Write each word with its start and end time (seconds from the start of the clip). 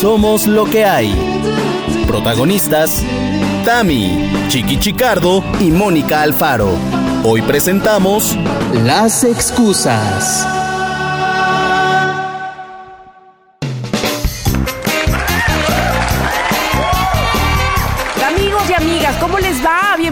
Somos 0.00 0.46
lo 0.46 0.64
que 0.64 0.86
hay. 0.86 1.14
Protagonistas: 2.06 3.04
Tami, 3.66 4.30
Chiqui 4.48 4.78
Chicardo 4.78 5.44
y 5.60 5.70
Mónica 5.70 6.22
Alfaro. 6.22 6.70
Hoy 7.22 7.42
presentamos 7.42 8.34
Las 8.82 9.24
excusas. 9.24 10.59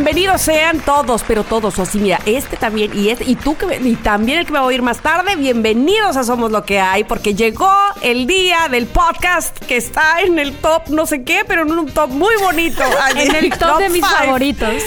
Bienvenidos 0.09 0.41
sean 0.41 0.81
todos, 0.81 1.23
pero 1.29 1.45
todos, 1.45 1.79
o 1.79 1.83
así, 1.83 1.99
mira, 1.99 2.19
este 2.25 2.57
también 2.57 2.99
y 2.99 3.11
este, 3.11 3.25
y 3.25 3.35
tú 3.35 3.59
que 3.59 3.77
y 3.77 3.95
también 3.97 4.39
el 4.39 4.47
que 4.47 4.53
me 4.53 4.59
va 4.59 4.65
a 4.65 4.69
oír 4.69 4.81
más 4.81 5.01
tarde, 5.01 5.37
bienvenidos 5.37 6.17
a 6.17 6.25
Somos 6.25 6.51
lo 6.51 6.65
que 6.65 6.81
hay, 6.81 7.05
porque 7.05 7.35
llegó 7.35 7.71
el 8.01 8.27
día 8.27 8.69
del 8.71 8.87
podcast 8.87 9.59
que 9.67 9.77
está 9.77 10.23
en 10.23 10.39
el 10.39 10.55
top 10.55 10.89
no 10.89 11.05
sé 11.05 11.25
qué, 11.25 11.43
pero 11.47 11.61
en 11.61 11.73
un 11.73 11.91
top 11.91 12.09
muy 12.09 12.35
bonito. 12.41 12.83
en 13.17 13.35
el 13.35 13.51
top, 13.51 13.81
de 13.81 13.91
mis 13.91 14.03
five. 14.03 14.19
favoritos. 14.19 14.69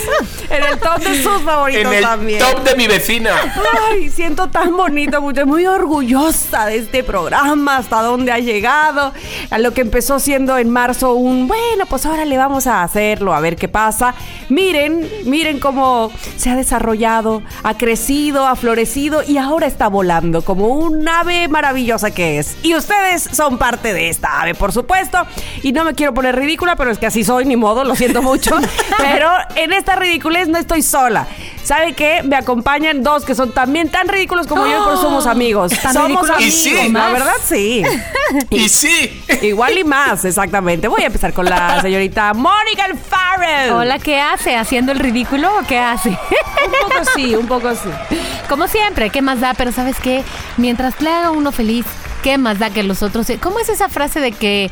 En 0.49 0.63
el 0.63 0.79
top 0.79 0.97
de 0.97 1.23
sus 1.23 1.41
favoritos 1.43 1.85
En 1.85 1.93
el 1.93 2.03
también. 2.03 2.39
top 2.39 2.63
de 2.63 2.75
mi 2.75 2.87
vecina. 2.87 3.53
Ay, 3.89 4.09
siento 4.09 4.49
tan 4.49 4.75
bonito, 4.75 5.21
mucho, 5.21 5.45
muy 5.45 5.65
orgullosa 5.67 6.65
de 6.65 6.77
este 6.77 7.03
programa, 7.03 7.77
hasta 7.77 8.01
dónde 8.01 8.31
ha 8.31 8.39
llegado, 8.39 9.13
a 9.49 9.59
lo 9.59 9.71
que 9.71 9.81
empezó 9.81 10.19
siendo 10.19 10.57
en 10.57 10.69
marzo 10.71 11.13
un, 11.13 11.47
bueno, 11.47 11.85
pues 11.85 12.05
ahora 12.07 12.25
le 12.25 12.37
vamos 12.37 12.65
a 12.67 12.81
hacerlo, 12.81 13.33
a 13.33 13.39
ver 13.39 13.55
qué 13.55 13.69
pasa. 13.69 14.13
Miren, 14.49 15.10
miren 15.25 15.59
cómo 15.59 16.11
se 16.37 16.49
ha 16.49 16.55
desarrollado, 16.55 17.41
ha 17.63 17.77
crecido, 17.77 18.47
ha 18.47 18.55
florecido 18.55 19.23
y 19.23 19.37
ahora 19.37 19.67
está 19.67 19.87
volando 19.87 20.41
como 20.43 20.67
un 20.67 21.07
ave 21.07 21.47
maravillosa 21.47 22.11
que 22.11 22.39
es. 22.39 22.57
Y 22.63 22.75
ustedes 22.75 23.23
son 23.31 23.57
parte 23.57 23.93
de 23.93 24.09
esta 24.09 24.41
ave, 24.41 24.55
por 24.55 24.71
supuesto. 24.71 25.25
Y 25.63 25.71
no 25.71 25.83
me 25.83 25.93
quiero 25.93 26.13
poner 26.13 26.35
ridícula, 26.35 26.75
pero 26.75 26.91
es 26.91 26.97
que 26.97 27.07
así 27.07 27.23
soy, 27.23 27.45
ni 27.45 27.55
modo, 27.55 27.83
lo 27.83 27.95
siento 27.95 28.21
mucho. 28.21 28.55
pero 28.97 29.29
en 29.55 29.73
esta 29.73 29.95
ridiculez 29.95 30.47
no 30.47 30.57
estoy 30.57 30.81
sola. 30.81 31.27
¿Sabe 31.63 31.93
qué? 31.93 32.23
Me 32.23 32.35
acompañan 32.35 33.03
dos 33.03 33.23
que 33.23 33.35
son 33.35 33.51
también 33.51 33.89
tan 33.89 34.07
ridículos 34.07 34.47
como 34.47 34.65
yo, 34.65 34.83
pero 34.83 34.97
somos 34.97 35.27
amigos. 35.27 35.71
Tan 35.81 35.93
somos 35.93 36.27
ridículos. 36.27 36.37
amigos. 36.37 36.55
Y 36.55 36.69
sí. 36.69 36.91
La 36.91 37.09
verdad, 37.09 37.35
sí. 37.43 37.83
Y 38.49 38.69
sí. 38.69 39.23
Igual 39.41 39.77
y 39.77 39.83
más, 39.83 40.23
exactamente. 40.23 40.87
Voy 40.87 41.03
a 41.03 41.07
empezar 41.07 41.33
con 41.33 41.45
la 41.45 41.81
señorita 41.81 42.33
Mónica 42.33 42.85
Farrell. 43.09 43.71
Hola, 43.71 43.99
¿qué 43.99 44.19
hace? 44.19 44.55
¿Haciendo 44.55 44.90
el 44.91 44.99
ridículo 44.99 45.49
o 45.59 45.65
qué 45.65 45.77
hace? 45.79 46.09
Un 46.09 46.89
poco 46.89 47.11
sí, 47.15 47.35
un 47.35 47.47
poco 47.47 47.75
sí. 47.75 47.89
Como 48.47 48.67
siempre, 48.67 49.09
¿qué 49.09 49.21
más 49.21 49.39
da? 49.39 49.53
Pero 49.53 49.71
¿sabes 49.71 49.99
qué? 49.99 50.23
Mientras 50.57 51.01
le 51.01 51.09
haga 51.09 51.31
uno 51.31 51.51
feliz, 51.51 51.85
¿qué 52.23 52.37
más 52.37 52.59
da 52.59 52.69
que 52.69 52.83
los 52.83 53.01
otros? 53.01 53.27
¿Cómo 53.41 53.59
es 53.59 53.69
esa 53.69 53.89
frase 53.89 54.19
de 54.19 54.31
que 54.31 54.69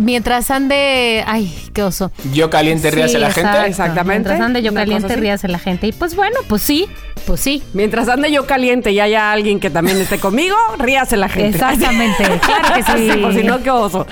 mientras 0.00 0.50
ande... 0.50 1.24
Ay, 1.26 1.65
qué 1.76 1.82
oso. 1.82 2.10
Yo 2.32 2.48
caliente, 2.48 2.90
ríase 2.90 3.18
la 3.18 3.30
gente. 3.30 3.66
Exactamente. 3.66 4.30
Mientras 4.30 4.40
ande 4.40 4.62
yo 4.62 4.72
caliente, 4.72 5.12
así. 5.12 5.20
ríase 5.20 5.46
la 5.46 5.58
gente. 5.58 5.86
Y 5.86 5.92
pues 5.92 6.16
bueno, 6.16 6.38
pues 6.48 6.62
sí, 6.62 6.88
pues 7.26 7.38
sí. 7.40 7.62
Mientras 7.74 8.08
ande 8.08 8.32
yo 8.32 8.46
caliente 8.46 8.92
y 8.92 9.00
haya 9.00 9.30
alguien 9.30 9.60
que 9.60 9.68
también 9.68 9.98
esté 10.00 10.18
conmigo, 10.18 10.56
ríase 10.78 11.18
la 11.18 11.28
gente. 11.28 11.58
Exactamente, 11.58 12.24
claro 12.40 12.74
que 12.74 12.82
sí. 12.82 13.18
por 13.20 13.34
si 13.34 13.42
no, 13.42 13.62
qué 13.62 13.70
oso. 13.70 14.06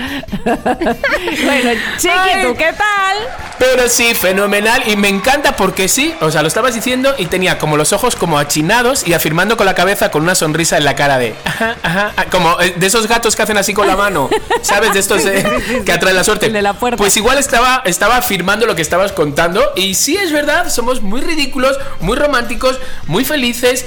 bueno, 0.44 1.70
Chiqui, 1.96 2.08
Ay. 2.14 2.46
¿tú 2.46 2.54
qué 2.54 2.72
tal? 2.72 3.16
Pero 3.58 3.88
sí, 3.88 4.14
fenomenal. 4.14 4.82
Y 4.86 4.96
me 4.96 5.08
encanta 5.08 5.56
porque 5.56 5.88
sí, 5.88 6.14
o 6.20 6.30
sea, 6.30 6.42
lo 6.42 6.48
estabas 6.48 6.74
diciendo 6.74 7.14
y 7.16 7.26
tenía 7.26 7.56
como 7.56 7.78
los 7.78 7.94
ojos 7.94 8.14
como 8.14 8.38
achinados 8.38 9.06
y 9.08 9.14
afirmando 9.14 9.56
con 9.56 9.64
la 9.64 9.74
cabeza 9.74 10.10
con 10.10 10.22
una 10.22 10.34
sonrisa 10.34 10.76
en 10.76 10.84
la 10.84 10.94
cara 10.94 11.18
de. 11.18 11.34
Ajá, 11.46 11.76
ajá. 11.82 12.12
ah, 12.16 12.24
Como 12.30 12.60
eh, 12.60 12.74
de 12.76 12.86
esos 12.86 13.08
gatos 13.08 13.34
que 13.36 13.42
hacen 13.42 13.56
así 13.56 13.72
con 13.72 13.86
la 13.86 13.96
mano. 13.96 14.28
¿Sabes? 14.60 14.92
De 14.92 15.00
estos 15.00 15.24
eh, 15.26 15.82
que 15.86 15.92
atraen 15.92 16.16
la 16.16 16.24
suerte. 16.24 16.46
El 16.46 16.52
de 16.52 16.62
la 16.62 16.74
puerta. 16.74 16.96
Pues 16.98 17.16
igual 17.16 17.38
estaba, 17.54 17.82
estaba 17.84 18.16
afirmando 18.16 18.66
lo 18.66 18.74
que 18.74 18.82
estabas 18.82 19.12
contando. 19.12 19.62
Y 19.76 19.94
sí, 19.94 20.16
es 20.16 20.32
verdad, 20.32 20.68
somos 20.70 21.02
muy 21.02 21.20
ridículos, 21.20 21.78
muy 22.00 22.16
románticos, 22.16 22.80
muy 23.06 23.24
felices. 23.24 23.86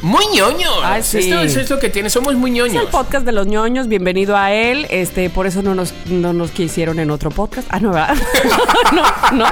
Muy 0.00 0.26
ñoños. 0.34 0.72
Ay, 0.82 1.02
sí. 1.04 1.18
Esto, 1.18 1.42
eso 1.42 1.60
es 1.60 1.70
lo 1.70 1.78
que 1.78 1.88
tiene, 1.88 2.10
somos 2.10 2.34
muy 2.34 2.50
Es 2.50 2.56
ñoños. 2.56 2.84
el 2.84 2.88
podcast 2.88 3.24
de 3.24 3.30
los 3.30 3.46
ñoños, 3.46 3.86
bienvenido 3.86 4.36
a 4.36 4.52
él. 4.52 4.86
Este, 4.90 5.30
por 5.30 5.46
eso 5.46 5.62
no 5.62 5.74
nos, 5.76 5.94
no 6.06 6.32
nos 6.32 6.50
quisieron 6.50 6.98
en 6.98 7.10
otro 7.12 7.30
podcast. 7.30 7.68
Ah, 7.70 7.78
no, 7.78 7.92
¿verdad? 7.92 8.16
no, 8.92 9.02
no. 9.36 9.44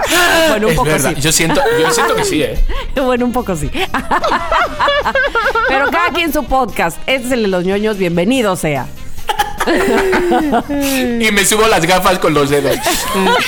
Bueno, 0.48 0.66
un 0.66 0.72
Es 0.72 0.76
poco 0.78 0.88
verdad, 0.88 1.12
sí. 1.14 1.20
Yo 1.20 1.30
siento, 1.30 1.60
yo 1.80 1.90
siento 1.92 2.16
que 2.16 2.24
sí, 2.24 2.42
¿eh? 2.42 2.58
Bueno, 3.00 3.26
un 3.26 3.32
poco 3.32 3.54
sí. 3.54 3.70
Pero 5.68 5.90
cada 5.90 6.10
quien 6.12 6.32
su 6.32 6.44
podcast. 6.44 6.98
Este 7.06 7.26
es 7.28 7.32
el 7.32 7.42
de 7.42 7.48
los 7.48 7.64
ñoños, 7.64 7.96
bienvenido 7.98 8.56
sea. 8.56 8.88
Y 11.20 11.30
me 11.32 11.44
subo 11.44 11.66
las 11.66 11.84
gafas 11.86 12.18
con 12.18 12.34
los 12.34 12.50
dedos. 12.50 12.76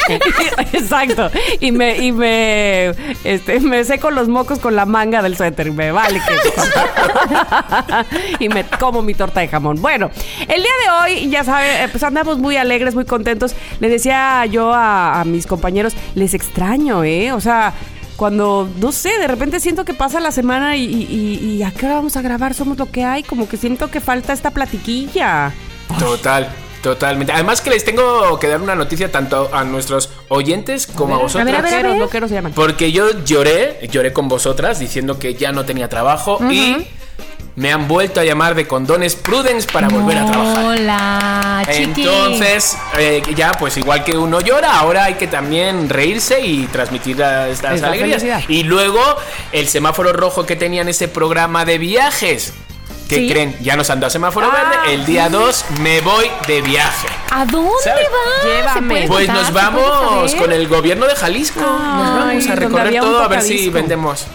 Exacto. 0.73 1.31
Y 1.61 1.73
me, 1.73 1.99
y 1.99 2.13
me, 2.13 2.89
este, 3.25 3.61
me 3.61 3.85
seco 3.85 4.11
los 4.11 4.29
mocos 4.29 4.59
con 4.59 4.77
la 4.77 4.87
manga 4.87 5.23
del 5.23 5.37
suéter. 5.37 5.73
Me 5.73 5.93
vale 5.93 6.21
que. 6.21 6.35
y 8.45 8.49
me 8.49 8.65
como 8.65 9.03
mi 9.03 9.15
torta 9.15 9.41
de 9.41 9.49
jamón. 9.49 9.81
Bueno, 9.81 10.11
el 10.41 10.63
día 10.63 10.73
de 10.85 10.91
hoy, 11.15 11.31
ya 11.31 11.45
saben, 11.45 11.91
pues 11.91 12.03
andamos 12.03 12.39
muy 12.39 12.57
alegres, 12.57 12.95
muy 12.95 13.05
contentos. 13.05 13.55
Le 13.81 13.89
decía 13.89 14.45
yo 14.47 14.73
a, 14.75 15.23
mis 15.25 15.47
compañeros, 15.47 15.95
les 16.15 16.35
extraño, 16.35 17.05
¿eh? 17.05 17.33
O 17.33 17.41
sea. 17.41 17.73
Cuando, 18.15 18.69
no 18.79 18.93
sé, 18.93 19.19
de 19.19 19.27
repente 19.27 19.59
siento 19.59 19.85
que 19.85 19.95
pasa 19.95 20.21
la 20.21 20.31
semana 20.31 20.77
y- 20.77 20.85
y 20.85 21.63
a 21.65 21.73
qué 21.73 21.87
hora 21.87 21.97
vamos 21.97 22.17
a 22.17 22.23
grabar, 22.23 22.55
somos 22.55 22.79
lo 22.79 22.89
que 22.89 23.03
hay, 23.05 23.25
como 23.25 23.49
que 23.49 23.57
siento 23.57 23.91
que 23.91 24.01
falta 24.01 24.33
esta 24.33 24.51
platiquilla. 24.53 25.51
Total, 25.99 26.49
totalmente. 26.83 27.33
Además 27.33 27.61
que 27.61 27.71
les 27.71 27.85
tengo 27.85 28.39
que 28.39 28.49
dar 28.49 28.61
una 28.61 28.75
noticia 28.75 29.11
tanto 29.11 29.51
a 29.53 29.65
nuestros 29.65 30.11
oyentes 30.29 30.87
como 30.87 31.15
a, 31.17 31.19
vosotros. 31.19 31.45
ver, 31.47 31.57
a 31.57 31.61
ver, 31.63 31.75
a 31.87 31.89
ver. 31.91 31.99
loqueros 31.99 32.29
se 32.31 32.37
llaman. 32.37 32.53
Porque 32.53 32.93
yo 32.93 33.23
lloré, 33.25 33.79
lloré 33.91 34.13
con 34.13 34.29
vosotras 34.29 34.79
diciendo 34.79 35.19
que 35.19 35.35
ya 35.35 35.53
no 35.53 35.65
tenía 35.65 35.89
trabajo 35.89 36.39
y 36.51 36.87
me 37.55 37.71
han 37.71 37.87
vuelto 37.87 38.19
a 38.19 38.25
llamar 38.25 38.55
de 38.55 38.67
condones 38.67 39.15
Prudence 39.15 39.69
para 39.71 39.87
volver 39.89 40.17
a 40.19 40.27
trabajar. 40.27 40.65
Hola, 40.65 41.63
chiqui. 41.71 42.01
Entonces, 42.03 42.79
eh, 42.99 43.23
ya, 43.37 43.53
pues 43.53 43.77
igual 43.77 44.03
que 44.05 44.17
uno 44.17 44.41
llora, 44.41 44.79
ahora 44.79 45.05
hay 45.05 45.15
que 45.15 45.27
también 45.27 45.91
reírse 45.91 46.41
y 46.41 46.67
transmitir 46.69 47.19
la- 47.19 47.49
estas 47.51 47.75
Esa 47.77 47.89
alegrías. 47.89 48.23
felicidad. 48.23 48.49
Y 48.49 48.63
luego, 48.63 49.01
el 49.53 49.69
semáforo 49.69 50.15
rojo 50.15 50.47
que 50.47 50.57
tenía 50.57 50.81
en 50.81 50.89
ese 50.89 51.09
programa 51.09 51.67
de 51.67 51.77
viajes. 51.77 52.55
¿Qué 53.15 53.21
Sí. 53.21 53.29
creen? 53.29 53.57
Ya 53.61 53.77
nos 53.77 53.91
han 53.91 54.01
dado 54.01 54.11
semáforo 54.11 54.51
Ah. 54.51 54.71
verde. 54.81 54.95
El 54.95 55.05
día 55.05 55.29
2 55.29 55.65
me 55.81 56.01
voy 56.01 56.27
de 56.47 56.63
viaje. 56.63 57.09
¿A 57.31 57.45
dónde 57.45 57.71
¿Sabes? 57.85 58.07
vas? 58.11 58.45
Llévame. 58.45 59.03
¿Se 59.03 59.07
puede 59.07 59.07
Pues 59.09 59.27
contar? 59.27 59.37
nos 59.37 59.47
¿Se 59.47 59.53
puede 59.53 59.65
vamos 59.67 60.35
con 60.35 60.53
el 60.53 60.69
gobierno 60.69 61.07
de 61.07 61.15
Jalisco. 61.17 61.61
nos 61.61 62.15
vamos 62.19 62.49
a 62.49 62.55
recorrer 62.55 63.01
todo 63.01 63.23
a 63.23 63.29
ver 63.29 63.43
si 63.43 63.69
vendemos. 63.69 64.27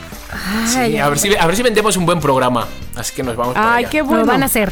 Sí, 0.68 0.98
a 0.98 1.10
ver 1.10 1.18
si, 1.20 1.36
a 1.36 1.46
ver 1.48 1.56
si 1.56 1.64
vendemos 1.64 1.98
un 1.98 2.06
buen 2.06 2.20
programa. 2.20 2.68
Así 2.96 3.14
que 3.16 3.24
nos 3.24 3.36
vamos 3.36 3.54
para 3.56 3.74
Ay, 3.76 3.84
allá. 3.86 3.90
qué 3.90 3.98
Lo 4.00 4.06
bueno. 4.06 4.26
van 4.26 4.44
a 4.44 4.46
hacer. 4.46 4.72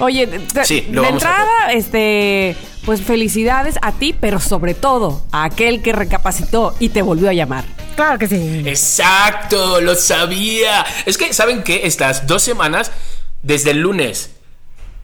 Oye, 0.00 0.26
de, 0.26 0.38
de- 0.38 0.64
Sí, 0.64 0.86
lo 0.90 1.04
entrada, 1.04 1.72
este, 1.72 2.56
pues 2.84 3.02
felicidades 3.02 3.76
a 3.82 3.92
ti, 3.92 4.14
pero 4.18 4.40
sobre 4.40 4.74
todo 4.74 5.22
a 5.32 5.44
aquel 5.44 5.82
que 5.82 5.92
recapacitó 5.92 6.74
y 6.78 6.88
te 6.90 7.02
volvió 7.02 7.28
a 7.28 7.32
llamar. 7.34 7.64
Claro 7.96 8.18
que 8.18 8.26
sí. 8.28 8.62
Exacto, 8.66 9.80
lo 9.80 9.94
sabía. 9.94 10.84
Es 11.06 11.18
que, 11.18 11.32
¿saben 11.34 11.62
qué? 11.62 11.82
Estas 11.84 12.26
dos 12.26 12.42
semanas, 12.42 12.90
desde 13.42 13.70
el 13.72 13.80
lunes, 13.80 14.36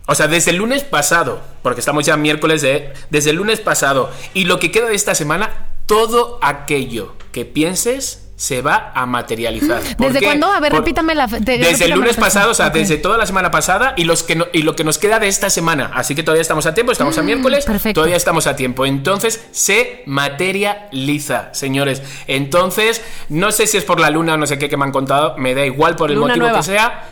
o 0.07 0.15
sea, 0.15 0.29
desde 0.29 0.51
el 0.53 0.59
lunes 0.59 0.85
pasado, 0.85 1.41
porque 1.63 1.81
estamos 1.81 2.07
ya 2.07 2.17
miércoles 2.17 2.63
de... 2.63 2.93
Desde 3.11 3.31
el 3.31 3.37
lunes 3.37 3.61
pasado 3.61 4.11
y 4.35 4.45
lo 4.45 4.59
que 4.61 4.71
queda 4.71 4.87
de 4.87 4.95
esta 4.95 5.15
semana, 5.15 5.67
todo 5.87 6.39
aquello 6.43 7.15
que 7.33 7.45
pienses 7.45 8.23
se 8.37 8.61
va 8.61 8.93
a 8.95 9.07
materializar. 9.07 9.81
¿Por 9.97 10.09
¿Desde 10.09 10.19
qué? 10.21 10.27
cuándo? 10.27 10.47
A 10.53 10.61
ver, 10.61 10.71
Por- 10.71 10.81
repítame 10.81 11.15
la... 11.15 11.27
de- 11.27 11.39
Desde 11.41 11.57
repítame 11.65 11.85
el 11.87 11.91
lunes 11.99 12.17
pasado, 12.17 12.51
o 12.51 12.55
sea, 12.55 12.69
desde 12.69 12.99
toda 12.99 13.17
la 13.17 13.25
semana 13.25 13.51
pasada 13.51 13.95
y, 13.97 14.05
los 14.05 14.23
que 14.23 14.37
no- 14.37 14.47
y 14.53 14.61
lo 14.63 14.77
que 14.77 14.85
nos 14.85 14.99
queda 14.99 15.19
de 15.19 15.27
esta 15.27 15.49
semana. 15.49 15.91
Así 15.95 16.15
que 16.15 16.23
todavía 16.23 16.43
estamos 16.43 16.67
a 16.67 16.75
tiempo, 16.75 16.93
estamos 16.93 17.17
a 17.17 17.23
miércoles, 17.23 17.65
perfecto. 17.65 17.95
todavía 18.01 18.17
estamos 18.19 18.47
a 18.47 18.55
tiempo. 18.55 18.85
Entonces 18.85 19.43
se 19.53 20.03
materializa, 20.07 21.53
señores. 21.55 22.03
Entonces, 22.27 23.03
no 23.29 23.51
sé 23.53 23.67
si 23.67 23.79
es 23.79 23.85
por 23.85 24.01
la 24.01 24.11
luna 24.11 24.35
o 24.35 24.37
no 24.37 24.47
sé 24.47 24.59
qué 24.59 24.69
que 24.69 24.77
me 24.77 24.85
han 24.85 24.93
contado, 24.93 25.37
me 25.39 25.55
da 25.55 25.65
igual 25.65 25.97
por 25.97 26.11
el 26.11 26.17
Luna 26.17 26.29
motivo 26.29 26.45
nueva. 26.47 26.59
que 26.59 26.65
sea. 26.65 27.09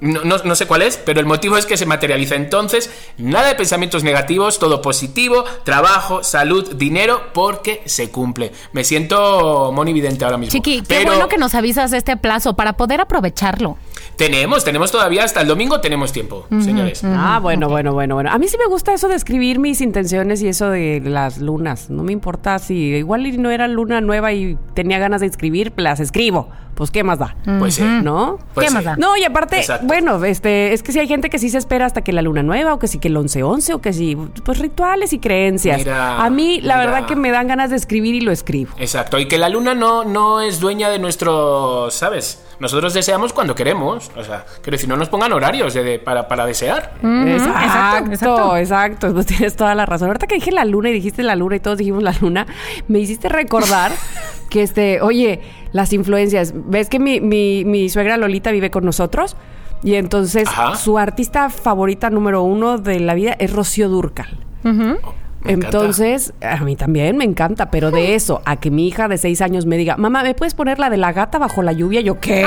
No, 0.00 0.22
no- 0.24 0.36
no 0.44 0.54
sé 0.54 0.66
cuál 0.66 0.82
es, 0.82 0.98
pero 0.98 1.20
el 1.20 1.24
motivo 1.26 1.56
es 1.56 1.64
que 1.66 1.76
se 1.76 1.86
materializa. 1.86 2.34
Entonces, 2.34 2.90
nada 3.16 3.48
de 3.48 3.54
pensamientos 3.54 4.04
negativos, 4.04 4.58
todo 4.58 4.82
positivo, 4.82 5.44
trabajo, 5.64 6.22
salud, 6.22 6.74
dinero, 6.74 7.20
porque 7.32 7.80
se 7.86 8.10
cumple. 8.10 8.52
Me 8.72 8.84
siento 8.84 9.70
monividente 9.72 10.24
ahora 10.24 10.36
mismo. 10.36 10.52
Chiqui, 10.52 10.80
qué 10.80 10.86
Pero- 10.88 11.06
bueno 11.12 11.28
que 11.28 11.38
nos 11.38 11.54
avisas 11.54 11.92
este 11.92 12.16
plazo 12.16 12.54
para 12.54 12.74
poder 12.74 13.00
aprovecharlo. 13.00 13.78
Tenemos, 14.16 14.62
tenemos 14.64 14.92
todavía 14.92 15.24
hasta 15.24 15.40
el 15.40 15.48
domingo, 15.48 15.80
tenemos 15.80 16.12
tiempo, 16.12 16.46
señores. 16.62 17.02
Ah, 17.04 17.38
bueno, 17.42 17.68
bueno, 17.68 17.92
bueno, 17.94 18.14
bueno. 18.14 18.30
A 18.30 18.38
mí 18.38 18.46
sí 18.46 18.56
me 18.58 18.66
gusta 18.66 18.92
eso 18.92 19.08
de 19.08 19.14
escribir 19.16 19.58
mis 19.58 19.80
intenciones 19.80 20.42
y 20.42 20.48
eso 20.48 20.70
de 20.70 21.00
las 21.04 21.38
lunas. 21.38 21.88
No 21.90 22.02
me 22.02 22.12
importa 22.12 22.58
si 22.58 22.74
igual 22.94 23.40
no 23.40 23.50
era 23.50 23.66
luna 23.68 24.00
nueva 24.00 24.32
y 24.32 24.56
tenía 24.74 24.98
ganas 24.98 25.20
de 25.20 25.26
escribir, 25.28 25.72
las 25.76 25.98
escribo. 25.98 26.48
Pues 26.74 26.90
¿qué 26.90 27.04
más 27.04 27.18
da? 27.18 27.36
Pues 27.58 27.74
sí. 27.74 27.82
¿No? 27.82 28.38
Pues 28.54 28.64
¿Qué 28.66 28.68
sí. 28.70 28.74
más 28.74 28.84
da? 28.84 28.96
No, 28.96 29.16
y 29.16 29.24
aparte, 29.24 29.58
Exacto. 29.58 29.86
bueno, 29.86 30.22
este, 30.24 30.72
es 30.72 30.82
que 30.82 30.92
si 30.92 30.98
hay 30.98 31.08
gente 31.08 31.30
que 31.30 31.38
sí 31.38 31.50
se 31.50 31.58
espera 31.58 31.86
hasta 31.86 32.02
que 32.02 32.12
la 32.12 32.22
luna 32.22 32.42
nueva, 32.42 32.74
o 32.74 32.78
que 32.78 32.88
sí 32.88 32.98
que 32.98 33.08
el 33.08 33.16
11-11, 33.16 33.74
o 33.74 33.80
que 33.80 33.92
sí, 33.92 34.16
pues 34.44 34.58
rituales 34.58 35.12
y 35.12 35.18
creencias. 35.18 35.78
Mira, 35.78 36.22
a 36.24 36.30
mí, 36.30 36.60
la 36.60 36.76
mira. 36.76 36.86
verdad 36.90 37.06
que 37.06 37.16
me 37.16 37.30
dan 37.30 37.46
ganas 37.48 37.70
de 37.70 37.76
escribir 37.76 38.14
y 38.14 38.20
lo 38.20 38.32
escribo. 38.32 38.72
Exacto, 38.78 39.18
y 39.18 39.26
que 39.28 39.38
la 39.38 39.48
luna 39.48 39.74
no, 39.74 40.04
no 40.04 40.40
es 40.40 40.60
dueña 40.60 40.88
de 40.90 40.98
nuestro, 40.98 41.90
¿sabes? 41.90 42.40
Nosotros 42.60 42.94
deseamos 42.94 43.32
cuando 43.32 43.54
queremos. 43.54 44.10
O 44.16 44.22
sea, 44.24 44.44
quiero 44.62 44.76
decir, 44.76 44.88
no 44.88 44.96
nos 44.96 45.08
pongan 45.08 45.32
horarios 45.32 45.74
de- 45.74 45.82
de- 45.84 45.98
para, 45.98 46.28
para 46.28 46.46
desear. 46.46 46.92
exacto, 47.02 48.12
exacto, 48.12 48.56
exacto, 48.56 49.12
Pues 49.14 49.26
tienes 49.26 49.56
toda 49.56 49.74
la 49.74 49.86
razón. 49.86 50.08
Ahorita 50.08 50.26
que 50.26 50.36
dije 50.36 50.52
la 50.52 50.64
luna 50.64 50.90
y 50.90 50.92
dijiste 50.92 51.22
la 51.22 51.36
luna 51.36 51.56
y 51.56 51.60
todos 51.60 51.78
dijimos 51.78 52.02
la 52.02 52.14
luna, 52.20 52.46
me 52.88 52.98
hiciste 52.98 53.28
recordar 53.28 53.92
que 54.50 54.62
este, 54.62 55.00
oye, 55.02 55.40
las 55.72 55.92
influencias. 55.92 56.52
¿Ves 56.54 56.88
que 56.88 56.98
mi, 56.98 57.20
mi, 57.20 57.64
mi 57.64 57.88
suegra 57.88 58.16
Lolita 58.16 58.50
vive 58.50 58.70
con 58.70 58.84
nosotros? 58.84 59.36
Y 59.82 59.96
entonces 59.96 60.48
Ajá. 60.48 60.76
su 60.76 60.96
artista 60.98 61.50
favorita 61.50 62.08
número 62.08 62.42
uno 62.42 62.78
de 62.78 63.00
la 63.00 63.12
vida 63.14 63.36
es 63.38 63.52
Rocío 63.52 63.88
Durcal. 63.90 64.38
Me 65.44 65.52
encanta. 65.52 65.76
Entonces, 65.78 66.32
a 66.40 66.56
mí 66.64 66.74
también 66.76 67.16
me 67.16 67.24
encanta, 67.24 67.70
pero 67.70 67.90
de 67.90 68.14
eso, 68.14 68.40
a 68.44 68.56
que 68.56 68.70
mi 68.70 68.88
hija 68.88 69.08
de 69.08 69.18
seis 69.18 69.40
años 69.42 69.66
me 69.66 69.76
diga, 69.76 69.96
mamá, 69.96 70.22
¿me 70.22 70.34
puedes 70.34 70.54
poner 70.54 70.78
la 70.78 70.88
de 70.90 70.96
la 70.96 71.12
gata 71.12 71.38
bajo 71.38 71.62
la 71.62 71.72
lluvia? 71.72 72.00
Yo, 72.00 72.18
¿qué? 72.18 72.46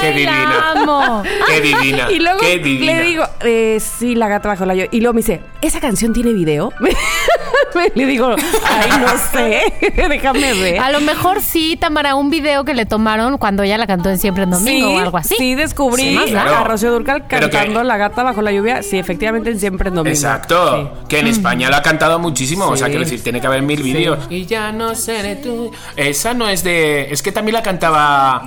Qué 0.00 0.06
Ay, 0.06 0.12
divina. 0.18 0.72
amo. 0.72 1.22
Qué 1.48 1.60
divina. 1.60 2.10
Y 2.10 2.18
luego 2.20 2.38
qué 2.40 2.58
divina. 2.58 2.92
le 2.94 3.02
digo, 3.02 3.24
eh, 3.40 3.78
sí, 3.80 4.14
la 4.14 4.28
gata 4.28 4.48
bajo 4.50 4.66
la 4.66 4.74
lluvia. 4.74 4.88
Y 4.92 5.00
luego 5.00 5.14
me 5.14 5.20
dice, 5.20 5.40
¿esa 5.60 5.80
canción 5.80 6.12
tiene 6.12 6.32
video? 6.32 6.72
le 7.94 8.06
digo, 8.06 8.28
ay, 8.30 8.90
no 9.00 9.08
sé, 9.32 9.62
déjame 10.08 10.52
ver. 10.54 10.80
A 10.80 10.90
lo 10.90 11.00
mejor 11.00 11.40
sí, 11.40 11.76
Tamara, 11.76 12.14
un 12.14 12.30
video 12.30 12.64
que 12.64 12.74
le 12.74 12.86
tomaron 12.86 13.38
cuando 13.38 13.62
ella 13.62 13.78
la 13.78 13.86
cantó 13.86 14.08
en 14.10 14.18
Siempre 14.18 14.44
en 14.44 14.50
Domingo 14.50 14.88
sí, 14.90 14.94
o 14.96 14.98
algo 14.98 15.16
así. 15.18 15.34
sí 15.36 15.54
descubrí 15.54 16.02
Sí, 16.02 16.16
a- 16.18 16.24
claro. 16.24 16.56
a 16.58 16.64
Rocío 16.64 16.92
Durcal 16.92 17.24
Pero 17.28 17.46
que- 17.48 17.52
cantando 17.56 17.82
La 17.84 17.96
gata 17.96 18.22
bajo 18.22 18.42
la 18.42 18.52
lluvia. 18.52 18.82
Sí, 18.82 18.98
efectivamente, 18.98 19.50
en 19.50 19.58
siempre 19.60 19.88
en 19.88 19.94
domingo. 19.96 20.14
Exacto, 20.14 20.76
Sí. 20.76 20.88
que 21.08 21.18
en 21.20 21.26
España 21.26 21.68
lo 21.70 21.76
ha 21.76 21.82
cantado 21.82 22.18
muchísimo, 22.18 22.66
o 22.66 22.76
sea, 22.76 22.86
quiero 22.88 23.00
decir, 23.04 23.22
tiene 23.22 23.40
que 23.40 23.46
haber 23.46 23.62
mil 23.62 23.82
vídeos. 23.82 24.18
Y 24.30 24.46
ya 24.46 24.72
no 24.72 24.94
seré 24.94 25.36
tú. 25.36 25.70
Esa 25.96 26.34
no 26.34 26.48
es 26.48 26.64
de. 26.64 27.12
Es 27.12 27.22
que 27.22 27.32
también 27.32 27.54
la 27.54 27.62
cantaba. 27.62 28.42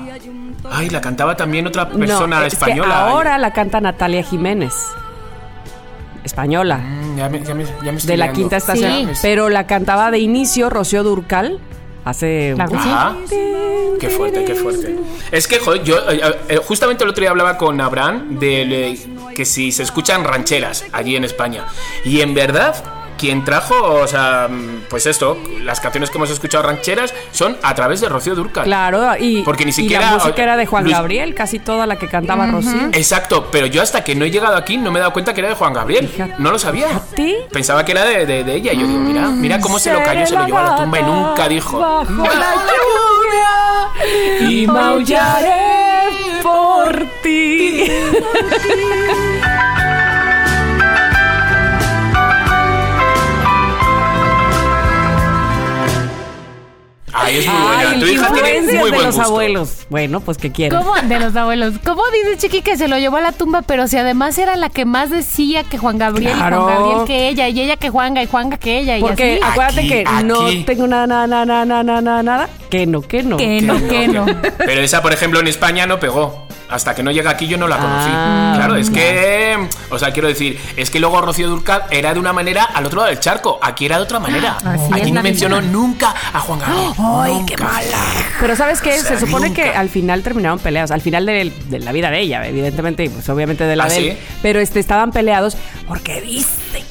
Ay, 0.69 0.89
la 0.89 1.00
cantaba 1.01 1.35
también 1.38 1.65
otra 1.68 1.88
persona 1.89 2.39
no, 2.39 2.45
es 2.45 2.53
que 2.56 2.59
española. 2.63 3.07
ahora 3.09 3.38
la 3.38 3.51
canta 3.51 3.80
Natalia 3.80 4.23
Jiménez. 4.23 4.73
Española. 6.23 6.77
Mm, 6.77 7.17
Ya 7.17 7.29
me, 7.29 7.43
ya 7.43 7.55
me- 7.55 7.65
ya 7.65 7.91
me 7.91 7.97
estoy 7.97 8.07
de 8.11 8.17
la 8.17 8.25
liando. 8.25 8.39
quinta 8.39 8.57
estación. 8.57 9.15
Sí. 9.15 9.19
Pero 9.21 9.49
la 9.49 9.65
cantaba 9.67 10.11
de 10.11 10.19
inicio 10.19 10.69
Rocío 10.69 11.03
Durcal 11.03 11.59
hace. 12.05 12.55
Ajá. 12.57 13.15
Qué 13.99 14.09
fuerte, 14.09 14.45
qué 14.45 14.53
fuerte. 14.55 14.95
Es 15.31 15.47
que, 15.47 15.59
joder, 15.59 15.83
yo 15.83 15.97
eh, 16.11 16.21
eh, 16.49 16.57
justamente 16.63 17.03
el 17.03 17.09
otro 17.09 17.21
día 17.21 17.31
hablaba 17.31 17.57
con 17.57 17.81
Abraham 17.81 18.37
de 18.39 18.97
que 19.35 19.43
si 19.45 19.71
se 19.71 19.83
escuchan 19.83 20.23
rancheras 20.23 20.85
allí 20.91 21.15
en 21.15 21.23
España. 21.23 21.65
Y 22.05 22.21
en 22.21 22.33
verdad, 22.33 22.75
quien 23.17 23.43
trajo, 23.43 23.75
o 23.83 24.07
sea, 24.07 24.47
mm, 24.49 24.83
pues 24.89 25.05
esto, 25.05 25.37
las 25.61 25.79
canciones 25.81 26.09
que 26.09 26.17
hemos 26.17 26.29
escuchado 26.29 26.63
rancheras 26.63 27.13
son 27.31 27.57
a 27.63 27.75
través 27.75 27.99
de 28.01 28.09
Rocío 28.09 28.35
Durcal. 28.35 28.63
Claro, 28.63 29.15
y, 29.19 29.41
Porque 29.43 29.65
ni 29.65 29.69
y 29.71 29.73
siquiera- 29.73 30.05
la 30.11 30.17
música 30.17 30.41
era 30.43 30.55
de 30.57 30.65
Juan 30.65 30.83
Luis- 30.83 30.95
Gabriel, 30.95 31.35
casi 31.35 31.59
toda 31.59 31.85
la 31.87 31.97
que 31.97 32.07
cantaba 32.07 32.47
Rocío. 32.47 32.89
Exacto, 32.93 33.47
pero 33.51 33.65
yo 33.67 33.81
hasta 33.81 34.03
que 34.03 34.15
no 34.15 34.23
he 34.25 34.31
llegado 34.31 34.55
aquí 34.55 34.77
no 34.77 34.91
me 34.91 34.99
he 34.99 35.01
dado 35.01 35.13
cuenta 35.13 35.33
que 35.33 35.41
era 35.41 35.49
de 35.49 35.55
Juan 35.55 35.73
Gabriel. 35.73 36.07
Fíjate. 36.07 36.35
No 36.39 36.51
lo 36.51 36.59
sabía. 36.59 36.87
Fíjate. 36.87 37.47
Pensaba 37.51 37.83
que 37.83 37.91
era 37.93 38.05
de, 38.05 38.25
de- 38.25 38.43
de 38.43 38.55
ella. 38.55 38.73
Y 38.73 38.79
yo 38.79 38.87
digo, 38.87 38.99
mira, 38.99 39.27
mira 39.27 39.59
cómo 39.59 39.79
se 39.79 39.91
lo 39.91 40.03
cayó, 40.03 40.25
se 40.27 40.35
lo 40.35 40.45
llevó 40.45 40.59
a 40.59 40.63
la 40.63 40.75
tumba 40.77 40.99
y 40.99 41.03
nunca 41.03 41.47
dijo. 41.47 41.79
Bajo 41.79 42.05
la 42.35 42.53
lluvia 44.39 44.49
y 44.49 44.67
maullaré 44.67 46.41
por 46.43 47.05
ti. 47.23 47.91
Ay, 57.19 57.37
es 57.39 57.47
muy 57.47 57.61
buena. 57.61 57.89
Ay, 57.89 57.99
tu 57.99 58.05
hija 58.05 58.31
tiene 58.33 58.61
de 58.61 58.73
los 58.91 59.05
gusto. 59.15 59.21
abuelos. 59.21 59.69
Bueno, 59.89 60.19
pues 60.21 60.37
que 60.37 60.51
quieren. 60.51 60.77
¿Cómo? 60.79 60.93
De 60.95 61.19
los 61.19 61.35
abuelos. 61.35 61.73
¿Cómo 61.83 62.01
dice 62.11 62.37
Chiqui 62.37 62.61
que 62.61 62.77
se 62.77 62.87
lo 62.87 62.97
llevó 62.97 63.17
a 63.17 63.21
la 63.21 63.31
tumba? 63.31 63.63
Pero 63.63 63.87
si 63.87 63.97
además 63.97 64.37
era 64.37 64.55
la 64.55 64.69
que 64.69 64.85
más 64.85 65.09
decía 65.09 65.63
que 65.63 65.77
Juan 65.77 65.97
Gabriel 65.97 66.33
Claro. 66.35 66.57
y 66.57 66.59
Juan 66.63 66.75
Gabriel 66.75 67.07
que 67.07 67.27
ella, 67.29 67.49
y 67.49 67.59
ella 67.61 67.77
que 67.77 67.89
Juanga, 67.89 68.21
y 68.23 68.27
Juanga 68.27 68.57
que 68.57 68.77
ella, 68.79 68.97
y 68.97 69.01
Porque 69.01 69.39
así. 69.41 69.51
acuérdate 69.51 69.79
Aquí, 69.79 69.89
que 69.89 70.03
no 70.23 70.65
tengo 70.65 70.87
nada, 70.87 71.07
nada, 71.07 71.27
nada, 71.45 71.65
nada, 71.65 71.83
nada, 71.83 72.01
nada, 72.01 72.23
nada. 72.23 72.49
Que 72.69 72.85
no, 72.85 73.01
que 73.01 73.23
no. 73.23 73.37
Que 73.37 73.61
no, 73.61 73.75
que 73.87 74.07
no. 74.07 74.25
Pero 74.57 74.81
esa, 74.81 75.01
por 75.01 75.13
ejemplo, 75.13 75.39
en 75.39 75.47
España 75.47 75.85
no 75.87 75.99
pegó. 75.99 76.46
Hasta 76.69 76.93
que 76.93 77.01
no 77.03 77.11
llega 77.11 77.31
aquí 77.31 77.47
yo 77.47 77.57
no 77.57 77.67
la 77.67 77.77
conocí. 77.77 78.09
Ah, 78.11 78.53
claro, 78.57 78.75
es 78.75 78.89
que. 78.89 79.67
O 79.89 79.97
sea, 79.97 80.11
quiero 80.11 80.27
decir, 80.27 80.59
es 80.75 80.89
que 80.89 80.99
luego 80.99 81.21
Rocío 81.21 81.47
Durcal 81.49 81.83
era 81.91 82.13
de 82.13 82.19
una 82.19 82.33
manera 82.33 82.63
al 82.65 82.85
otro 82.85 82.97
lado 82.99 83.09
del 83.09 83.19
charco. 83.19 83.57
Aquí 83.61 83.85
era 83.85 83.97
de 83.97 84.03
otra 84.03 84.19
manera. 84.19 84.57
Así 84.65 84.89
aquí 84.93 85.11
no 85.11 85.23
mencionó 85.23 85.61
nunca 85.61 86.13
a 86.33 86.39
Juan 86.39 86.59
Gabriel. 86.59 86.91
¡Ay, 86.97 87.43
qué 87.47 87.57
mala! 87.57 87.97
Pero 88.39 88.55
¿sabes 88.55 88.81
qué? 88.81 88.89
O 88.99 89.01
sea, 89.01 89.17
Se 89.17 89.25
supone 89.25 89.47
nunca. 89.49 89.63
que 89.63 89.69
al 89.69 89.89
final 89.89 90.23
terminaron 90.23 90.59
peleados. 90.59 90.91
Al 90.91 91.01
final 91.01 91.25
de, 91.25 91.53
de 91.67 91.79
la 91.79 91.91
vida 91.91 92.09
de 92.11 92.19
ella, 92.19 92.45
evidentemente, 92.45 93.05
y 93.05 93.09
pues 93.09 93.27
obviamente 93.29 93.63
de 93.63 93.75
la 93.75 93.85
¿Ah, 93.85 93.89
de 93.89 93.97
él. 93.97 94.11
sí? 94.13 94.17
Pero 94.41 94.59
este, 94.59 94.79
estaban 94.79 95.11
peleados 95.11 95.55
porque 95.87 96.19
dice 96.21 96.83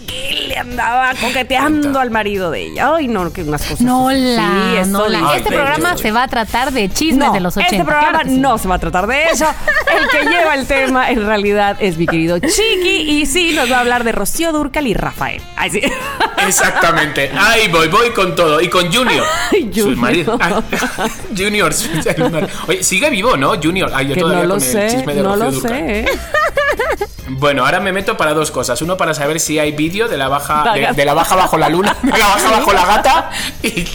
le 0.48 0.56
andaba 0.58 1.12
coqueteando 1.20 1.98
al 2.00 2.10
marido 2.10 2.50
de 2.50 2.62
ella. 2.66 2.94
Ay, 2.96 3.08
no, 3.08 3.32
que 3.32 3.42
unas 3.42 3.62
cosas. 3.62 3.80
No 3.82 4.08
así. 4.08 4.20
la, 4.20 4.82
Sí, 4.84 4.90
no 4.90 5.08
la. 5.08 5.18
Ay, 5.30 5.38
Este 5.38 5.50
programa 5.52 5.96
se 5.96 6.12
va 6.12 6.22
a 6.24 6.28
tratar 6.28 6.72
de 6.72 6.88
chismes 6.88 7.28
No, 7.28 7.32
de 7.34 7.40
los 7.40 7.56
80. 7.56 7.74
este 7.76 7.84
programa 7.84 8.10
claro 8.10 8.24
que 8.28 8.34
sí. 8.34 8.40
no 8.40 8.58
se 8.58 8.68
va 8.68 8.74
a 8.76 8.78
tratar 8.78 9.06
de 9.06 9.24
eso. 9.24 9.46
El 9.46 10.08
que 10.08 10.28
lleva 10.30 10.54
el 10.54 10.66
tema 10.66 11.10
en 11.10 11.24
realidad 11.26 11.76
es 11.80 11.96
mi 11.96 12.06
querido 12.06 12.38
Chiqui 12.38 13.20
y 13.20 13.26
sí 13.26 13.52
nos 13.54 13.70
va 13.70 13.76
a 13.78 13.80
hablar 13.80 14.04
de 14.04 14.12
Rocío 14.12 14.52
Durcal 14.52 14.86
y 14.86 14.94
Rafael. 14.94 15.42
Ay, 15.56 15.70
sí. 15.70 15.80
Exactamente. 16.46 17.30
Ahí 17.38 17.68
voy, 17.68 17.88
voy 17.88 18.10
con 18.10 18.34
todo. 18.34 18.60
Y 18.60 18.68
con 18.68 18.92
Junior. 18.92 19.24
Su 19.50 19.56
Junior. 19.80 19.96
marido. 19.96 20.38
Ah, 20.40 20.60
Junior. 21.36 21.72
su- 21.72 21.88
el 22.08 22.30
mar- 22.30 22.48
Oye, 22.68 22.82
sigue 22.82 23.10
vivo, 23.10 23.36
¿no? 23.36 23.54
Junior. 23.62 23.90
Ay, 23.94 24.08
yo 24.08 24.14
Que 24.14 24.20
todavía 24.20 24.42
no 24.42 24.48
lo 24.48 24.54
con 24.54 24.62
el 24.64 24.70
sé, 24.70 24.88
chisme 24.96 25.14
de 25.14 25.22
no 25.22 25.36
Rocío 25.36 25.50
lo 25.62 25.68
sé. 25.68 26.00
¿eh? 26.00 26.06
Bueno, 27.28 27.64
ahora 27.64 27.80
me 27.80 27.92
meto 27.92 28.16
para 28.16 28.34
dos 28.34 28.50
cosas. 28.52 28.80
Uno 28.82 28.96
para 28.96 29.12
saber 29.12 29.40
si 29.40 29.58
hay 29.58 29.72
vídeo 29.72 30.05
de 30.08 30.16
la 30.16 30.28
baja 30.28 30.72
de, 30.94 31.04
la 31.04 31.14
baja 31.14 31.34
bajo 31.36 31.56
la 31.58 31.68
luna, 31.68 31.96
de 32.02 32.18
la 32.18 32.28
baja 32.28 32.50
bajo 32.50 32.72
la 32.72 32.86
gata 32.86 33.30
y, 33.62 33.86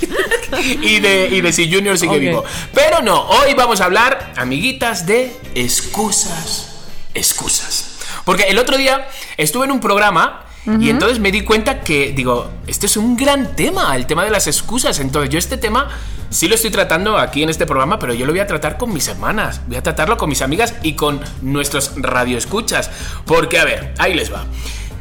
y 0.81 0.99
de, 0.99 1.29
y 1.31 1.41
de 1.41 1.53
si 1.53 1.71
Junior 1.71 1.97
sigue 1.97 2.15
Ok. 2.15 2.19
vivo. 2.19 2.43
Pero 2.73 3.01
no, 3.01 3.21
hoy 3.21 3.53
vamos 3.53 3.81
a 3.81 3.85
hablar, 3.85 4.33
amiguitas, 4.37 5.05
de 5.05 5.35
excusas, 5.55 6.69
excusas. 7.13 7.97
Porque 8.25 8.43
el 8.43 8.59
otro 8.59 8.77
día 8.77 9.07
estuve 9.37 9.65
en 9.65 9.71
un 9.71 9.79
programa 9.79 10.45
y 10.79 10.91
entonces 10.91 11.19
me 11.19 11.31
di 11.31 11.41
cuenta 11.41 11.81
que, 11.81 12.11
digo, 12.11 12.51
este 12.67 12.85
es 12.85 12.95
un 12.95 13.17
gran 13.17 13.55
tema, 13.55 13.95
el 13.95 14.05
tema 14.05 14.23
de 14.23 14.29
las 14.29 14.45
excusas. 14.45 14.99
Entonces 14.99 15.31
yo 15.31 15.39
este 15.39 15.57
tema 15.57 15.89
sí 16.29 16.47
lo 16.47 16.53
estoy 16.53 16.69
tratando 16.69 17.17
aquí 17.17 17.41
en 17.41 17.49
este 17.49 17.65
programa, 17.65 17.97
pero 17.97 18.13
yo 18.13 18.27
lo 18.27 18.31
voy 18.31 18.41
a 18.41 18.47
tratar 18.47 18.77
con 18.77 18.93
mis 18.93 19.07
hermanas, 19.07 19.61
voy 19.67 19.77
a 19.77 19.81
tratarlo 19.81 20.17
con 20.17 20.29
mis 20.29 20.43
amigas 20.43 20.75
y 20.83 20.93
con 20.93 21.19
nuestros 21.41 21.93
radioescuchas. 21.95 22.91
Porque, 23.25 23.57
a 23.57 23.65
ver, 23.65 23.95
ahí 23.97 24.13
les 24.13 24.31
va. 24.31 24.45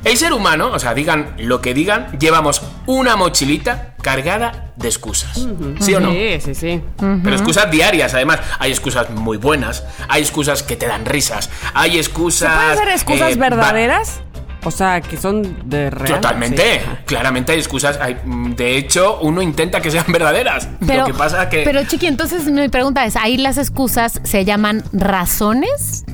El 0.04 0.16
ser 0.16 0.32
humano, 0.32 0.70
o 0.72 0.78
sea, 0.78 0.94
digan 0.94 1.34
lo 1.38 1.60
que 1.60 1.74
digan, 1.74 2.18
llevamos 2.18 2.62
una 2.86 3.16
mochilita 3.16 3.94
cargada 4.02 4.72
de 4.76 4.88
excusas. 4.88 5.46
¿Sí 5.80 5.94
o 5.94 6.00
no? 6.00 6.10
Sí, 6.10 6.40
sí, 6.40 6.54
sí. 6.54 6.82
Pero 6.96 7.32
excusas 7.36 7.70
diarias, 7.70 8.14
además. 8.14 8.40
Hay 8.58 8.70
excusas 8.70 9.10
muy 9.10 9.36
buenas, 9.36 9.84
hay 10.08 10.22
excusas 10.22 10.62
que 10.62 10.76
te 10.76 10.86
dan 10.86 11.04
risas, 11.04 11.50
hay 11.74 11.98
excusas. 11.98 12.54
¿Pueden 12.76 12.78
ser 12.78 12.88
excusas 12.88 13.32
eh, 13.32 13.36
verdaderas? 13.36 14.20
O 14.62 14.70
sea, 14.70 15.00
que 15.00 15.16
son 15.16 15.68
de 15.70 15.88
real. 15.90 16.16
Totalmente, 16.20 16.80
Sí. 16.80 16.86
claramente 17.06 17.52
hay 17.52 17.58
excusas. 17.58 17.98
hay- 18.00 18.16
de 18.24 18.76
hecho, 18.76 19.18
uno 19.22 19.40
intenta 19.42 19.80
que 19.80 19.90
sean 19.90 20.04
verdaderas. 20.08 20.68
Pero, 20.86 21.00
Lo 21.00 21.06
que 21.06 21.14
pasa 21.14 21.48
que. 21.48 21.62
pero 21.62 21.82
Chiqui, 21.84 22.06
entonces 22.06 22.44
mi 22.44 22.68
pregunta 22.68 23.04
es, 23.06 23.16
¿ahí 23.16 23.36
las 23.38 23.56
excusas 23.58 24.20
se 24.24 24.44
llaman 24.44 24.82
razones? 24.92 26.04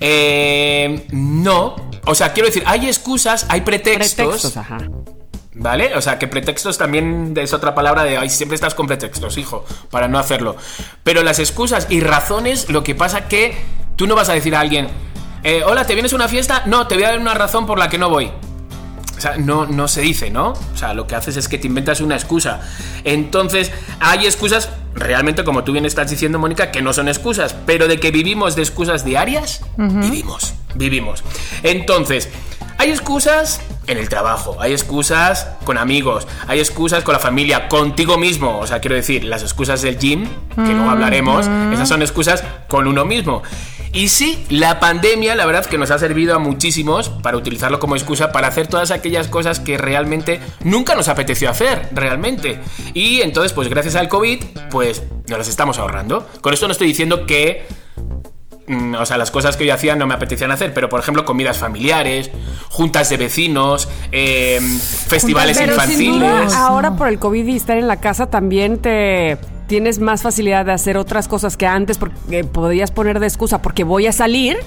eh, 0.00 1.06
no. 1.10 1.85
O 2.06 2.14
sea, 2.14 2.32
quiero 2.32 2.48
decir, 2.48 2.62
hay 2.66 2.86
excusas, 2.86 3.46
hay 3.48 3.62
pretextos. 3.62 4.14
Pretextos, 4.14 4.56
ajá. 4.56 4.78
¿Vale? 5.58 5.94
O 5.96 6.02
sea, 6.02 6.18
que 6.18 6.28
pretextos 6.28 6.76
también 6.76 7.34
es 7.36 7.52
otra 7.54 7.74
palabra 7.74 8.04
de, 8.04 8.18
ay, 8.18 8.28
siempre 8.28 8.54
estás 8.54 8.74
con 8.74 8.86
pretextos, 8.86 9.38
hijo, 9.38 9.64
para 9.90 10.06
no 10.06 10.18
hacerlo. 10.18 10.56
Pero 11.02 11.22
las 11.22 11.38
excusas 11.38 11.86
y 11.88 12.00
razones, 12.00 12.68
lo 12.68 12.84
que 12.84 12.94
pasa 12.94 13.26
que 13.26 13.56
tú 13.96 14.06
no 14.06 14.14
vas 14.14 14.28
a 14.28 14.34
decir 14.34 14.54
a 14.54 14.60
alguien, 14.60 14.88
eh, 15.42 15.62
hola, 15.64 15.86
¿te 15.86 15.94
vienes 15.94 16.12
a 16.12 16.16
una 16.16 16.28
fiesta? 16.28 16.62
No, 16.66 16.86
te 16.86 16.94
voy 16.94 17.04
a 17.04 17.08
dar 17.08 17.18
una 17.18 17.34
razón 17.34 17.66
por 17.66 17.78
la 17.78 17.88
que 17.88 17.96
no 17.96 18.10
voy. 18.10 18.30
O 19.16 19.20
sea, 19.20 19.36
no, 19.36 19.66
no 19.66 19.88
se 19.88 20.02
dice, 20.02 20.30
¿no? 20.30 20.50
O 20.50 20.76
sea, 20.76 20.92
lo 20.92 21.06
que 21.06 21.14
haces 21.14 21.36
es 21.36 21.48
que 21.48 21.58
te 21.58 21.66
inventas 21.66 22.00
una 22.00 22.16
excusa. 22.16 22.60
Entonces, 23.04 23.72
hay 24.00 24.26
excusas, 24.26 24.68
realmente, 24.94 25.42
como 25.44 25.64
tú 25.64 25.72
bien 25.72 25.86
estás 25.86 26.10
diciendo, 26.10 26.38
Mónica, 26.38 26.70
que 26.70 26.82
no 26.82 26.92
son 26.92 27.08
excusas, 27.08 27.54
pero 27.64 27.88
de 27.88 27.98
que 27.98 28.10
vivimos 28.10 28.56
de 28.56 28.62
excusas 28.62 29.04
diarias, 29.04 29.62
vivimos, 29.76 30.54
vivimos. 30.74 31.24
Entonces, 31.62 32.28
hay 32.78 32.90
excusas 32.90 33.60
en 33.86 33.98
el 33.98 34.08
trabajo, 34.08 34.56
hay 34.60 34.72
excusas 34.72 35.48
con 35.64 35.78
amigos, 35.78 36.26
hay 36.46 36.58
excusas 36.58 37.04
con 37.04 37.14
la 37.14 37.18
familia, 37.18 37.68
contigo 37.68 38.18
mismo. 38.18 38.58
O 38.58 38.66
sea, 38.66 38.80
quiero 38.80 38.96
decir, 38.96 39.24
las 39.24 39.42
excusas 39.42 39.80
del 39.80 39.98
gym, 39.98 40.28
que 40.54 40.72
luego 40.72 40.90
hablaremos, 40.90 41.46
esas 41.72 41.88
son 41.88 42.02
excusas 42.02 42.44
con 42.68 42.86
uno 42.86 43.04
mismo. 43.04 43.42
Y 43.96 44.08
sí, 44.08 44.44
la 44.50 44.78
pandemia, 44.78 45.34
la 45.34 45.46
verdad 45.46 45.64
que 45.64 45.78
nos 45.78 45.90
ha 45.90 45.98
servido 45.98 46.34
a 46.34 46.38
muchísimos 46.38 47.08
para 47.08 47.38
utilizarlo 47.38 47.80
como 47.80 47.96
excusa 47.96 48.30
para 48.30 48.46
hacer 48.46 48.66
todas 48.66 48.90
aquellas 48.90 49.26
cosas 49.26 49.58
que 49.58 49.78
realmente 49.78 50.38
nunca 50.62 50.94
nos 50.94 51.08
apeteció 51.08 51.48
hacer, 51.48 51.88
realmente. 51.92 52.60
Y 52.92 53.22
entonces, 53.22 53.54
pues 53.54 53.70
gracias 53.70 53.94
al 53.94 54.10
COVID, 54.10 54.44
pues 54.70 55.02
nos 55.30 55.38
las 55.38 55.48
estamos 55.48 55.78
ahorrando. 55.78 56.28
Con 56.42 56.52
esto 56.52 56.66
no 56.66 56.72
estoy 56.72 56.88
diciendo 56.88 57.24
que 57.24 57.66
mm, 58.66 58.96
o 58.96 59.06
sea, 59.06 59.16
las 59.16 59.30
cosas 59.30 59.56
que 59.56 59.64
yo 59.64 59.72
hacía 59.72 59.96
no 59.96 60.06
me 60.06 60.12
apetecían 60.12 60.50
hacer, 60.50 60.74
pero 60.74 60.90
por 60.90 61.00
ejemplo, 61.00 61.24
comidas 61.24 61.56
familiares, 61.56 62.30
juntas 62.68 63.08
de 63.08 63.16
vecinos, 63.16 63.88
eh, 64.12 64.60
festivales 65.08 65.56
Pero 65.56 65.80
sin 65.80 66.12
duda, 66.12 66.26
infantiles. 66.26 66.52
ahora 66.52 66.96
por 66.96 67.08
el 67.08 67.18
COVID 67.18 67.46
y 67.46 67.56
estar 67.56 67.78
en 67.78 67.88
la 67.88 67.98
casa 67.98 68.26
también 68.26 68.76
te 68.76 69.38
tienes 69.66 69.98
más 69.98 70.22
facilidad 70.22 70.64
de 70.64 70.72
hacer 70.72 70.96
otras 70.96 71.28
cosas 71.28 71.56
que 71.56 71.66
antes 71.66 71.98
porque 71.98 72.44
podías 72.44 72.90
poner 72.90 73.20
de 73.20 73.26
excusa 73.26 73.62
porque 73.62 73.84
voy 73.84 74.06
a 74.06 74.12
salir, 74.12 74.58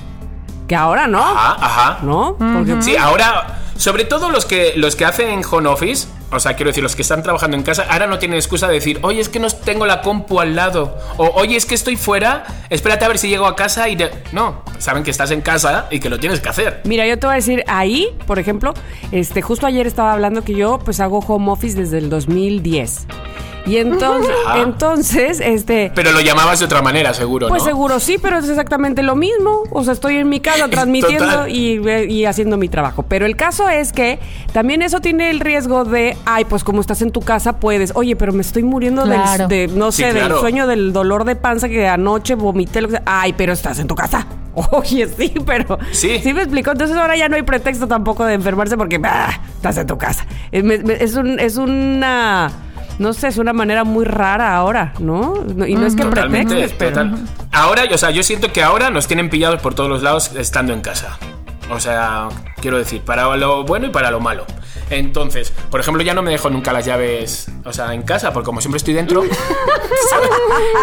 que 0.67 0.75
ahora 0.75 1.07
no. 1.07 1.19
Ajá, 1.19 1.57
ajá. 1.59 1.99
¿No? 2.03 2.35
Porque 2.37 2.81
Sí, 2.81 2.95
ahora, 2.95 3.59
sobre 3.79 4.03
todo 4.03 4.29
los 4.29 4.45
que, 4.45 4.73
los 4.75 4.97
que 4.97 5.05
hacen 5.05 5.41
home 5.49 5.69
office, 5.69 6.09
o 6.31 6.39
sea, 6.41 6.55
quiero 6.55 6.69
decir, 6.69 6.83
los 6.83 6.97
que 6.97 7.01
están 7.01 7.23
trabajando 7.23 7.55
en 7.55 7.63
casa, 7.63 7.85
ahora 7.89 8.07
no 8.07 8.19
tienen 8.19 8.37
excusa 8.37 8.67
de 8.67 8.73
decir, 8.73 8.99
oye, 9.03 9.21
es 9.21 9.29
que 9.29 9.39
no 9.39 9.49
tengo 9.49 9.85
la 9.85 10.01
compu 10.01 10.41
al 10.41 10.53
lado, 10.53 10.97
o 11.15 11.27
oye, 11.35 11.55
es 11.55 11.65
que 11.65 11.75
estoy 11.75 11.95
fuera, 11.95 12.43
espérate 12.69 13.05
a 13.05 13.07
ver 13.07 13.17
si 13.17 13.29
llego 13.29 13.45
a 13.45 13.55
casa 13.55 13.87
y... 13.87 13.95
de-". 13.95 14.11
No, 14.33 14.63
saben 14.79 15.03
que 15.03 15.11
estás 15.11 15.31
en 15.31 15.39
casa 15.39 15.87
y 15.91 16.01
que 16.01 16.09
lo 16.09 16.19
tienes 16.19 16.41
que 16.41 16.49
hacer. 16.49 16.81
Mira, 16.83 17.07
yo 17.07 17.17
te 17.17 17.25
voy 17.25 17.35
a 17.35 17.37
decir, 17.37 17.63
ahí, 17.67 18.09
por 18.27 18.37
ejemplo, 18.37 18.73
este, 19.13 19.41
justo 19.41 19.65
ayer 19.65 19.87
estaba 19.87 20.11
hablando 20.11 20.43
que 20.43 20.55
yo 20.55 20.79
pues 20.83 20.99
hago 20.99 21.19
home 21.19 21.49
office 21.49 21.77
desde 21.77 21.99
el 21.99 22.09
2010. 22.09 23.07
Y 23.65 23.77
entonces, 23.77 24.31
Ajá. 24.47 24.61
entonces, 24.61 25.39
este, 25.39 25.91
Pero 25.93 26.11
lo 26.11 26.21
llamabas 26.21 26.59
de 26.59 26.65
otra 26.65 26.81
manera, 26.81 27.13
seguro, 27.13 27.49
pues 27.49 27.61
¿no? 27.61 27.69
seguro 27.69 27.99
sí, 27.99 28.17
pero 28.17 28.39
es 28.39 28.49
exactamente 28.49 29.03
lo 29.03 29.15
mismo. 29.15 29.63
O 29.71 29.83
sea, 29.83 29.93
estoy 29.93 30.17
en 30.17 30.27
mi 30.27 30.39
casa 30.39 30.67
transmitiendo 30.71 31.47
y, 31.47 31.79
y 32.09 32.25
haciendo 32.25 32.57
mi 32.57 32.67
trabajo. 32.67 33.03
Pero 33.03 33.27
el 33.27 33.35
caso 33.35 33.68
es 33.69 33.91
que 33.93 34.19
también 34.53 34.81
eso 34.81 34.99
tiene 35.01 35.29
el 35.29 35.39
riesgo 35.39 35.85
de, 35.85 36.17
ay, 36.25 36.45
pues 36.45 36.63
como 36.63 36.81
estás 36.81 37.01
en 37.01 37.11
tu 37.11 37.21
casa 37.21 37.59
puedes, 37.59 37.91
oye, 37.95 38.15
pero 38.15 38.33
me 38.33 38.41
estoy 38.41 38.63
muriendo 38.63 39.05
del- 39.05 39.47
de, 39.47 39.67
no 39.67 39.91
Sí, 39.91 40.03
sé, 40.03 40.13
del 40.13 40.33
sueño, 40.35 40.67
del 40.67 40.93
dolor 40.93 41.23
de 41.25 41.35
panza 41.35 41.69
que 41.69 41.87
anoche 41.87 42.35
vomité. 42.35 42.81
Lo 42.81 42.87
que 42.87 42.93
sea. 42.95 43.03
Ay, 43.05 43.33
pero 43.33 43.53
estás 43.53 43.79
en 43.79 43.87
tu 43.87 43.95
casa. 43.95 44.27
Oye, 44.71 45.07
sí, 45.07 45.33
pero... 45.45 45.77
Sí. 45.91 46.19
Sí 46.21 46.33
me 46.33 46.41
explicó. 46.41 46.71
Entonces 46.71 46.97
ahora 46.97 47.15
ya 47.15 47.29
no 47.29 47.35
hay 47.37 47.43
pretexto 47.43 47.87
tampoco 47.87 48.25
de 48.25 48.33
enfermarse 48.33 48.75
porque 48.77 48.97
bah, 48.97 49.29
estás 49.55 49.77
en 49.77 49.87
tu 49.87 49.97
casa. 49.97 50.25
Es, 50.51 50.63
me- 50.63 50.79
me- 50.79 51.01
es 51.01 51.15
un, 51.15 51.39
es 51.39 51.55
una... 51.57 52.51
No 52.97 53.13
sé, 53.13 53.29
es 53.29 53.37
una 53.37 53.53
manera 53.53 53.85
muy 53.85 54.03
rara 54.03 54.53
ahora, 54.57 54.93
¿no? 54.99 55.35
No- 55.55 55.65
Y 55.65 55.75
no 55.75 55.85
es 55.85 55.95
que 55.95 56.03
Totalmente, 56.03 56.53
pretextes, 56.55 56.77
pero... 56.77 57.09
total. 57.09 57.25
Ahora, 57.53 57.83
o 57.93 57.97
sea, 57.97 58.09
yo 58.11 58.23
siento 58.23 58.51
que 58.51 58.61
ahora 58.61 58.89
nos 58.89 59.07
tienen 59.07 59.29
pillados 59.29 59.61
por 59.61 59.73
todos 59.75 59.89
los 59.89 60.03
lados 60.03 60.31
estando 60.35 60.73
en 60.73 60.81
casa. 60.81 61.17
O 61.69 61.79
sea, 61.79 62.29
quiero 62.61 62.77
decir, 62.77 63.01
para 63.01 63.35
lo 63.37 63.63
bueno 63.63 63.87
y 63.87 63.89
para 63.89 64.11
lo 64.11 64.19
malo. 64.19 64.45
Entonces, 64.89 65.53
por 65.69 65.79
ejemplo, 65.79 66.01
ya 66.01 66.13
no 66.13 66.21
me 66.21 66.31
dejo 66.31 66.49
nunca 66.49 66.73
las 66.73 66.85
llaves, 66.85 67.47
o 67.63 67.71
sea, 67.71 67.93
en 67.93 68.01
casa, 68.01 68.33
porque 68.33 68.45
como 68.45 68.59
siempre 68.59 68.77
estoy 68.77 68.95
dentro, 68.95 69.21
¿sabes? 70.09 70.29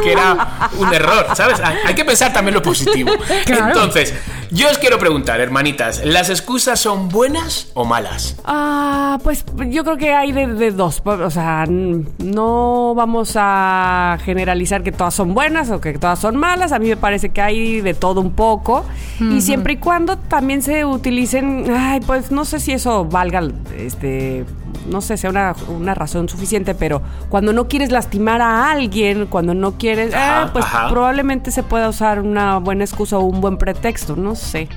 Que 0.03 0.13
era 0.13 0.71
un 0.79 0.95
error, 0.95 1.27
¿sabes? 1.35 1.61
Hay 1.61 1.95
que 1.95 2.05
pensar 2.05 2.33
también 2.33 2.55
lo 2.55 2.63
positivo. 2.63 3.11
Claro. 3.45 3.67
Entonces, 3.67 4.15
yo 4.51 4.69
os 4.71 4.79
quiero 4.79 4.99
preguntar, 4.99 5.41
hermanitas, 5.41 6.05
¿las 6.05 6.31
excusas 6.31 6.81
son 6.81 7.09
buenas 7.09 7.71
o 7.75 7.85
malas? 7.85 8.37
Ah, 8.45 9.19
pues 9.23 9.45
yo 9.69 9.85
creo 9.85 9.97
que 9.97 10.13
hay 10.13 10.33
de, 10.33 10.47
de 10.47 10.71
dos. 10.71 11.03
O 11.05 11.31
sea, 11.31 11.67
no 11.67 12.95
vamos 12.95 13.33
a 13.37 14.19
generalizar 14.25 14.83
que 14.83 14.93
todas 14.93 15.15
son 15.15 15.35
buenas 15.35 15.71
o 15.71 15.81
que 15.81 15.99
todas 15.99 16.19
son 16.19 16.37
malas. 16.37 16.73
A 16.73 16.79
mí 16.79 16.89
me 16.89 16.97
parece 16.97 17.31
que 17.31 17.41
hay 17.41 17.81
de 17.81 17.95
todo 17.95 18.21
un 18.21 18.33
poco. 18.33 18.85
Y 19.21 19.41
siempre 19.41 19.75
y 19.75 19.77
cuando 19.77 20.19
también 20.19 20.63
se 20.63 20.85
utilicen, 20.85 21.67
ay, 21.71 22.01
pues 22.01 22.31
no 22.31 22.45
sé 22.45 22.61
si 22.61 22.73
eso 22.73 23.05
valga, 23.05 23.43
este, 23.77 24.45
no 24.89 25.01
sé, 25.01 25.17
sea 25.17 25.31
una, 25.31 25.55
una 25.69 25.95
razón 25.95 26.29
suficiente, 26.29 26.75
pero 26.75 27.03
cuando 27.29 27.53
no 27.53 27.69
quieres 27.69 27.91
lastimar 27.91 28.41
a 28.43 28.71
alguien, 28.71 29.27
cuando 29.27 29.55
no 29.55 29.73
quieres, 29.79 30.15
Ajá, 30.15 30.43
ah, 30.43 30.51
pues 30.53 30.65
ajá. 30.65 30.89
probablemente 30.89 31.51
se 31.51 31.63
pueda 31.63 31.89
usar 31.89 32.21
una 32.21 32.59
buena 32.59 32.85
excusa 32.85 33.19
o 33.19 33.23
un 33.23 33.41
buen 33.41 33.57
pretexto, 33.59 34.17
no 34.17 34.35
sé. 34.35 34.69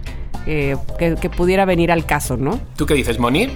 eh, 0.45 0.77
que, 0.97 1.15
que 1.15 1.29
pudiera 1.29 1.65
venir 1.65 1.91
al 1.91 2.05
caso, 2.05 2.37
¿no? 2.37 2.59
¿Tú 2.75 2.85
qué 2.85 2.93
dices, 2.95 3.19
Moni? 3.19 3.49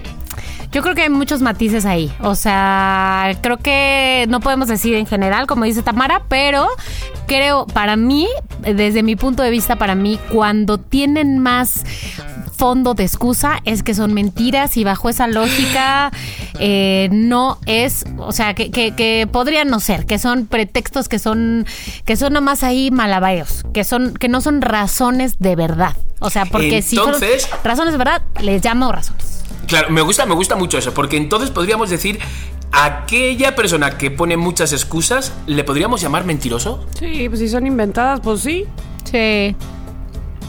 Yo 0.71 0.81
creo 0.81 0.95
que 0.95 1.03
hay 1.03 1.09
muchos 1.09 1.41
matices 1.41 1.85
ahí. 1.85 2.11
O 2.21 2.33
sea, 2.33 3.31
creo 3.41 3.57
que 3.57 4.25
no 4.27 4.39
podemos 4.39 4.67
decir 4.67 4.95
en 4.95 5.05
general, 5.05 5.45
como 5.45 5.65
dice 5.65 5.83
Tamara, 5.83 6.23
pero 6.29 6.67
creo, 7.27 7.67
para 7.67 7.95
mí, 7.95 8.27
desde 8.59 9.03
mi 9.03 9.15
punto 9.15 9.43
de 9.43 9.51
vista, 9.51 9.75
para 9.75 9.93
mí, 9.93 10.19
cuando 10.31 10.79
tienen 10.79 11.37
más 11.37 11.83
fondo 12.55 12.93
de 12.93 13.03
excusa 13.03 13.59
es 13.65 13.83
que 13.83 13.93
son 13.93 14.13
mentiras 14.13 14.77
y 14.77 14.83
bajo 14.83 15.09
esa 15.09 15.27
lógica 15.27 16.11
eh, 16.59 17.09
no 17.11 17.57
es, 17.65 18.05
o 18.17 18.31
sea, 18.31 18.53
que, 18.53 18.71
que, 18.71 18.95
que 18.95 19.27
podrían 19.31 19.69
no 19.69 19.79
ser, 19.79 20.05
que 20.05 20.19
son 20.19 20.45
pretextos 20.45 21.09
que 21.09 21.19
son, 21.19 21.65
que 22.05 22.15
son 22.15 22.33
nomás 22.33 22.63
ahí 22.63 22.91
malabareos, 22.91 23.63
que 23.73 23.83
son, 23.83 24.13
que 24.13 24.29
no 24.29 24.41
son 24.41 24.61
razones 24.61 25.39
de 25.39 25.55
verdad. 25.55 25.95
O 26.19 26.29
sea, 26.29 26.45
porque 26.45 26.81
si 26.81 26.95
Entonces- 26.97 27.43
son 27.43 27.59
razones 27.63 27.91
de 27.93 27.97
verdad, 27.97 28.21
les 28.41 28.63
llamo 28.63 28.91
razones. 28.91 29.43
Claro, 29.67 29.89
me 29.89 30.01
gusta, 30.01 30.25
me 30.25 30.35
gusta 30.35 30.55
mucho 30.55 30.77
eso, 30.77 30.93
porque 30.93 31.17
entonces 31.17 31.49
podríamos 31.49 31.89
decir, 31.89 32.19
aquella 32.71 33.55
persona 33.55 33.97
que 33.97 34.11
pone 34.11 34.37
muchas 34.37 34.73
excusas, 34.73 35.31
¿le 35.47 35.63
podríamos 35.63 36.01
llamar 36.01 36.25
mentiroso? 36.25 36.85
Sí, 36.99 37.27
pues 37.29 37.39
si 37.39 37.49
son 37.49 37.65
inventadas, 37.67 38.19
pues 38.21 38.41
sí. 38.41 38.65
Sí. 39.09 39.55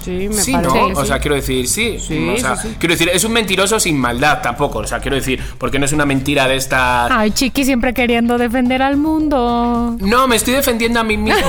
Sí, 0.05 0.29
me 0.29 0.35
sí, 0.35 0.53
parece. 0.53 0.75
¿no? 0.81 0.87
que 0.89 0.93
o 0.95 1.01
sí. 1.03 1.07
sea, 1.07 1.19
quiero 1.19 1.35
decir, 1.37 1.69
sí. 1.69 1.99
Sí, 1.99 2.29
o 2.29 2.39
sea, 2.39 2.57
sí, 2.57 2.69
sí. 2.69 2.77
Quiero 2.79 2.95
decir, 2.95 3.09
es 3.13 3.25
un 3.25 3.33
mentiroso 3.33 3.81
sin 3.81 3.99
maldad 3.99 4.41
tampoco. 4.43 4.81
O 4.81 4.87
sea, 4.87 5.01
quiero 5.01 5.17
decir, 5.17 5.43
porque 5.59 5.79
no 5.79 5.87
es 5.87 5.93
una 5.93 6.05
mentira 6.07 6.47
de 6.47 6.57
esta. 6.57 7.07
Ay, 7.19 7.31
Chiqui 7.31 7.65
siempre 7.65 7.95
queriendo 7.95 8.37
defender 8.39 8.83
al 8.83 8.97
mundo. 8.97 9.97
No, 10.01 10.29
me 10.29 10.37
estoy 10.37 10.55
defendiendo 10.55 11.01
a 11.01 11.05
mí 11.05 11.17
mismo. 11.17 11.41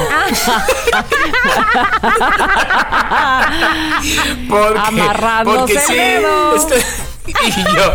porque, 4.49 4.79
Amarrándose 4.79 5.73
porque 5.73 5.79
sí, 5.79 5.93
estoy- 6.55 6.81
y 7.27 7.75
yo, 7.75 7.93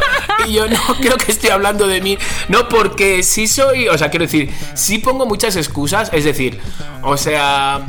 y 0.49 0.53
yo 0.55 0.67
no 0.67 0.77
creo 1.01 1.17
que 1.17 1.31
estoy 1.33 1.51
hablando 1.51 1.87
de 1.87 2.01
mí. 2.01 2.19
No, 2.49 2.69
porque 2.69 3.23
sí 3.23 3.47
soy, 3.47 3.89
o 3.89 3.97
sea, 3.97 4.11
quiero 4.11 4.25
decir, 4.25 4.51
sí 4.75 4.99
pongo 4.99 5.25
muchas 5.25 5.55
excusas, 5.57 6.11
es 6.13 6.25
decir, 6.25 6.59
o 7.03 7.17
sea, 7.17 7.81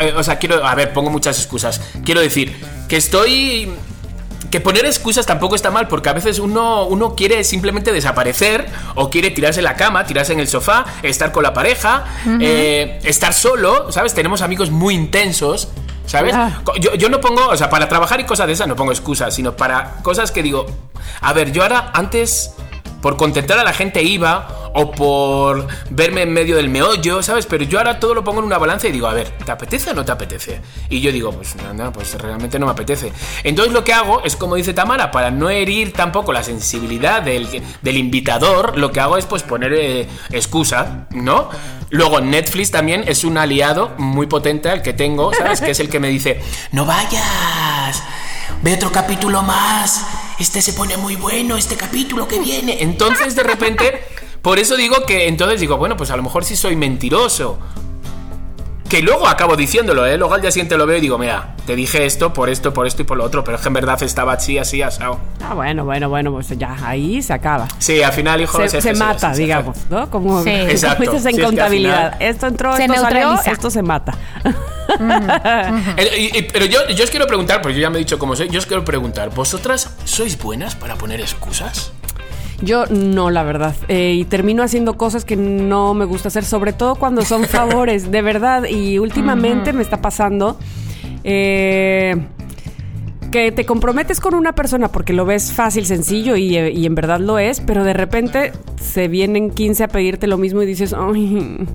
eh, 0.00 0.14
o 0.16 0.22
sea, 0.22 0.38
quiero, 0.38 0.64
a 0.64 0.74
ver, 0.74 0.92
pongo 0.92 1.10
muchas 1.10 1.38
excusas. 1.38 1.80
Quiero 2.04 2.20
decir 2.20 2.56
que 2.88 2.96
estoy 2.96 3.70
que 4.50 4.60
poner 4.60 4.86
excusas 4.86 5.26
tampoco 5.26 5.54
está 5.54 5.70
mal, 5.70 5.88
porque 5.88 6.08
a 6.08 6.12
veces 6.12 6.38
uno, 6.38 6.86
uno 6.86 7.14
quiere 7.14 7.42
simplemente 7.44 7.92
desaparecer 7.92 8.66
o 8.94 9.10
quiere 9.10 9.30
tirarse 9.30 9.60
en 9.60 9.64
la 9.64 9.74
cama, 9.74 10.04
tirarse 10.04 10.32
en 10.32 10.40
el 10.40 10.48
sofá, 10.48 10.84
estar 11.02 11.32
con 11.32 11.42
la 11.42 11.52
pareja, 11.52 12.04
eh, 12.40 13.00
estar 13.02 13.32
solo, 13.32 13.90
¿sabes? 13.90 14.14
Tenemos 14.14 14.42
amigos 14.42 14.70
muy 14.70 14.94
intensos. 14.94 15.68
¿Sabes? 16.06 16.36
Ah. 16.36 16.62
Yo, 16.80 16.94
yo 16.94 17.08
no 17.08 17.20
pongo, 17.20 17.48
o 17.48 17.56
sea, 17.56 17.68
para 17.68 17.88
trabajar 17.88 18.20
y 18.20 18.24
cosas 18.24 18.46
de 18.46 18.52
esas 18.52 18.68
no 18.68 18.76
pongo 18.76 18.92
excusas, 18.92 19.34
sino 19.34 19.56
para 19.56 19.94
cosas 20.02 20.30
que 20.30 20.40
digo, 20.40 20.64
a 21.20 21.32
ver, 21.32 21.50
yo 21.50 21.62
ahora 21.62 21.90
antes, 21.94 22.52
por 23.06 23.16
contentar 23.16 23.56
a 23.56 23.62
la 23.62 23.72
gente 23.72 24.02
iba, 24.02 24.48
o 24.74 24.90
por 24.90 25.68
verme 25.90 26.22
en 26.22 26.32
medio 26.32 26.56
del 26.56 26.68
meollo, 26.68 27.22
¿sabes? 27.22 27.46
Pero 27.46 27.62
yo 27.62 27.78
ahora 27.78 28.00
todo 28.00 28.14
lo 28.14 28.24
pongo 28.24 28.40
en 28.40 28.46
una 28.46 28.58
balanza 28.58 28.88
y 28.88 28.90
digo, 28.90 29.06
a 29.06 29.14
ver, 29.14 29.28
¿te 29.44 29.52
apetece 29.52 29.90
o 29.90 29.94
no 29.94 30.04
te 30.04 30.10
apetece? 30.10 30.60
Y 30.90 31.00
yo 31.00 31.12
digo, 31.12 31.30
pues 31.30 31.54
no, 31.54 31.72
no, 31.72 31.92
pues 31.92 32.20
realmente 32.20 32.58
no 32.58 32.66
me 32.66 32.72
apetece. 32.72 33.12
Entonces 33.44 33.72
lo 33.72 33.84
que 33.84 33.92
hago 33.92 34.24
es, 34.24 34.34
como 34.34 34.56
dice 34.56 34.74
Tamara, 34.74 35.12
para 35.12 35.30
no 35.30 35.50
herir 35.50 35.92
tampoco 35.92 36.32
la 36.32 36.42
sensibilidad 36.42 37.22
del, 37.22 37.62
del 37.80 37.96
invitador, 37.96 38.76
lo 38.76 38.90
que 38.90 38.98
hago 38.98 39.16
es 39.16 39.24
pues 39.24 39.44
poner 39.44 39.72
eh, 39.72 40.08
excusa, 40.30 41.06
¿no? 41.10 41.48
Luego 41.90 42.20
Netflix 42.20 42.72
también 42.72 43.04
es 43.06 43.22
un 43.22 43.38
aliado 43.38 43.92
muy 43.98 44.26
potente 44.26 44.68
al 44.68 44.82
que 44.82 44.94
tengo, 44.94 45.32
¿sabes? 45.32 45.60
Que 45.60 45.70
es 45.70 45.78
el 45.78 45.88
que 45.88 46.00
me 46.00 46.08
dice, 46.08 46.40
no 46.72 46.84
vayas, 46.84 48.02
ve 48.62 48.74
otro 48.74 48.90
capítulo 48.90 49.42
más, 49.42 50.04
este 50.38 50.60
se 50.62 50.72
pone 50.72 50.96
muy 50.96 51.16
bueno, 51.16 51.56
este 51.56 51.76
capítulo 51.76 52.28
que 52.28 52.38
viene. 52.38 52.82
Entonces 52.82 53.34
de 53.34 53.42
repente, 53.42 54.04
por 54.42 54.58
eso 54.58 54.76
digo 54.76 55.04
que 55.06 55.28
entonces 55.28 55.60
digo, 55.60 55.76
bueno, 55.76 55.96
pues 55.96 56.10
a 56.10 56.16
lo 56.16 56.22
mejor 56.22 56.44
sí 56.44 56.56
soy 56.56 56.76
mentiroso. 56.76 57.58
Que 58.88 59.02
luego 59.02 59.26
acabo 59.26 59.56
diciéndolo, 59.56 60.06
¿eh? 60.06 60.16
Luego 60.16 60.34
al 60.34 60.40
día 60.40 60.52
siguiente 60.52 60.76
lo 60.76 60.86
veo 60.86 60.98
y 60.98 61.00
digo, 61.00 61.18
mira, 61.18 61.56
te 61.66 61.74
dije 61.74 62.06
esto, 62.06 62.32
por 62.32 62.48
esto, 62.48 62.72
por 62.72 62.86
esto 62.86 63.02
y 63.02 63.04
por 63.04 63.16
lo 63.16 63.24
otro, 63.24 63.42
pero 63.42 63.56
es 63.56 63.62
que 63.62 63.66
en 63.66 63.74
verdad 63.74 64.00
estaba 64.00 64.34
así, 64.34 64.58
así, 64.58 64.80
asado. 64.80 65.18
Ah, 65.44 65.54
bueno, 65.54 65.84
bueno, 65.84 66.08
bueno, 66.08 66.30
pues 66.30 66.48
ya 66.56 66.76
ahí 66.86 67.20
se 67.20 67.32
acaba. 67.32 67.66
Sí, 67.80 68.00
al 68.04 68.12
final, 68.12 68.40
hijo, 68.42 68.56
Se, 68.68 68.80
se 68.80 68.94
sí, 68.94 68.98
mata, 69.00 69.34
sí, 69.34 69.42
digamos, 69.42 69.76
¿no? 69.90 70.08
Como, 70.08 70.40
Sí. 70.44 70.50
como 70.50 70.66
dices 70.66 70.84
en 70.84 70.96
Sí, 71.00 71.02
es 71.14 71.24
que 71.24 71.40
al 71.40 71.46
contabilidad. 71.46 72.12
final- 72.12 72.16
Esto 72.30 72.46
entró, 72.46 72.76
Se 72.76 72.84
esto 72.84 73.00
salió, 73.00 73.34
esto 73.44 73.70
se 73.70 73.82
mata. 73.82 74.14
Y- 74.98 76.38
y- 76.38 76.42
pero 76.52 76.66
yo, 76.66 76.80
yo 76.88 77.04
os 77.04 77.10
quiero 77.10 77.26
preguntar, 77.26 77.60
porque 77.62 77.74
yo 77.76 77.82
ya 77.82 77.90
me 77.90 77.96
he 77.96 78.00
dicho 78.00 78.18
cómo 78.18 78.34
soy, 78.36 78.48
yo 78.48 78.58
os 78.58 78.66
quiero 78.66 78.84
preguntar, 78.84 79.30
¿vosotras 79.34 79.94
sois 80.04 80.38
buenas 80.38 80.74
para 80.74 80.94
poner 80.96 81.20
excusas? 81.20 81.92
Yo 82.62 82.86
no, 82.86 83.30
la 83.30 83.42
verdad. 83.42 83.74
Eh, 83.88 84.14
y 84.14 84.24
termino 84.24 84.62
haciendo 84.62 84.96
cosas 84.96 85.24
que 85.26 85.36
no 85.36 85.92
me 85.92 86.06
gusta 86.06 86.28
hacer, 86.28 86.44
sobre 86.44 86.72
todo 86.72 86.94
cuando 86.94 87.22
son 87.22 87.44
favores, 87.48 88.10
de 88.10 88.22
verdad. 88.22 88.64
Y 88.64 88.98
últimamente 88.98 89.72
me 89.74 89.82
está 89.82 90.00
pasando 90.00 90.58
eh, 91.24 92.16
que 93.36 93.52
te 93.52 93.66
comprometes 93.66 94.18
con 94.18 94.34
una 94.34 94.54
persona 94.54 94.88
porque 94.88 95.12
lo 95.12 95.26
ves 95.26 95.52
fácil, 95.52 95.84
sencillo 95.84 96.36
y, 96.36 96.56
eh, 96.56 96.70
y 96.72 96.86
en 96.86 96.94
verdad 96.94 97.20
lo 97.20 97.38
es, 97.38 97.60
pero 97.60 97.84
de 97.84 97.92
repente 97.92 98.52
se 98.80 99.08
vienen 99.08 99.50
15 99.50 99.84
a 99.84 99.88
pedirte 99.88 100.26
lo 100.26 100.38
mismo 100.38 100.62
y 100.62 100.66
dices, 100.66 100.94
ay. 100.98 101.66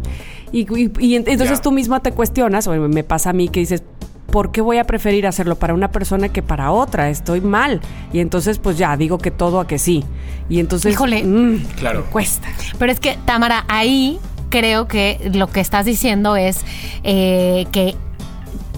Y, 0.51 0.61
y- 0.61 0.91
y 0.99 1.15
ent- 1.17 1.25
entonces 1.27 1.61
tú 1.61 1.71
misma 1.71 1.99
te 2.01 2.11
cuestionas, 2.13 2.65
o 2.67 2.73
me 2.73 3.03
pasa 3.03 3.29
a 3.29 3.33
mí 3.33 3.47
que 3.47 3.59
dices, 3.59 3.83
¿por 4.31 4.51
qué 4.51 4.61
voy 4.61 4.79
a 4.79 4.85
preferir 4.85 5.27
hacerlo 5.27 5.55
para 5.55 5.73
una 5.75 5.91
persona 5.91 6.29
que 6.29 6.41
para 6.41 6.71
otra? 6.71 7.09
Estoy 7.11 7.41
mal. 7.41 7.79
Y 8.11 8.19
entonces, 8.21 8.57
pues 8.57 8.77
ya, 8.79 8.97
digo 8.97 9.17
que 9.19 9.29
todo 9.29 9.59
a 9.59 9.67
que 9.67 9.77
sí. 9.77 10.03
Y 10.49 10.59
entonces. 10.59 10.91
Híjole. 10.93 11.23
mm, 11.23 11.57
Claro. 11.77 12.01
me 12.05 12.05
cuesta. 12.11 12.47
Pero 12.79 12.91
es 12.91 12.99
que, 12.99 13.17
Tamara, 13.25 13.65
ahí 13.67 14.17
creo 14.49 14.87
que 14.87 15.29
lo 15.33 15.47
que 15.47 15.59
estás 15.61 15.85
diciendo 15.85 16.35
es 16.35 16.65
eh, 17.03 17.67
que 17.71 17.95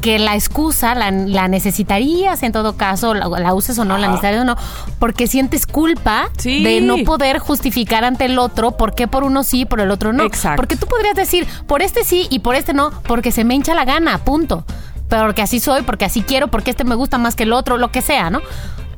que 0.03 0.19
la 0.19 0.35
excusa 0.35 0.93
la, 0.95 1.09
la 1.11 1.47
necesitarías 1.47 2.43
en 2.43 2.51
todo 2.51 2.75
caso, 2.75 3.13
la, 3.13 3.27
la 3.27 3.53
uses 3.53 3.79
o 3.79 3.85
no, 3.85 3.97
la 3.97 4.07
necesitarías 4.07 4.41
o 4.41 4.45
no, 4.45 4.57
porque 4.99 5.27
sientes 5.27 5.65
culpa 5.65 6.29
Sí. 6.37 6.61
de 6.63 6.81
no 6.81 6.97
poder 7.05 7.39
justificar 7.39 8.03
ante 8.03 8.25
el 8.25 8.37
otro 8.37 8.71
por 8.77 8.93
qué 8.95 9.07
por 9.07 9.23
uno 9.23 9.43
sí 9.43 9.61
y 9.61 9.65
por 9.65 9.79
el 9.79 9.89
otro 9.91 10.11
no. 10.11 10.23
Exacto. 10.23 10.57
Porque 10.57 10.75
tú 10.75 10.87
podrías 10.87 11.15
decir, 11.15 11.47
por 11.67 11.81
este 11.81 12.03
sí 12.03 12.27
y 12.29 12.39
por 12.39 12.55
este 12.55 12.73
no, 12.73 12.91
porque 13.07 13.31
se 13.31 13.45
me 13.45 13.55
hincha 13.55 13.73
la 13.73 13.85
gana, 13.85 14.17
punto. 14.19 14.65
Porque 15.09 15.41
así 15.41 15.59
soy, 15.59 15.83
porque 15.83 16.05
así 16.05 16.21
quiero, 16.21 16.47
porque 16.49 16.71
este 16.71 16.83
me 16.83 16.95
gusta 16.95 17.17
más 17.17 17.35
que 17.35 17.43
el 17.43 17.53
otro, 17.53 17.77
lo 17.77 17.91
que 17.91 18.01
sea, 18.01 18.29
¿no? 18.29 18.41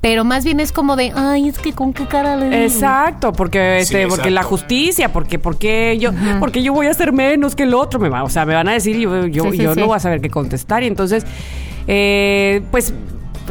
Pero 0.05 0.23
más 0.23 0.45
bien 0.45 0.59
es 0.59 0.71
como 0.71 0.95
de, 0.95 1.11
ay, 1.15 1.47
es 1.47 1.57
que 1.57 1.73
con 1.73 1.91
qué 1.91 2.05
cara 2.05 2.35
le 2.35 2.45
digo?" 2.51 2.61
Exacto, 2.61 3.33
porque 3.33 3.79
Sí, 3.83 3.95
este, 3.95 4.07
porque 4.07 4.29
la 4.29 4.43
justicia, 4.43 5.11
porque 5.11 5.39
porque 5.39 5.97
yo 5.97 6.11
porque 6.39 6.61
yo 6.61 6.73
voy 6.73 6.85
a 6.85 6.93
ser 6.93 7.11
menos 7.11 7.55
que 7.55 7.63
el 7.63 7.73
otro, 7.73 7.99
me 7.99 8.07
va, 8.07 8.21
o 8.23 8.29
sea, 8.29 8.45
me 8.45 8.53
van 8.53 8.67
a 8.67 8.73
decir 8.73 8.95
yo 8.97 9.25
yo, 9.25 9.45
Sí, 9.45 9.57
sí, 9.57 9.63
yo 9.63 9.73
sí. 9.73 9.79
no 9.79 9.87
voy 9.87 9.95
a 9.95 9.99
saber 9.99 10.21
qué 10.21 10.29
contestar 10.29 10.83
y 10.83 10.85
entonces 10.85 11.25
eh, 11.87 12.61
pues 12.69 12.93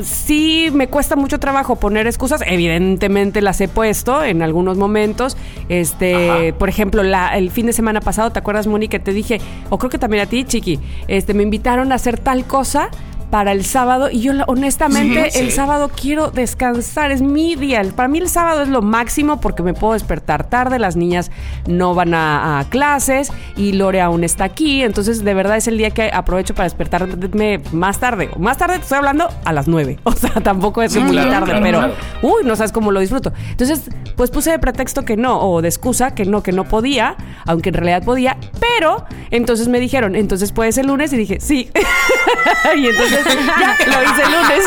sí 0.04 0.70
me 0.72 0.86
cuesta 0.86 1.16
mucho 1.16 1.40
trabajo 1.40 1.74
poner 1.74 2.06
excusas, 2.06 2.40
evidentemente 2.46 3.42
las 3.42 3.60
he 3.60 3.66
puesto 3.66 4.22
en 4.22 4.40
algunos 4.40 4.78
momentos. 4.78 5.36
Este, 5.68 6.30
Ajá. 6.30 6.56
por 6.56 6.68
ejemplo, 6.68 7.02
la, 7.02 7.36
el 7.36 7.50
fin 7.50 7.66
de 7.66 7.72
semana 7.72 8.00
pasado, 8.00 8.30
¿te 8.30 8.38
acuerdas, 8.38 8.68
Moni, 8.68 8.86
que 8.86 9.00
te 9.00 9.12
dije, 9.12 9.40
o 9.70 9.78
creo 9.78 9.90
que 9.90 9.98
también 9.98 10.22
a 10.22 10.26
ti, 10.26 10.44
Chiqui, 10.44 10.78
este 11.08 11.34
me 11.34 11.42
invitaron 11.42 11.90
a 11.90 11.96
hacer 11.96 12.18
tal 12.20 12.44
cosa 12.44 12.90
para 13.34 13.50
el 13.50 13.64
sábado 13.64 14.10
y 14.12 14.20
yo 14.20 14.32
honestamente 14.46 15.28
Sí, 15.32 15.40
el 15.40 15.46
sí. 15.50 15.56
sábado 15.56 15.90
quiero 16.00 16.30
descansar, 16.30 17.10
es 17.10 17.20
mi 17.20 17.56
día. 17.56 17.82
Para 17.96 18.06
mí 18.08 18.18
el 18.18 18.28
sábado 18.28 18.62
es 18.62 18.68
lo 18.68 18.80
máximo 18.80 19.40
porque 19.40 19.64
me 19.64 19.74
puedo 19.74 19.94
despertar 19.94 20.48
tarde, 20.48 20.78
las 20.78 20.94
niñas 20.94 21.32
no 21.66 21.96
van 21.96 22.14
a, 22.14 22.60
a 22.60 22.64
clases 22.68 23.32
y 23.56 23.72
Lore 23.72 24.00
aún 24.00 24.22
está 24.22 24.44
aquí, 24.44 24.84
entonces 24.84 25.24
de 25.24 25.34
verdad 25.34 25.56
es 25.56 25.66
el 25.66 25.78
día 25.78 25.90
que 25.90 26.12
aprovecho 26.14 26.54
para 26.54 26.66
despertarme 26.66 27.60
más 27.72 27.98
tarde. 27.98 28.30
Más 28.38 28.56
tarde 28.56 28.76
te 28.76 28.82
estoy 28.82 28.98
hablando 28.98 29.28
a 29.44 29.52
las 29.52 29.66
nueve, 29.66 29.98
o 30.04 30.12
sea, 30.12 30.30
tampoco 30.34 30.80
es 30.82 30.92
Sí, 30.92 31.00
muy 31.00 31.10
claro, 31.10 31.30
tarde, 31.30 31.46
claro, 31.46 31.60
pero 31.64 31.78
claro. 31.78 31.94
uy, 32.22 32.44
no 32.44 32.54
sabes 32.54 32.70
cómo 32.70 32.92
lo 32.92 33.00
disfruto. 33.00 33.32
Entonces, 33.50 33.90
pues 34.14 34.30
puse 34.30 34.52
de 34.52 34.60
pretexto 34.60 35.04
que 35.04 35.16
no, 35.16 35.40
o 35.40 35.60
de 35.60 35.66
excusa 35.66 36.14
que 36.14 36.24
no, 36.24 36.44
que 36.44 36.52
no 36.52 36.62
podía, 36.68 37.16
aunque 37.46 37.70
en 37.70 37.74
realidad 37.74 38.04
podía, 38.04 38.36
pero 38.60 39.06
entonces 39.32 39.66
me 39.66 39.80
dijeron, 39.80 40.14
entonces 40.14 40.52
puedes 40.52 40.78
el 40.78 40.86
lunes 40.86 41.12
y 41.12 41.16
dije, 41.16 41.40
sí. 41.40 41.68
y 42.76 42.86
entonces 42.86 43.23
ya 43.58 43.86
lo 43.86 44.02
hice 44.02 44.22
el 44.22 44.32
lunes. 44.32 44.64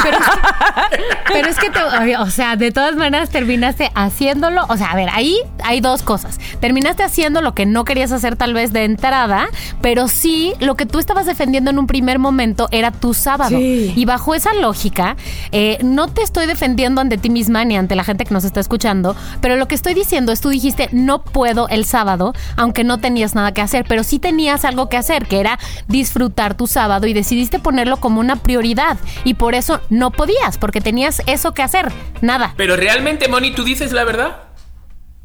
Pero 1.32 1.48
es 1.50 1.58
que, 1.58 1.70
te- 1.70 2.18
o 2.18 2.30
sea, 2.30 2.56
de 2.56 2.72
todas 2.72 2.96
maneras 2.96 3.30
terminaste 3.30 3.92
haciéndolo. 3.96 4.66
O 4.70 4.78
sea, 4.78 4.92
a 4.92 4.96
ver, 4.96 5.10
ahí 5.14 5.38
hay 5.64 5.82
dos 5.82 6.02
cosas. 6.04 6.40
Terminaste 6.60 7.04
haciendo 7.04 7.42
lo 7.42 7.54
que 7.54 7.66
no 7.66 7.86
querías 7.86 8.12
hacer 8.12 8.36
tal 8.36 8.54
vez 8.54 8.74
de 8.74 8.86
entrada, 8.86 9.48
pero 9.82 10.08
sí 10.08 10.54
lo 10.60 10.76
que 10.76 10.86
tú 10.86 11.00
estabas 11.00 11.26
defendiendo 11.26 11.72
en 11.72 11.80
un 11.80 11.88
primer 11.88 12.20
momento 12.20 12.68
era 12.72 12.92
tu 12.92 13.14
sábado. 13.14 13.58
Sí. 13.58 13.94
Y 13.96 14.06
bajo 14.06 14.34
esa 14.36 14.54
lógica, 14.54 15.16
eh, 15.52 15.78
no 15.84 16.08
te 16.08 16.22
estoy 16.24 16.46
defendiendo 16.48 17.02
ante 17.02 17.18
ti 17.18 17.30
misma 17.30 17.66
ni 17.66 17.78
ante 17.78 17.96
la 17.96 18.04
gente 18.04 18.26
que 18.26 18.34
nos 18.34 18.44
está 18.44 18.60
escuchando, 18.60 19.16
pero 19.42 19.56
lo 19.58 19.68
que 19.68 19.76
estoy 19.76 19.94
diciendo 19.94 20.32
es 20.32 20.42
tú 20.42 20.50
dijiste 20.50 20.90
no 20.92 21.22
puedo 21.22 21.68
el 21.70 21.86
sábado, 21.86 22.34
aunque 22.56 22.84
no 22.84 22.98
tenías 23.00 23.36
nada 23.36 23.52
que 23.54 23.62
hacer, 23.62 23.86
pero 23.88 24.04
sí 24.04 24.20
tenías 24.20 24.66
algo 24.66 24.90
que 24.90 24.98
hacer, 24.98 25.26
que 25.28 25.40
era 25.40 25.60
disfrutar 25.88 26.56
tu 26.56 26.68
sábado 26.68 27.08
y 27.08 27.14
decidiste 27.14 27.60
ponerlo 27.60 27.98
como 27.98 28.20
una 28.20 28.37
prioridad 28.38 28.98
y 29.24 29.36
por 29.36 29.56
eso 29.56 29.82
no 29.90 30.12
podías, 30.12 30.58
porque 30.58 30.82
tenías 30.82 31.22
eso 31.26 31.54
que 31.54 31.62
hacer, 31.64 31.92
nada. 32.22 32.54
Pero 32.58 32.76
realmente, 32.76 33.28
Moni, 33.28 33.52
¿tú 33.52 33.64
dices 33.64 33.92
la 33.92 34.04
verdad? 34.04 34.44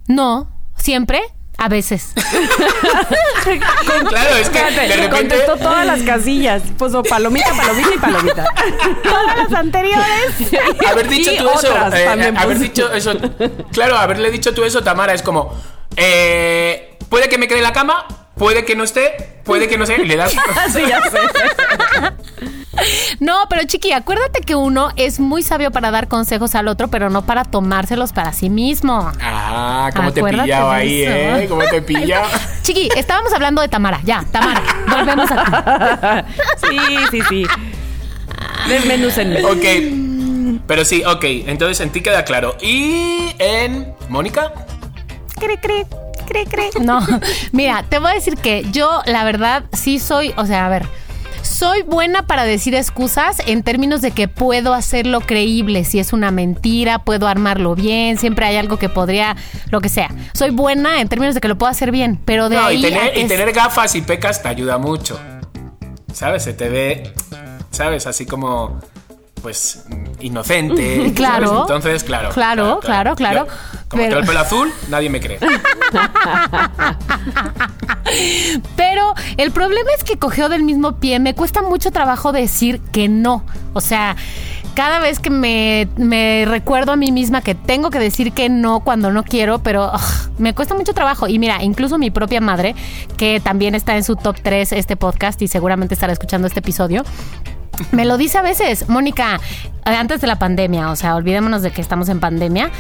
No, 0.06 0.50
siempre, 0.76 1.20
a 1.58 1.68
veces. 1.68 2.12
Claro, 3.42 4.36
es 4.36 4.48
que 4.48 4.58
Fíjate, 4.58 4.88
de 4.88 4.96
repente... 4.96 5.10
contestó 5.10 5.56
todas 5.56 5.84
las 5.84 6.02
casillas. 6.02 6.62
Puso 6.78 7.02
palomita, 7.02 7.52
palomita 7.54 7.90
y 7.94 7.98
palomita. 7.98 8.44
Todas 9.02 9.36
las 9.36 9.52
anteriores. 9.52 10.52
haber 10.88 11.08
dicho 11.08 11.32
Y 11.32 11.38
tú 11.38 11.50
eso, 11.50 11.68
otras 11.68 11.94
eh, 11.94 12.04
también 12.04 12.36
haber 12.38 12.56
puse. 12.56 12.68
dicho 12.68 12.92
eso, 12.92 13.12
claro, 13.72 13.96
haberle 13.96 14.30
dicho 14.30 14.54
tú 14.54 14.64
eso, 14.64 14.82
Tamara, 14.82 15.12
es 15.12 15.22
como, 15.22 15.52
eh, 15.96 16.96
puede 17.08 17.28
que 17.28 17.36
me 17.38 17.48
quede 17.48 17.58
en 17.58 17.64
la 17.64 17.72
cama, 17.72 18.06
puede 18.36 18.64
que 18.64 18.76
no 18.76 18.84
esté, 18.84 19.40
puede 19.44 19.66
que 19.68 19.76
no 19.76 19.86
sé, 19.86 19.96
y 20.00 20.04
le 20.04 20.16
das... 20.16 20.30
Sí, 20.72 20.82
ya 20.88 21.02
sé. 21.10 21.18
No, 23.20 23.36
pero 23.50 23.64
chiqui, 23.64 23.92
acuérdate 23.92 24.40
que 24.40 24.54
uno 24.54 24.90
es 24.96 25.20
muy 25.20 25.42
sabio 25.42 25.70
para 25.70 25.90
dar 25.90 26.08
consejos 26.08 26.54
al 26.54 26.68
otro, 26.68 26.88
pero 26.88 27.10
no 27.10 27.22
para 27.26 27.44
tomárselos 27.44 28.12
para 28.12 28.32
sí 28.32 28.48
mismo. 28.50 29.10
Ah, 29.20 29.90
cómo 29.94 30.12
te 30.12 30.20
he 30.20 30.22
Acuérdate 30.22 30.44
pillado 30.44 30.70
de 30.70 30.76
ahí, 30.76 31.02
eso. 31.02 31.12
¿eh? 31.38 31.46
Cómo 31.48 31.62
te 31.64 31.76
he 31.76 31.82
pillado. 31.82 32.26
Chiqui, 32.62 32.88
estábamos 32.96 33.32
hablando 33.32 33.60
de 33.62 33.68
Tamara. 33.68 34.00
Ya, 34.04 34.24
Tamara. 34.32 34.62
Volvemos 34.88 35.30
a 35.30 36.24
ti. 36.24 36.32
Sí, 36.68 36.96
sí, 37.10 37.20
sí. 37.28 37.46
Desmenúcenme. 38.68 39.44
Ok, 39.44 40.60
pero 40.66 40.84
sí, 40.84 41.02
ok, 41.04 41.24
entonces 41.46 41.80
en 41.80 41.90
ti 41.90 42.00
queda 42.00 42.24
claro. 42.24 42.56
¿Y 42.62 43.34
en 43.38 43.94
Mónica? 44.08 44.52
Cri, 45.38 45.56
cri, 45.58 45.84
cri, 46.26 46.44
cri. 46.46 46.84
No, 46.84 47.00
mira, 47.52 47.84
te 47.88 47.98
voy 47.98 48.12
a 48.12 48.14
decir 48.14 48.36
que 48.36 48.64
yo, 48.70 49.02
la 49.06 49.24
verdad, 49.24 49.64
sí 49.72 49.98
soy, 49.98 50.32
o 50.36 50.46
sea, 50.46 50.66
a 50.66 50.68
ver. 50.68 50.86
Soy 51.42 51.82
buena 51.82 52.26
para 52.26 52.44
decir 52.44 52.74
excusas 52.74 53.36
en 53.46 53.62
términos 53.62 54.00
de 54.00 54.10
que 54.12 54.28
puedo 54.28 54.74
hacerlo 54.74 55.20
creíble. 55.20 55.84
Si 55.84 55.98
es 55.98 56.12
una 56.12 56.30
mentira, 56.30 57.00
puedo 57.00 57.26
armarlo 57.28 57.74
bien. 57.74 58.16
Siempre 58.18 58.46
hay 58.46 58.56
algo 58.56 58.78
que 58.78 58.88
podría, 58.88 59.36
lo 59.70 59.80
que 59.80 59.88
sea. 59.88 60.10
Soy 60.34 60.50
buena 60.50 61.00
en 61.00 61.08
términos 61.08 61.34
de 61.34 61.40
que 61.40 61.48
lo 61.48 61.58
puedo 61.58 61.70
hacer 61.70 61.90
bien. 61.90 62.18
Pero 62.24 62.48
de 62.48 62.56
No, 62.56 62.66
ahí. 62.66 62.78
y 62.78 62.82
tener, 62.82 63.18
y 63.18 63.24
tener 63.26 63.52
gafas 63.52 63.94
y 63.94 64.02
pecas 64.02 64.42
te 64.42 64.48
ayuda 64.48 64.78
mucho. 64.78 65.18
¿Sabes? 66.12 66.44
Se 66.44 66.52
te 66.52 66.68
ve, 66.68 67.12
¿sabes? 67.70 68.06
Así 68.06 68.26
como, 68.26 68.80
pues, 69.42 69.84
inocente. 70.20 71.12
Claro. 71.16 71.46
¿sabes? 71.48 71.60
Entonces, 71.62 72.04
claro. 72.04 72.30
Claro, 72.30 72.80
claro, 72.80 73.14
claro. 73.14 73.46
Yo, 73.46 73.52
como 73.88 74.02
Pero- 74.04 74.18
el 74.20 74.26
pelo 74.26 74.40
azul, 74.40 74.72
nadie 74.88 75.10
me 75.10 75.20
cree. 75.20 75.38
Pero 78.76 79.14
el 79.36 79.50
problema 79.52 79.90
es 79.96 80.04
que 80.04 80.18
cogió 80.18 80.48
del 80.48 80.62
mismo 80.62 80.96
pie. 80.96 81.18
Me 81.18 81.34
cuesta 81.34 81.62
mucho 81.62 81.90
trabajo 81.90 82.32
decir 82.32 82.80
que 82.92 83.08
no. 83.08 83.44
O 83.72 83.80
sea, 83.80 84.16
cada 84.74 84.98
vez 84.98 85.18
que 85.18 85.30
me, 85.30 85.88
me 85.96 86.44
recuerdo 86.46 86.92
a 86.92 86.96
mí 86.96 87.12
misma 87.12 87.42
que 87.42 87.54
tengo 87.54 87.90
que 87.90 87.98
decir 87.98 88.32
que 88.32 88.48
no 88.48 88.80
cuando 88.80 89.10
no 89.12 89.22
quiero, 89.22 89.62
pero 89.62 89.86
ugh, 89.92 90.00
me 90.38 90.54
cuesta 90.54 90.74
mucho 90.74 90.92
trabajo. 90.94 91.28
Y 91.28 91.38
mira, 91.38 91.62
incluso 91.62 91.98
mi 91.98 92.10
propia 92.10 92.40
madre, 92.40 92.74
que 93.16 93.40
también 93.40 93.74
está 93.74 93.96
en 93.96 94.04
su 94.04 94.16
top 94.16 94.36
3 94.42 94.72
este 94.72 94.96
podcast 94.96 95.40
y 95.42 95.48
seguramente 95.48 95.94
estará 95.94 96.12
escuchando 96.12 96.46
este 96.46 96.60
episodio. 96.60 97.04
Me 97.90 98.04
lo 98.04 98.16
dice 98.16 98.38
a 98.38 98.42
veces, 98.42 98.88
Mónica, 98.88 99.40
eh, 99.84 99.96
antes 99.96 100.20
de 100.20 100.26
la 100.26 100.38
pandemia, 100.38 100.90
o 100.90 100.96
sea, 100.96 101.16
olvidémonos 101.16 101.62
de 101.62 101.70
que 101.70 101.80
estamos 101.80 102.08
en 102.08 102.20
pandemia. 102.20 102.70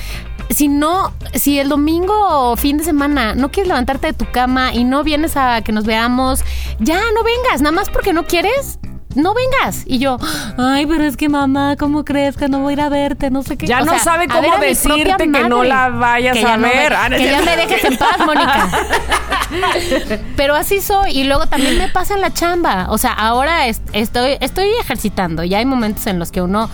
Si 0.50 0.68
no, 0.68 1.12
si 1.34 1.58
el 1.58 1.68
domingo 1.68 2.14
o 2.28 2.56
fin 2.56 2.78
de 2.78 2.84
semana 2.84 3.34
no 3.34 3.50
quieres 3.50 3.68
levantarte 3.68 4.08
de 4.08 4.12
tu 4.12 4.30
cama 4.30 4.74
y 4.74 4.84
no 4.84 5.02
vienes 5.02 5.36
a 5.36 5.62
que 5.62 5.72
nos 5.72 5.84
veamos, 5.84 6.44
ya 6.78 7.00
no 7.14 7.22
vengas, 7.24 7.62
nada 7.62 7.72
más 7.72 7.90
porque 7.90 8.12
no 8.12 8.26
quieres. 8.26 8.78
No 9.14 9.34
vengas. 9.34 9.82
Y 9.86 9.98
yo, 9.98 10.18
ay, 10.58 10.86
pero 10.86 11.04
es 11.04 11.16
que 11.16 11.28
mamá, 11.28 11.76
¿cómo 11.78 12.04
crees 12.04 12.36
que 12.36 12.48
no 12.48 12.60
voy 12.60 12.72
a 12.72 12.74
ir 12.74 12.80
a 12.80 12.88
verte? 12.88 13.30
No 13.30 13.42
sé 13.42 13.56
qué. 13.56 13.66
Ya 13.66 13.80
O 13.82 13.84
no 13.84 13.92
sea, 13.92 13.98
sabe 14.00 14.26
cómo 14.28 14.56
decirte 14.58 15.16
que 15.18 15.26
no 15.48 15.62
la 15.64 15.88
vayas 15.90 16.36
Que 16.36 16.44
a 16.46 16.56
no 16.56 16.68
ver. 16.68 16.94
Que 17.16 17.24
ya 17.30 17.42
me 17.42 17.56
dejes 17.56 17.84
en 17.84 17.96
paz, 17.96 18.18
Mónica. 18.24 18.68
Pero 20.36 20.54
así 20.54 20.80
soy. 20.80 21.12
Y 21.12 21.24
luego 21.24 21.46
también 21.46 21.78
me 21.78 21.88
pasa 21.88 22.14
en 22.14 22.20
la 22.20 22.32
chamba. 22.32 22.86
O 22.90 22.98
sea, 22.98 23.12
ahora 23.12 23.66
es- 23.66 23.82
estoy, 23.92 24.36
estoy 24.40 24.68
ejercitando. 24.80 25.44
Ya 25.44 25.58
hay 25.58 25.66
momentos 25.66 26.06
en 26.06 26.18
los 26.18 26.30
que 26.32 26.40
uno 26.42 26.68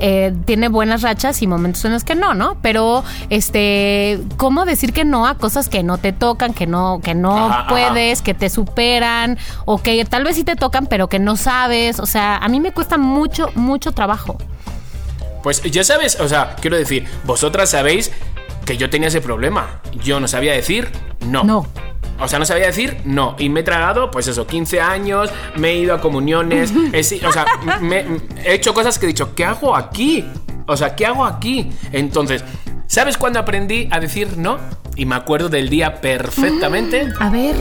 eh, 0.00 0.34
tiene 0.46 0.68
buenas 0.68 1.02
rachas 1.02 1.42
y 1.42 1.46
momentos 1.46 1.84
en 1.84 1.92
los 1.92 2.04
que 2.04 2.14
no, 2.14 2.34
¿no? 2.34 2.56
Pero, 2.62 3.04
este, 3.28 4.18
¿cómo 4.36 4.64
decir 4.64 4.92
que 4.92 5.04
no 5.04 5.26
a 5.26 5.36
cosas 5.36 5.68
que 5.68 5.82
no 5.82 5.98
te 5.98 6.12
tocan, 6.12 6.54
que 6.54 6.66
no, 6.66 7.00
que 7.02 7.14
no 7.14 7.46
Ajá, 7.46 7.60
ajá. 7.60 7.68
puedes, 7.68 8.22
que 8.22 8.34
te 8.34 8.48
superan, 8.50 9.38
o 9.66 9.78
que 9.78 10.04
tal 10.04 10.24
vez 10.24 10.36
sí 10.36 10.44
te 10.44 10.56
tocan, 10.56 10.86
pero 10.86 11.08
que 11.08 11.18
no 11.18 11.36
sabes? 11.36 12.00
O 12.00 12.06
sea, 12.06 12.36
a 12.36 12.48
mí 12.48 12.60
me 12.60 12.72
cuesta 12.72 12.98
mucho, 12.98 13.50
mucho 13.54 13.92
trabajo. 13.92 14.38
Pues 15.42 15.62
ya 15.62 15.84
sabes, 15.84 16.18
o 16.20 16.28
sea, 16.28 16.56
quiero 16.60 16.76
decir, 16.76 17.06
vosotras 17.24 17.70
sabéis 17.70 18.10
que 18.64 18.76
yo 18.76 18.90
tenía 18.90 19.08
ese 19.08 19.20
problema. 19.20 19.80
Yo 20.02 20.20
no 20.20 20.28
sabía 20.28 20.52
decir 20.52 20.90
no. 21.20 21.44
No. 21.44 21.66
O 22.20 22.28
sea, 22.28 22.38
no 22.38 22.44
sabía 22.44 22.66
decir 22.66 22.98
no. 23.04 23.34
Y 23.38 23.48
me 23.48 23.60
he 23.60 23.62
tragado, 23.62 24.10
pues 24.10 24.26
eso, 24.28 24.46
15 24.46 24.80
años, 24.80 25.30
me 25.56 25.70
he 25.70 25.76
ido 25.78 25.94
a 25.94 26.00
comuniones, 26.00 26.72
he 26.92 27.00
o 27.26 27.32
sea, 27.32 27.46
me- 27.80 28.04
he 28.44 28.54
hecho 28.54 28.74
cosas 28.74 28.98
que 28.98 29.06
he 29.06 29.08
dicho, 29.08 29.34
¿qué 29.34 29.44
hago 29.44 29.74
aquí? 29.76 30.24
O 30.66 30.76
sea, 30.76 30.94
¿qué 30.94 31.06
hago 31.06 31.24
aquí? 31.24 31.70
Entonces, 31.92 32.44
¿sabes 32.86 33.16
cuándo 33.16 33.38
aprendí 33.40 33.88
a 33.90 33.98
decir 34.00 34.36
no? 34.36 34.58
Y 34.96 35.06
me 35.06 35.14
acuerdo 35.14 35.48
del 35.48 35.68
día 35.68 36.00
perfectamente. 36.00 37.08
A 37.18 37.30
ver. 37.30 37.56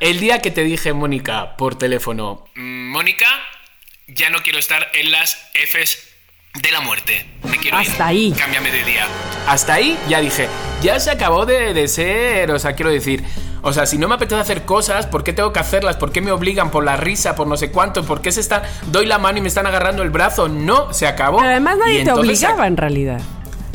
El 0.00 0.20
día 0.20 0.40
que 0.40 0.50
te 0.50 0.62
dije, 0.62 0.92
Mónica, 0.92 1.56
por 1.56 1.76
teléfono, 1.76 2.44
"Mm, 2.54 2.90
Mónica, 2.92 3.26
ya 4.06 4.30
no 4.30 4.38
quiero 4.42 4.58
estar 4.58 4.88
en 4.94 5.10
las 5.10 5.34
Fs 5.54 6.07
de 6.54 6.72
la 6.72 6.80
muerte. 6.80 7.26
Me 7.44 7.56
quiero 7.58 7.80
ir. 7.80 7.88
Hasta 7.88 8.06
ahí. 8.06 8.32
Cámbiame 8.36 8.70
de 8.70 8.84
día. 8.84 9.06
Hasta 9.46 9.74
ahí 9.74 9.98
ya 10.08 10.20
dije, 10.20 10.48
ya 10.82 10.98
se 11.00 11.10
acabó 11.10 11.46
de, 11.46 11.72
de 11.74 11.88
ser, 11.88 12.50
o 12.50 12.58
sea, 12.58 12.74
quiero 12.74 12.90
decir, 12.90 13.24
o 13.62 13.72
sea, 13.72 13.86
si 13.86 13.98
no 13.98 14.08
me 14.08 14.14
apetece 14.14 14.40
hacer 14.40 14.64
cosas, 14.64 15.06
¿por 15.06 15.24
qué 15.24 15.32
tengo 15.32 15.52
que 15.52 15.58
hacerlas? 15.60 15.96
¿Por 15.96 16.12
qué 16.12 16.20
me 16.20 16.32
obligan 16.32 16.70
por 16.70 16.84
la 16.84 16.96
risa, 16.96 17.34
por 17.34 17.46
no 17.46 17.56
sé 17.56 17.70
cuánto? 17.70 18.04
¿Por 18.04 18.20
qué 18.20 18.32
se 18.32 18.40
están, 18.40 18.62
doy 18.86 19.06
la 19.06 19.18
mano 19.18 19.38
y 19.38 19.40
me 19.40 19.48
están 19.48 19.66
agarrando 19.66 20.02
el 20.02 20.10
brazo? 20.10 20.48
No, 20.48 20.92
se 20.92 21.06
acabó. 21.06 21.38
Pero 21.38 21.50
además 21.50 21.76
Y 21.76 21.80
nadie 21.80 21.94
te 21.94 22.00
entonces 22.10 22.38
se 22.38 22.46
obligaba 22.46 22.66
en 22.66 22.76
realidad. 22.76 23.20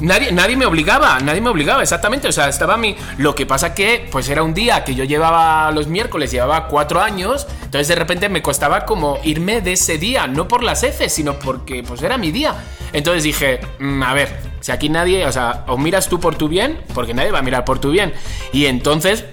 Nadie, 0.04 0.34
nadie 0.34 0.58
me 0.58 0.66
obligaba, 0.66 1.18
nadie 1.22 1.40
me 1.40 1.50
obligaba, 1.50 1.82
exactamente. 1.82 2.28
O 2.28 2.32
sea, 2.34 2.50
estaba 2.50 2.74
a 2.74 2.78
mí. 2.78 2.94
Lo 3.18 3.36
que 3.36 3.46
pasa 3.46 3.74
que, 3.74 4.06
pues 4.12 4.28
era 4.28 4.44
un 4.44 4.54
día 4.54 4.84
que 4.84 4.96
yo 4.96 5.06
llevaba 5.06 5.72
los 5.72 5.88
miércoles, 5.88 6.30
llevaba 6.30 6.68
cuatro 6.68 7.00
años. 7.00 7.48
Entonces 7.64 7.88
de 7.88 7.96
repente 7.96 8.28
me 8.28 8.42
costaba 8.42 8.84
como 8.84 9.18
irme 9.24 9.62
de 9.62 9.72
ese 9.72 9.98
día, 9.98 10.28
no 10.28 10.46
por 10.50 10.62
las 10.62 10.84
F, 10.84 11.08
sino 11.08 11.40
porque 11.40 11.84
pues 11.84 12.02
era 12.02 12.18
mi 12.18 12.32
día. 12.32 12.54
Entonces 12.92 13.24
dije, 13.24 13.62
"Mm, 13.80 14.04
a 14.04 14.14
ver, 14.14 14.38
si 14.60 14.74
aquí 14.74 14.90
nadie, 14.90 15.26
o 15.26 15.32
sea, 15.32 15.64
o 15.68 15.78
miras 15.78 16.10
tú 16.10 16.20
por 16.20 16.36
tu 16.36 16.50
bien, 16.50 16.82
porque 16.94 17.14
nadie 17.14 17.32
va 17.32 17.40
a 17.40 17.42
mirar 17.42 17.64
por 17.64 17.80
tu 17.80 17.92
bien. 17.92 18.14
Y 18.52 18.66
entonces 18.66 19.24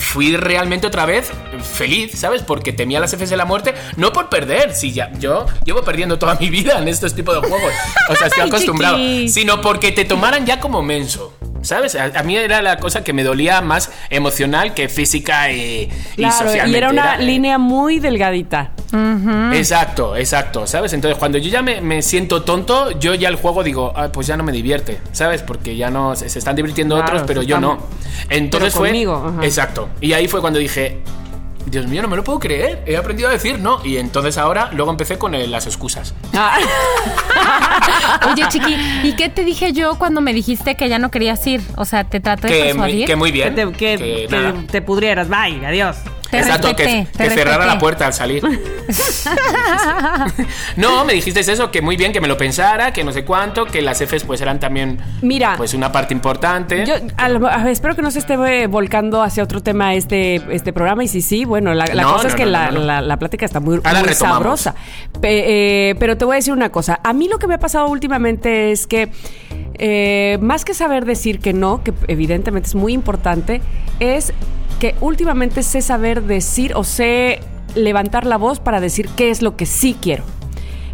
fui 0.00 0.36
realmente 0.36 0.86
otra 0.86 1.06
vez 1.06 1.30
feliz, 1.62 2.18
¿sabes? 2.18 2.42
Porque 2.42 2.72
temía 2.72 2.98
las 2.98 3.12
Fs 3.12 3.30
de 3.30 3.36
la 3.36 3.44
muerte, 3.44 3.74
no 3.96 4.12
por 4.12 4.28
perder, 4.28 4.74
si 4.74 4.92
ya 4.92 5.12
yo 5.18 5.46
llevo 5.64 5.82
perdiendo 5.82 6.18
toda 6.18 6.34
mi 6.36 6.50
vida 6.50 6.78
en 6.78 6.88
estos 6.88 7.14
tipos 7.14 7.40
de 7.40 7.48
juegos, 7.48 7.72
o 8.08 8.16
sea, 8.16 8.26
estoy 8.26 8.42
acostumbrado, 8.48 8.98
sino 9.28 9.60
porque 9.60 9.92
te 9.92 10.04
tomaran 10.04 10.46
ya 10.46 10.58
como 10.58 10.82
menso. 10.82 11.34
¿Sabes? 11.62 11.94
A, 11.94 12.04
a 12.18 12.22
mí 12.22 12.36
era 12.36 12.62
la 12.62 12.78
cosa 12.78 13.04
que 13.04 13.12
me 13.12 13.22
dolía 13.22 13.60
más 13.60 13.90
emocional 14.08 14.72
que 14.74 14.88
física 14.88 15.52
y, 15.52 15.90
Claro, 16.16 16.34
y 16.34 16.38
socialmente. 16.46 16.78
era 16.78 16.90
una 16.90 17.14
Era- 17.14 17.18
línea 17.22 17.58
muy 17.58 17.98
delgadita. 18.00 18.70
Exacto, 19.52 20.16
exacto, 20.16 20.66
¿sabes? 20.66 20.92
Entonces 20.92 21.18
cuando 21.18 21.38
yo 21.38 21.50
ya 21.50 21.62
me, 21.62 21.80
me 21.80 22.02
siento 22.02 22.42
tonto, 22.42 22.98
yo 22.98 23.14
ya 23.14 23.28
el 23.28 23.36
juego 23.36 23.62
digo, 23.62 23.92
ah, 23.94 24.08
pues 24.12 24.26
ya 24.26 24.36
no 24.36 24.42
me 24.42 24.52
divierte, 24.52 25.00
¿sabes? 25.12 25.42
Porque 25.42 25.76
ya 25.76 25.90
no 25.90 26.16
se, 26.16 26.28
se 26.28 26.38
están 26.38 26.56
divirtiendo 26.56 26.96
Claro, 26.96 27.12
otros, 27.12 27.22
pero 27.26 27.42
yo 27.42 27.60
no. 27.60 27.78
Entonces 28.28 28.70
pero 28.72 28.78
fue... 28.78 28.88
conmigo. 28.88 29.38
Exacto. 29.42 29.88
Y 30.00 30.12
ahí 30.12 30.28
fue 30.28 30.40
cuando 30.40 30.58
dije, 30.58 30.98
Dios 31.70 31.86
mío, 31.86 32.02
no 32.02 32.08
me 32.08 32.16
lo 32.16 32.24
puedo 32.24 32.38
creer, 32.40 32.82
he 32.86 32.96
aprendido 32.96 33.28
a 33.28 33.32
decir 33.32 33.58
no. 33.60 33.80
Y 33.84 33.96
entonces 33.98 34.36
ahora, 34.38 34.70
luego 34.72 34.90
empecé 34.90 35.18
con 35.18 35.34
el- 35.34 35.50
las 35.50 35.66
excusas. 35.66 36.14
Ah, 36.34 36.58
Oye, 38.32 38.44
chiqui, 38.48 38.74
¿y 39.04 39.12
qué 39.14 39.28
te 39.28 39.44
dije 39.44 39.72
yo 39.72 39.98
cuando 39.98 40.20
me 40.20 40.32
dijiste 40.32 40.74
que 40.74 40.88
ya 40.88 40.98
no 40.98 41.10
querías 41.10 41.46
ir? 41.46 41.60
O 41.76 41.84
sea, 41.84 42.04
te 42.04 42.20
traté 42.20 42.48
de 42.48 42.52
Que, 42.54 42.64
persuadir. 42.64 43.06
que 43.06 43.16
muy 43.16 43.30
que 43.30 43.34
bien. 43.38 43.54
te, 43.54 43.64
que 43.72 43.96
que 43.98 44.26
te- 44.28 44.36
nada. 44.36 44.54
te 44.70 44.82
pudrieras. 44.82 45.28
Bye, 45.28 45.64
adiós. 45.64 45.96
Te 46.30 46.38
Exacto, 46.38 46.68
respeté, 46.68 47.06
que, 47.12 47.18
te 47.18 47.24
que 47.24 47.30
cerrara 47.34 47.66
la 47.66 47.78
puerta 47.78 48.06
al 48.06 48.14
salir. 48.14 48.42
no, 50.76 51.04
me 51.04 51.12
dijiste 51.14 51.40
eso, 51.40 51.70
que 51.70 51.82
muy 51.82 51.96
bien, 51.96 52.12
que 52.12 52.20
me 52.20 52.28
lo 52.28 52.36
pensara, 52.36 52.92
que 52.92 53.04
no 53.04 53.12
sé 53.12 53.24
cuánto, 53.24 53.66
que 53.66 53.82
las 53.82 54.00
Fs 54.00 54.24
pues 54.24 54.40
eran 54.40 54.60
también 54.60 54.98
Mira. 55.22 55.54
pues 55.56 55.74
una 55.74 55.92
parte 55.92 56.14
importante. 56.14 56.84
Yo 56.86 56.94
espero 57.68 57.96
que 57.96 58.02
no 58.02 58.10
se 58.10 58.18
esté 58.20 58.34
eh, 58.34 58.66
volcando 58.66 59.22
hacia 59.22 59.42
otro 59.42 59.62
tema 59.62 59.94
este, 59.94 60.36
este 60.54 60.72
programa. 60.72 61.04
Y 61.04 61.08
si 61.08 61.22
sí, 61.22 61.44
bueno, 61.44 61.74
la, 61.74 61.86
la 61.86 62.02
No, 62.02 62.12
cosa 62.12 62.24
no, 62.24 62.28
es 62.30 62.34
que 62.34 62.44
no, 62.44 62.50
la, 62.50 62.70
la- 62.70 63.00
la 63.00 63.18
plática 63.18 63.44
está 63.46 63.60
muy, 63.60 63.76
Ahora 63.84 64.00
muy 64.00 64.08
retomamos. 64.08 64.60
sabrosa. 64.60 64.74
Pe- 65.20 65.90
eh, 65.90 65.94
pero 65.98 66.16
te 66.16 66.24
voy 66.24 66.34
a 66.34 66.36
decir 66.36 66.52
una 66.52 66.70
cosa. 66.70 67.00
A 67.02 67.12
mí 67.12 67.28
lo 67.28 67.38
que 67.38 67.46
me 67.46 67.54
ha 67.54 67.58
pasado 67.58 67.88
últimamente 67.88 68.72
es 68.72 68.86
que 68.86 69.10
eh, 69.78 70.38
más 70.40 70.64
que 70.64 70.74
saber 70.74 71.04
decir 71.04 71.40
que 71.40 71.52
no, 71.52 71.82
que 71.82 71.92
evidentemente 72.08 72.68
es 72.68 72.74
muy 72.74 72.92
importante, 72.92 73.60
es 73.98 74.32
que 74.80 74.96
últimamente 75.00 75.62
sé 75.62 75.80
saber 75.82 76.24
decir 76.24 76.74
o 76.74 76.82
sé 76.82 77.38
levantar 77.76 78.26
la 78.26 78.36
voz 78.36 78.58
para 78.58 78.80
decir 78.80 79.08
qué 79.14 79.30
es 79.30 79.42
lo 79.42 79.56
que 79.56 79.66
sí 79.66 79.96
quiero. 80.00 80.24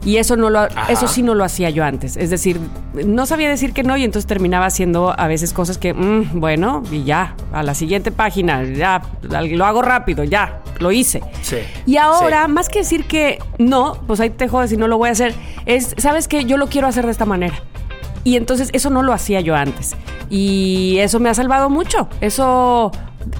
Y 0.05 0.19
eso 0.19 0.37
no 0.37 0.51
lo 0.51 0.61
Ajá. 0.61 0.87
eso 0.93 1.09
sí 1.09 1.23
no 1.23 1.35
lo 1.35 1.43
hacía 1.43 1.69
yo 1.71 1.83
antes. 1.85 2.17
Es 2.17 2.31
decir, 2.31 2.61
no 2.95 3.27
sabía 3.27 3.49
decir 3.49 3.73
que 3.73 3.83
no 3.83 3.97
y 3.97 4.05
entonces 4.05 4.27
terminaba 4.29 4.67
haciendo 4.67 5.19
a 5.19 5.27
veces 5.27 5.53
cosas 5.53 5.79
que, 5.79 5.95
mm, 5.95 6.39
bueno, 6.39 6.83
y 6.93 7.03
ya, 7.03 7.35
a 7.53 7.65
la 7.65 7.75
siguiente 7.75 8.13
página, 8.13 8.63
ya, 8.63 9.03
lo 9.23 9.65
hago 9.65 9.83
rápido, 9.83 10.23
ya, 10.23 10.61
lo 10.79 10.93
hice. 10.93 11.23
Sí, 11.43 11.57
Y 11.87 11.97
ahora, 11.97 12.45
sí. 12.47 12.53
más 12.53 12.69
que 12.69 12.81
decir 12.81 13.05
que 13.07 13.39
no, 13.59 13.95
pues 14.07 14.21
ahí 14.21 14.31
te 14.31 14.47
jodes 14.47 14.71
y 14.71 14.77
no 14.77 14.87
lo 14.87 14.97
voy 14.97 15.09
a 15.09 15.13
hacer, 15.13 15.35
es, 15.65 15.95
¿sabes 15.99 16.29
qué? 16.29 16.45
Yo 16.45 16.57
lo 16.57 16.69
quiero 16.69 16.87
hacer 16.87 17.05
de 17.07 17.11
esta 17.13 17.25
manera. 17.25 17.57
Y 18.23 18.37
entonces 18.37 18.71
eso 18.75 18.91
no 18.91 19.03
lo 19.03 19.13
hacía 19.13 19.41
yo 19.41 19.57
antes. 19.57 19.97
Y 20.31 20.99
eso 20.99 21.19
me 21.19 21.31
ha 21.31 21.35
salvado 21.35 21.69
mucho. 21.71 22.09
Eso 22.21 22.93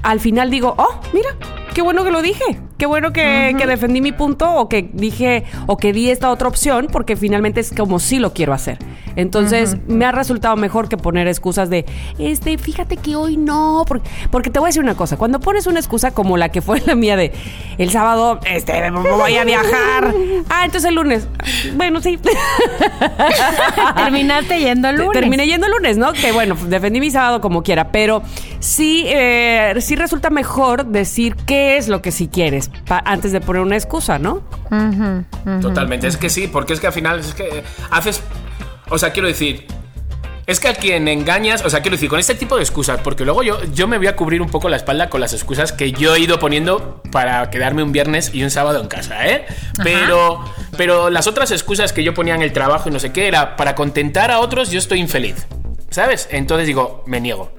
al 0.03 0.21
final 0.21 0.51
digo, 0.51 0.75
oh, 0.79 1.01
mira, 1.13 1.31
qué 1.75 1.83
bueno 1.83 2.05
que 2.05 2.11
lo 2.11 2.23
dije. 2.23 2.45
Qué 2.79 2.87
bueno 2.87 3.13
que, 3.13 3.55
que 3.59 3.67
defendí 3.67 4.03
mi 4.03 4.13
punto 4.13 4.55
o 4.55 4.69
que 4.69 4.91
dije 4.93 5.45
o 5.67 5.79
que 5.79 5.95
di 5.95 6.11
esta 6.11 6.31
otra 6.31 6.49
opción 6.49 6.89
porque 6.93 7.17
finalmente 7.17 7.61
es 7.61 7.73
como 7.73 7.99
sí 7.99 8.19
lo 8.19 8.35
quiero 8.35 8.53
hacer. 8.53 8.79
Entonces 9.17 9.77
me 9.87 10.05
ha 10.05 10.13
resultado 10.13 10.57
mejor 10.57 10.89
que 10.89 10.97
poner 10.97 11.27
excusas 11.27 11.71
de, 11.71 11.87
este, 12.19 12.59
fíjate 12.59 12.97
que 12.97 13.17
hoy 13.17 13.37
no, 13.37 13.85
porque, 13.87 14.09
porque 14.31 14.51
te 14.51 14.59
voy 14.59 14.67
a 14.67 14.69
decir 14.69 14.83
una 14.83 14.95
cosa, 14.95 15.17
cuando 15.17 15.41
pones 15.41 15.67
una 15.67 15.81
excusa 15.81 16.13
como 16.13 16.37
la 16.37 16.51
que 16.51 16.61
fue 16.63 16.81
la 16.87 16.95
mía 16.95 17.17
de 17.17 17.33
el 17.79 17.91
sábado, 17.91 18.41
este, 18.47 18.91
voy 18.91 19.37
a 19.37 19.45
viajar. 19.47 20.15
Ah, 20.49 20.65
entonces 20.65 20.89
el 20.89 20.95
lunes. 20.97 21.27
Bueno, 21.77 22.01
sí. 22.01 22.19
Terminaste 23.97 24.59
yendo 24.61 24.89
el 24.89 24.97
lunes. 24.97 25.13
Terminé 25.21 25.47
yendo 25.47 25.67
el 25.67 25.73
lunes, 25.73 25.97
¿no? 25.97 26.13
Que 26.13 26.33
bueno, 26.33 26.57
defendí 26.69 27.01
mi 27.01 27.11
sábado 27.11 27.41
como 27.41 27.63
quiera, 27.63 27.91
pero 27.91 28.23
sí, 28.61 29.05
eh, 29.07 29.75
sí 29.81 29.97
resulta 29.97 30.31
mejor 30.31 30.87
decir 30.87 31.37
qué 31.47 31.77
es 31.77 31.89
lo 31.89 32.03
que 32.03 32.13
sí 32.13 32.29
quieres 32.29 32.71
antes 32.89 33.33
de 33.33 33.41
poner 33.41 33.63
una 33.63 33.77
excusa, 33.77 34.19
¿no? 34.19 34.43
Totalmente, 35.61 36.07
es 36.07 36.17
que 36.17 36.29
sí, 36.29 36.49
porque 36.49 36.73
es 36.73 36.81
que 36.81 36.87
al 36.87 36.93
final 36.93 37.21
es 37.21 37.35
que 37.35 37.65
haces. 37.91 38.23
O 38.89 38.99
sea, 38.99 39.13
quiero 39.13 39.29
decir. 39.29 39.67
Es 40.47 40.61
que 40.61 40.69
a 40.69 40.75
quien 40.75 41.09
engañas, 41.09 41.65
o 41.65 41.71
sea, 41.71 41.81
quiero 41.81 41.97
decir, 41.97 42.09
con 42.09 42.21
este 42.21 42.37
tipo 42.37 42.55
de 42.55 42.63
excusas, 42.63 43.01
porque 43.03 43.25
luego 43.25 43.43
yo, 43.43 43.59
yo 43.75 43.89
me 43.89 43.99
voy 43.99 44.07
a 44.07 44.15
cubrir 44.15 44.41
un 44.41 44.49
poco 44.49 44.69
la 44.69 44.77
espalda 44.77 45.11
con 45.11 45.21
las 45.21 45.33
excusas 45.33 45.73
que 45.73 45.91
yo 45.91 46.15
he 46.15 46.21
ido 46.21 46.39
poniendo 46.39 47.03
para 47.11 47.51
quedarme 47.51 47.83
un 47.83 47.91
viernes 47.91 48.33
y 48.33 48.45
un 48.45 48.51
sábado 48.53 48.81
en 48.81 48.87
casa, 48.87 49.27
¿eh? 49.27 49.45
Pero, 49.83 50.45
pero 50.77 51.11
las 51.11 51.27
otras 51.27 51.51
excusas 51.51 51.93
que 51.93 52.05
yo 52.05 52.15
ponía 52.15 52.37
en 52.37 52.43
el 52.43 52.53
trabajo 52.53 52.89
y 52.89 52.93
no 52.93 53.01
sé 53.01 53.11
qué 53.11 53.27
era 53.27 53.57
para 53.57 53.75
contentar 53.75 54.31
a 54.31 54.39
otros, 54.39 54.71
yo 54.71 54.79
estoy 54.79 55.01
infeliz, 55.01 55.49
¿sabes? 55.91 56.29
Entonces 56.31 56.69
digo, 56.69 57.03
me 57.09 57.21
niego. 57.21 57.53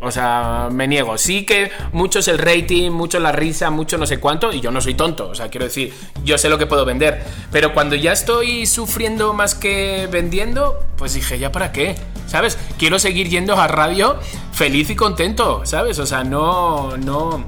O 0.00 0.12
sea, 0.12 0.68
me 0.70 0.86
niego. 0.86 1.18
Sí 1.18 1.44
que 1.44 1.70
mucho 1.92 2.20
es 2.20 2.28
el 2.28 2.38
rating, 2.38 2.90
mucho 2.90 3.18
la 3.18 3.32
risa, 3.32 3.70
mucho 3.70 3.98
no 3.98 4.06
sé 4.06 4.20
cuánto, 4.20 4.52
y 4.52 4.60
yo 4.60 4.70
no 4.70 4.80
soy 4.80 4.94
tonto. 4.94 5.28
O 5.28 5.34
sea, 5.34 5.48
quiero 5.48 5.66
decir, 5.66 5.92
yo 6.24 6.38
sé 6.38 6.48
lo 6.48 6.58
que 6.58 6.66
puedo 6.66 6.84
vender. 6.84 7.24
Pero 7.50 7.74
cuando 7.74 7.96
ya 7.96 8.12
estoy 8.12 8.66
sufriendo 8.66 9.32
más 9.32 9.54
que 9.54 10.08
vendiendo, 10.10 10.78
pues 10.96 11.14
dije, 11.14 11.38
¿ya 11.38 11.50
para 11.50 11.72
qué? 11.72 11.96
¿Sabes? 12.26 12.58
Quiero 12.78 12.98
seguir 12.98 13.28
yendo 13.28 13.56
a 13.56 13.66
radio 13.66 14.18
feliz 14.52 14.88
y 14.90 14.96
contento, 14.96 15.62
¿sabes? 15.64 15.98
O 15.98 16.06
sea, 16.06 16.22
no, 16.22 16.96
no. 16.96 17.44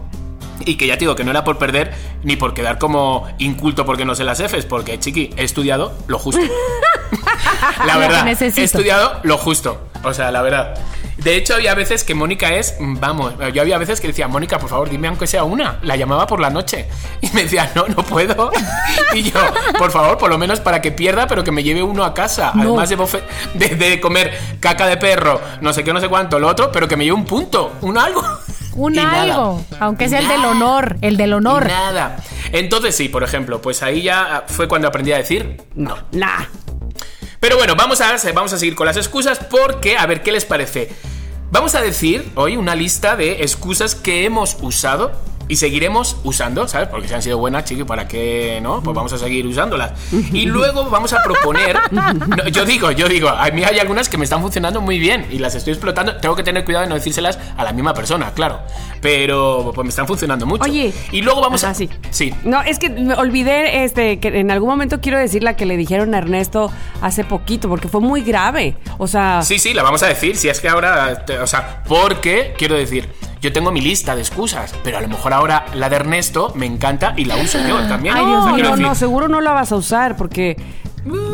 Y 0.64 0.74
que 0.74 0.86
ya 0.86 0.94
te 0.94 1.00
digo 1.00 1.14
que 1.14 1.24
no 1.24 1.30
era 1.30 1.44
por 1.44 1.56
perder 1.56 1.94
ni 2.22 2.36
por 2.36 2.52
quedar 2.52 2.78
como 2.78 3.28
inculto 3.38 3.86
porque 3.86 4.04
no 4.04 4.14
sé 4.14 4.24
las 4.24 4.40
Fs, 4.42 4.66
porque 4.66 4.98
chiqui, 4.98 5.30
he 5.36 5.44
estudiado 5.44 5.92
lo 6.08 6.18
justo. 6.18 6.42
la 7.86 7.96
verdad, 7.98 8.24
necesito. 8.24 8.60
he 8.60 8.64
estudiado 8.64 9.20
lo 9.22 9.38
justo. 9.38 9.88
O 10.02 10.14
sea, 10.14 10.30
la 10.30 10.40
verdad. 10.42 10.74
De 11.18 11.36
hecho, 11.36 11.54
había 11.54 11.74
veces 11.74 12.02
que 12.04 12.14
Mónica 12.14 12.54
es, 12.54 12.76
vamos, 12.80 13.34
yo 13.52 13.60
había 13.60 13.76
veces 13.76 14.00
que 14.00 14.06
decía, 14.06 14.26
Mónica, 14.26 14.58
por 14.58 14.70
favor, 14.70 14.88
dime 14.88 15.08
aunque 15.08 15.26
sea 15.26 15.44
una. 15.44 15.78
La 15.82 15.94
llamaba 15.96 16.26
por 16.26 16.40
la 16.40 16.48
noche. 16.48 16.86
Y 17.20 17.28
me 17.34 17.42
decía, 17.42 17.70
no, 17.74 17.86
no 17.88 17.96
puedo. 18.02 18.50
Y 19.14 19.24
yo, 19.24 19.40
por 19.76 19.90
favor, 19.90 20.16
por 20.16 20.30
lo 20.30 20.38
menos 20.38 20.60
para 20.60 20.80
que 20.80 20.92
pierda, 20.92 21.26
pero 21.26 21.44
que 21.44 21.50
me 21.52 21.62
lleve 21.62 21.82
uno 21.82 22.04
a 22.04 22.14
casa. 22.14 22.52
No. 22.54 22.62
Además 22.62 22.88
de, 22.88 22.96
bofe- 22.98 23.22
de, 23.54 23.68
de 23.76 24.00
comer 24.00 24.38
caca 24.60 24.86
de 24.86 24.96
perro, 24.96 25.40
no 25.60 25.72
sé 25.74 25.82
qué, 25.84 25.92
no 25.92 26.00
sé 26.00 26.08
cuánto, 26.08 26.38
lo 26.38 26.46
otro, 26.48 26.70
pero 26.72 26.86
que 26.88 26.96
me 26.96 27.04
lleve 27.04 27.16
un 27.16 27.24
punto, 27.26 27.72
un 27.82 27.98
algo. 27.98 28.22
Un 28.76 28.94
Y 28.94 28.98
nada. 28.98 29.22
algo, 29.22 29.64
aunque 29.80 30.08
sea 30.08 30.20
el 30.20 30.28
del 30.28 30.44
honor, 30.44 30.96
el 31.02 31.16
del 31.16 31.32
honor. 31.34 31.64
Y 31.64 31.68
nada. 31.68 32.16
Entonces 32.52 32.96
sí, 32.96 33.08
por 33.08 33.24
ejemplo, 33.24 33.60
pues 33.60 33.82
ahí 33.82 34.02
ya 34.02 34.44
fue 34.46 34.68
cuando 34.68 34.86
aprendí 34.88 35.12
a 35.12 35.16
decir 35.18 35.60
no. 35.74 35.96
Nah. 36.12 36.44
Pero 37.40 37.56
bueno, 37.56 37.74
vamos 37.74 38.02
a, 38.02 38.14
vamos 38.34 38.52
a 38.52 38.58
seguir 38.58 38.74
con 38.74 38.86
las 38.86 38.98
excusas 38.98 39.38
porque, 39.38 39.96
a 39.96 40.04
ver, 40.06 40.22
¿qué 40.22 40.30
les 40.30 40.44
parece? 40.44 40.90
Vamos 41.50 41.74
a 41.74 41.80
decir 41.80 42.30
hoy 42.34 42.58
una 42.58 42.74
lista 42.74 43.16
de 43.16 43.42
excusas 43.42 43.94
que 43.94 44.24
hemos 44.26 44.58
usado 44.60 45.12
y 45.50 45.56
seguiremos 45.56 46.16
usando, 46.24 46.66
¿sabes? 46.68 46.88
Porque 46.88 47.08
si 47.08 47.14
han 47.14 47.22
sido 47.22 47.36
buenas, 47.38 47.64
chiqui, 47.64 47.84
¿para 47.84 48.06
qué 48.08 48.60
no? 48.62 48.82
Pues 48.82 48.94
vamos 48.94 49.12
a 49.12 49.18
seguir 49.18 49.46
usándolas. 49.46 49.92
Y 50.32 50.46
luego 50.46 50.88
vamos 50.88 51.12
a 51.12 51.22
proponer. 51.22 51.76
no, 51.90 52.48
yo 52.48 52.64
digo, 52.64 52.90
yo 52.92 53.08
digo, 53.08 53.28
a 53.28 53.50
mí 53.50 53.64
hay 53.64 53.78
algunas 53.78 54.08
que 54.08 54.16
me 54.16 54.24
están 54.24 54.40
funcionando 54.40 54.80
muy 54.80 54.98
bien 54.98 55.26
y 55.30 55.38
las 55.38 55.54
estoy 55.54 55.72
explotando. 55.72 56.16
Tengo 56.16 56.36
que 56.36 56.42
tener 56.42 56.64
cuidado 56.64 56.84
de 56.84 56.88
no 56.88 56.94
decírselas 56.94 57.38
a 57.56 57.64
la 57.64 57.72
misma 57.72 57.92
persona, 57.94 58.32
claro. 58.32 58.60
Pero 59.00 59.72
pues 59.74 59.84
me 59.84 59.88
están 59.90 60.06
funcionando 60.06 60.46
mucho. 60.46 60.62
Oye. 60.64 60.92
Y 61.12 61.22
luego 61.22 61.40
vamos 61.40 61.64
Ajá, 61.64 61.72
a. 61.72 61.74
sí. 61.74 61.90
Sí. 62.10 62.34
No, 62.44 62.62
es 62.62 62.78
que 62.78 62.88
me 62.90 63.14
olvidé 63.14 63.84
este, 63.84 64.20
que 64.20 64.28
en 64.38 64.50
algún 64.50 64.68
momento 64.68 65.00
quiero 65.00 65.18
decir 65.18 65.42
la 65.42 65.56
que 65.56 65.66
le 65.66 65.76
dijeron 65.76 66.14
a 66.14 66.18
Ernesto 66.18 66.70
hace 67.00 67.24
poquito, 67.24 67.68
porque 67.68 67.88
fue 67.88 68.00
muy 68.00 68.22
grave. 68.22 68.76
O 68.98 69.06
sea, 69.06 69.42
Sí, 69.42 69.58
sí, 69.58 69.74
la 69.74 69.82
vamos 69.82 70.02
a 70.02 70.06
decir. 70.06 70.36
Si 70.36 70.48
es 70.48 70.60
que 70.60 70.68
ahora. 70.68 71.24
te- 71.24 71.38
o 71.40 71.46
sea, 71.46 71.82
porque, 71.88 72.54
quiero 72.56 72.76
decir, 72.76 73.08
yo 73.40 73.52
tengo 73.52 73.70
mi 73.72 73.80
lista 73.80 74.14
de 74.14 74.20
excusas, 74.20 74.74
pero 74.84 74.98
a 74.98 75.00
lo 75.00 75.08
mejor 75.08 75.32
ahora 75.32 75.66
la 75.74 75.88
de 75.88 75.96
Ernesto 75.96 76.52
me 76.54 76.66
encanta 76.66 77.14
y 77.16 77.24
la 77.24 77.36
uso 77.36 77.58
yo 77.66 77.78
también. 77.88 78.14
Ay, 78.16 78.24
no, 78.24 78.54
Quiero 78.54 78.76
no, 78.76 78.88
no, 78.88 78.94
seguro 78.94 79.28
no 79.28 79.40
la 79.40 79.52
vas 79.52 79.72
a 79.72 79.76
usar 79.76 80.16
porque 80.16 80.56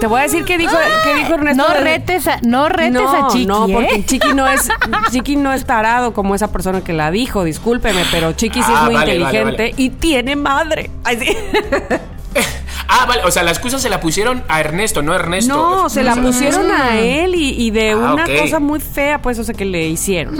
te 0.00 0.06
voy 0.06 0.20
a 0.20 0.22
decir 0.22 0.44
que 0.44 0.56
dijo, 0.58 0.76
que 1.04 1.14
dijo 1.16 1.34
Ernesto. 1.34 1.64
No 1.66 1.74
retes 1.74 2.28
a, 2.28 2.38
no 2.42 2.68
retes 2.68 2.92
no, 2.92 3.26
a 3.26 3.28
Chiqui, 3.28 3.46
no, 3.46 3.66
¿eh? 3.68 3.72
porque 3.72 4.06
Chiqui 4.06 4.34
no 4.34 4.46
es 4.46 4.68
Chiqui 5.10 5.34
no 5.36 5.52
es 5.52 5.64
tarado 5.64 6.14
como 6.14 6.34
esa 6.36 6.52
persona 6.52 6.82
que 6.82 6.92
la 6.92 7.10
dijo, 7.10 7.42
discúlpeme, 7.42 8.02
pero 8.12 8.32
Chiqui 8.32 8.62
sí 8.62 8.70
es 8.72 8.78
Ah, 8.78 8.84
muy 8.84 8.94
vale, 8.94 9.16
inteligente 9.16 9.70
vale. 9.72 9.74
y 9.76 9.90
tiene 9.90 10.36
madre. 10.36 10.90
Ay, 11.02 11.18
sí. 11.18 11.36
Ah, 12.88 13.04
vale, 13.06 13.22
o 13.24 13.30
sea, 13.30 13.42
la 13.42 13.50
excusa 13.50 13.78
se 13.78 13.88
la 13.88 14.00
pusieron 14.00 14.42
a 14.48 14.60
Ernesto, 14.60 15.02
no 15.02 15.12
a 15.12 15.16
Ernesto. 15.16 15.54
No, 15.54 15.88
se 15.88 16.02
la 16.02 16.14
pusieron 16.14 16.70
a 16.70 16.98
él 17.00 17.34
y, 17.34 17.50
y 17.66 17.70
de 17.70 17.90
Ah, 17.92 18.12
una 18.14 18.24
cosa 18.26 18.60
muy 18.60 18.80
fea, 18.80 19.20
pues, 19.20 19.38
o 19.38 19.44
sea, 19.44 19.54
que 19.54 19.64
le 19.64 19.86
hicieron. 19.88 20.34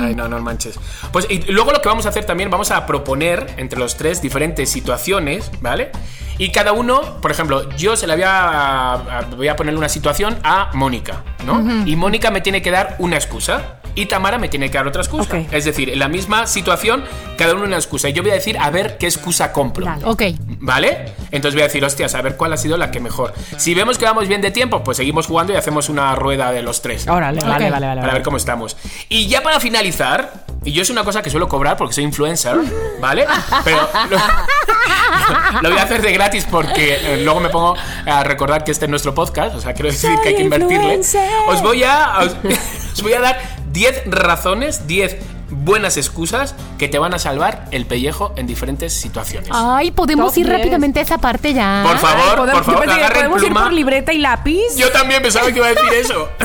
Ay, 0.00 0.14
no, 0.14 0.28
no 0.28 0.40
manches. 0.40 0.78
Pues 1.12 1.26
y 1.30 1.38
luego 1.52 1.72
lo 1.72 1.80
que 1.80 1.88
vamos 1.88 2.06
a 2.06 2.08
hacer 2.08 2.24
también, 2.24 2.50
vamos 2.50 2.70
a 2.70 2.84
proponer 2.86 3.54
entre 3.58 3.78
los 3.78 3.96
tres 3.96 4.20
diferentes 4.22 4.70
situaciones, 4.70 5.50
¿vale? 5.60 5.90
Y 6.38 6.50
cada 6.50 6.72
uno, 6.72 7.00
por 7.20 7.30
ejemplo, 7.30 7.68
yo 7.76 7.94
se 7.94 8.06
la 8.06 8.14
voy 8.14 8.24
a, 8.24 8.92
a- 8.94 9.22
voy 9.36 9.48
a 9.48 9.54
ponerle 9.54 9.78
una 9.78 9.88
situación 9.88 10.36
a 10.42 10.70
Mónica, 10.74 11.22
¿no? 11.46 11.86
Y 11.86 11.94
Mónica 11.94 12.30
me 12.30 12.40
tiene 12.40 12.62
que 12.62 12.70
dar 12.70 12.96
una 12.98 13.16
excusa. 13.16 13.76
Y 13.94 14.06
Tamara 14.06 14.38
me 14.38 14.48
tiene 14.48 14.70
que 14.70 14.78
dar 14.78 14.86
otra 14.86 15.02
excusa. 15.02 15.38
Es 15.50 15.64
decir, 15.64 15.90
en 15.90 15.98
la 15.98 16.08
misma 16.08 16.46
situación, 16.46 17.04
cada 17.36 17.54
uno 17.54 17.64
una 17.64 17.76
excusa. 17.76 18.08
Y 18.08 18.12
yo 18.12 18.22
voy 18.22 18.30
a 18.30 18.34
decir 18.34 18.56
a 18.58 18.70
ver 18.70 18.96
qué 18.98 19.06
excusa 19.06 19.52
compro. 19.52 19.84
Dale. 19.84 20.04
Ok. 20.06 20.22
¿Vale? 20.60 21.12
Entonces 21.30 21.54
voy 21.54 21.62
a 21.62 21.66
decir, 21.66 21.84
hostias, 21.84 22.14
a 22.14 22.22
ver 22.22 22.36
cuál 22.36 22.52
ha 22.52 22.56
sido 22.56 22.76
la 22.76 22.90
que 22.90 23.00
mejor. 23.00 23.32
Si 23.56 23.74
vemos 23.74 23.98
que 23.98 24.04
vamos 24.04 24.28
bien 24.28 24.40
de 24.40 24.50
tiempo, 24.50 24.82
pues 24.82 24.96
seguimos 24.96 25.26
jugando 25.26 25.52
y 25.52 25.56
hacemos 25.56 25.88
una 25.88 26.14
rueda 26.14 26.52
de 26.52 26.62
los 26.62 26.80
tres. 26.82 27.06
Órale, 27.08 27.40
vale, 27.40 27.52
vale, 27.52 27.70
vale, 27.70 27.86
vale. 27.86 28.00
Para 28.00 28.12
ver 28.14 28.22
cómo 28.22 28.36
estamos. 28.36 28.76
Y 29.08 29.26
ya 29.28 29.42
para 29.42 29.60
finalizar, 29.60 30.44
y 30.64 30.72
yo 30.72 30.82
es 30.82 30.90
una 30.90 31.04
cosa 31.04 31.22
que 31.22 31.30
suelo 31.30 31.48
cobrar 31.48 31.76
porque 31.76 31.94
soy 31.94 32.04
influencer, 32.04 32.56
¿vale? 33.00 33.26
Pero 33.64 33.88
lo, 34.10 34.18
lo 35.62 35.68
voy 35.70 35.78
a 35.78 35.82
hacer 35.82 36.02
de 36.02 36.12
gratis 36.12 36.46
porque 36.50 37.14
eh, 37.14 37.22
luego 37.22 37.40
me 37.40 37.48
pongo 37.48 37.76
a 38.06 38.24
recordar 38.24 38.64
que 38.64 38.70
este 38.72 38.86
es 38.86 38.90
nuestro 38.90 39.14
podcast, 39.14 39.56
o 39.56 39.60
sea, 39.60 39.72
quiero 39.74 39.90
decir 39.90 40.10
que 40.22 40.30
hay 40.30 40.36
que 40.36 40.42
invertirle. 40.42 40.76
influencer. 40.76 41.28
Os 41.48 41.62
voy 41.62 41.82
a 41.84 42.18
os, 42.20 42.36
os 42.94 43.02
voy 43.02 43.12
a 43.14 43.20
dar 43.20 43.40
10 43.72 44.04
razones, 44.06 44.86
10 44.86 45.16
buenas 45.50 45.96
excusas 45.98 46.54
que 46.78 46.88
te 46.88 46.98
van 46.98 47.12
a 47.14 47.18
salvar 47.18 47.66
el 47.72 47.84
pellejo 47.86 48.32
en 48.36 48.46
diferentes 48.46 48.92
situaciones. 48.92 49.50
Ay, 49.52 49.90
podemos 49.90 50.32
Top 50.32 50.38
ir 50.38 50.46
10. 50.46 50.58
rápidamente 50.58 51.00
a 51.00 51.02
esa 51.02 51.18
parte 51.18 51.52
ya. 51.52 51.84
Por 51.86 51.98
favor, 51.98 52.22
Ay, 52.30 52.36
podemos, 52.36 52.62
por 52.62 52.64
favor, 52.64 52.80
pensé 52.86 53.00
agarren 53.00 53.30
¿podemos 53.30 53.42
ir 53.42 53.52
por 53.52 53.72
libreta 53.72 54.12
y 54.12 54.18
lápiz? 54.18 54.76
Yo 54.76 54.90
también 54.90 55.22
pensaba 55.22 55.46
que 55.50 55.56
iba 55.58 55.66
a 55.66 55.70
decir 55.70 55.92
eso. 55.94 56.28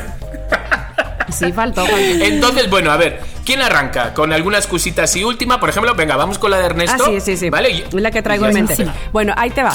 Sí, 1.30 1.52
faltó, 1.52 1.82
faltó. 1.86 1.98
Entonces, 1.98 2.70
bueno, 2.70 2.90
a 2.90 2.96
ver, 2.96 3.20
¿quién 3.46 3.62
arranca? 3.62 4.14
Con 4.14 4.32
algunas 4.32 4.66
cositas 4.66 5.14
y 5.18 5.26
última, 5.26 5.60
por 5.60 5.68
ejemplo, 5.70 5.94
venga, 5.94 6.16
vamos 6.16 6.40
con 6.40 6.50
la 6.52 6.58
de 6.58 6.64
Ah, 6.64 6.68
Ernesto. 6.68 7.06
sí, 7.06 7.20
sí, 7.20 7.36
sí. 7.36 7.50
¿Vale? 7.50 7.84
Es 7.86 7.94
la 7.94 8.12
que 8.12 8.22
traigo 8.22 8.46
en 8.46 8.54
mente. 8.54 8.88
Bueno, 9.12 9.34
ahí 9.36 9.50
te 9.50 9.62
va. 9.62 9.74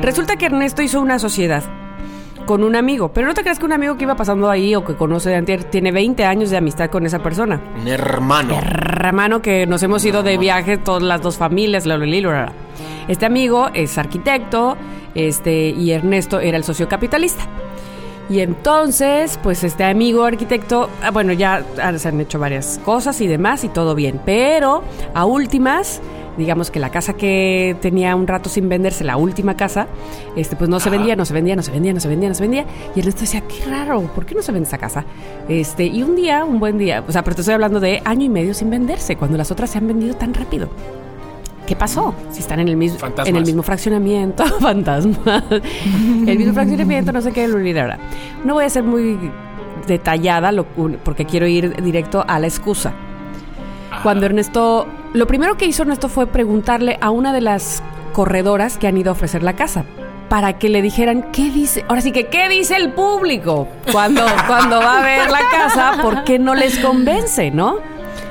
Resulta 0.00 0.36
que 0.36 0.46
Ernesto 0.46 0.82
hizo 0.82 1.00
una 1.00 1.18
sociedad 1.18 1.62
con 2.46 2.64
un 2.64 2.76
amigo, 2.76 3.12
pero 3.12 3.26
no 3.26 3.34
te 3.34 3.42
creas 3.42 3.58
que 3.58 3.64
un 3.64 3.72
amigo 3.72 3.96
que 3.96 4.04
iba 4.04 4.16
pasando 4.16 4.50
ahí 4.50 4.74
o 4.74 4.84
que 4.84 4.94
conoce 4.94 5.30
de 5.30 5.36
antier 5.36 5.64
tiene 5.64 5.92
20 5.92 6.24
años 6.24 6.50
de 6.50 6.56
amistad 6.56 6.90
con 6.90 7.06
esa 7.06 7.20
persona. 7.20 7.60
Un 7.80 7.88
hermano. 7.88 8.54
Hermano 8.54 9.42
que 9.42 9.66
nos 9.66 9.82
hemos 9.82 10.04
ido 10.04 10.22
de 10.22 10.38
viaje 10.38 10.78
todas 10.78 11.02
las 11.02 11.22
dos 11.22 11.36
familias, 11.36 11.86
la, 11.86 11.96
la. 11.96 12.52
Este 13.08 13.26
amigo 13.26 13.68
es 13.74 13.98
arquitecto, 13.98 14.76
este 15.14 15.70
y 15.70 15.90
Ernesto 15.90 16.40
era 16.40 16.56
el 16.56 16.64
socio 16.64 16.88
capitalista. 16.88 17.44
Y 18.30 18.40
entonces, 18.40 19.38
pues 19.42 19.64
este 19.64 19.84
amigo 19.84 20.24
arquitecto, 20.24 20.88
ah, 21.02 21.10
bueno, 21.10 21.32
ya 21.32 21.64
se 21.96 22.08
han 22.08 22.20
hecho 22.20 22.38
varias 22.38 22.80
cosas 22.84 23.20
y 23.20 23.26
demás 23.26 23.64
y 23.64 23.68
todo 23.68 23.94
bien, 23.94 24.20
pero 24.24 24.82
a 25.12 25.24
últimas, 25.26 26.00
digamos 26.36 26.70
que 26.70 26.80
la 26.80 26.90
casa 26.90 27.12
que 27.14 27.76
tenía 27.80 28.16
un 28.16 28.26
rato 28.26 28.48
sin 28.48 28.68
venderse, 28.68 29.04
la 29.04 29.16
última 29.16 29.56
casa, 29.56 29.86
este 30.36 30.56
pues 30.56 30.70
no 30.70 30.80
se 30.80 30.90
vendía, 30.90 31.14
no 31.16 31.24
se 31.24 31.34
vendía, 31.34 31.54
no 31.56 31.62
se 31.62 31.70
vendía, 31.70 31.92
no 31.92 32.00
se 32.00 32.08
vendía, 32.08 32.28
no 32.28 32.34
se 32.34 32.42
vendía, 32.42 32.64
y 32.94 33.00
Ernesto 33.00 33.20
decía, 33.22 33.42
qué 33.42 33.64
raro, 33.68 34.00
¿por 34.14 34.24
qué 34.26 34.34
no 34.34 34.42
se 34.42 34.52
vende 34.52 34.66
esa 34.68 34.78
casa? 34.78 35.04
Este, 35.48 35.84
y 35.84 36.02
un 36.02 36.16
día, 36.16 36.44
un 36.44 36.58
buen 36.58 36.78
día, 36.78 37.04
o 37.06 37.12
sea, 37.12 37.22
pero 37.22 37.34
te 37.36 37.42
estoy 37.42 37.54
hablando 37.54 37.80
de 37.80 38.00
año 38.04 38.24
y 38.24 38.28
medio 38.28 38.54
sin 38.54 38.70
venderse, 38.70 39.16
cuando 39.16 39.36
las 39.36 39.50
otras 39.50 39.70
se 39.70 39.78
han 39.78 39.86
vendido 39.86 40.14
tan 40.16 40.32
rápido. 40.34 40.68
¿Qué 41.66 41.76
pasó? 41.76 42.12
Si 42.30 42.40
están 42.40 42.58
en 42.60 42.68
el 42.68 42.76
mismo, 42.76 42.98
Fantasmas. 42.98 43.28
en 43.28 43.36
el 43.36 43.44
mismo 43.44 43.62
fraccionamiento, 43.62 44.44
fantasmas, 44.60 45.44
el 45.52 46.36
mismo 46.38 46.52
fraccionamiento, 46.54 47.12
no 47.12 47.20
sé 47.20 47.30
qué, 47.32 47.46
lo 47.46 47.56
olvidará. 47.56 47.98
No 48.44 48.54
voy 48.54 48.64
a 48.64 48.68
ser 48.68 48.82
muy 48.82 49.16
detallada 49.86 50.50
lo- 50.52 50.66
porque 51.04 51.24
quiero 51.24 51.46
ir 51.46 51.80
directo 51.82 52.24
a 52.26 52.38
la 52.38 52.46
excusa. 52.46 52.92
Cuando 54.02 54.26
Ernesto, 54.26 54.88
lo 55.12 55.26
primero 55.28 55.56
que 55.56 55.66
hizo 55.66 55.82
Ernesto 55.82 56.08
fue 56.08 56.26
preguntarle 56.26 56.98
a 57.00 57.10
una 57.10 57.32
de 57.32 57.40
las 57.40 57.82
corredoras 58.12 58.76
que 58.76 58.88
han 58.88 58.96
ido 58.96 59.10
a 59.10 59.12
ofrecer 59.12 59.44
la 59.44 59.54
casa 59.54 59.84
para 60.28 60.58
que 60.58 60.68
le 60.68 60.82
dijeran 60.82 61.30
qué 61.30 61.50
dice, 61.50 61.84
ahora 61.88 62.00
sí 62.00 62.10
que 62.10 62.26
qué 62.26 62.48
dice 62.48 62.74
el 62.74 62.92
público 62.92 63.68
cuando 63.92 64.22
cuando 64.46 64.80
va 64.80 64.98
a 64.98 65.02
ver 65.02 65.30
la 65.30 65.40
casa, 65.50 65.98
¿por 66.02 66.24
qué 66.24 66.38
no 66.38 66.54
les 66.54 66.78
convence, 66.78 67.50
no? 67.50 67.76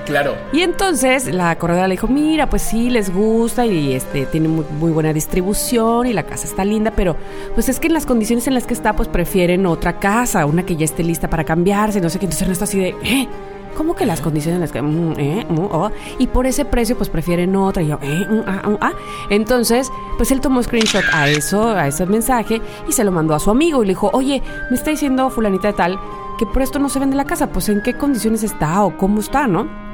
Claro. 0.05 0.36
Y 0.51 0.62
entonces 0.62 1.34
la 1.34 1.55
corredora 1.57 1.88
le 1.88 1.93
dijo, 1.93 2.07
mira, 2.07 2.49
pues 2.49 2.63
sí, 2.63 2.89
les 2.89 3.13
gusta 3.13 3.65
y 3.65 3.93
este 3.93 4.25
tiene 4.25 4.49
muy, 4.49 4.65
muy 4.77 4.91
buena 4.91 5.13
distribución 5.13 6.07
y 6.07 6.12
la 6.12 6.23
casa 6.23 6.47
está 6.47 6.65
linda, 6.65 6.91
pero 6.91 7.15
pues 7.53 7.69
es 7.69 7.79
que 7.79 7.88
en 7.88 7.93
las 7.93 8.05
condiciones 8.05 8.45
en 8.47 8.55
las 8.55 8.65
que 8.65 8.73
está, 8.73 8.93
pues 8.93 9.07
prefieren 9.07 9.65
otra 9.65 9.99
casa, 9.99 10.45
una 10.45 10.65
que 10.65 10.75
ya 10.75 10.84
esté 10.84 11.03
lista 11.03 11.29
para 11.29 11.45
cambiarse, 11.45 12.01
no 12.01 12.10
sé 12.10 12.19
qué. 12.19 12.25
Entonces 12.25 12.41
Ernesto 12.41 12.63
así 12.65 12.79
de, 12.79 12.95
¿eh? 13.03 13.27
¿Cómo 13.75 13.95
que 13.95 14.05
las 14.05 14.21
condiciones 14.21 14.55
en 14.55 14.62
las 14.62 14.71
que... 14.71 14.81
mm, 14.81 15.13
eh, 15.17 15.45
mm, 15.49 15.60
oh? 15.60 15.91
Y 16.19 16.27
por 16.27 16.45
ese 16.45 16.65
precio, 16.65 16.97
pues 16.97 17.10
prefieren 17.10 17.55
otra. 17.55 17.81
Y 17.81 17.88
yo, 17.88 17.99
eh, 18.01 18.25
mm, 18.29 18.41
ah, 18.47 18.69
mm, 18.69 18.77
ah. 18.81 18.93
Entonces, 19.29 19.89
pues 20.17 20.31
él 20.31 20.41
tomó 20.41 20.62
screenshot 20.62 21.03
a 21.13 21.29
eso, 21.29 21.69
a 21.69 21.88
ese 21.88 22.05
mensaje, 22.05 22.62
y 22.88 22.91
se 22.91 23.03
lo 23.03 23.12
mandó 23.12 23.36
a 23.36 23.39
su 23.39 23.49
amigo 23.49 23.84
y 23.84 23.88
le 23.88 23.91
dijo, 23.91 24.10
oye, 24.13 24.41
me 24.69 24.75
está 24.75 24.91
diciendo 24.91 25.29
fulanita 25.29 25.69
de 25.69 25.73
tal 25.73 25.99
que 26.38 26.45
por 26.47 26.63
esto 26.63 26.79
no 26.79 26.89
se 26.89 26.97
vende 26.99 27.15
la 27.15 27.25
casa, 27.25 27.51
pues 27.51 27.69
en 27.69 27.81
qué 27.84 27.93
condiciones 27.93 28.41
está 28.43 28.84
o 28.84 28.97
cómo 28.97 29.19
está, 29.19 29.45
¿no? 29.45 29.90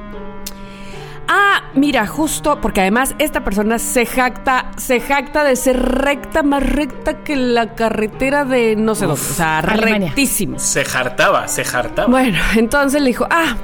Ah, 1.28 1.64
mira, 1.74 2.08
justo 2.08 2.62
porque 2.62 2.82
además 2.82 3.14
esta 3.20 3.44
persona 3.44 3.80
se 3.80 4.06
jacta, 4.06 4.72
se 4.78 5.00
jacta 5.02 5.44
de 5.44 5.56
ser 5.56 5.78
recta, 5.82 6.42
más 6.44 6.64
recta 6.64 7.24
que 7.24 7.36
la 7.36 7.76
carretera 7.76 8.46
de 8.46 8.76
no 8.78 8.96
sé 8.96 9.06
dónde, 9.06 9.22
o 9.22 9.24
sea, 9.24 9.60
Alemania. 9.60 10.08
rectísima. 10.08 10.58
Se 10.60 10.86
jartaba, 10.86 11.48
se 11.48 11.64
jartaba. 11.66 12.08
Bueno, 12.08 12.38
entonces 12.56 13.02
le 13.02 13.10
dijo, 13.10 13.28
ah, 13.30 13.58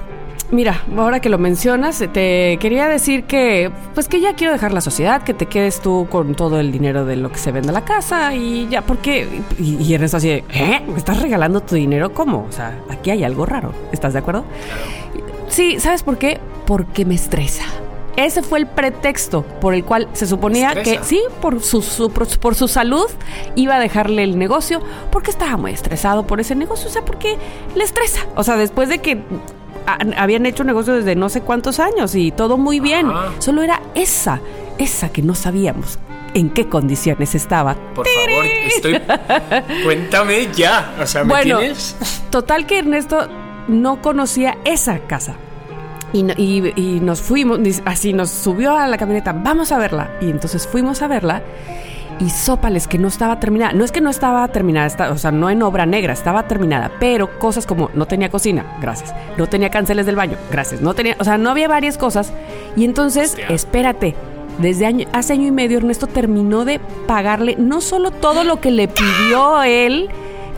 mira, 0.51 0.81
ahora 0.97 1.21
que 1.21 1.29
lo 1.29 1.37
mencionas, 1.37 2.03
te 2.11 2.57
quería 2.59 2.87
decir 2.89 3.23
que, 3.23 3.71
pues 3.93 4.09
que 4.09 4.19
ya 4.19 4.33
quiero 4.33 4.51
dejar 4.51 4.73
la 4.73 4.81
sociedad, 4.81 5.23
que 5.23 5.33
te 5.33 5.45
quedes 5.45 5.79
tú 5.79 6.07
con 6.11 6.35
todo 6.35 6.59
el 6.59 6.69
dinero 6.71 7.05
de 7.05 7.15
lo 7.15 7.31
que 7.31 7.37
se 7.37 7.53
vende 7.53 7.71
la 7.71 7.85
casa 7.85 8.33
y 8.35 8.67
ya, 8.67 8.81
porque, 8.81 9.41
y, 9.57 9.75
y 9.81 9.93
Ernesto 9.93 10.17
así 10.17 10.27
de, 10.27 10.43
¿eh? 10.49 10.81
¿Me 10.85 10.97
estás 10.97 11.21
regalando 11.21 11.61
tu 11.61 11.75
dinero? 11.75 12.13
¿Cómo? 12.13 12.45
O 12.49 12.51
sea, 12.51 12.77
aquí 12.89 13.09
hay 13.09 13.23
algo 13.23 13.45
raro, 13.45 13.73
¿estás 13.93 14.11
de 14.11 14.19
acuerdo? 14.19 14.43
Sí, 15.47 15.79
¿sabes 15.79 16.03
por 16.03 16.17
qué? 16.17 16.39
Porque 16.65 17.05
me 17.05 17.15
estresa. 17.15 17.63
Ese 18.15 18.43
fue 18.43 18.59
el 18.59 18.67
pretexto 18.67 19.41
por 19.59 19.73
el 19.73 19.83
cual 19.83 20.07
se 20.13 20.27
suponía 20.27 20.73
¿Estresa? 20.73 21.01
que 21.01 21.03
sí, 21.07 21.21
por 21.41 21.61
su, 21.63 21.81
su- 21.81 22.11
por, 22.11 22.27
su- 22.27 22.39
por 22.39 22.53
su 22.53 22.67
salud, 22.67 23.07
iba 23.55 23.75
a 23.75 23.79
dejarle 23.79 24.23
el 24.23 24.37
negocio 24.37 24.81
porque 25.11 25.31
estaba 25.31 25.57
muy 25.57 25.71
estresado 25.71 26.27
por 26.27 26.39
ese 26.39 26.53
negocio, 26.53 26.89
o 26.89 26.91
sea, 26.93 27.03
porque 27.03 27.37
le 27.75 27.83
estresa. 27.83 28.19
O 28.35 28.43
sea, 28.43 28.55
después 28.55 28.87
de 28.89 28.99
que 28.99 29.23
a- 29.87 30.21
habían 30.21 30.45
hecho 30.45 30.63
negocio 30.63 30.93
desde 30.93 31.15
no 31.15 31.27
sé 31.29 31.41
cuántos 31.41 31.79
años 31.79 32.13
y 32.13 32.31
todo 32.31 32.57
muy 32.59 32.79
bien, 32.79 33.09
Ajá. 33.09 33.29
solo 33.39 33.63
era 33.63 33.81
esa, 33.95 34.41
esa 34.77 35.09
que 35.11 35.23
no 35.23 35.33
sabíamos 35.33 35.97
en 36.35 36.51
qué 36.51 36.69
condiciones 36.69 37.33
estaba. 37.33 37.75
Por 37.95 38.07
favor, 38.07 38.45
estoy. 38.45 39.01
Cuéntame 39.83 40.49
ya. 40.53 40.93
O 41.01 41.07
sea, 41.07 41.23
¿me 41.23 41.29
Bueno, 41.29 41.57
tienes? 41.59 41.95
total 42.29 42.65
que 42.67 42.79
Ernesto 42.79 43.27
no 43.67 44.01
conocía 44.03 44.57
esa 44.65 44.99
casa. 44.99 45.35
Y, 46.13 46.25
y- 46.41 46.73
y 46.75 46.99
nos 46.99 47.21
fuimos, 47.21 47.59
así 47.85 48.13
nos 48.13 48.29
subió 48.29 48.77
a 48.77 48.87
la 48.87 48.97
camioneta, 48.97 49.33
vamos 49.33 49.71
a 49.71 49.77
verla. 49.79 50.11
Y 50.21 50.29
entonces 50.29 50.67
fuimos 50.67 51.01
a 51.01 51.07
verla 51.07 51.41
y 52.19 52.29
sópales 52.29 52.87
que 52.87 52.99
no 52.99 53.07
estaba 53.07 53.39
terminada. 53.39 53.73
No 53.73 53.83
es 53.83 53.91
que 53.91 53.99
no 53.99 54.11
estaba 54.11 54.47
terminada, 54.49 54.85
está- 54.85 55.11
o 55.11 55.17
sea, 55.17 55.31
no 55.31 55.49
en 55.49 55.63
obra 55.63 55.85
negra, 55.87 56.13
estaba 56.13 56.43
terminada, 56.47 56.91
pero 56.99 57.39
cosas 57.39 57.65
como 57.65 57.89
no 57.95 58.05
tenía 58.05 58.29
cocina, 58.29 58.77
gracias. 58.79 59.13
No 59.37 59.47
tenía 59.47 59.69
canceles 59.71 60.05
del 60.05 60.15
baño, 60.15 60.37
gracias. 60.51 60.81
No 60.81 60.93
tenía, 60.93 61.15
o 61.19 61.23
sea, 61.23 61.39
no 61.39 61.49
había 61.49 61.67
varias 61.67 61.97
cosas. 61.97 62.31
Y 62.75 62.85
entonces, 62.85 63.31
Hostia. 63.31 63.47
espérate. 63.47 64.15
Desde 64.59 64.85
año, 64.85 65.07
hace 65.13 65.33
año 65.33 65.47
y 65.47 65.51
medio 65.51 65.79
Ernesto 65.79 66.05
terminó 66.05 66.63
de 66.63 66.79
pagarle 67.07 67.55
no 67.57 67.81
solo 67.81 68.11
todo 68.11 68.43
lo 68.43 68.61
que 68.61 68.69
le 68.69 68.87
pidió 68.87 69.63
él, 69.63 70.09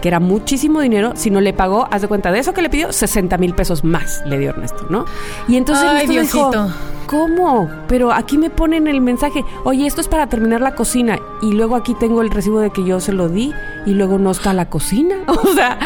que 0.02 0.08
era 0.08 0.20
muchísimo 0.20 0.82
dinero, 0.82 1.14
sino 1.16 1.42
le 1.42 1.54
pagó, 1.54 1.88
haz 1.92 2.02
de 2.02 2.08
cuenta 2.08 2.32
de 2.32 2.40
eso 2.40 2.54
que 2.54 2.62
le 2.62 2.70
pidió, 2.70 2.92
60 2.92 3.38
mil 3.38 3.54
pesos 3.54 3.84
más 3.84 4.22
le 4.26 4.38
dio 4.38 4.50
Ernesto, 4.50 4.86
¿no? 4.90 5.06
Y 5.48 5.58
entonces 5.58 5.86
Ay, 5.88 6.04
Ernesto 6.06 6.52
dijo. 6.52 6.68
¿cómo? 7.08 7.70
Pero 7.88 8.12
aquí 8.12 8.38
me 8.38 8.50
ponen 8.50 8.88
el 8.88 9.02
mensaje, 9.02 9.44
oye, 9.64 9.86
esto 9.86 10.02
es 10.02 10.08
para 10.08 10.28
terminar 10.28 10.62
la 10.62 10.76
cocina, 10.76 11.20
y 11.42 11.54
luego 11.54 11.76
aquí 11.76 11.94
tengo 11.96 12.22
el 12.22 12.30
recibo 12.32 12.60
de 12.60 12.72
que 12.72 12.84
yo 12.84 13.00
se 13.00 13.14
lo 13.14 13.30
di, 13.30 13.54
y 13.86 13.92
luego 13.92 14.18
no 14.18 14.32
está 14.32 14.54
la 14.54 14.70
cocina. 14.70 15.16
O 15.46 15.54
sea, 15.54 15.78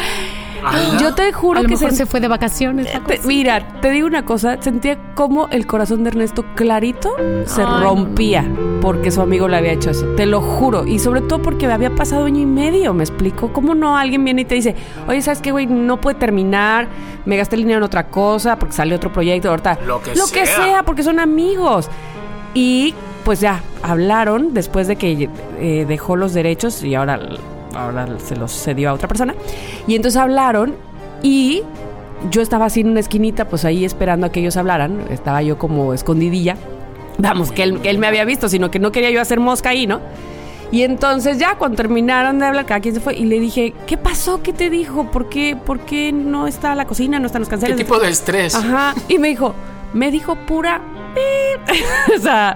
Ala. 0.63 0.97
yo 0.99 1.13
te 1.15 1.31
juro 1.33 1.59
A 1.59 1.63
lo 1.63 1.67
que 1.69 1.75
mejor 1.75 1.91
se- 1.91 1.97
se 1.97 2.05
fue 2.05 2.19
de 2.19 2.27
vacaciones. 2.27 2.91
te- 2.91 3.17
cosa. 3.17 3.27
mira, 3.27 3.79
te 3.81 3.89
digo 3.91 4.07
una 4.07 4.25
cosa, 4.25 4.61
sentía 4.61 4.97
como 5.15 5.47
el 5.49 5.65
corazón 5.67 6.03
de 6.03 6.09
Ernesto 6.09 6.45
clarito 6.55 7.15
se 7.45 7.61
Ay, 7.63 7.83
rompía 7.83 8.45
porque 8.81 9.11
su 9.11 9.21
amigo 9.21 9.47
le 9.47 9.57
había 9.57 9.73
hecho 9.73 9.89
eso. 9.91 10.05
Te 10.15 10.25
lo 10.25 10.41
juro. 10.41 10.85
Y 10.85 10.99
sobre 10.99 11.21
todo 11.21 11.41
porque 11.41 11.65
había 11.67 11.93
pasado 11.95 12.25
año 12.25 12.39
y 12.41 12.45
medio, 12.45 12.93
me 12.93 13.03
explico. 13.03 13.51
¿Cómo 13.53 13.75
no 13.75 13.97
alguien 13.97 14.23
viene 14.23 14.41
y 14.41 14.45
te 14.45 14.55
dice, 14.55 14.75
oye, 15.07 15.21
¿sabes 15.21 15.41
qué, 15.41 15.51
güey? 15.51 15.67
No 15.67 15.99
puede 15.99 16.17
terminar, 16.17 16.87
me 17.25 17.35
gasté 17.37 17.55
el 17.55 17.61
dinero 17.63 17.79
en 17.79 17.83
otra 17.83 18.07
cosa 18.07 18.57
porque 18.57 18.73
sale 18.75 18.95
otro 18.95 19.11
proyecto, 19.11 19.49
ahorita. 19.49 19.79
Lo 19.85 20.01
que 20.01 20.11
que 20.11 20.45
sea. 20.45 20.63
sea, 20.63 20.83
porque 20.83 21.03
son 21.03 21.19
amigos. 21.19 21.89
Y 22.53 22.93
pues 23.25 23.41
ya, 23.41 23.61
hablaron 23.83 24.53
después 24.53 24.87
de 24.87 24.95
que 24.95 25.29
eh, 25.59 25.85
dejó 25.87 26.15
los 26.15 26.33
derechos 26.33 26.81
y 26.83 26.95
ahora, 26.95 27.19
ahora 27.75 28.07
se 28.19 28.35
los 28.35 28.51
cedió 28.51 28.89
a 28.89 28.93
otra 28.93 29.07
persona. 29.07 29.35
Y 29.87 29.95
entonces 29.95 30.19
hablaron 30.19 30.75
y 31.23 31.63
yo 32.29 32.41
estaba 32.41 32.65
así 32.65 32.81
en 32.81 32.89
una 32.89 32.99
esquinita, 32.99 33.45
pues 33.47 33.65
ahí 33.65 33.85
esperando 33.85 34.27
a 34.27 34.31
que 34.31 34.39
ellos 34.39 34.57
hablaran. 34.57 35.05
Estaba 35.09 35.41
yo 35.41 35.57
como 35.57 35.93
escondidilla. 35.93 36.57
Vamos, 37.17 37.51
que 37.51 37.63
él, 37.63 37.81
que 37.81 37.89
él 37.89 37.97
me 37.97 38.07
había 38.07 38.23
visto, 38.25 38.47
sino 38.47 38.71
que 38.71 38.79
no 38.79 38.91
quería 38.91 39.11
yo 39.11 39.21
hacer 39.21 39.39
mosca 39.39 39.69
ahí, 39.69 39.87
¿no? 39.87 39.99
Y 40.71 40.83
entonces 40.83 41.39
ya 41.39 41.55
cuando 41.57 41.77
terminaron 41.77 42.39
de 42.39 42.45
hablar, 42.45 42.65
cada 42.65 42.79
quien 42.79 42.93
se 42.93 43.01
fue 43.01 43.15
y 43.15 43.25
le 43.25 43.39
dije, 43.39 43.73
¿qué 43.87 43.97
pasó? 43.97 44.41
¿Qué 44.43 44.53
te 44.53 44.69
dijo? 44.69 45.09
¿Por 45.11 45.27
qué, 45.27 45.57
por 45.57 45.79
qué 45.79 46.11
no 46.11 46.45
está 46.47 46.75
la 46.75 46.85
cocina? 46.85 47.19
¿No 47.19 47.25
están 47.25 47.41
los 47.41 47.49
¿Qué 47.49 47.53
canceles? 47.53 47.77
tipo 47.77 47.99
de 47.99 48.09
estrés? 48.09 48.53
Ajá. 48.53 48.93
Y 49.07 49.17
me 49.17 49.29
dijo, 49.29 49.55
me 49.93 50.11
dijo 50.11 50.35
pura... 50.35 50.79
o 52.15 52.21
sea, 52.21 52.55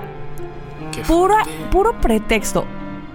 Qué 0.91 1.02
pura, 1.02 1.38
puro 1.71 1.99
pretexto. 1.99 2.65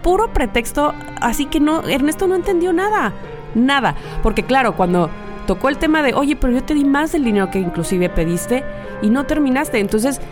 Puro 0.09 0.33
pretexto. 0.33 0.95
Así 1.21 1.45
que 1.45 1.61
no, 1.61 1.87
Ernesto 1.87 2.27
no 2.27 2.35
entendió 2.35 2.73
nada. 2.73 3.13
Nada. 3.55 3.95
Porque 4.23 4.43
claro, 4.43 4.75
cuando 4.75 5.11
tocó 5.47 5.69
el 5.69 5.77
tema 5.77 6.03
de, 6.03 6.15
oye, 6.15 6.35
pero 6.35 6.51
yo 6.55 6.65
te 6.65 6.73
di 6.73 6.83
más 6.83 7.13
del 7.13 7.25
dinero 7.25 7.51
que 7.51 7.59
inclusive 7.59 8.09
pediste 8.09 8.65
y 9.03 9.11
no 9.11 9.25
terminaste. 9.25 9.81
Entonces, 9.81 10.23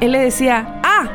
él 0.00 0.12
le 0.12 0.20
decía, 0.20 0.80
ah, 0.84 1.08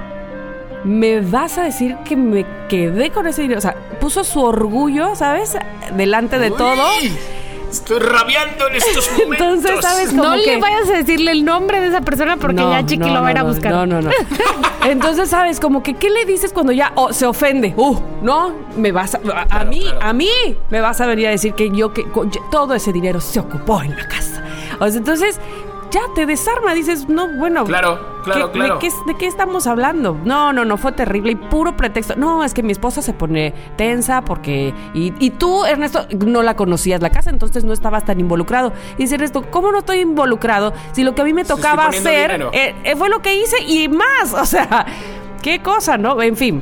me 0.83 1.21
vas 1.21 1.57
a 1.57 1.63
decir 1.63 1.95
que 2.03 2.17
me 2.17 2.45
quedé 2.67 3.11
con 3.11 3.27
ese 3.27 3.43
dinero. 3.43 3.59
O 3.59 3.61
sea, 3.61 3.75
puso 4.01 4.25
su 4.25 4.41
orgullo, 4.41 5.15
¿sabes? 5.15 5.57
Delante 5.95 6.37
de 6.37 6.51
Uy, 6.51 6.57
todo. 6.57 6.83
Estoy 7.75 7.99
rabiando 7.99 8.67
en 8.67 8.75
estos 8.75 9.09
momentos. 9.19 9.47
Entonces, 9.47 9.79
¿sabes? 9.81 10.09
Como 10.09 10.23
No 10.23 10.33
que- 10.35 10.45
le 10.45 10.57
vayas 10.59 10.89
a 10.89 10.93
decirle 10.93 11.31
el 11.31 11.43
nombre 11.45 11.79
de 11.81 11.87
esa 11.87 12.01
persona 12.01 12.37
porque 12.37 12.55
No, 12.61 12.71
ya 12.71 12.85
Chiqui 12.85 13.07
no, 13.07 13.13
lo 13.15 13.21
va 13.21 13.27
a 13.27 13.31
ir 13.31 13.37
a 13.37 13.43
no, 13.43 13.49
buscar. 13.49 13.71
No, 13.71 13.85
no, 13.85 14.01
no. 14.01 14.09
Entonces, 14.85 15.29
¿sabes? 15.29 15.59
Como 15.59 15.81
que, 15.83 15.95
¿qué 15.95 16.09
le 16.09 16.25
dices 16.25 16.53
cuando 16.53 16.71
ya 16.71 16.91
oh, 16.95 17.11
se 17.11 17.25
ofende? 17.25 17.73
Uh, 17.75 17.97
no, 18.21 18.53
me 18.77 18.91
vas 18.91 19.15
a... 19.15 19.17
A, 19.17 19.45
Claro, 19.47 19.69
mí, 19.69 19.81
claro. 19.81 19.99
a 20.01 20.13
mí 20.13 20.29
me 20.69 20.81
vas 20.81 21.01
a 21.01 21.07
venir 21.07 21.27
a 21.27 21.31
decir 21.31 21.53
que 21.53 21.69
yo, 21.71 21.93
que 21.93 22.05
todo 22.51 22.73
ese 22.75 22.91
dinero 22.93 23.19
se 23.19 23.39
ocupó 23.39 23.81
en 23.81 23.95
la 23.95 24.07
casa. 24.07 24.43
O 24.79 24.87
sea, 24.87 24.97
entonces, 24.97 25.39
ya 25.91 26.01
te 26.13 26.25
desarma. 26.25 26.73
Dices, 26.73 27.07
no, 27.09 27.27
bueno... 27.37 27.63
Claro, 27.65 27.99
claro, 28.23 28.51
¿qué- 28.51 28.59
claro. 28.59 28.73
¿de 28.75 28.79
qué, 28.79 28.93
¿De 29.07 29.15
qué 29.15 29.27
estamos 29.27 29.67
hablando? 29.67 30.17
No, 30.23 30.53
no, 30.53 30.65
no, 30.65 30.77
fue 30.77 30.91
terrible 30.91 31.31
y 31.31 31.35
puro 31.35 31.75
pretexto. 31.77 32.15
No, 32.15 32.43
es 32.43 32.53
que 32.53 32.63
mi 32.63 32.71
esposa 32.71 33.01
se 33.01 33.13
pone 33.13 33.53
tensa 33.77 34.21
porque... 34.21 34.73
Y, 34.93 35.13
y 35.19 35.29
tú, 35.31 35.65
Ernesto, 35.65 36.05
no 36.25 36.43
la 36.43 36.55
conocías 36.55 37.01
la 37.01 37.09
casa, 37.09 37.29
entonces 37.29 37.63
no 37.63 37.73
estabas 37.73 38.05
tan 38.05 38.19
involucrado. 38.19 38.73
Y 38.97 39.03
dice 39.03 39.15
Ernesto, 39.15 39.43
¿cómo 39.49 39.71
no 39.71 39.79
estoy 39.79 39.99
involucrado 39.99 40.73
si 40.91 41.03
lo 41.03 41.15
que 41.15 41.21
a 41.21 41.25
mí 41.25 41.33
me 41.33 41.45
tocaba 41.45 41.87
hacer 41.87 42.49
eh, 42.53 42.75
eh, 42.83 42.95
fue 42.95 43.09
lo 43.09 43.21
que 43.21 43.35
hice 43.35 43.57
y 43.67 43.87
más? 43.87 44.33
O 44.33 44.45
sea, 44.45 44.85
qué 45.41 45.59
cosa, 45.61 45.97
¿no? 45.97 46.21
En 46.21 46.35
fin. 46.37 46.61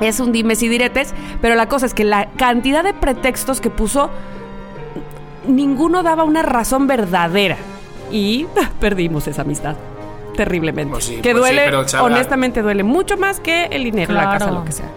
Es 0.00 0.18
un 0.20 0.32
dimes 0.32 0.62
y 0.62 0.68
diretes, 0.68 1.14
pero 1.42 1.54
la 1.54 1.68
cosa 1.68 1.84
es 1.86 1.92
que 1.94 2.04
la 2.04 2.30
cantidad 2.36 2.82
de 2.82 2.94
pretextos 2.94 3.60
que 3.60 3.68
puso, 3.68 4.08
ninguno 5.46 6.02
daba 6.02 6.24
una 6.24 6.42
razón 6.42 6.86
verdadera. 6.86 7.56
Y 8.10 8.46
perdimos 8.80 9.26
esa 9.28 9.42
amistad. 9.42 9.76
Terriblemente. 10.36 10.92
Pues 10.92 11.04
sí, 11.04 11.16
que 11.16 11.32
pues 11.32 11.34
sí, 11.34 11.38
duele, 11.40 11.62
pero, 11.64 11.84
chaval. 11.84 12.12
honestamente 12.12 12.62
duele 12.62 12.82
mucho 12.82 13.16
más 13.16 13.40
que 13.40 13.64
el 13.66 13.84
dinero, 13.84 14.12
la 14.14 14.22
Claro. 14.22 14.38
casa, 14.38 14.50
lo 14.52 14.64
que 14.64 14.72
sea. 14.72 14.88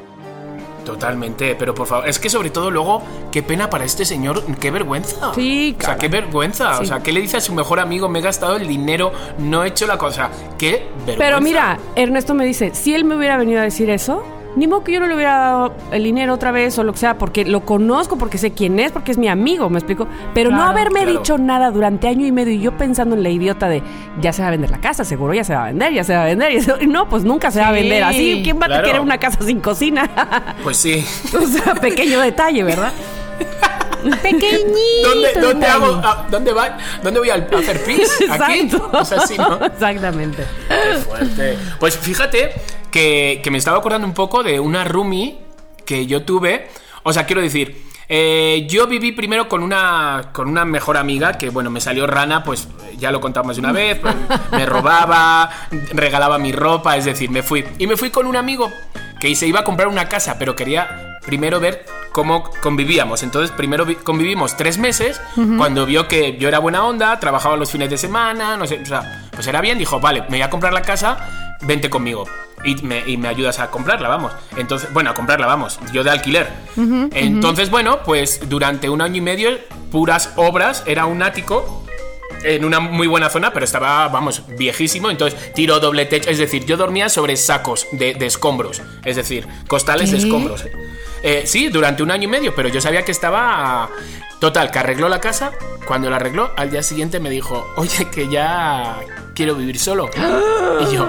Totalmente, 0.86 1.56
pero 1.56 1.74
por 1.74 1.88
favor, 1.88 2.10
es 2.10 2.20
que 2.20 2.30
sobre 2.30 2.50
todo 2.50 2.70
luego, 2.70 3.02
qué 3.32 3.42
pena 3.42 3.70
para 3.70 3.86
este 3.86 4.04
señor, 4.04 4.44
qué 4.60 4.70
vergüenza. 4.70 5.34
Sí, 5.34 5.74
O 5.78 5.82
sea, 5.82 5.96
caray. 5.96 6.00
qué 6.02 6.08
vergüenza. 6.10 6.76
Sí. 6.76 6.84
O 6.84 6.86
sea, 6.86 7.00
¿qué 7.02 7.14
le 7.14 7.22
dice 7.22 7.38
a 7.38 7.42
su 7.42 7.54
mejor 7.54 7.80
amigo? 7.80 8.10
Me 8.10 8.20
he 8.20 8.22
gastado 8.22 8.58
el 8.58 8.68
dinero, 8.68 9.14
no 9.38 9.64
he 9.64 9.70
hecho 9.70 9.88
la 9.88 9.98
cosa. 9.98 10.30
Qué 10.58 10.88
vergüenza. 11.06 11.18
Pero 11.18 11.40
mira, 11.42 11.78
Ernesto 11.96 12.34
me 12.34 12.46
dice, 12.46 12.72
si 12.76 12.94
él 12.94 13.06
me 13.06 13.16
hubiera 13.16 13.38
venido 13.38 13.62
a 13.62 13.64
decir 13.64 13.90
eso, 13.90 14.24
ni 14.56 14.68
modo 14.68 14.84
que 14.84 14.92
yo 14.92 15.00
no 15.00 15.08
le 15.08 15.16
hubiera 15.16 15.38
dado 15.38 15.74
el 15.92 16.04
dinero 16.04 16.34
otra 16.34 16.52
vez 16.52 16.78
o 16.78 16.84
lo 16.84 16.94
que 16.94 17.00
sea, 17.00 17.18
porque 17.18 17.46
lo 17.46 17.62
conozco, 17.66 18.18
porque 18.18 18.38
sé 18.38 18.52
quién 18.52 18.80
es, 18.80 18.92
porque 18.92 19.12
es 19.12 19.18
mi 19.18 19.28
amigo, 19.28 19.70
¿me 19.70 19.80
explico? 19.80 20.08
Pero 20.34 20.52
no 20.52 20.62
haberme 20.64 21.02
claro. 21.02 21.18
dicho 21.20 21.38
nada 21.38 21.72
durante 21.72 22.08
año 22.08 22.26
y 22.26 22.32
medio 22.32 22.54
y 22.54 22.60
yo 22.60 22.78
pensando 22.78 23.16
en 23.16 23.24
la 23.24 23.30
idiota 23.30 23.68
de, 23.68 23.82
ya 24.22 24.32
se 24.34 24.42
va 24.42 24.50
a 24.50 24.52
vender 24.52 24.70
la 24.72 24.80
casa, 24.80 25.04
seguro 25.04 25.34
ya 25.34 25.44
se 25.44 25.54
va 25.56 25.64
a 25.64 25.68
vender, 25.68 25.94
ya 25.94 26.04
se 26.04 26.16
va 26.16 26.24
a 26.24 26.26
vender. 26.26 26.52
Y 26.52 26.56
eso- 26.58 26.78
y 26.82 26.88
no, 26.88 27.08
pues 27.10 27.24
nunca 27.24 27.52
se 27.52 27.60
va 27.60 27.70
a 27.70 27.72
vender 27.72 28.04
así. 28.04 28.42
¿Quién 28.44 28.60
va 28.62 28.66
a 28.66 28.82
querer 28.84 29.00
una 29.02 29.18
casa 29.18 29.40
sin 29.44 29.60
cocina? 29.60 30.10
Pues 30.64 30.78
sí. 30.78 31.04
o 31.36 31.46
sea, 31.48 31.76
pequeño 31.76 32.20
detalle, 32.22 32.64
¿verdad? 32.64 32.92
Pequeñito. 34.04 35.10
¿Dónde, 35.10 35.34
dónde, 35.34 35.66
detalle. 35.66 35.66
hago, 35.86 36.02
a- 36.04 36.28
¿Dónde 36.30 36.54
va? 36.54 36.78
¿Dónde 37.02 37.20
voy 37.20 37.30
a 37.30 37.36
a 37.36 37.38
hacer 37.60 37.84
pis? 37.86 38.10
¿Aquí? 38.30 38.60
Exacto. 38.62 38.90
O 38.94 39.06
sea, 39.06 39.26
sí, 39.28 39.38
¿no? 39.38 39.64
Exactamente. 39.66 40.46
Qué 40.68 40.98
fuerte. 41.00 41.58
Pues 41.80 41.98
fíjate 41.98 42.54
que, 42.92 43.42
que 43.44 43.52
me 43.52 43.58
estaba 43.58 43.78
acordando 43.78 44.08
un 44.08 44.14
poco 44.14 44.44
de 44.44 44.60
una 44.60 44.84
roomie 44.84 45.40
que 45.86 46.06
yo 46.06 46.24
tuve. 46.24 46.70
O 47.04 47.12
sea, 47.14 47.26
quiero 47.26 47.42
decir, 47.42 47.84
eh, 48.08 48.66
yo 48.70 48.88
viví 48.88 49.12
primero 49.12 49.50
con 49.50 49.64
una, 49.64 50.30
con 50.34 50.48
una 50.48 50.64
mejor 50.66 50.98
amiga 50.98 51.34
que, 51.38 51.50
bueno, 51.50 51.70
me 51.70 51.82
salió 51.82 52.08
rana, 52.08 52.44
pues 52.44 52.68
ya 52.98 53.12
lo 53.12 53.20
contamos 53.20 53.56
de 53.56 53.60
una 53.62 53.72
vez, 53.72 54.00
pues, 54.00 54.14
me 54.52 54.66
robaba, 54.66 55.50
regalaba 55.92 56.38
mi 56.38 56.52
ropa, 56.52 56.96
es 56.98 57.06
decir, 57.06 57.30
me 57.30 57.44
fui. 57.44 57.64
Y 57.80 57.88
me 57.88 57.98
fui 57.98 58.10
con 58.10 58.26
un 58.26 58.36
amigo 58.36 58.72
que 59.20 59.34
se 59.36 59.48
iba 59.48 59.62
a 59.62 59.64
comprar 59.64 59.88
una 59.88 60.08
casa, 60.10 60.38
pero 60.38 60.56
quería 60.56 61.13
primero 61.26 61.60
ver 61.60 61.86
cómo 62.12 62.44
convivíamos. 62.62 63.24
Entonces, 63.24 63.52
primero 63.52 63.86
vi- 63.86 63.96
convivimos 63.96 64.56
tres 64.58 64.78
meses. 64.78 65.20
Cuando 65.58 65.86
vio 65.86 66.08
que 66.08 66.38
yo 66.38 66.48
era 66.48 66.60
buena 66.60 66.86
onda, 66.86 67.20
trabajaba 67.20 67.56
los 67.58 67.72
fines 67.72 67.90
de 67.90 67.98
semana, 67.98 68.56
no 68.58 68.68
sé, 68.68 68.80
o 68.82 68.86
sea, 68.86 69.28
pues 69.32 69.48
era 69.48 69.62
bien, 69.62 69.78
dijo, 69.78 70.00
vale, 70.00 70.22
me 70.24 70.38
voy 70.38 70.42
a 70.42 70.50
comprar 70.50 70.74
la 70.74 70.82
casa, 70.84 71.56
vente 71.62 71.90
conmigo. 71.90 72.26
Y 72.66 72.76
me, 72.84 73.04
y 73.06 73.18
me 73.18 73.28
ayudas 73.28 73.60
a 73.60 73.70
comprarla, 73.70 74.08
vamos. 74.08 74.32
Entonces, 74.56 74.94
bueno, 74.94 75.10
a 75.10 75.14
comprarla, 75.14 75.48
vamos. 75.48 75.80
Yo 75.92 76.04
de 76.04 76.12
alquiler. 76.12 76.48
Entonces, 77.12 77.70
bueno, 77.70 78.00
pues 78.06 78.48
durante 78.48 78.90
un 78.90 79.02
año 79.02 79.18
y 79.18 79.22
medio, 79.22 79.50
puras 79.92 80.32
obras, 80.38 80.84
era 80.86 81.06
un 81.06 81.22
ático 81.24 81.84
en 82.46 82.64
una 82.64 82.80
muy 82.80 83.08
buena 83.08 83.30
zona, 83.30 83.52
pero 83.54 83.66
estaba, 83.66 84.08
vamos, 84.08 84.44
viejísimo. 84.58 85.10
Entonces, 85.12 85.54
tiro 85.54 85.80
doble 85.82 86.06
techo. 86.06 86.30
Es 86.30 86.38
decir, 86.38 86.66
yo 86.66 86.78
dormía 86.78 87.10
sobre 87.10 87.36
sacos 87.36 87.86
de, 87.92 88.14
de 88.14 88.26
escombros. 88.28 88.82
Es 89.04 89.18
decir, 89.18 89.46
costales 89.68 90.12
de 90.12 90.18
escombros. 90.18 90.64
Eh, 91.24 91.44
sí, 91.46 91.70
durante 91.70 92.04
un 92.04 92.12
año 92.12 92.26
y 92.26 92.28
medio, 92.28 92.54
pero 92.54 92.70
yo 92.70 92.82
sabía 92.82 93.04
que 93.04 93.12
estaba. 93.12 93.90
Total, 94.40 94.70
que 94.72 94.80
arregló 94.80 95.08
la 95.08 95.22
casa. 95.22 95.52
Cuando 95.88 96.10
la 96.10 96.18
arregló, 96.18 96.52
al 96.58 96.70
día 96.70 96.84
siguiente 96.84 97.20
me 97.20 97.30
dijo, 97.30 97.74
oye, 97.78 98.10
que 98.10 98.30
ya 98.30 99.00
quiero 99.34 99.56
vivir 99.56 99.80
solo. 99.80 100.10
Y 100.82 100.94
yo, 100.94 101.08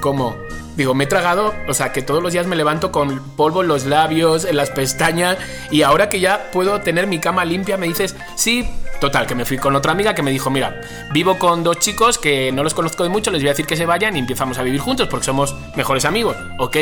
¿cómo? 0.00 0.36
Digo, 0.76 0.92
me 0.92 1.04
he 1.04 1.06
tragado, 1.06 1.54
o 1.68 1.74
sea, 1.74 1.92
que 1.92 2.02
todos 2.02 2.22
los 2.22 2.32
días 2.32 2.46
me 2.46 2.56
levanto 2.56 2.90
con 2.90 3.20
polvo 3.36 3.62
en 3.62 3.68
los 3.68 3.86
labios, 3.86 4.44
en 4.44 4.56
las 4.56 4.70
pestañas, 4.70 5.38
y 5.70 5.82
ahora 5.82 6.08
que 6.08 6.18
ya 6.18 6.50
puedo 6.50 6.80
tener 6.80 7.06
mi 7.06 7.20
cama 7.20 7.44
limpia, 7.44 7.76
me 7.76 7.86
dices, 7.86 8.16
sí, 8.34 8.68
total, 9.04 9.26
que 9.26 9.34
me 9.34 9.44
fui 9.44 9.58
con 9.58 9.76
otra 9.76 9.92
amiga 9.92 10.14
que 10.14 10.22
me 10.22 10.30
dijo, 10.30 10.48
mira, 10.48 10.80
vivo 11.12 11.38
con 11.38 11.62
dos 11.62 11.78
chicos 11.78 12.16
que 12.16 12.50
no 12.52 12.62
los 12.62 12.72
conozco 12.72 13.02
de 13.02 13.10
mucho, 13.10 13.30
les 13.30 13.42
voy 13.42 13.48
a 13.48 13.52
decir 13.52 13.66
que 13.66 13.76
se 13.76 13.84
vayan 13.84 14.16
y 14.16 14.18
empezamos 14.18 14.56
a 14.56 14.62
vivir 14.62 14.80
juntos 14.80 15.08
porque 15.08 15.26
somos 15.26 15.54
mejores 15.76 16.06
amigos, 16.06 16.38
ok. 16.58 16.76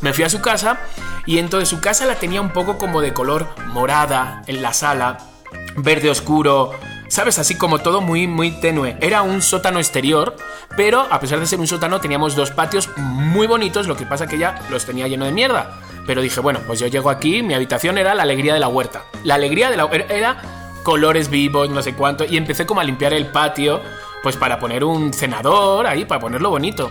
Me 0.00 0.14
fui 0.14 0.24
a 0.24 0.30
su 0.30 0.40
casa 0.40 0.78
y 1.26 1.36
entonces 1.36 1.68
su 1.68 1.80
casa 1.82 2.06
la 2.06 2.14
tenía 2.14 2.40
un 2.40 2.54
poco 2.54 2.78
como 2.78 3.02
de 3.02 3.12
color 3.12 3.48
morada 3.66 4.42
en 4.46 4.62
la 4.62 4.72
sala, 4.72 5.18
verde 5.76 6.08
oscuro, 6.08 6.72
¿Sabes? 7.08 7.38
Así 7.38 7.54
como 7.54 7.78
todo 7.78 8.02
muy, 8.02 8.26
muy 8.26 8.50
tenue. 8.50 8.98
Era 9.00 9.22
un 9.22 9.40
sótano 9.40 9.78
exterior, 9.78 10.36
pero 10.76 11.06
a 11.10 11.18
pesar 11.20 11.40
de 11.40 11.46
ser 11.46 11.58
un 11.58 11.66
sótano 11.66 12.02
teníamos 12.02 12.36
dos 12.36 12.50
patios 12.50 12.90
muy 12.98 13.46
bonitos, 13.46 13.88
lo 13.88 13.96
que 13.96 14.04
pasa 14.04 14.26
que 14.26 14.36
ya 14.36 14.60
los 14.68 14.84
tenía 14.84 15.08
lleno 15.08 15.24
de 15.24 15.32
mierda. 15.32 15.80
Pero 16.06 16.20
dije, 16.20 16.40
bueno, 16.40 16.60
pues 16.66 16.80
yo 16.80 16.86
llego 16.86 17.08
aquí, 17.08 17.42
mi 17.42 17.54
habitación 17.54 17.96
era 17.96 18.14
la 18.14 18.24
alegría 18.24 18.52
de 18.52 18.60
la 18.60 18.68
huerta. 18.68 19.04
La 19.24 19.36
alegría 19.36 19.70
de 19.70 19.78
la 19.78 19.86
era 20.10 20.57
colores 20.88 21.28
vivos, 21.28 21.68
no 21.68 21.82
sé 21.82 21.92
cuánto, 21.92 22.24
y 22.24 22.38
empecé 22.38 22.64
como 22.64 22.80
a 22.80 22.84
limpiar 22.84 23.12
el 23.12 23.26
patio, 23.26 23.82
pues 24.22 24.36
para 24.36 24.58
poner 24.58 24.84
un 24.84 25.12
cenador 25.12 25.86
ahí, 25.86 26.06
para 26.06 26.18
ponerlo 26.18 26.48
bonito. 26.48 26.90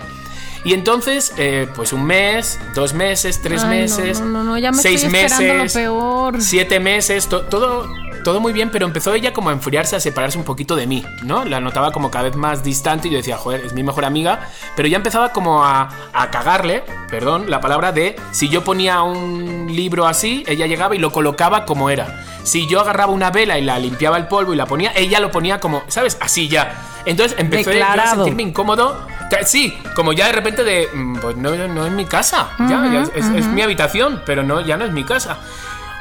Y 0.64 0.74
entonces, 0.74 1.34
eh, 1.38 1.68
pues 1.76 1.94
un 1.94 2.04
mes, 2.06 2.60
dos 2.76 2.94
meses, 2.94 3.42
tres 3.42 3.64
Ay, 3.64 3.70
meses, 3.70 4.20
no, 4.20 4.28
no, 4.28 4.44
no, 4.44 4.58
ya 4.60 4.72
me 4.72 4.80
seis 4.80 5.04
estoy 5.04 5.16
esperando 5.20 5.54
lo 5.56 5.64
meses, 5.64 5.82
peor. 5.82 6.42
siete 6.42 6.80
meses, 6.80 7.28
to- 7.28 7.42
todo, 7.44 7.88
todo 8.24 8.40
muy 8.40 8.54
bien, 8.54 8.70
pero 8.70 8.86
empezó 8.86 9.14
ella 9.16 9.34
como 9.34 9.50
a 9.50 9.54
enfriarse, 9.54 9.96
a 9.96 10.00
separarse 10.00 10.38
un 10.38 10.44
poquito 10.44 10.76
de 10.76 10.86
mí, 10.86 11.04
¿no? 11.24 11.44
La 11.46 11.60
notaba 11.60 11.92
como 11.92 12.12
cada 12.12 12.26
vez 12.26 12.36
más 12.36 12.64
distante 12.64 13.08
y 13.08 13.12
yo 13.12 13.18
decía, 13.18 13.38
joder, 13.38 13.62
es 13.66 13.74
mi 13.74 13.82
mejor 13.82 14.06
amiga, 14.06 14.50
pero 14.76 14.88
ya 14.88 14.98
empezaba 14.98 15.30
como 15.32 15.64
a, 15.64 15.90
a 16.14 16.30
cagarle, 16.30 16.84
perdón, 17.10 17.50
la 17.50 17.62
palabra 17.62 17.92
de 17.94 18.16
si 18.32 18.50
yo 18.50 18.64
ponía 18.64 19.02
un 19.02 19.68
libro 19.74 20.06
así, 20.06 20.44
ella 20.48 20.68
llegaba 20.68 20.96
y 20.96 21.00
lo 21.00 21.12
colocaba 21.12 21.66
como 21.66 21.90
era. 21.90 22.26
Si 22.48 22.66
yo 22.68 22.80
agarraba 22.80 23.12
una 23.12 23.30
vela 23.30 23.58
y 23.58 23.64
la 23.64 23.78
limpiaba 23.78 24.18
el 24.18 24.28
polvo 24.28 24.54
y 24.54 24.58
la 24.58 24.66
ponía, 24.66 24.92
ella 24.96 25.20
lo 25.20 25.30
ponía 25.32 25.60
como, 25.60 25.84
¿sabes? 25.88 26.18
Así 26.22 26.48
ya. 26.48 26.82
Entonces 27.06 27.38
empecé 27.40 27.64
yo 27.80 27.86
a 27.86 27.96
sentirme 28.16 28.44
incómodo. 28.44 29.06
Sí, 29.46 29.78
como 29.96 30.14
ya 30.14 30.28
de 30.28 30.32
repente 30.32 30.64
de, 30.64 30.88
mm, 30.94 31.18
pues 31.20 31.36
no, 31.36 31.52
no 31.68 31.86
es 31.86 31.92
mi 31.92 32.06
casa, 32.06 32.50
ya, 32.60 32.90
ya 32.92 33.02
es, 33.04 33.10
es- 33.16 33.26
es 33.36 33.46
mi 33.48 33.62
habitación, 33.62 34.22
pero 34.26 34.42
no, 34.44 34.62
ya 34.62 34.78
no 34.78 34.86
es 34.86 34.92
mi 34.92 35.04
casa. 35.04 35.38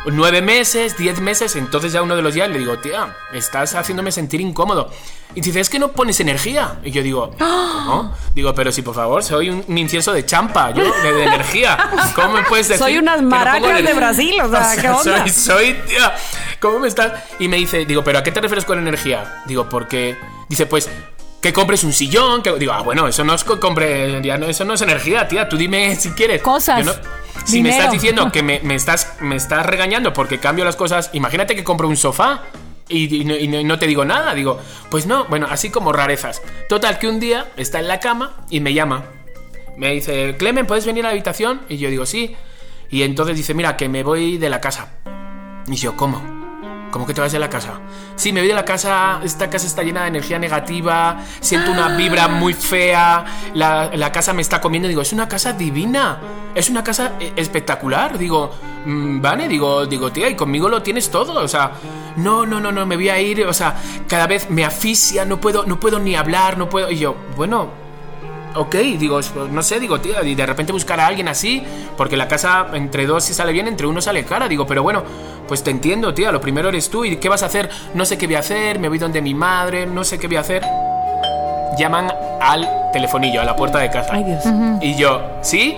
Nueve 0.06 0.40
meses, 0.40 0.96
diez 0.96 1.20
meses, 1.20 1.56
entonces 1.56 1.92
ya 1.92 2.00
uno 2.02 2.14
de 2.14 2.22
los 2.22 2.32
días 2.34 2.48
le 2.48 2.58
digo, 2.58 2.78
tía, 2.78 3.16
estás 3.34 3.74
haciéndome 3.74 4.12
sentir 4.12 4.40
incómodo. 4.40 4.90
Y 5.34 5.40
dice, 5.40 5.60
es 5.60 5.68
que 5.68 5.78
no 5.78 5.88
pones 5.92 6.20
energía. 6.20 6.78
Y 6.84 6.92
yo 6.92 7.02
digo, 7.02 7.30
¿cómo? 7.38 8.14
Digo, 8.34 8.54
pero 8.54 8.70
si 8.72 8.82
por 8.82 8.94
favor, 8.94 9.22
soy 9.24 9.50
un, 9.50 9.64
un 9.66 9.78
incienso 9.78 10.12
de 10.12 10.24
champa, 10.24 10.70
yo, 10.70 10.84
de, 11.02 11.12
de 11.12 11.24
energía. 11.24 11.76
¿Cómo 12.14 12.34
me 12.34 12.42
puedes 12.44 12.68
decir? 12.68 12.82
Soy 12.84 12.98
unas 12.98 13.16
que 13.16 13.22
no 13.22 13.28
maracas 13.28 13.84
de? 13.84 13.92
Brasil, 13.94 14.34
o 14.44 14.48
sea, 14.50 14.76
¿qué 14.80 14.88
onda? 14.88 15.22
Soy, 15.26 15.30
soy, 15.30 15.72
tía, 15.88 16.14
¿cómo 16.60 16.78
me 16.78 16.88
estás? 16.88 17.12
Y 17.38 17.48
me 17.48 17.56
dice, 17.56 17.84
digo, 17.84 18.02
¿pero 18.04 18.18
a 18.18 18.22
qué 18.22 18.30
te 18.32 18.40
refieres 18.40 18.64
con 18.64 18.78
energía? 18.78 19.42
Digo, 19.46 19.68
porque, 19.68 20.16
dice, 20.48 20.66
pues, 20.66 20.88
que 21.42 21.52
compres 21.52 21.84
un 21.84 21.92
sillón, 21.92 22.42
que 22.42 22.52
digo, 22.58 22.72
ah, 22.72 22.82
bueno, 22.82 23.06
eso 23.08 23.22
no 23.24 23.34
es 23.34 23.44
co- 23.44 23.60
compre, 23.60 24.22
ya 24.22 24.38
no, 24.38 24.46
eso 24.46 24.64
no 24.64 24.74
es 24.74 24.80
energía, 24.80 25.28
tía, 25.28 25.48
tú 25.48 25.56
dime 25.56 25.94
si 25.96 26.10
quieres. 26.12 26.40
Cosas. 26.42 26.78
Yo 26.84 26.92
no- 26.92 27.25
si 27.46 27.62
me 27.62 27.70
estás 27.70 27.90
diciendo 27.92 28.30
que 28.32 28.42
me, 28.42 28.60
me 28.60 28.74
estás, 28.76 29.14
me 29.20 29.36
estás 29.36 29.64
regañando 29.66 30.12
porque 30.12 30.38
cambio 30.38 30.64
las 30.64 30.76
cosas, 30.76 31.10
imagínate 31.12 31.54
que 31.56 31.64
compro 31.64 31.88
un 31.88 31.96
sofá 31.96 32.42
y, 32.88 33.22
y 33.22 33.24
no, 33.24 33.34
y 33.36 33.48
no- 33.48 33.60
y 33.60 33.64
no 33.64 33.78
te 33.78 33.86
digo 33.86 34.04
nada. 34.04 34.34
Digo, 34.34 34.58
pues 34.90 35.06
no, 35.06 35.24
bueno, 35.26 35.46
así 35.50 35.70
como 35.70 35.92
rarezas. 35.92 36.42
Total, 36.68 36.98
que 36.98 37.08
un 37.08 37.18
día 37.20 37.46
está 37.56 37.78
en 37.80 37.88
la 37.88 38.00
cama 38.00 38.34
y 38.50 38.60
me 38.60 38.74
llama. 38.74 39.04
Me 39.76 39.92
dice, 39.92 40.36
Clemen, 40.38 40.66
¿puedes 40.66 40.86
venir 40.86 41.04
a 41.04 41.08
la 41.08 41.12
habitación? 41.12 41.62
Y 41.68 41.76
yo 41.78 41.90
digo, 41.90 42.06
sí. 42.06 42.34
Y 42.90 43.02
entonces 43.02 43.36
dice, 43.36 43.52
mira, 43.54 43.76
que 43.76 43.88
me 43.88 44.02
voy 44.02 44.38
de 44.38 44.48
la 44.50 44.60
casa. 44.60 44.88
Y 45.66 45.74
yo, 45.76 45.96
¿cómo? 45.96 46.35
¿Cómo 46.96 47.06
que 47.06 47.12
te 47.12 47.20
vas 47.20 47.30
de 47.30 47.38
la 47.38 47.50
casa? 47.50 47.78
Sí, 48.14 48.32
me 48.32 48.40
voy 48.40 48.48
de 48.48 48.54
la 48.54 48.64
casa, 48.64 49.20
esta 49.22 49.50
casa 49.50 49.66
está 49.66 49.82
llena 49.82 50.00
de 50.00 50.08
energía 50.08 50.38
negativa, 50.38 51.18
siento 51.40 51.70
una 51.70 51.94
vibra 51.94 52.26
muy 52.26 52.54
fea, 52.54 53.22
la, 53.52 53.90
la 53.94 54.10
casa 54.10 54.32
me 54.32 54.40
está 54.40 54.62
comiendo, 54.62 54.88
digo, 54.88 55.02
es 55.02 55.12
una 55.12 55.28
casa 55.28 55.52
divina, 55.52 56.18
es 56.54 56.70
una 56.70 56.82
casa 56.82 57.12
eh, 57.20 57.34
espectacular, 57.36 58.16
digo, 58.16 58.50
mm, 58.86 59.20
vale, 59.20 59.46
digo, 59.46 59.84
digo, 59.84 60.10
tía, 60.10 60.30
y 60.30 60.36
conmigo 60.36 60.70
lo 60.70 60.80
tienes 60.80 61.10
todo, 61.10 61.38
o 61.38 61.48
sea, 61.48 61.72
no, 62.16 62.46
no, 62.46 62.60
no, 62.60 62.72
no, 62.72 62.86
me 62.86 62.96
voy 62.96 63.10
a 63.10 63.20
ir, 63.20 63.44
o 63.44 63.52
sea, 63.52 63.76
cada 64.08 64.26
vez 64.26 64.48
me 64.48 64.64
asfixia, 64.64 65.26
no 65.26 65.38
puedo, 65.38 65.66
no 65.66 65.78
puedo 65.78 65.98
ni 65.98 66.16
hablar, 66.16 66.56
no 66.56 66.70
puedo, 66.70 66.90
y 66.90 66.96
yo, 66.96 67.14
bueno, 67.36 67.68
Ok, 68.56 68.74
digo, 68.74 69.20
no 69.50 69.62
sé, 69.62 69.78
digo, 69.80 70.00
tío, 70.00 70.22
y 70.24 70.34
de 70.34 70.46
repente 70.46 70.72
buscar 70.72 70.98
a 71.00 71.06
alguien 71.06 71.28
así, 71.28 71.62
porque 71.96 72.16
la 72.16 72.26
casa 72.26 72.66
entre 72.72 73.06
dos 73.06 73.24
si 73.24 73.34
sale 73.34 73.52
bien, 73.52 73.68
entre 73.68 73.86
uno 73.86 74.00
sale 74.00 74.24
cara. 74.24 74.48
Digo, 74.48 74.66
pero 74.66 74.82
bueno, 74.82 75.02
pues 75.46 75.62
te 75.62 75.70
entiendo, 75.70 76.14
tía, 76.14 76.32
lo 76.32 76.40
primero 76.40 76.68
eres 76.68 76.88
tú, 76.90 77.04
¿y 77.04 77.16
qué 77.16 77.28
vas 77.28 77.42
a 77.42 77.46
hacer? 77.46 77.68
No 77.94 78.04
sé 78.04 78.18
qué 78.18 78.26
voy 78.26 78.36
a 78.36 78.40
hacer, 78.40 78.78
me 78.78 78.88
voy 78.88 78.98
donde 78.98 79.20
mi 79.20 79.34
madre, 79.34 79.86
no 79.86 80.04
sé 80.04 80.18
qué 80.18 80.26
voy 80.26 80.36
a 80.36 80.40
hacer. 80.40 80.62
Llaman 81.78 82.10
al 82.40 82.68
telefonillo, 82.92 83.42
a 83.42 83.44
la 83.44 83.54
puerta 83.54 83.78
de 83.78 83.90
casa. 83.90 84.12
Ay, 84.12 84.24
Dios. 84.24 84.44
Y 84.80 84.96
yo, 84.96 85.20
¿sí? 85.42 85.76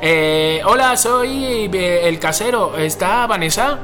Eh, 0.00 0.60
hola, 0.64 0.96
soy 0.96 1.70
eh, 1.72 2.08
el 2.08 2.18
casero, 2.18 2.76
¿está 2.76 3.26
Vanessa? 3.26 3.78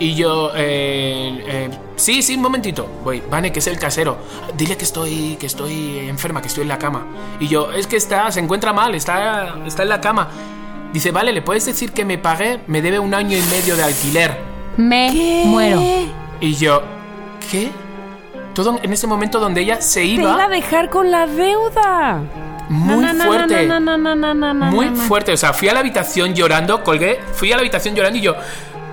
Y 0.00 0.14
yo, 0.14 0.52
eh, 0.54 1.44
eh, 1.46 1.70
sí, 1.96 2.22
sí, 2.22 2.36
un 2.36 2.42
momentito. 2.42 2.86
Voy, 3.02 3.20
Vane, 3.28 3.52
que 3.52 3.58
es 3.58 3.66
el 3.66 3.78
casero. 3.78 4.18
Dile 4.56 4.76
que 4.76 4.84
estoy, 4.84 5.36
que 5.40 5.46
estoy 5.46 5.98
enferma, 6.08 6.40
que 6.40 6.48
estoy 6.48 6.62
en 6.62 6.68
la 6.68 6.78
cama. 6.78 7.06
Y 7.40 7.48
yo, 7.48 7.72
es 7.72 7.86
que 7.88 7.96
está, 7.96 8.30
se 8.30 8.38
encuentra 8.40 8.72
mal, 8.72 8.94
está, 8.94 9.56
está 9.66 9.82
en 9.82 9.88
la 9.88 10.00
cama. 10.00 10.28
Dice, 10.92 11.10
vale, 11.10 11.32
¿le 11.32 11.42
puedes 11.42 11.66
decir 11.66 11.92
que 11.92 12.04
me 12.04 12.16
pagué? 12.16 12.60
Me 12.68 12.80
debe 12.80 12.98
un 12.98 13.12
año 13.12 13.36
y 13.36 13.42
medio 13.42 13.76
de 13.76 13.82
alquiler. 13.82 14.38
Me 14.76 15.42
muero. 15.46 15.82
Y 16.40 16.54
yo, 16.54 16.82
¿qué? 17.50 17.70
Todo 18.54 18.78
en 18.80 18.92
ese 18.92 19.06
momento 19.08 19.40
donde 19.40 19.62
ella 19.62 19.80
se 19.80 20.00
Te 20.00 20.06
iba, 20.06 20.22
iba 20.22 20.44
a 20.44 20.48
dejar 20.48 20.88
con 20.90 21.10
la 21.10 21.26
deuda. 21.26 22.22
muy 22.68 23.04
fuerte. 23.04 23.68
muy 24.70 24.86
fuerte. 24.90 25.32
O 25.32 25.36
sea, 25.36 25.52
fui 25.52 25.68
a 25.68 25.74
la 25.74 25.80
habitación 25.80 26.34
llorando, 26.34 26.82
colgué, 26.84 27.20
fui 27.34 27.52
a 27.52 27.56
la 27.56 27.60
habitación 27.60 27.94
llorando 27.94 28.18
y 28.18 28.22
yo, 28.22 28.36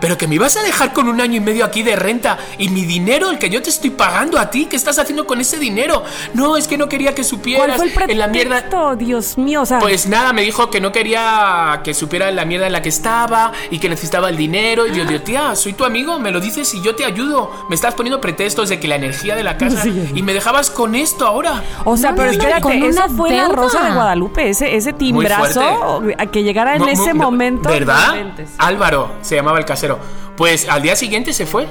pero 0.05 0.19
que 0.19 0.27
me 0.27 0.35
ibas 0.35 0.55
a 0.55 0.61
dejar 0.61 0.93
con 0.93 1.07
un 1.09 1.19
año 1.19 1.37
y 1.37 1.39
medio 1.39 1.65
aquí 1.65 1.81
de 1.81 1.95
renta 1.95 2.37
y 2.59 2.69
mi 2.69 2.85
dinero, 2.85 3.31
el 3.31 3.39
que 3.39 3.49
yo 3.49 3.59
te 3.63 3.71
estoy 3.71 3.89
pagando 3.89 4.37
a 4.37 4.51
ti, 4.51 4.67
¿qué 4.67 4.75
estás 4.75 4.99
haciendo 4.99 5.25
con 5.25 5.41
ese 5.41 5.57
dinero? 5.57 6.03
No, 6.35 6.57
es 6.57 6.67
que 6.67 6.77
no 6.77 6.87
quería 6.87 7.15
que 7.15 7.23
supieras 7.23 7.65
¿Cuál 7.65 7.77
fue 7.77 7.87
el 7.87 7.93
pretexto? 7.93 8.11
en 8.11 8.19
la 8.19 8.27
mierda. 8.27 8.95
Dios 8.97 9.35
mío, 9.39 9.63
o 9.63 9.65
sea, 9.65 9.79
Pues 9.79 10.05
nada, 10.07 10.31
me 10.31 10.43
dijo 10.43 10.69
que 10.69 10.79
no 10.79 10.91
quería 10.91 11.81
que 11.83 11.95
supiera 11.95 12.29
la 12.29 12.45
mierda 12.45 12.67
en 12.67 12.73
la 12.73 12.83
que 12.83 12.89
estaba 12.89 13.51
y 13.71 13.79
que 13.79 13.89
necesitaba 13.89 14.29
el 14.29 14.37
dinero. 14.37 14.85
Y 14.85 14.95
yo 14.95 15.05
digo, 15.05 15.21
tía, 15.23 15.55
soy 15.55 15.73
tu 15.73 15.83
amigo, 15.85 16.19
me 16.19 16.29
lo 16.29 16.39
dices 16.39 16.71
y 16.75 16.83
yo 16.83 16.93
te 16.95 17.03
ayudo. 17.03 17.65
Me 17.67 17.73
estás 17.73 17.95
poniendo 17.95 18.21
pretextos 18.21 18.69
de 18.69 18.79
que 18.79 18.87
la 18.87 18.97
energía 18.97 19.35
de 19.35 19.41
la 19.41 19.57
casa 19.57 19.81
Sí. 19.81 20.11
y 20.13 20.21
me 20.21 20.35
dejabas 20.35 20.69
con 20.69 20.93
esto 20.93 21.25
ahora. 21.25 21.63
o 21.83 21.97
sea, 21.97 22.11
no, 22.11 22.17
pero 22.17 22.27
no, 22.31 22.37
no, 22.37 22.43
espérate, 22.43 22.61
con 22.61 22.83
una 22.83 23.09
fue 23.09 23.31
la. 23.31 23.47
Rosa 23.47 23.83
de 23.85 23.91
Guadalupe, 23.91 24.49
ese, 24.51 24.75
ese 24.75 24.93
timbrazo 24.93 26.03
a 26.15 26.25
que 26.27 26.43
llegara 26.43 26.75
en 26.75 26.87
ese 26.89 27.15
momento. 27.15 27.69
¿Verdad? 27.69 28.13
Álvaro 28.59 29.13
se 29.21 29.35
llamaba 29.35 29.57
el 29.57 29.65
casero. 29.65 29.94
Pues 30.35 30.67
al 30.69 30.81
día 30.81 30.95
siguiente 30.95 31.33
se 31.33 31.45
fue. 31.45 31.67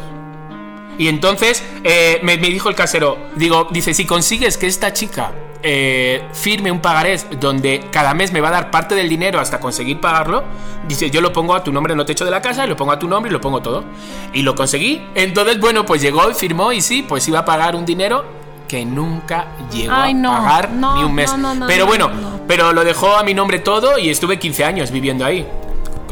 Y 0.96 1.08
entonces 1.08 1.64
eh, 1.82 2.20
me, 2.22 2.36
me 2.36 2.48
dijo 2.48 2.68
el 2.68 2.76
casero, 2.76 3.18
digo, 3.34 3.66
dice, 3.70 3.94
si 3.94 4.04
consigues 4.06 4.56
que 4.56 4.68
esta 4.68 4.92
chica 4.92 5.32
eh, 5.66 6.22
firme 6.34 6.70
un 6.70 6.80
pagarés 6.80 7.26
donde 7.40 7.86
cada 7.90 8.12
mes 8.12 8.32
me 8.32 8.40
va 8.42 8.48
a 8.48 8.52
dar 8.52 8.70
parte 8.70 8.94
del 8.94 9.08
dinero 9.08 9.40
hasta 9.40 9.58
conseguir 9.58 9.98
pagarlo, 9.98 10.44
dice, 10.86 11.10
yo 11.10 11.20
lo 11.20 11.32
pongo 11.32 11.54
a 11.54 11.64
tu 11.64 11.72
nombre 11.72 11.94
en 11.94 12.00
el 12.00 12.06
techo 12.06 12.24
de 12.24 12.30
la 12.30 12.42
casa, 12.42 12.66
lo 12.66 12.76
pongo 12.76 12.92
a 12.92 12.98
tu 12.98 13.08
nombre 13.08 13.30
y 13.30 13.32
lo 13.32 13.40
pongo 13.40 13.60
todo. 13.62 13.82
Y 14.34 14.42
lo 14.42 14.54
conseguí. 14.54 15.02
Entonces, 15.14 15.58
bueno, 15.58 15.84
pues 15.84 16.02
llegó 16.02 16.30
y 16.30 16.34
firmó 16.34 16.70
y 16.70 16.80
sí, 16.80 17.02
pues 17.02 17.26
iba 17.28 17.40
a 17.40 17.44
pagar 17.44 17.74
un 17.74 17.86
dinero 17.86 18.24
que 18.68 18.84
nunca 18.84 19.46
llegó 19.72 19.94
Ay, 19.94 20.14
no, 20.14 20.32
a 20.32 20.38
pagar 20.38 20.70
no, 20.70 20.96
ni 20.96 21.04
un 21.04 21.14
mes. 21.14 21.36
no, 21.36 21.66
pero 21.66 21.84
no, 21.84 21.86
bueno, 21.86 22.08
no. 22.08 22.40
pero 22.46 22.72
lo 22.72 22.84
dejó 22.84 23.16
a 23.16 23.22
mi 23.22 23.34
nombre 23.34 23.58
todo 23.58 23.98
y 23.98 24.10
estuve 24.10 24.38
15 24.38 24.64
años 24.64 24.90
viviendo 24.90 25.24
ahí. 25.24 25.46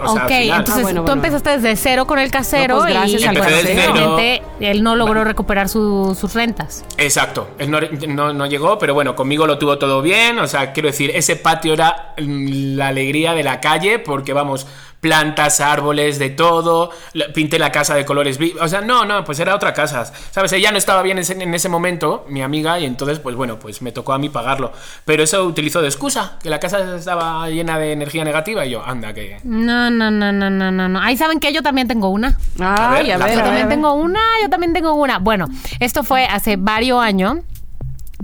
O 0.05 0.12
sea, 0.14 0.22
al 0.22 0.26
ok, 0.32 0.38
final. 0.38 0.59
entonces 0.61 0.76
Ah, 0.78 0.82
bueno, 0.82 1.00
tú 1.00 1.07
bueno. 1.07 1.22
empezaste 1.22 1.50
desde 1.59 1.76
cero 1.76 2.07
con 2.07 2.18
el 2.18 2.30
casero 2.30 2.76
No, 2.76 2.82
pues, 2.82 2.94
gracias 2.94 3.20
y 3.22 3.24
al 3.24 3.38
casero. 3.38 4.18
él 4.61 4.82
no 4.82 4.96
logró 4.96 5.24
recuperar 5.24 5.68
su- 5.68 6.16
sus 6.18 6.34
rentas. 6.34 6.84
Exacto, 6.98 7.48
él 7.59 7.70
no, 7.70 7.78
no- 8.09 8.32
no 8.32 8.46
llegó, 8.46 8.78
pero 8.78 8.94
bueno, 8.94 9.14
conmigo 9.14 9.46
lo 9.46 9.59
tuvo 9.59 9.78
todo 9.78 10.03
bien, 10.03 10.38
o 10.38 10.46
sea, 10.46 10.72
quiero 10.72 10.88
decir, 10.88 11.11
ese 11.14 11.36
patio 11.36 11.72
era 11.74 12.14
la 12.16 12.88
alegría 12.88 13.34
de 13.34 13.42
la 13.42 13.61
calle, 13.61 13.98
porque 13.98 14.32
vamos, 14.32 14.66
plantas, 15.03 15.61
árboles, 15.61 16.20
de 16.20 16.30
todo, 16.30 16.90
pinté 17.34 17.59
la 17.59 17.72
casa 17.72 17.96
de 17.96 18.05
colores 18.05 18.38
vivos, 18.38 18.62
o 18.62 18.68
sea, 18.68 18.82
no, 18.82 19.05
no, 19.05 19.24
pues 19.24 19.40
era 19.40 19.53
otra 19.57 19.74
casa, 19.74 20.05
¿sabes? 20.30 20.53
Ella 20.53 20.70
no 20.70 20.78
estaba 20.78 21.03
bien 21.03 21.18
en 21.18 21.22
ese, 21.22 21.42
en 21.42 21.53
ese 21.53 21.68
momento, 21.68 22.24
mi 22.28 22.40
amiga, 22.40 22.78
y 22.78 22.84
entonces, 22.84 23.18
pues 23.18 23.34
bueno, 23.34 23.59
pues 23.59 23.82
me 23.82 23.90
tocó 23.90 24.12
a 24.12 24.18
mí 24.18 24.28
pagarlo, 24.28 24.70
pero 25.05 25.24
eso 25.24 25.42
utilizó 25.42 25.82
de 25.82 25.88
excusa, 25.88 26.38
que 26.40 26.48
la 26.48 26.61
casa 26.61 26.94
estaba 26.94 27.48
llena 27.50 27.80
de 27.80 27.90
energía 27.90 28.22
negativa, 28.22 28.64
y 28.64 28.70
yo, 28.70 28.86
anda, 28.86 29.12
que... 29.12 29.38
No, 29.42 29.90
no, 29.90 30.12
no, 30.12 30.30
no, 30.30 30.48
no, 30.50 30.70
no, 30.70 30.88
no. 30.88 31.00
Ahí 31.00 31.16
saben 31.16 31.40
que 31.40 31.53
yo 31.53 31.62
también 31.62 31.88
tengo 31.88 32.09
una. 32.11 32.38
Ay, 32.61 32.64
a 32.64 32.88
ver, 32.90 33.03
ver, 33.03 33.07
Yo 33.07 33.14
a 33.14 33.26
ver, 33.26 33.34
también 33.38 33.64
a 33.64 33.66
ver. 33.66 33.68
tengo 33.68 33.94
una, 33.94 34.20
yo 34.40 34.50
también 34.50 34.72
tengo 34.72 34.92
una. 34.94 35.18
Bueno, 35.18 35.48
esto 35.80 36.05
fue 36.05 36.26
hace 36.26 36.55
varios 36.57 37.03
años. 37.03 37.38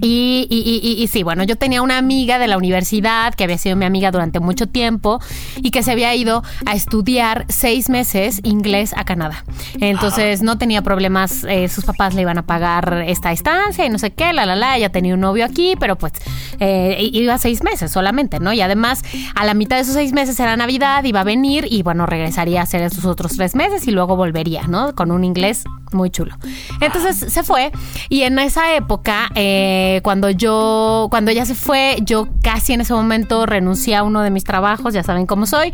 Y, 0.01 0.47
y, 0.51 0.59
y, 0.59 1.03
y, 1.03 1.07
sí, 1.09 1.23
bueno, 1.23 1.43
yo 1.45 1.57
tenía 1.57 1.83
una 1.83 1.99
amiga 1.99 2.39
de 2.39 2.47
la 2.47 2.57
universidad 2.57 3.35
que 3.35 3.45
había 3.45 3.59
sido 3.59 3.77
mi 3.77 3.85
amiga 3.85 4.11
durante 4.11 4.41
mucho 4.41 4.67
tiempo 4.67 5.21
y 5.57 5.71
que 5.71 5.83
se 5.83 5.93
había 5.93 6.15
ido 6.15 6.43
a 6.67 6.75
estudiar 6.75 7.47
seis 7.49 7.89
meses 7.89 8.41
inglés 8.45 8.95
a 8.97 9.05
Canadá. 9.05 9.45
Entonces 9.81 10.43
no 10.43 10.59
tenía 10.59 10.83
problemas, 10.83 11.45
eh, 11.49 11.69
sus 11.69 11.85
papás 11.85 12.15
le 12.15 12.23
iban 12.23 12.39
a 12.39 12.43
pagar 12.47 13.05
esta 13.07 13.33
estancia 13.33 13.85
y 13.85 13.91
no 13.91 13.99
sé 13.99 14.13
qué, 14.13 14.33
la, 14.33 14.47
la, 14.47 14.57
la, 14.57 14.77
ella 14.77 14.91
tenía 14.91 15.15
un 15.15 15.21
novio 15.21 15.45
aquí, 15.45 15.75
pero 15.79 15.97
pues 15.97 16.13
eh, 16.61 16.97
iba 17.13 17.37
seis 17.39 17.63
meses 17.63 17.91
solamente, 17.91 18.41
¿no? 18.41 18.53
Y 18.53 18.61
además 18.61 19.03
a 19.35 19.45
la 19.45 19.55
mitad 19.55 19.77
de 19.77 19.83
esos 19.83 19.95
seis 19.95 20.13
meses 20.13 20.39
era 20.39 20.57
Navidad, 20.57 21.05
iba 21.05 21.21
a 21.21 21.25
venir 21.25 21.67
y 21.71 21.83
bueno, 21.83 22.07
regresaría 22.07 22.61
a 22.61 22.63
hacer 22.65 22.83
esos 22.83 23.05
otros 23.05 23.37
tres 23.37 23.55
meses 23.55 23.87
y 23.87 23.91
luego 23.91 24.17
volvería, 24.17 24.67
¿no? 24.69 24.95
Con 24.95 25.11
un 25.11 25.25
inglés 25.25 25.65
muy 25.93 26.11
chulo. 26.11 26.37
Entonces 26.81 27.33
se 27.33 27.43
fue 27.43 27.73
y 28.09 28.23
en 28.23 28.39
esa 28.39 28.75
época, 28.75 29.31
eh, 29.35 29.88
cuando 30.03 30.31
yo, 30.31 31.09
cuando 31.11 31.31
ella 31.31 31.45
se 31.45 31.55
fue, 31.55 31.97
yo 32.03 32.29
casi 32.43 32.73
en 32.73 32.81
ese 32.81 32.95
momento 32.95 33.47
renuncié 33.47 33.97
a 33.97 34.03
uno 34.03 34.23
de 34.23 34.31
mis 34.31 34.45
trabajos, 34.45 34.95
ya 34.95 35.03
saben 35.03 35.27
cómo 35.27 35.47
soy, 35.47 35.73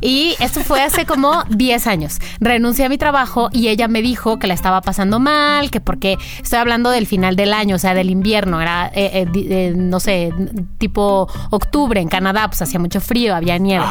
y 0.00 0.34
esto 0.40 0.60
fue 0.60 0.82
hace 0.82 1.06
como 1.06 1.44
10 1.50 1.86
años. 1.86 2.18
Renuncié 2.40 2.84
a 2.84 2.88
mi 2.88 2.98
trabajo 2.98 3.48
y 3.52 3.68
ella 3.68 3.88
me 3.88 4.02
dijo 4.02 4.38
que 4.38 4.46
la 4.46 4.54
estaba 4.54 4.80
pasando 4.80 5.20
mal, 5.20 5.70
que 5.70 5.80
porque 5.80 6.16
estoy 6.42 6.58
hablando 6.58 6.90
del 6.90 7.06
final 7.06 7.36
del 7.36 7.52
año, 7.52 7.76
o 7.76 7.78
sea, 7.78 7.94
del 7.94 8.10
invierno, 8.10 8.60
era, 8.60 8.90
eh, 8.94 9.26
eh, 9.34 9.72
no 9.76 10.00
sé, 10.00 10.32
tipo 10.78 11.28
octubre 11.50 12.00
en 12.00 12.08
Canadá, 12.08 12.48
pues 12.48 12.62
hacía 12.62 12.78
mucho 12.78 13.00
frío, 13.00 13.34
había 13.34 13.58
nieve. 13.58 13.84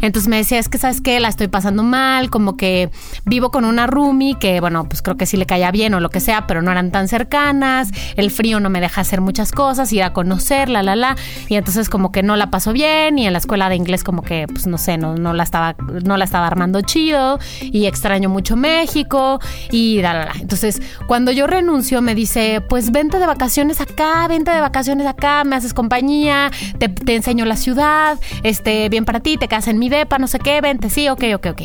Entonces 0.00 0.28
me 0.28 0.36
decía, 0.36 0.58
es 0.58 0.68
que 0.68 0.78
sabes 0.78 1.00
qué, 1.00 1.20
la 1.20 1.28
estoy 1.28 1.48
pasando 1.48 1.82
mal, 1.82 2.30
como 2.30 2.56
que 2.56 2.90
vivo 3.24 3.50
con 3.50 3.64
una 3.64 3.86
roomie 3.86 4.38
que, 4.38 4.60
bueno, 4.60 4.84
pues 4.88 5.02
creo 5.02 5.16
que 5.16 5.26
sí 5.26 5.36
le 5.36 5.46
caía 5.46 5.70
bien 5.70 5.94
o 5.94 6.00
lo 6.00 6.10
que 6.10 6.20
sea, 6.20 6.46
pero 6.46 6.62
no 6.62 6.70
eran 6.70 6.90
tan 6.90 7.08
cercanas, 7.08 7.90
el 8.16 8.30
frío 8.30 8.60
no 8.60 8.70
me 8.70 8.80
deja 8.80 9.00
hacer 9.00 9.20
muchas 9.22 9.52
cosas, 9.52 9.92
ir 9.92 10.02
a 10.02 10.12
conocerla, 10.12 10.82
la, 10.82 10.96
la, 10.96 11.16
y 11.48 11.56
entonces 11.56 11.88
como 11.88 12.12
que 12.12 12.22
no 12.22 12.36
la 12.36 12.50
pasó 12.50 12.72
bien 12.72 13.18
y 13.18 13.26
en 13.26 13.32
la 13.32 13.38
escuela 13.38 13.68
de 13.68 13.76
inglés 13.76 14.04
como 14.04 14.22
que, 14.22 14.46
pues 14.48 14.66
no 14.66 14.78
sé, 14.78 14.98
no, 14.98 15.14
no, 15.14 15.32
la, 15.32 15.42
estaba, 15.42 15.74
no 16.04 16.16
la 16.16 16.24
estaba 16.24 16.46
armando 16.46 16.80
chido 16.82 17.38
y 17.60 17.86
extraño 17.86 18.28
mucho 18.28 18.56
México 18.56 19.40
y 19.70 20.00
la, 20.02 20.14
la, 20.14 20.24
la. 20.26 20.32
Entonces, 20.40 20.80
cuando 21.06 21.32
yo 21.32 21.46
renuncio 21.46 22.02
me 22.02 22.14
dice, 22.14 22.62
pues 22.68 22.92
vente 22.92 23.18
de 23.18 23.26
vacaciones 23.26 23.80
acá, 23.80 24.26
vente 24.28 24.50
de 24.50 24.60
vacaciones 24.60 25.06
acá, 25.06 25.44
me 25.44 25.56
haces 25.56 25.74
compañía, 25.74 26.50
te, 26.78 26.88
te 26.88 27.14
enseño 27.14 27.44
la 27.44 27.56
ciudad, 27.56 28.18
este, 28.42 28.88
bien 28.88 29.04
para 29.04 29.20
ti, 29.20 29.36
te 29.36 29.48
quedas 29.48 29.68
en 29.68 29.78
mi 29.78 29.88
depa, 29.88 30.18
no 30.18 30.26
sé 30.26 30.38
qué, 30.38 30.60
vente, 30.60 30.90
sí, 30.90 31.08
ok, 31.08 31.24
ok, 31.34 31.46
ok. 31.52 31.62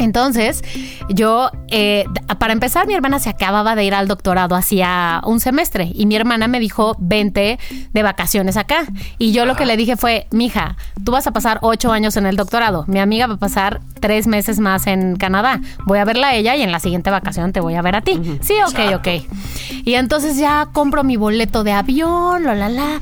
Entonces, 0.00 0.62
yo, 1.08 1.50
eh, 1.68 2.04
para 2.38 2.52
empezar, 2.52 2.86
mi 2.86 2.94
hermana 2.94 3.18
se 3.18 3.28
acababa 3.30 3.74
de 3.74 3.84
ir 3.84 3.94
al 3.94 4.08
doctorado 4.08 4.56
hacía 4.56 5.20
un 5.24 5.40
semestre 5.40 5.90
y 5.94 6.06
mi 6.06 6.16
hermana 6.16 6.48
me 6.48 6.58
dijo, 6.58 6.96
vente 6.98 7.58
de 7.92 8.02
vacaciones 8.02 8.56
acá. 8.56 8.86
Y 9.18 9.32
yo 9.32 9.44
lo 9.44 9.56
que 9.56 9.66
le 9.66 9.76
dije 9.76 9.96
fue, 9.96 10.26
mija, 10.30 10.76
tú 11.04 11.12
vas 11.12 11.26
a 11.26 11.32
pasar 11.32 11.58
ocho 11.62 11.92
años 11.92 12.16
en 12.16 12.26
el 12.26 12.36
doctorado, 12.36 12.84
mi 12.88 12.98
amiga 12.98 13.26
va 13.26 13.34
a 13.34 13.38
pasar 13.38 13.80
tres 14.00 14.26
meses 14.26 14.58
más 14.58 14.86
en 14.86 15.16
Canadá. 15.16 15.60
Voy 15.84 15.98
a 15.98 16.04
verla 16.04 16.28
a 16.28 16.34
ella 16.34 16.56
y 16.56 16.62
en 16.62 16.72
la 16.72 16.80
siguiente 16.80 17.10
vacación 17.10 17.52
te 17.52 17.60
voy 17.60 17.74
a 17.74 17.82
ver 17.82 17.96
a 17.96 18.00
ti. 18.00 18.12
Uh 18.12 18.22
-huh. 18.24 18.38
Sí, 18.40 18.54
ok, 18.66 18.78
Exacto. 18.78 18.96
ok. 18.96 19.86
Y 19.86 19.94
entonces 19.94 20.36
ya 20.38 20.68
compro 20.72 21.04
mi 21.04 21.16
boleto 21.16 21.62
de 21.64 21.72
avión, 21.72 22.44
la, 22.44 22.54
la, 22.54 22.68
la. 22.68 23.00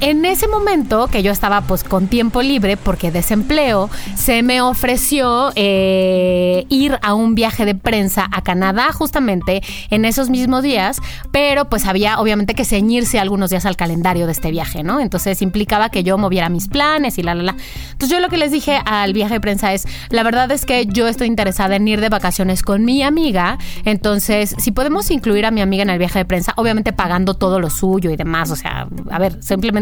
En 0.00 0.24
ese 0.24 0.48
momento 0.48 1.08
que 1.08 1.22
yo 1.22 1.32
estaba 1.32 1.60
pues 1.62 1.84
con 1.84 2.06
tiempo 2.06 2.42
libre 2.42 2.76
porque 2.76 3.10
desempleo, 3.10 3.90
se 4.16 4.42
me 4.42 4.60
ofreció 4.60 5.52
eh, 5.56 6.66
ir 6.68 6.98
a 7.02 7.14
un 7.14 7.34
viaje 7.34 7.64
de 7.64 7.74
prensa 7.74 8.28
a 8.30 8.42
Canadá 8.42 8.92
justamente 8.92 9.62
en 9.90 10.04
esos 10.04 10.30
mismos 10.30 10.62
días, 10.62 11.00
pero 11.32 11.68
pues 11.68 11.86
había 11.86 12.20
obviamente 12.20 12.54
que 12.54 12.64
ceñirse 12.64 13.18
algunos 13.18 13.50
días 13.50 13.66
al 13.66 13.76
calendario 13.76 14.26
de 14.26 14.32
este 14.32 14.50
viaje, 14.50 14.82
¿no? 14.82 15.00
Entonces 15.00 15.42
implicaba 15.42 15.88
que 15.90 16.02
yo 16.02 16.18
moviera 16.18 16.48
mis 16.48 16.68
planes 16.68 17.18
y 17.18 17.22
la, 17.22 17.34
la, 17.34 17.42
la. 17.42 17.56
Entonces 17.92 18.10
yo 18.10 18.20
lo 18.20 18.28
que 18.28 18.36
les 18.36 18.52
dije 18.52 18.80
al 18.84 19.12
viaje 19.12 19.34
de 19.34 19.40
prensa 19.40 19.72
es, 19.72 19.86
la 20.10 20.22
verdad 20.22 20.50
es 20.52 20.64
que 20.64 20.86
yo 20.86 21.08
estoy 21.08 21.26
interesada 21.26 21.76
en 21.76 21.88
ir 21.88 22.00
de 22.00 22.08
vacaciones 22.08 22.62
con 22.62 22.84
mi 22.84 23.02
amiga, 23.02 23.58
entonces 23.84 24.54
si 24.58 24.70
podemos 24.70 25.10
incluir 25.10 25.46
a 25.46 25.50
mi 25.50 25.60
amiga 25.60 25.82
en 25.82 25.90
el 25.90 25.98
viaje 25.98 26.20
de 26.20 26.24
prensa, 26.24 26.52
obviamente 26.56 26.92
pagando 26.92 27.34
todo 27.34 27.60
lo 27.60 27.70
suyo 27.70 28.10
y 28.10 28.16
demás, 28.16 28.50
o 28.50 28.56
sea, 28.56 28.88
a 29.10 29.18
ver, 29.18 29.42
simplemente 29.42 29.79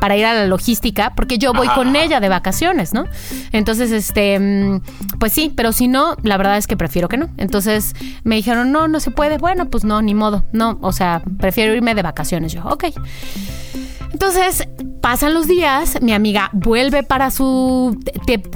para 0.00 0.16
ir 0.16 0.26
a 0.26 0.34
la 0.34 0.46
logística, 0.46 1.14
porque 1.14 1.38
yo 1.38 1.52
voy 1.52 1.68
con 1.68 1.94
ella 1.96 2.20
de 2.20 2.28
vacaciones, 2.28 2.94
¿no? 2.94 3.04
Entonces, 3.52 3.90
este, 3.90 4.80
pues 5.18 5.32
sí, 5.32 5.52
pero 5.54 5.72
si 5.72 5.88
no, 5.88 6.16
la 6.22 6.36
verdad 6.36 6.56
es 6.56 6.66
que 6.66 6.76
prefiero 6.76 7.08
que 7.08 7.16
no. 7.16 7.28
Entonces 7.36 7.94
me 8.22 8.36
dijeron, 8.36 8.72
no, 8.72 8.88
no 8.88 9.00
se 9.00 9.10
puede. 9.10 9.38
Bueno, 9.38 9.68
pues 9.68 9.84
no, 9.84 10.02
ni 10.02 10.14
modo. 10.14 10.44
No, 10.52 10.78
o 10.80 10.92
sea, 10.92 11.22
prefiero 11.38 11.74
irme 11.74 11.94
de 11.94 12.02
vacaciones. 12.02 12.52
Yo, 12.52 12.64
ok. 12.64 12.84
Entonces, 14.14 14.68
pasan 15.00 15.34
los 15.34 15.48
días, 15.48 16.00
mi 16.00 16.12
amiga 16.12 16.48
vuelve 16.52 17.02
para 17.02 17.32
su 17.32 17.98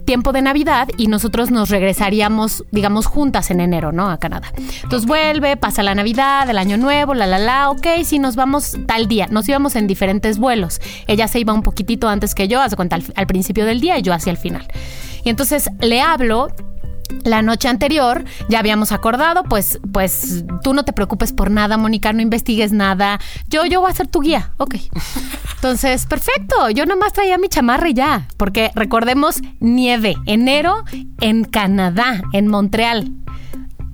tiempo 0.04 0.30
de 0.30 0.40
Navidad 0.40 0.88
y 0.96 1.08
nosotros 1.08 1.50
nos 1.50 1.68
regresaríamos, 1.68 2.64
digamos, 2.70 3.06
juntas 3.06 3.50
en 3.50 3.58
enero, 3.60 3.90
¿no? 3.90 4.08
A 4.08 4.18
Canadá. 4.18 4.52
Entonces 4.84 5.04
vuelve, 5.04 5.56
pasa 5.56 5.82
la 5.82 5.96
Navidad, 5.96 6.48
el 6.48 6.58
Año 6.58 6.76
Nuevo, 6.76 7.12
la, 7.12 7.26
la, 7.26 7.40
la, 7.40 7.70
ok, 7.70 7.88
sí, 8.04 8.20
nos 8.20 8.36
vamos 8.36 8.76
tal 8.86 9.08
día. 9.08 9.26
Nos 9.32 9.48
íbamos 9.48 9.74
en 9.74 9.88
diferentes 9.88 10.38
vuelos. 10.38 10.80
Ella 11.08 11.26
se 11.26 11.40
iba 11.40 11.52
un 11.52 11.64
poquitito 11.64 12.08
antes 12.08 12.36
que 12.36 12.46
yo, 12.46 12.60
hace 12.60 12.76
cuenta, 12.76 12.94
al, 12.94 13.02
al 13.16 13.26
principio 13.26 13.66
del 13.66 13.80
día 13.80 13.98
y 13.98 14.02
yo 14.02 14.14
hacia 14.14 14.30
el 14.30 14.36
final. 14.36 14.64
Y 15.24 15.30
entonces 15.30 15.68
le 15.80 16.00
hablo 16.00 16.52
la 17.24 17.42
noche 17.42 17.68
anterior 17.68 18.24
ya 18.48 18.58
habíamos 18.58 18.92
acordado, 18.92 19.42
pues, 19.44 19.80
pues 19.92 20.44
tú 20.62 20.74
no 20.74 20.84
te 20.84 20.92
preocupes 20.92 21.32
por 21.32 21.50
nada, 21.50 21.76
Mónica, 21.76 22.12
no 22.12 22.22
investigues 22.22 22.72
nada. 22.72 23.18
Yo, 23.48 23.64
yo 23.66 23.80
voy 23.80 23.90
a 23.90 23.94
ser 23.94 24.06
tu 24.06 24.20
guía. 24.20 24.52
Ok. 24.58 24.76
Entonces, 25.56 26.06
perfecto. 26.06 26.70
Yo 26.70 26.86
nomás 26.86 27.12
traía 27.12 27.38
mi 27.38 27.48
chamarra 27.48 27.88
y 27.88 27.94
ya. 27.94 28.28
Porque 28.36 28.70
recordemos, 28.74 29.40
nieve, 29.60 30.16
enero 30.26 30.84
en 31.20 31.44
Canadá, 31.44 32.22
en 32.32 32.48
Montreal 32.48 33.12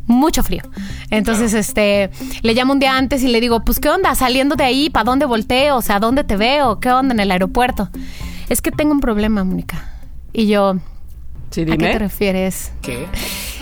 mucho 0.06 0.42
frío. 0.42 0.62
Entonces, 1.10 1.54
este, 1.54 2.10
le 2.42 2.54
llamo 2.54 2.74
un 2.74 2.78
día 2.78 2.96
antes 2.96 3.22
y 3.22 3.28
le 3.28 3.40
digo, 3.40 3.64
pues, 3.64 3.80
¿qué 3.80 3.88
onda? 3.88 4.14
Saliendo 4.14 4.54
de 4.54 4.64
ahí, 4.64 4.90
¿para 4.90 5.04
dónde 5.04 5.24
volteo? 5.24 5.76
O 5.76 5.82
sea, 5.82 5.98
¿dónde 5.98 6.24
te 6.24 6.36
veo? 6.36 6.78
¿Qué 6.78 6.90
onda 6.90 7.14
en 7.14 7.20
el 7.20 7.30
aeropuerto? 7.30 7.88
Es 8.48 8.60
que 8.60 8.70
tengo 8.70 8.92
un 8.92 9.00
problema, 9.00 9.44
Mónica. 9.44 9.82
Y 10.32 10.46
yo, 10.46 10.76
Sí, 11.54 11.62
¿A 11.62 11.76
qué 11.76 11.76
te 11.76 11.98
refieres? 12.00 12.72
¿Qué? 12.82 13.06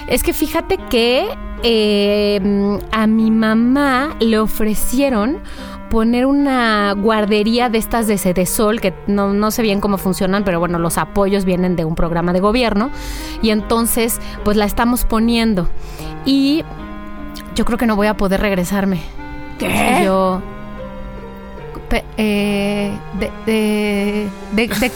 Es 0.09 0.23
que 0.23 0.33
fíjate 0.33 0.79
que 0.89 1.29
eh, 1.63 2.79
a 2.91 3.07
mi 3.07 3.31
mamá 3.31 4.17
le 4.19 4.39
ofrecieron 4.39 5.41
poner 5.91 6.25
una 6.25 6.95
guardería 6.95 7.69
de 7.69 7.77
estas 7.77 8.07
de 8.07 8.17
Sedesol, 8.17 8.81
que 8.81 8.95
no, 9.09 9.35
no 9.35 9.51
sé 9.51 9.61
bien 9.61 9.83
cómo 9.83 9.99
funcionan, 9.99 10.43
pero 10.43 10.59
bueno, 10.59 10.79
los 10.79 10.97
apoyos 10.97 11.45
vienen 11.45 11.77
de 11.77 11.85
un 11.85 11.95
programa 11.95 12.33
de 12.33 12.41
gobierno. 12.41 12.89
Y 13.43 13.51
entonces, 13.51 14.19
pues 14.43 14.57
la 14.57 14.65
estamos 14.65 15.05
poniendo. 15.05 15.69
Y 16.25 16.65
yo 17.55 17.67
creo 17.67 17.77
que 17.77 17.85
no 17.85 17.95
voy 17.95 18.07
a 18.07 18.17
poder 18.17 18.41
regresarme. 18.41 19.03
¿Qué? 19.59 20.01
Yo. 20.03 20.41
Eh, 22.17 22.91
de, 23.19 23.31
de, 23.45 24.29
de, 24.53 24.91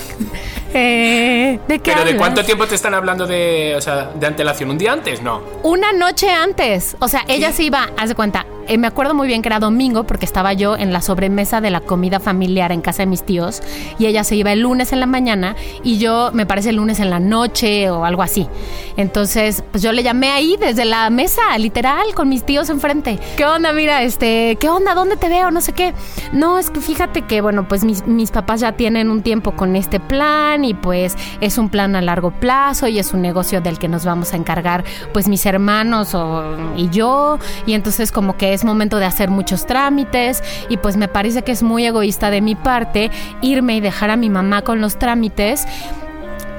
eh, 0.76 1.60
¿de 1.66 1.78
qué 1.78 1.92
¿Pero 1.92 2.04
de 2.04 2.16
cuánto 2.16 2.44
tiempo 2.44 2.66
te 2.66 2.74
están 2.74 2.94
hablando 2.94 3.26
de, 3.26 3.74
o 3.76 3.80
sea, 3.80 4.10
de 4.14 4.26
antelación? 4.26 4.70
¿Un 4.70 4.78
día 4.78 4.92
antes? 4.92 5.22
No. 5.22 5.42
Una 5.62 5.92
noche 5.92 6.30
antes. 6.30 6.96
O 7.00 7.08
sea, 7.08 7.24
ella 7.28 7.52
se 7.52 7.64
iba, 7.64 7.90
haz 7.96 8.08
de 8.08 8.14
cuenta, 8.14 8.46
eh, 8.68 8.78
me 8.78 8.88
acuerdo 8.88 9.14
muy 9.14 9.28
bien 9.28 9.42
que 9.42 9.48
era 9.48 9.60
domingo 9.60 10.04
porque 10.04 10.24
estaba 10.24 10.52
yo 10.52 10.76
en 10.76 10.92
la 10.92 11.00
sobremesa 11.00 11.60
de 11.60 11.70
la 11.70 11.80
comida 11.80 12.18
familiar 12.18 12.72
en 12.72 12.80
casa 12.80 13.02
de 13.02 13.06
mis 13.06 13.22
tíos 13.22 13.62
y 13.98 14.06
ella 14.06 14.24
se 14.24 14.34
iba 14.34 14.52
el 14.52 14.60
lunes 14.60 14.92
en 14.92 14.98
la 14.98 15.06
mañana 15.06 15.54
y 15.84 15.98
yo 15.98 16.30
me 16.32 16.46
parece 16.46 16.70
el 16.70 16.76
lunes 16.76 16.98
en 16.98 17.10
la 17.10 17.20
noche 17.20 17.90
o 17.90 18.04
algo 18.04 18.22
así. 18.22 18.48
Entonces, 18.96 19.62
pues 19.70 19.82
yo 19.82 19.92
le 19.92 20.02
llamé 20.02 20.30
ahí 20.30 20.56
desde 20.58 20.84
la 20.84 21.10
mesa, 21.10 21.56
literal, 21.58 22.14
con 22.14 22.28
mis 22.28 22.44
tíos 22.44 22.68
enfrente. 22.68 23.18
¿Qué 23.36 23.44
onda? 23.44 23.72
Mira, 23.72 24.02
este, 24.02 24.56
¿qué 24.58 24.68
onda? 24.68 24.94
¿Dónde 24.94 25.16
te 25.16 25.28
veo? 25.28 25.50
No 25.50 25.60
sé 25.60 25.72
qué. 25.72 25.94
No, 26.32 26.58
es 26.58 26.70
que 26.70 26.80
fíjate 26.80 27.22
que, 27.22 27.40
bueno, 27.40 27.68
pues 27.68 27.84
mis, 27.84 28.06
mis 28.06 28.30
papás 28.30 28.60
ya 28.60 28.72
tienen 28.72 29.10
un 29.10 29.22
tiempo 29.22 29.52
con 29.52 29.76
este 29.76 30.00
plan 30.00 30.64
y 30.66 30.74
pues 30.74 31.16
es 31.40 31.58
un 31.58 31.68
plan 31.68 31.96
a 31.96 32.02
largo 32.02 32.30
plazo 32.30 32.88
y 32.88 32.98
es 32.98 33.12
un 33.14 33.22
negocio 33.22 33.60
del 33.60 33.78
que 33.78 33.88
nos 33.88 34.04
vamos 34.04 34.32
a 34.32 34.36
encargar 34.36 34.84
pues 35.12 35.28
mis 35.28 35.46
hermanos 35.46 36.14
o, 36.14 36.44
y 36.76 36.88
yo 36.90 37.38
y 37.66 37.74
entonces 37.74 38.12
como 38.12 38.36
que 38.36 38.52
es 38.52 38.64
momento 38.64 38.98
de 38.98 39.06
hacer 39.06 39.30
muchos 39.30 39.66
trámites 39.66 40.42
y 40.68 40.76
pues 40.76 40.96
me 40.96 41.08
parece 41.08 41.42
que 41.42 41.52
es 41.52 41.62
muy 41.62 41.86
egoísta 41.86 42.30
de 42.30 42.40
mi 42.40 42.54
parte 42.54 43.10
irme 43.40 43.76
y 43.76 43.80
dejar 43.80 44.10
a 44.10 44.16
mi 44.16 44.30
mamá 44.30 44.62
con 44.62 44.80
los 44.80 44.98
trámites 44.98 45.66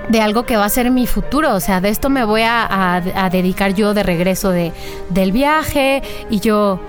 de 0.10 0.22
algo 0.22 0.45
que 0.45 0.55
va 0.55 0.66
a 0.66 0.70
ser 0.70 0.89
mi 0.89 1.05
futuro, 1.05 1.53
o 1.53 1.60
sea, 1.60 1.82
de 1.82 1.89
esto 1.89 2.10
me 2.10 2.24
voy 2.24 2.41
a, 2.41 2.95
a, 2.95 3.30
dedicar 3.30 3.74
yo 3.74 3.93
de 3.93 4.03
regreso 4.03 4.51
de, 4.51 4.72
del 5.10 5.34
viaje 5.34 6.01
y 6.30 6.39
yo, 6.39 6.80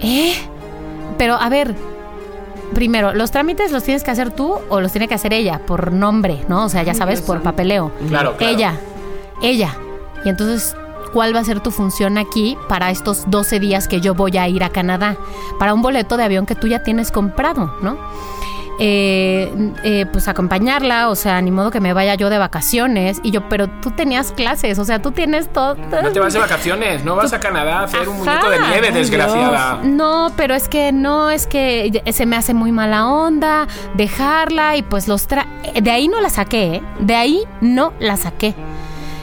¿eh? 0.00 0.34
Pero 1.16 1.36
a 1.36 1.48
ver, 1.48 1.74
primero, 2.74 3.12
¿los 3.12 3.30
trámites 3.30 3.72
los 3.72 3.82
tienes 3.82 4.02
que 4.02 4.10
hacer 4.10 4.30
tú 4.30 4.56
o 4.68 4.80
los 4.80 4.92
tiene 4.92 5.08
que 5.08 5.14
hacer 5.14 5.32
ella 5.32 5.60
por 5.66 5.92
nombre, 5.92 6.44
¿no? 6.48 6.64
O 6.64 6.68
sea, 6.68 6.82
ya 6.82 6.94
sabes, 6.94 7.20
por 7.20 7.42
papeleo. 7.42 7.92
Claro, 8.08 8.36
claro. 8.36 8.54
Ella, 8.54 8.74
ella. 9.42 9.76
Y 10.24 10.28
entonces, 10.28 10.76
cuál 11.12 11.34
va 11.34 11.40
a 11.40 11.44
ser 11.44 11.60
tu 11.60 11.70
función 11.70 12.18
aquí 12.18 12.56
para 12.68 12.90
estos 12.90 13.24
12 13.28 13.60
días 13.60 13.88
que 13.88 14.00
yo 14.00 14.14
voy 14.14 14.36
a 14.36 14.48
ir 14.48 14.64
a 14.64 14.70
Canadá, 14.70 15.16
para 15.58 15.74
un 15.74 15.82
boleto 15.82 16.16
de 16.16 16.24
avión 16.24 16.46
que 16.46 16.54
tú 16.54 16.66
ya 16.66 16.82
tienes 16.82 17.10
comprado, 17.10 17.74
¿no? 17.82 17.98
Eh, 18.82 19.52
eh, 19.84 20.06
pues 20.10 20.26
acompañarla, 20.26 21.10
o 21.10 21.14
sea, 21.14 21.42
ni 21.42 21.50
modo 21.50 21.70
que 21.70 21.80
me 21.80 21.92
vaya 21.92 22.14
yo 22.14 22.30
de 22.30 22.38
vacaciones. 22.38 23.20
Y 23.22 23.30
yo, 23.30 23.46
pero 23.50 23.68
tú 23.68 23.90
tenías 23.90 24.32
clases, 24.32 24.78
o 24.78 24.86
sea, 24.86 25.02
tú 25.02 25.10
tienes 25.10 25.52
todo. 25.52 25.74
No 25.74 26.10
te 26.10 26.18
vas 26.18 26.32
de 26.32 26.38
vacaciones, 26.38 27.04
no 27.04 27.14
vas 27.14 27.34
a 27.34 27.40
Canadá 27.40 27.80
a 27.80 27.84
hacer 27.84 28.08
un 28.08 28.16
muñeco 28.16 28.48
de 28.48 28.58
nieve, 28.58 28.90
desgraciada. 28.90 29.80
No, 29.82 30.32
pero 30.34 30.54
es 30.54 30.66
que 30.70 30.92
no, 30.92 31.30
es 31.30 31.46
que 31.46 32.02
se 32.10 32.24
me 32.24 32.36
hace 32.36 32.54
muy 32.54 32.72
mala 32.72 33.06
onda 33.06 33.68
dejarla 33.94 34.76
y 34.76 34.82
pues 34.82 35.08
los 35.08 35.26
tra... 35.26 35.46
De 35.78 35.90
ahí 35.90 36.08
no 36.08 36.22
la 36.22 36.30
saqué, 36.30 36.76
¿eh? 36.76 36.82
De 37.00 37.16
ahí 37.16 37.44
no 37.60 37.92
la 38.00 38.16
saqué. 38.16 38.54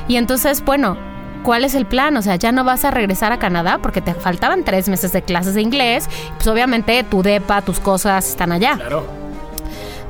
Y 0.07 0.17
entonces, 0.17 0.63
bueno, 0.63 0.97
¿cuál 1.41 1.63
es 1.63 1.73
el 1.73 1.87
plan? 1.87 2.15
O 2.15 2.21
sea, 2.21 2.35
ya 2.35 2.51
no 2.51 2.63
vas 2.63 2.85
a 2.85 2.91
regresar 2.91 3.31
a 3.31 3.39
Canadá 3.39 3.79
porque 3.81 4.01
te 4.01 4.13
faltaban 4.13 4.63
tres 4.63 4.87
meses 4.87 5.11
de 5.13 5.23
clases 5.23 5.55
de 5.55 5.63
inglés. 5.63 6.07
Pues 6.35 6.47
obviamente 6.47 7.03
tu 7.03 7.23
depa, 7.23 7.63
tus 7.63 7.79
cosas 7.79 8.29
están 8.29 8.51
allá. 8.51 8.75
Claro 8.75 9.26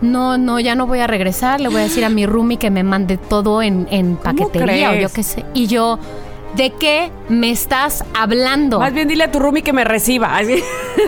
no, 0.01 0.37
no, 0.37 0.59
ya 0.59 0.75
no 0.75 0.87
voy 0.87 0.99
a 0.99 1.07
regresar, 1.07 1.59
le 1.59 1.69
voy 1.69 1.81
a 1.81 1.83
decir 1.83 2.05
a 2.05 2.09
mi 2.09 2.25
roomie 2.25 2.57
que 2.57 2.69
me 2.69 2.83
mande 2.83 3.17
todo 3.17 3.61
en, 3.61 3.87
en 3.91 4.17
paquetería 4.17 4.91
o 4.91 4.95
yo 4.95 5.09
qué 5.09 5.23
sé. 5.23 5.45
Y 5.53 5.67
yo, 5.67 5.99
¿de 6.55 6.71
qué 6.71 7.11
me 7.29 7.51
estás 7.51 8.03
hablando? 8.13 8.79
Más 8.79 8.93
bien 8.93 9.07
dile 9.07 9.25
a 9.25 9.31
tu 9.31 9.39
roomie 9.39 9.63
que 9.63 9.73
me 9.73 9.83
reciba. 9.83 10.39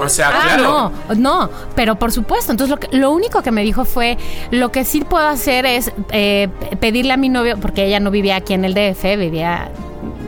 O 0.02 0.10
sea, 0.10 0.30
ah, 0.30 0.42
claro. 0.44 0.92
No, 1.10 1.16
no, 1.16 1.50
pero 1.76 1.98
por 1.98 2.12
supuesto. 2.12 2.52
Entonces, 2.52 2.70
lo, 2.70 2.80
que, 2.80 2.96
lo 2.96 3.12
único 3.12 3.42
que 3.42 3.52
me 3.52 3.64
dijo 3.64 3.86
fue, 3.86 4.18
lo 4.52 4.72
que 4.72 4.86
sí 4.86 5.02
puedo 5.02 5.28
hacer 5.28 5.66
es 5.66 5.92
eh, 6.12 6.48
pedirle 6.80 7.14
a 7.14 7.18
mi 7.18 7.30
novio, 7.30 7.58
porque 7.60 7.86
ella 7.86 8.00
no 8.00 8.12
vivía 8.12 8.38
aquí 8.38 8.54
en 8.54 8.66
el 8.66 8.74
DF, 8.74 9.04
vivía 9.18 9.72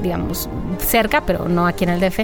digamos, 0.02 0.50
cerca, 0.80 1.22
pero 1.22 1.48
no 1.48 1.68
aquí 1.68 1.84
en 1.84 1.92
el 1.92 2.00
DF. 2.00 2.20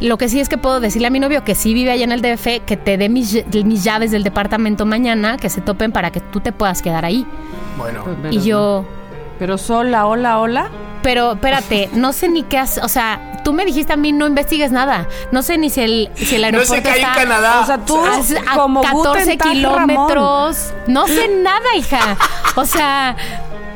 Lo 0.00 0.18
que 0.18 0.28
sí 0.28 0.40
es 0.40 0.48
que 0.48 0.58
puedo 0.58 0.80
decirle 0.80 1.08
a 1.08 1.10
mi 1.10 1.20
novio 1.20 1.44
que 1.44 1.54
sí 1.54 1.74
vive 1.74 1.90
allá 1.90 2.04
en 2.04 2.12
el 2.12 2.22
DF, 2.22 2.64
que 2.64 2.76
te 2.76 2.96
dé 2.96 3.08
mis, 3.08 3.44
mis 3.64 3.84
llaves 3.84 4.10
del 4.10 4.22
departamento 4.22 4.86
mañana, 4.86 5.36
que 5.36 5.50
se 5.50 5.60
topen 5.60 5.92
para 5.92 6.10
que 6.10 6.20
tú 6.20 6.40
te 6.40 6.52
puedas 6.52 6.82
quedar 6.82 7.04
ahí. 7.04 7.26
Bueno. 7.76 8.04
y 8.30 8.40
yo... 8.40 8.84
Pero 9.38 9.58
sola, 9.58 10.06
hola, 10.06 10.38
hola. 10.38 10.70
Pero 11.02 11.32
espérate, 11.32 11.90
no 11.92 12.14
sé 12.14 12.28
ni 12.28 12.42
qué 12.42 12.58
hacer. 12.58 12.82
O 12.82 12.88
sea, 12.88 13.35
tú 13.46 13.52
me 13.52 13.64
dijiste 13.64 13.92
a 13.92 13.96
mí 13.96 14.10
no 14.10 14.26
investigues 14.26 14.72
nada. 14.72 15.06
No 15.30 15.40
sé 15.40 15.56
ni 15.56 15.70
si 15.70 15.80
el, 15.80 16.10
si 16.16 16.34
el 16.34 16.42
aeropuerto 16.42 16.74
no 16.74 16.76
sé 16.78 16.82
qué 16.82 16.96
está 16.96 17.12
hay 17.12 17.22
en 17.22 17.28
Canadá. 17.28 17.60
O 17.60 17.66
sea, 17.66 17.78
tú 17.78 17.96
a, 17.96 18.52
a 18.52 18.56
como 18.56 18.82
14 18.82 19.38
kilómetros. 19.38 20.72
No 20.88 21.06
sé 21.06 21.28
nada, 21.28 21.76
hija. 21.76 22.16
O 22.56 22.64
sea, 22.64 23.14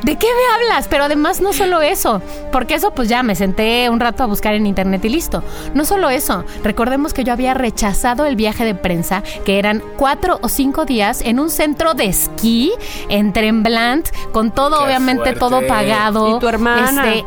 ¿De 0.03 0.17
qué 0.17 0.27
me 0.27 0.55
hablas? 0.55 0.89
Pero 0.89 1.05
además 1.05 1.43
no 1.43 1.53
solo 1.53 1.83
eso, 1.83 2.23
porque 2.53 2.75
eso 2.75 2.91
pues 2.93 3.09
ya 3.09 3.23
me 3.23 3.35
senté 3.35 3.91
un 3.91 4.01
rato 4.01 4.23
a 4.23 4.27
buscar 4.27 4.55
en 4.55 4.67
internet 4.67 5.05
y 5.05 5.11
listo. 5.11 5.45
No 5.75 5.85
solo 5.85 6.09
eso, 6.09 6.45
recordemos 6.65 7.13
que 7.13 7.23
yo 7.23 7.35
había 7.35 7.53
rechazado 7.53 8.25
el 8.25 8.35
viaje 8.35 8.65
de 8.65 8.75
prensa, 8.75 9.23
que 9.45 9.59
eran 9.59 9.83
cuatro 9.99 10.39
o 10.41 10.49
cinco 10.49 10.87
días 10.87 11.21
en 11.21 11.39
un 11.39 11.51
centro 11.51 11.93
de 11.93 12.07
esquí 12.07 12.73
en 13.11 13.35
Tremblant, 13.35 14.09
con 14.33 14.53
todo 14.53 14.83
obviamente 14.83 15.35
todo 15.35 15.65
pagado. 15.67 16.37
¿Y 16.37 16.41
tu 16.41 16.49
hermana? 16.49 17.13
Este, 17.13 17.27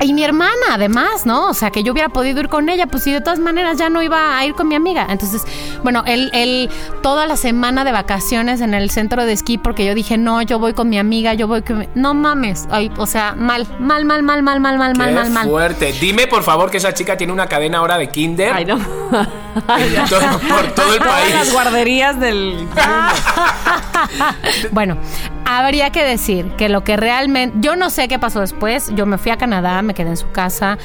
y 0.00 0.12
mi 0.12 0.22
hermana, 0.24 0.52
además, 0.72 1.24
¿no? 1.24 1.48
O 1.48 1.54
sea, 1.54 1.70
que 1.70 1.82
yo 1.82 1.92
hubiera 1.92 2.08
podido 2.08 2.40
ir 2.40 2.48
con 2.48 2.68
ella, 2.68 2.86
pues 2.86 3.04
si 3.04 3.12
de 3.12 3.20
todas 3.20 3.38
maneras 3.38 3.78
ya 3.78 3.88
no 3.88 4.02
iba 4.02 4.36
a 4.36 4.44
ir 4.44 4.54
con 4.54 4.68
mi 4.68 4.74
amiga. 4.74 5.06
Entonces, 5.08 5.42
bueno, 5.82 6.02
él, 6.06 6.30
él, 6.34 6.68
toda 7.02 7.26
la 7.26 7.36
semana 7.36 7.84
de 7.84 7.92
vacaciones 7.92 8.60
en 8.60 8.74
el 8.74 8.90
centro 8.90 9.24
de 9.24 9.32
esquí, 9.32 9.56
porque 9.58 9.84
yo 9.86 9.94
dije, 9.94 10.18
no, 10.18 10.42
yo 10.42 10.58
voy 10.58 10.74
con 10.74 10.88
mi 10.88 10.98
amiga, 10.98 11.34
yo 11.34 11.46
voy 11.48 11.62
con 11.62 11.78
mi... 11.78 11.88
No 11.94 12.12
mames. 12.14 12.66
Ay, 12.70 12.90
o 12.96 13.06
sea, 13.06 13.34
mal, 13.36 13.66
mal, 13.78 14.04
mal, 14.04 14.22
mal, 14.22 14.42
mal, 14.42 14.60
mal, 14.60 14.76
mal, 14.78 14.92
Qué 14.94 14.98
mal, 14.98 15.14
mal, 15.14 15.30
mal. 15.30 15.48
fuerte. 15.48 15.92
Dime, 16.00 16.26
por 16.26 16.42
favor, 16.42 16.70
que 16.70 16.76
esa 16.78 16.92
chica 16.92 17.16
tiene 17.16 17.32
una 17.32 17.46
cadena 17.46 17.78
ahora 17.78 17.96
de 17.96 18.08
kinder. 18.08 18.52
Ay, 18.52 18.64
no. 18.64 18.78
Todo- 20.08 20.38
por 20.48 20.72
todo 20.74 20.92
el 20.94 20.98
Todas 20.98 21.20
país. 21.22 21.34
las 21.34 21.52
guarderías 21.52 22.18
del... 22.18 22.66
bueno, 24.72 24.96
habría 25.44 25.90
que 25.90 26.02
decir 26.02 26.50
que 26.56 26.68
lo 26.68 26.82
que 26.84 26.96
realmente. 26.96 27.56
Yo 27.60 27.76
no 27.76 27.90
sé 27.90 28.08
qué 28.08 28.18
pasó 28.18 28.40
después. 28.40 28.90
Yo 28.94 29.06
me 29.06 29.18
fui 29.18 29.30
a 29.30 29.36
Canadá, 29.36 29.80
me 29.84 29.94
quedé 29.94 30.10
en 30.10 30.16
su 30.16 30.30
casa. 30.30 30.78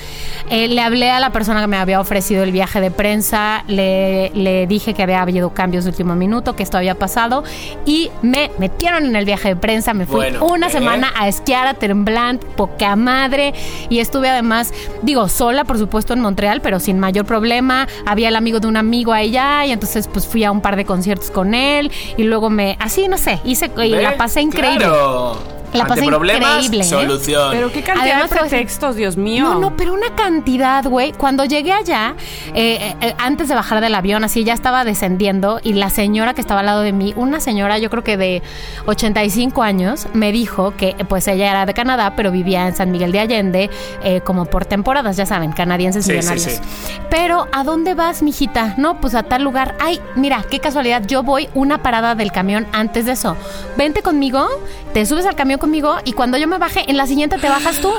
Eh, 0.49 0.67
le 0.67 0.81
hablé 0.81 1.09
a 1.09 1.19
la 1.19 1.31
persona 1.31 1.61
que 1.61 1.67
me 1.67 1.77
había 1.77 1.99
ofrecido 1.99 2.43
el 2.43 2.51
viaje 2.51 2.81
de 2.81 2.91
prensa. 2.91 3.63
Le, 3.67 4.29
le 4.33 4.67
dije 4.67 4.93
que 4.93 5.03
había 5.03 5.21
habido 5.21 5.51
cambios 5.51 5.85
de 5.85 5.91
último 5.91 6.15
minuto, 6.15 6.55
que 6.55 6.63
esto 6.63 6.77
había 6.77 6.95
pasado. 6.95 7.43
Y 7.85 8.11
me 8.21 8.51
metieron 8.57 9.05
en 9.05 9.15
el 9.15 9.25
viaje 9.25 9.49
de 9.49 9.55
prensa. 9.55 9.93
Me 9.93 10.05
fui 10.05 10.15
Bueno, 10.17 10.45
una 10.45 10.67
¿eh? 10.67 10.71
semana 10.71 11.11
a 11.17 11.27
esquiar 11.27 11.67
a 11.67 11.73
Tremblant, 11.73 12.43
poca 12.43 12.95
madre. 12.95 13.53
Y 13.89 13.99
estuve 13.99 14.29
además, 14.29 14.73
digo, 15.01 15.27
sola, 15.29 15.63
por 15.63 15.77
supuesto, 15.77 16.13
en 16.13 16.21
Montreal, 16.21 16.61
pero 16.61 16.79
sin 16.79 16.99
mayor 16.99 17.25
problema. 17.25 17.87
Había 18.05 18.29
el 18.29 18.35
amigo 18.35 18.59
de 18.59 18.67
un 18.67 18.77
amigo 18.77 19.13
allá. 19.13 19.65
Y 19.65 19.71
entonces, 19.71 20.07
pues 20.07 20.27
fui 20.27 20.43
a 20.43 20.51
un 20.51 20.61
par 20.61 20.75
de 20.75 20.85
conciertos 20.85 21.31
con 21.31 21.53
él. 21.53 21.91
Y 22.17 22.23
luego 22.23 22.49
me. 22.49 22.77
Así, 22.79 23.07
no 23.07 23.17
sé, 23.17 23.39
hice. 23.43 23.71
Y 23.83 23.89
la 23.89 24.17
pasé 24.17 24.41
increíble. 24.41 24.85
Claro. 24.85 25.59
La 25.74 25.84
Ante 25.84 25.95
pasé 25.95 26.05
problemas, 26.05 26.65
increíble, 26.65 26.80
¿eh? 26.80 26.84
solución. 26.84 27.51
Pero 27.51 27.72
qué 27.72 27.84
cantidad 27.84 28.07
Además, 28.13 28.30
de 28.32 28.38
pretextos, 28.38 28.95
Dios 28.95 29.17
mío. 29.17 29.43
No, 29.43 29.59
no, 29.59 29.76
pero 29.76 29.93
una 29.93 30.15
cantidad, 30.15 30.84
güey. 30.86 31.11
Cuando 31.13 31.45
llegué 31.45 31.72
allá, 31.72 32.15
eh, 32.55 32.95
eh, 33.01 33.15
antes 33.17 33.47
de 33.49 33.55
bajar 33.55 33.82
del 33.82 33.93
avión, 33.95 34.24
así 34.24 34.43
ya 34.43 34.53
estaba 34.53 34.84
descendiendo 34.84 35.59
y 35.63 35.74
la 35.74 35.89
señora 35.89 36.34
que 36.34 36.41
estaba 36.41 36.61
al 36.61 36.65
lado 36.65 36.82
de 36.82 36.91
mí, 36.91 37.13
una 37.15 37.39
señora 37.39 37.78
yo 37.78 37.89
creo 37.89 38.03
que 38.03 38.17
de 38.17 38.41
85 38.86 39.61
años, 39.61 40.07
me 40.13 40.32
dijo 40.32 40.74
que 40.76 40.95
pues 41.07 41.28
ella 41.28 41.51
era 41.51 41.65
de 41.65 41.74
Canadá, 41.74 42.13
pero 42.15 42.32
vivía 42.32 42.67
en 42.67 42.76
San 42.76 42.91
Miguel 42.91 43.11
de 43.11 43.20
Allende 43.20 43.70
eh, 44.03 44.22
como 44.22 44.45
por 44.45 44.65
temporadas, 44.65 45.17
ya 45.17 45.26
saben, 45.26 45.51
canadienses 45.51 46.05
Sí, 46.05 46.11
sí, 46.11 46.17
millonarios. 46.17 46.51
sí. 46.53 46.61
Pero, 47.09 47.47
¿a 47.51 47.63
dónde 47.63 47.93
vas, 47.93 48.22
mijita? 48.24 48.74
No, 48.78 48.99
pues 48.99 49.13
a 49.15 49.24
tal 49.24 49.43
lugar. 49.43 49.76
Ay, 49.80 49.99
mira, 50.15 50.43
qué 50.49 50.59
casualidad, 50.59 51.03
yo 51.05 51.24
voy 51.24 51.49
una 51.53 51.82
parada 51.84 52.15
del 52.15 52.32
camión 52.32 52.65
antes 52.72 53.05
de 53.05 53.11
eso. 53.13 53.36
Vente 53.78 54.01
conmigo, 54.01 54.47
te 54.93 55.05
subes 55.05 55.26
al 55.26 55.36
camión 55.36 55.59
conmigo 55.60 55.97
y 56.05 56.14
cuando 56.14 56.38
yo 56.38 56.47
me 56.47 56.57
baje, 56.57 56.84
en 56.89 56.97
la 56.97 57.05
siguiente 57.05 57.38
te 57.38 57.47
bajas 57.49 57.80
tú. 57.80 57.91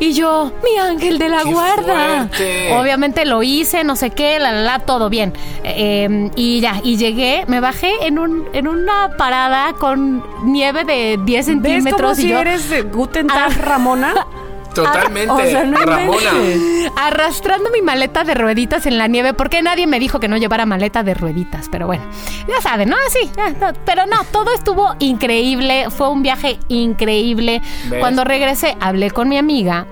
Y 0.00 0.12
yo, 0.12 0.52
mi 0.64 0.78
ángel 0.78 1.18
de 1.18 1.28
la 1.28 1.42
¡Qué 1.44 1.52
guarda. 1.52 2.28
fuerte! 2.28 2.76
Obviamente 2.76 3.24
lo 3.24 3.42
hice, 3.42 3.84
no 3.84 3.96
sé 3.96 4.10
qué, 4.10 4.38
la, 4.38 4.52
la, 4.52 4.60
la, 4.62 4.78
todo 4.80 5.08
bien. 5.08 5.32
Eh, 5.64 6.30
y 6.36 6.60
ya, 6.60 6.80
y 6.82 6.96
llegué, 6.96 7.44
me 7.46 7.60
bajé 7.60 7.90
en, 8.02 8.18
un, 8.18 8.46
en 8.52 8.68
una 8.68 9.16
parada 9.16 9.72
con 9.74 10.24
nieve 10.44 10.84
de 10.84 11.18
10 11.24 11.26
¿Ves 11.26 11.46
centímetros. 11.46 12.00
como 12.00 12.12
y 12.12 12.16
si 12.22 12.28
yo, 12.28 12.38
eres 12.40 12.68
de 12.68 12.82
Guten 12.82 13.26
Tag, 13.28 13.52
Ah. 13.52 13.62
Ramona? 13.62 14.26
Totalmente, 14.84 15.32
O 15.32 15.40
sea, 15.40 15.64
no 15.64 15.78
Ramona. 15.78 16.30
inventes. 16.32 16.92
arrastrando 16.96 17.70
mi 17.70 17.82
maleta 17.82 18.24
de 18.24 18.34
rueditas 18.34 18.86
en 18.86 18.98
la 18.98 19.06
nieve, 19.08 19.34
porque 19.34 19.62
nadie 19.62 19.86
me 19.86 19.98
dijo 19.98 20.20
que 20.20 20.28
no 20.28 20.36
llevara 20.36 20.66
maleta 20.66 21.02
de 21.02 21.14
rueditas, 21.14 21.68
pero 21.70 21.86
bueno, 21.86 22.04
ya 22.48 22.60
saben, 22.60 22.88
¿no? 22.90 22.96
Así, 23.06 23.30
no, 23.60 23.72
pero 23.84 24.06
no, 24.06 24.16
todo 24.32 24.52
estuvo 24.52 24.94
increíble, 24.98 25.86
fue 25.90 26.08
un 26.10 26.22
viaje 26.22 26.58
increíble. 26.68 27.62
¿Ves? 27.88 28.00
Cuando 28.00 28.24
regresé, 28.24 28.76
hablé 28.80 29.10
con 29.10 29.28
mi 29.28 29.38
amiga. 29.38 29.86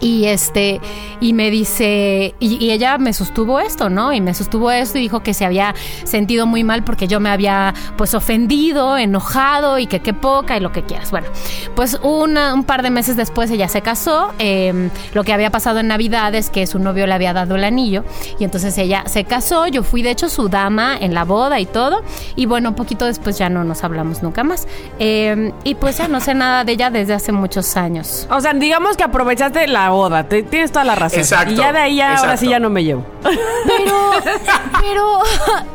Y 0.00 0.26
este, 0.26 0.80
y 1.20 1.32
me 1.32 1.50
dice, 1.50 2.34
y, 2.38 2.62
y 2.64 2.70
ella 2.70 2.98
me 2.98 3.12
sostuvo 3.12 3.58
esto, 3.60 3.88
¿no? 3.88 4.12
Y 4.12 4.20
me 4.20 4.34
sostuvo 4.34 4.70
esto 4.70 4.98
y 4.98 5.02
dijo 5.02 5.20
que 5.20 5.32
se 5.34 5.44
había 5.46 5.74
sentido 6.04 6.46
muy 6.46 6.64
mal 6.64 6.84
porque 6.84 7.08
yo 7.08 7.18
me 7.18 7.30
había 7.30 7.72
pues 7.96 8.12
ofendido, 8.14 8.98
enojado 8.98 9.78
y 9.78 9.86
que 9.86 10.00
qué 10.00 10.12
poca 10.12 10.56
y 10.56 10.60
lo 10.60 10.70
que 10.72 10.82
quieras. 10.82 11.10
Bueno, 11.10 11.28
pues 11.74 11.98
una- 12.02 12.52
un 12.54 12.64
par 12.64 12.82
de 12.82 12.90
meses 12.90 13.16
después 13.16 13.50
ella 13.50 13.68
se 13.68 13.80
casó. 13.80 14.32
eh, 14.38 14.90
lo 15.14 15.24
que 15.24 15.32
había 15.32 15.50
pasado 15.50 15.80
en 15.80 15.88
Navidad 15.88 16.34
es 16.34 16.50
que 16.50 16.66
su 16.66 16.78
novio 16.78 17.06
le 17.06 17.14
había 17.14 17.32
dado 17.32 17.54
el 17.56 17.64
anillo 17.64 18.04
y 18.38 18.44
entonces 18.44 18.76
ella 18.78 19.04
se 19.06 19.24
casó. 19.24 19.66
Yo 19.66 19.82
fui 19.82 20.02
de 20.02 20.10
hecho 20.10 20.28
su 20.28 20.48
dama 20.48 20.96
en 21.00 21.14
la 21.14 21.24
boda 21.24 21.58
y 21.58 21.66
todo. 21.66 22.02
Y 22.36 22.46
bueno, 22.46 22.68
un 22.70 22.74
poquito 22.74 23.06
después 23.06 23.38
ya 23.38 23.48
no 23.48 23.64
nos 23.64 23.82
hablamos 23.82 24.22
nunca 24.22 24.44
más. 24.44 24.68
Eh, 24.98 25.52
y 25.64 25.74
pues 25.74 25.98
ya 25.98 26.08
no 26.08 26.20
sé 26.20 26.34
nada 26.34 26.64
de 26.64 26.72
ella 26.72 26.90
desde 26.90 27.14
hace 27.14 27.32
muchos 27.32 27.76
años. 27.76 28.26
O 28.30 28.40
sea, 28.40 28.52
digamos 28.52 28.96
que 28.96 29.04
aprovechaste 29.04 29.66
la 29.68 29.85
boda. 29.90 30.28
te- 30.28 30.42
tienes 30.42 30.72
toda 30.72 30.84
la 30.84 30.94
razón. 30.94 31.20
Exacto, 31.20 31.52
Y 31.52 31.56
ya 31.56 31.72
de 31.72 31.78
ahí 31.78 31.96
ya, 31.96 32.16
ahora 32.16 32.36
sí 32.36 32.48
ya 32.48 32.58
no 32.58 32.70
me 32.70 32.84
llevo. 32.84 33.04
Pero, 33.22 34.10
pero, 34.80 35.18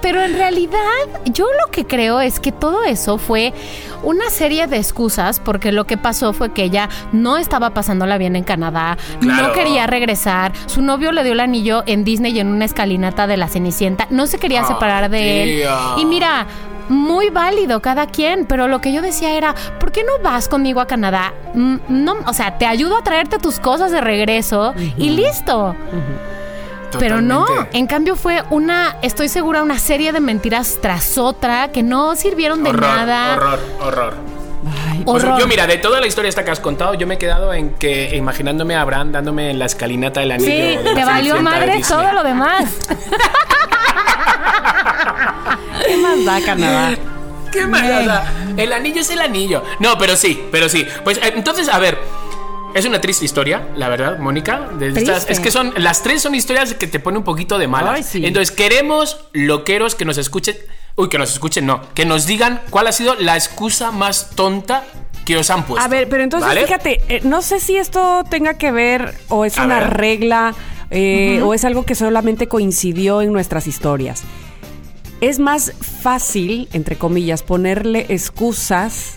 pero 0.02 0.22
en 0.24 0.34
realidad 0.36 0.80
yo 1.26 1.46
lo 1.46 1.72
que 1.72 1.86
creo 1.86 2.20
es 2.22 2.40
que 2.40 2.52
todo 2.52 2.84
eso 2.84 3.18
fue 3.18 3.54
una 4.04 4.30
serie 4.32 4.66
de 4.68 4.78
excusas 4.78 5.40
porque 5.40 5.72
lo 5.72 5.86
que 5.86 5.96
pasó 5.98 6.34
fue 6.34 6.52
que 6.54 6.64
ella 6.64 6.90
no 7.12 7.38
estaba 7.38 7.70
pasándola 7.72 8.18
bien 8.18 8.36
en 8.36 8.44
Canadá, 8.44 8.98
no 9.22 9.52
quería 9.54 9.86
regresar, 9.86 10.54
su 10.66 10.82
novio 10.82 11.12
le 11.12 11.24
dio 11.24 11.34
el 11.34 11.40
anillo 11.40 11.84
en 11.86 12.04
Disney 12.04 12.40
en 12.40 12.48
una 12.48 12.66
escalinata 12.66 13.28
de 13.28 13.38
la 13.38 13.48
Cenicienta, 13.48 14.08
no 14.10 14.26
se 14.26 14.40
quería 14.40 14.62
Ah, 14.62 14.68
separar 14.68 15.10
de 15.12 15.44
él. 15.44 15.60
tía. 15.62 15.78
Y 15.98 16.06
mira, 16.06 16.48
muy 16.92 17.30
válido 17.30 17.82
cada 17.82 18.08
quien, 18.08 18.46
pero 18.46 18.68
lo 18.68 18.82
que 18.82 18.92
yo 18.94 19.02
decía 19.02 19.36
era, 19.36 19.56
¿por 19.80 19.92
qué 19.92 20.04
no 20.04 20.22
vas 20.24 20.48
conmigo 20.48 20.82
a 20.82 20.88
Canadá? 20.88 21.34
Mm, 21.54 21.78
No, 21.88 22.16
o 22.26 22.34
sea, 22.34 22.58
te 22.58 22.66
ayudo 22.66 22.98
a 22.98 23.04
traerte 23.04 23.38
tus 23.40 23.60
cosas 23.60 23.92
de 23.92 24.02
regreso 24.02 24.74
y 24.98 25.10
listo. 25.12 25.76
Pero 27.00 27.22
no, 27.22 27.46
en 27.72 27.88
cambio 27.88 28.18
fue 28.18 28.44
una, 28.50 28.98
estoy 29.02 29.30
segura, 29.30 29.64
una 29.64 29.80
serie 29.80 30.12
de 30.12 30.20
mentiras 30.20 30.80
tras 30.82 31.18
otra 31.18 31.70
que 31.72 31.84
no 31.84 32.16
sirvieron 32.18 32.64
de 32.64 32.72
horror, 32.72 32.82
nada. 32.82 33.36
Horror, 33.38 33.60
horror. 33.80 34.14
Ay, 34.92 35.02
O 35.06 35.18
sea, 35.20 35.30
Horror. 35.30 35.40
yo, 35.42 35.48
mira, 35.48 35.66
de 35.68 35.78
toda 35.78 36.02
la 36.02 36.08
historia 36.08 36.28
esta 36.28 36.44
que 36.44 36.52
has 36.52 36.60
contado, 36.60 36.94
yo 36.94 37.08
me 37.08 37.16
he 37.16 37.18
quedado 37.18 37.54
en 37.54 37.72
que 37.76 38.16
imaginándome 38.18 38.76
a 38.76 38.82
Abraham 38.82 39.14
dándome 39.14 39.50
en 39.52 39.60
la 39.60 39.66
escalinata 39.66 40.22
el 40.22 40.32
anillo. 40.34 40.52
Sí, 40.52 40.78
de 40.78 40.84
la 40.84 40.94
te 40.94 41.06
valió 41.06 41.42
madre 41.42 41.82
todo 41.88 42.12
lo 42.12 42.24
demás. 42.24 42.78
¿Qué 45.92 45.98
más 45.98 46.26
da, 46.26 46.42
Canadá? 46.46 46.98
¿Qué 47.52 47.68
más 47.68 47.88
da? 47.88 48.34
El 48.58 48.72
anillo 48.74 49.02
es 49.02 49.10
el 49.10 49.20
anillo. 49.20 49.64
No, 49.80 49.98
pero 49.98 50.16
sí, 50.16 50.42
pero 50.52 50.70
sí. 50.70 50.86
Pues 51.04 51.18
eh, 51.18 51.34
entonces, 51.36 51.68
a 51.70 51.80
ver. 51.80 51.98
Es 52.74 52.86
una 52.86 53.02
triste 53.02 53.26
historia, 53.26 53.68
la 53.76 53.90
verdad, 53.90 54.18
Mónica. 54.20 54.70
es 55.28 55.40
que 55.42 55.52
son. 55.52 55.74
Las 55.76 56.04
tres 56.04 56.22
son 56.22 56.34
historias 56.36 56.74
que 56.76 56.88
te 56.88 57.00
ponen 57.00 57.18
un 57.18 57.24
poquito 57.26 57.60
de 57.60 57.68
malas. 57.68 57.96
Ay, 57.96 58.04
sí. 58.04 58.26
Entonces, 58.26 58.56
queremos 58.56 59.26
loqueros 59.34 59.96
que 59.96 60.06
nos 60.06 60.18
escuchen. 60.18 60.56
Uy, 60.96 61.10
que 61.10 61.18
nos 61.18 61.34
escuchen, 61.34 61.66
no. 61.66 61.82
Que 61.94 62.06
nos 62.06 62.26
digan 62.26 62.62
cuál 62.70 62.88
ha 62.88 62.94
sido 62.94 63.16
la 63.16 63.36
excusa 63.36 63.92
más 63.92 64.30
tonta 64.36 64.86
que 65.26 65.36
os 65.36 65.50
han 65.50 65.66
puesto. 65.66 65.84
A 65.84 65.90
ver, 65.90 66.08
pero 66.08 66.24
entonces 66.24 66.48
¿Vale? 66.48 66.64
fíjate, 66.66 67.02
eh, 67.10 67.20
no 67.24 67.42
sé 67.42 67.60
si 67.60 67.76
esto 67.76 68.24
tenga 68.30 68.54
que 68.54 68.72
ver 68.72 69.16
o 69.28 69.44
es 69.44 69.58
A 69.58 69.66
una 69.66 69.80
ver. 69.80 69.98
regla 69.98 70.56
eh, 70.92 71.42
o 71.44 71.54
es 71.54 71.64
algo 71.66 71.84
que 71.84 71.96
solamente 71.96 72.48
coincidió 72.48 73.22
en 73.22 73.32
nuestras 73.34 73.68
historias. 73.68 74.24
Es 75.22 75.40
más 75.40 75.72
fácil, 76.02 76.68
entre 76.74 76.98
comillas, 76.98 77.44
ponerle 77.44 78.08
excusas 78.10 79.16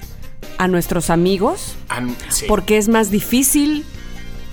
a 0.58 0.68
nuestros 0.68 1.10
amigos 1.10 1.74
Am- 1.88 2.14
sí. 2.28 2.44
porque 2.46 2.76
es 2.76 2.88
más 2.88 3.10
difícil 3.10 3.84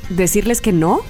decirles 0.09 0.61
que 0.61 0.71
no. 0.71 1.01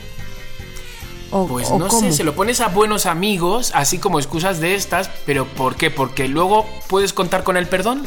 ¿O, 1.33 1.47
Pues 1.47 1.69
o 1.69 1.79
no 1.79 1.87
cómo? 1.87 2.01
sé, 2.01 2.11
se 2.11 2.23
lo 2.25 2.33
pones 2.35 2.59
a 2.59 2.67
buenos 2.67 3.05
amigos, 3.05 3.71
así 3.73 3.99
como 3.99 4.19
excusas 4.19 4.59
de 4.59 4.75
estas, 4.75 5.09
pero 5.25 5.45
¿por 5.45 5.75
qué? 5.77 5.89
Porque 5.89 6.27
luego 6.27 6.65
puedes 6.89 7.13
contar 7.13 7.43
con 7.43 7.55
el 7.55 7.67
perdón. 7.67 8.03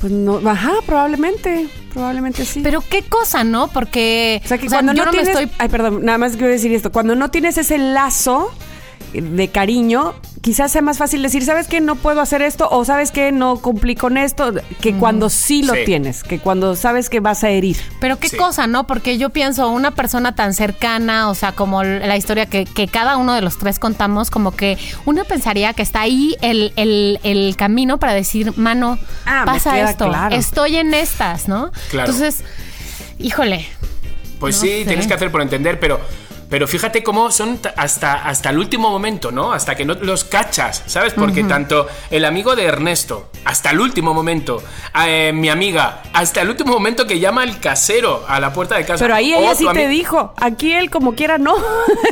Pues 0.00 0.12
no, 0.12 0.40
ajá, 0.50 0.72
probablemente, 0.84 1.68
probablemente 1.92 2.44
sí. 2.44 2.60
Pero 2.64 2.80
qué 2.90 3.02
cosa, 3.02 3.44
¿no? 3.44 3.68
Porque 3.68 4.40
O 4.44 4.48
sea, 4.48 4.58
que 4.58 4.66
o 4.66 4.70
sea, 4.70 4.78
cuando 4.78 4.94
yo 4.94 5.04
no, 5.04 5.12
me 5.12 5.18
tienes. 5.22 5.40
estoy 5.40 5.56
Ay, 5.58 5.68
perdón, 5.68 6.04
nada 6.04 6.18
más 6.18 6.32
quiero 6.32 6.48
decir 6.48 6.72
esto. 6.72 6.90
Cuando 6.90 7.14
no 7.14 7.30
tienes 7.30 7.56
ese 7.56 7.78
lazo 7.78 8.50
de 9.12 9.48
cariño, 9.48 10.14
quizás 10.44 10.70
sea 10.72 10.82
más 10.82 10.98
fácil 10.98 11.22
decir, 11.22 11.42
¿sabes 11.42 11.68
qué? 11.68 11.80
No 11.80 11.94
puedo 11.96 12.20
hacer 12.20 12.42
esto, 12.42 12.68
o 12.70 12.84
¿sabes 12.84 13.10
qué? 13.10 13.32
No 13.32 13.56
cumplí 13.62 13.94
con 13.96 14.18
esto, 14.18 14.52
que 14.82 14.92
cuando 14.94 15.30
sí 15.30 15.62
lo 15.62 15.72
Sí. 15.72 15.80
tienes, 15.86 16.22
que 16.22 16.38
cuando 16.38 16.76
sabes 16.76 17.08
que 17.08 17.20
vas 17.20 17.42
a 17.44 17.48
herir. 17.48 17.78
Pero 17.98 18.18
qué 18.18 18.28
Sí. 18.28 18.36
cosa, 18.36 18.66
¿no? 18.66 18.86
Porque 18.86 19.16
yo 19.16 19.30
pienso, 19.30 19.70
una 19.70 19.92
persona 19.92 20.34
tan 20.34 20.52
cercana, 20.52 21.30
o 21.30 21.34
sea, 21.34 21.52
como 21.52 21.82
la 21.82 22.14
historia 22.18 22.44
que, 22.44 22.66
que 22.66 22.88
cada 22.88 23.16
uno 23.16 23.32
de 23.32 23.40
los 23.40 23.56
tres 23.56 23.78
contamos, 23.78 24.30
como 24.30 24.50
que 24.54 24.76
uno 25.06 25.24
pensaría 25.24 25.72
que 25.72 25.80
está 25.80 26.02
ahí 26.02 26.36
el, 26.42 26.74
el- 26.76 27.18
el 27.22 27.56
camino 27.56 27.98
para 27.98 28.12
decir, 28.12 28.52
mano, 28.58 28.98
Ah, 29.24 29.44
pasa 29.46 29.80
esto, 29.80 30.08
claro. 30.10 30.36
estoy 30.36 30.76
en 30.76 30.92
estas, 30.92 31.48
¿no? 31.48 31.72
Claro. 31.90 32.12
Entonces, 32.12 32.44
híjole, 33.18 33.66
Pues 34.40 34.56
No 34.56 34.62
sí, 34.62 34.68
sé. 34.80 34.84
tienes 34.84 35.06
que 35.06 35.14
hacer 35.14 35.30
por 35.30 35.40
entender, 35.40 35.80
pero, 35.80 36.00
pero 36.54 36.68
fíjate 36.68 37.02
cómo 37.02 37.32
son 37.32 37.58
hasta, 37.76 38.12
hasta 38.28 38.50
el 38.50 38.58
último 38.58 38.88
momento, 38.88 39.32
¿no? 39.32 39.52
Hasta 39.52 39.74
que 39.74 39.84
no 39.84 39.94
los 39.94 40.22
cachas, 40.22 40.84
¿sabes? 40.86 41.12
Porque 41.12 41.42
tanto 41.42 41.88
el 42.12 42.24
amigo 42.24 42.54
de 42.54 42.62
Ernesto, 42.62 43.28
hasta 43.44 43.72
el 43.72 43.80
último 43.80 44.14
momento, 44.14 44.62
eh, 45.04 45.32
mi 45.34 45.48
amiga, 45.48 46.04
hasta 46.12 46.42
el 46.42 46.50
último 46.50 46.72
momento 46.72 47.08
que 47.08 47.18
llama 47.18 47.42
el 47.42 47.58
casero 47.58 48.24
a 48.28 48.38
la 48.38 48.52
puerta 48.52 48.76
de 48.76 48.84
casa. 48.84 49.04
Pero 49.04 49.16
ahí 49.16 49.34
ella 49.34 49.56
sí 49.56 49.66
te 49.72 49.88
dijo, 49.88 50.32
aquí 50.36 50.72
él 50.72 50.90
como 50.90 51.16
quiera 51.16 51.38
no. 51.38 51.56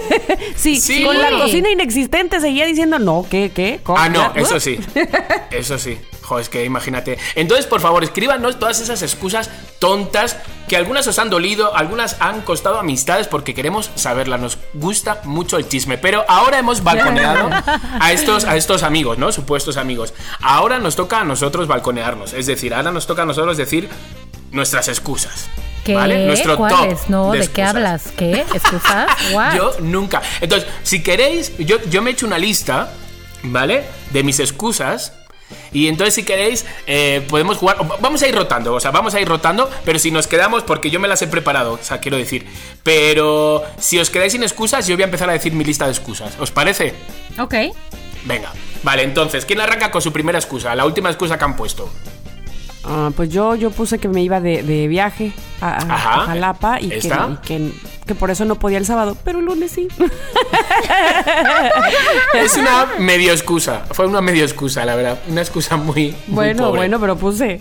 sí, 0.56 0.80
Sí. 0.80 1.04
con 1.04 1.16
la 1.22 1.30
cocina 1.30 1.70
inexistente 1.70 2.40
seguía 2.40 2.66
diciendo, 2.66 2.98
no, 2.98 3.24
¿qué, 3.30 3.52
qué? 3.54 3.78
¿Cómo? 3.84 3.96
Ah, 3.96 4.08
no, 4.08 4.32
eso 4.34 4.56
uh. 4.56 4.60
sí. 4.60 4.80
Eso 5.52 5.78
sí. 5.78 5.98
Joder, 6.22 6.42
es 6.42 6.48
que 6.48 6.64
imagínate. 6.64 7.18
Entonces, 7.34 7.66
por 7.66 7.80
favor, 7.80 8.02
escríbanos 8.02 8.58
todas 8.58 8.80
esas 8.80 9.02
excusas 9.02 9.50
tontas 9.78 10.38
que 10.68 10.76
algunas 10.76 11.06
os 11.06 11.18
han 11.18 11.28
dolido, 11.28 11.76
algunas 11.76 12.16
han 12.20 12.40
costado 12.40 12.78
amistades 12.78 13.28
porque 13.28 13.54
queremos 13.54 13.90
saberlas. 13.96 14.31
Nos 14.38 14.58
gusta 14.74 15.20
mucho 15.24 15.56
el 15.56 15.68
chisme. 15.68 15.98
Pero 15.98 16.24
ahora 16.28 16.58
hemos 16.58 16.82
balconeado 16.82 17.50
a 18.00 18.12
estos, 18.12 18.44
a 18.44 18.56
estos 18.56 18.82
amigos, 18.82 19.18
¿no? 19.18 19.32
Supuestos 19.32 19.76
amigos. 19.76 20.14
Ahora 20.40 20.78
nos 20.78 20.96
toca 20.96 21.20
a 21.20 21.24
nosotros 21.24 21.68
balconearnos. 21.68 22.32
Es 22.32 22.46
decir, 22.46 22.74
ahora 22.74 22.92
nos 22.92 23.06
toca 23.06 23.22
a 23.22 23.26
nosotros 23.26 23.56
decir 23.56 23.88
nuestras 24.50 24.88
excusas. 24.88 25.48
¿qué? 25.84 25.94
¿Vale? 25.94 26.26
Nuestro 26.26 26.56
top. 26.56 26.98
No, 27.08 27.32
de 27.32 27.40
¿de, 27.40 27.48
qué 27.48 27.62
hablas? 27.62 28.12
¿Qué? 28.16 28.44
¿Excusas? 28.54 29.10
What? 29.32 29.54
Yo 29.54 29.72
nunca. 29.80 30.22
Entonces, 30.40 30.68
si 30.82 31.02
queréis, 31.02 31.56
yo, 31.58 31.78
yo 31.90 32.02
me 32.02 32.10
he 32.10 32.12
hecho 32.12 32.26
una 32.26 32.38
lista, 32.38 32.92
¿vale? 33.42 33.84
De 34.10 34.22
mis 34.22 34.40
excusas. 34.40 35.14
Y 35.72 35.88
entonces, 35.88 36.14
si 36.14 36.22
queréis, 36.24 36.64
eh, 36.86 37.24
podemos 37.28 37.58
jugar. 37.58 37.76
Vamos 38.00 38.22
a 38.22 38.28
ir 38.28 38.34
rotando, 38.34 38.74
o 38.74 38.80
sea, 38.80 38.90
vamos 38.90 39.14
a 39.14 39.20
ir 39.20 39.28
rotando, 39.28 39.70
pero 39.84 39.98
si 39.98 40.10
nos 40.10 40.26
quedamos, 40.26 40.62
porque 40.62 40.90
yo 40.90 41.00
me 41.00 41.08
las 41.08 41.22
he 41.22 41.26
preparado, 41.26 41.74
o 41.74 41.78
sea, 41.82 41.98
quiero 41.98 42.16
decir. 42.16 42.46
Pero 42.82 43.62
si 43.78 43.98
os 43.98 44.10
quedáis 44.10 44.32
sin 44.32 44.42
excusas, 44.42 44.86
yo 44.86 44.96
voy 44.96 45.02
a 45.02 45.06
empezar 45.06 45.28
a 45.30 45.32
decir 45.32 45.52
mi 45.52 45.64
lista 45.64 45.84
de 45.86 45.92
excusas. 45.92 46.34
¿Os 46.38 46.50
parece? 46.50 46.94
Ok. 47.38 47.54
Venga. 48.24 48.52
Vale, 48.82 49.02
entonces, 49.02 49.44
¿quién 49.44 49.60
arranca 49.60 49.90
con 49.90 50.02
su 50.02 50.12
primera 50.12 50.38
excusa? 50.38 50.74
La 50.74 50.84
última 50.84 51.08
excusa 51.08 51.38
que 51.38 51.44
han 51.44 51.56
puesto. 51.56 51.88
Ah, 52.84 53.10
pues 53.16 53.28
yo, 53.30 53.54
yo 53.54 53.70
puse 53.70 53.98
que 53.98 54.08
me 54.08 54.22
iba 54.22 54.40
de, 54.40 54.62
de 54.64 54.88
viaje 54.88 55.32
a, 55.60 55.68
a- 55.74 55.94
Ajá. 55.94 56.14
a 56.22 56.26
Jalapa 56.26 56.80
y, 56.80 56.88
que, 56.88 56.98
¿Esta? 56.98 57.28
y 57.30 57.46
que, 57.46 57.70
que 58.06 58.14
por 58.14 58.30
eso 58.30 58.44
no 58.44 58.56
podía 58.56 58.78
el 58.78 58.86
sábado, 58.86 59.16
pero 59.24 59.38
el 59.38 59.44
lunes 59.44 59.70
sí. 59.72 59.88
Es 62.34 62.56
una 62.56 62.86
medio 62.98 63.32
excusa. 63.32 63.82
Fue 63.92 64.06
una 64.06 64.20
medio 64.20 64.42
excusa, 64.42 64.84
la 64.84 64.94
verdad. 64.96 65.18
Una 65.28 65.40
excusa 65.40 65.76
muy. 65.76 66.10
muy 66.26 66.34
bueno, 66.34 66.64
pobre. 66.66 66.78
bueno, 66.80 67.00
pero 67.00 67.16
puse. 67.16 67.60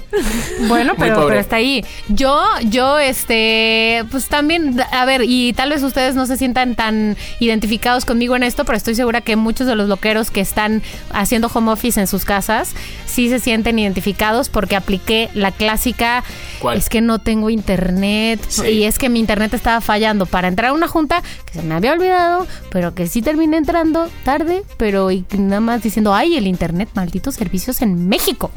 Bueno, 0.68 0.94
pero, 0.98 1.28
pero 1.28 1.40
está 1.40 1.58
ahí. 1.58 1.86
Yo, 2.08 2.42
yo, 2.66 2.98
este, 3.00 4.04
pues 4.12 4.28
también, 4.28 4.82
a 4.92 5.06
ver, 5.06 5.22
y 5.26 5.54
tal 5.54 5.70
vez 5.70 5.84
ustedes 5.84 6.16
no 6.16 6.26
se 6.26 6.38
sientan 6.38 6.76
tan 6.76 7.18
identificados 7.40 8.06
conmigo 8.06 8.36
en 8.36 8.44
esto, 8.44 8.66
pero 8.66 8.78
estoy 8.78 8.96
segura 8.96 9.22
que 9.22 9.36
muchos 9.36 9.68
de 9.68 9.76
los 9.76 9.88
loqueros 9.90 10.32
que 10.32 10.42
están 10.42 10.82
haciendo 11.14 11.50
home 11.54 11.72
office 11.72 12.00
en 12.00 12.08
sus 12.08 12.26
casas 12.26 12.74
sí 13.06 13.30
se 13.30 13.40
sienten 13.40 13.78
identificados 13.78 14.50
porque 14.50 14.76
apliqué 14.76 15.30
la 15.34 15.52
clásica. 15.52 16.24
¿Cuál? 16.60 16.78
Es 16.78 16.90
que 16.90 17.02
no 17.02 17.20
tengo 17.20 17.50
internet 17.50 18.40
Sí. 18.48 18.68
y 18.68 18.84
es 18.86 18.98
que 18.98 19.10
mi 19.10 19.20
internet 19.20 19.54
estaba 19.54 19.82
fallando 19.82 20.26
para 20.32 20.48
entrar 20.48 20.72
a 20.72 20.74
una 20.74 20.88
junta 20.88 21.22
que 21.46 21.54
se 21.54 21.62
me 21.62 21.76
había 21.76 21.94
olvidado, 21.94 22.48
pero 22.72 22.96
que 22.96 23.08
sí 23.08 23.22
terminé 23.22 23.58
entrando 23.58 24.10
tarde, 24.24 24.64
pero 24.78 25.12
y 25.12 25.26
nada 25.38 25.60
más 25.60 25.84
diciendo, 25.84 26.14
ay, 26.14 26.38
el 26.38 26.48
internet, 26.48 26.90
malditos 26.96 27.36
servicios 27.36 27.82
en 27.82 28.08
México. 28.08 28.50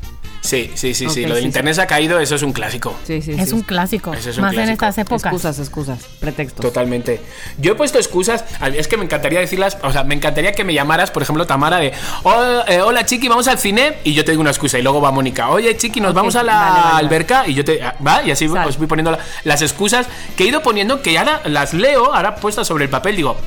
Sí, 0.45 0.70
sí, 0.74 0.92
sí, 0.92 1.09
sí. 1.09 1.22
Lo 1.24 1.34
del 1.34 1.42
sí, 1.42 1.47
internet 1.47 1.74
se 1.74 1.80
ha 1.80 1.86
caído, 1.86 2.20
eso 2.20 2.34
es 2.34 2.42
un 2.42 2.53
clásico. 2.53 2.95
Sí, 3.07 3.22
sí, 3.22 3.32
Es 3.32 3.49
sí. 3.49 3.55
un 3.55 3.62
clásico, 3.62 4.12
Ese 4.12 4.28
es 4.28 4.36
un 4.36 4.42
más 4.42 4.53
en 4.55 4.68
estas 4.68 4.99
épocas. 4.99 5.24
Excusas, 5.32 5.59
excusas, 5.59 5.99
pretextos. 6.20 6.61
Totalmente. 6.61 7.20
Yo 7.57 7.72
he 7.72 7.74
puesto 7.74 7.99
excusas. 7.99 8.45
Es 8.76 8.86
que 8.86 8.99
me 8.99 9.05
encantaría 9.05 9.40
decirlas. 9.40 9.78
O 9.82 9.90
sea, 9.90 10.05
me 10.05 10.14
encantaría 10.14 10.53
que 10.53 10.62
me 10.62 10.74
llamaras, 10.74 11.11
por 11.11 11.22
ejemplo, 11.22 11.47
Tamara, 11.47 11.78
de 11.78 11.92
"Hola, 12.24 12.64
eh, 12.68 12.82
Hola, 12.82 13.07
Chiqui, 13.07 13.26
vamos 13.26 13.49
al 13.49 13.59
cine. 13.59 13.95
Y 14.05 14.12
yo 14.12 14.22
te 14.22 14.32
digo 14.32 14.42
una 14.42 14.51
excusa. 14.51 14.78
Y 14.78 14.82
luego 14.82 15.01
va 15.01 15.11
Mónica. 15.11 15.49
Oye, 15.49 15.74
Chiqui, 15.78 16.01
nos 16.03 16.12
vamos 16.12 16.36
a 16.36 16.42
la 16.42 16.53
vale, 16.55 16.70
vale, 16.72 16.82
vale. 16.92 16.99
alberca. 17.07 17.49
Y 17.49 17.55
yo 17.55 17.64
te. 17.64 17.82
ah, 17.82 17.97
Va, 18.07 18.22
y 18.22 18.30
así 18.30 18.47
Sal. 18.47 18.68
os 18.68 18.76
voy 18.76 18.86
poniendo 18.86 19.12
la- 19.12 19.20
las 19.45 19.62
excusas 19.62 20.07
que 20.36 20.45
he 20.45 20.49
ido 20.49 20.62
poniendo, 20.62 21.01
que 21.01 21.16
ahora 21.18 21.40
las 21.47 21.72
leo, 21.72 22.14
ahora 22.14 22.36
puestas 22.36 22.66
sobre 22.66 22.84
el 22.84 22.90
papel. 22.90 23.16
Digo, 23.16 23.38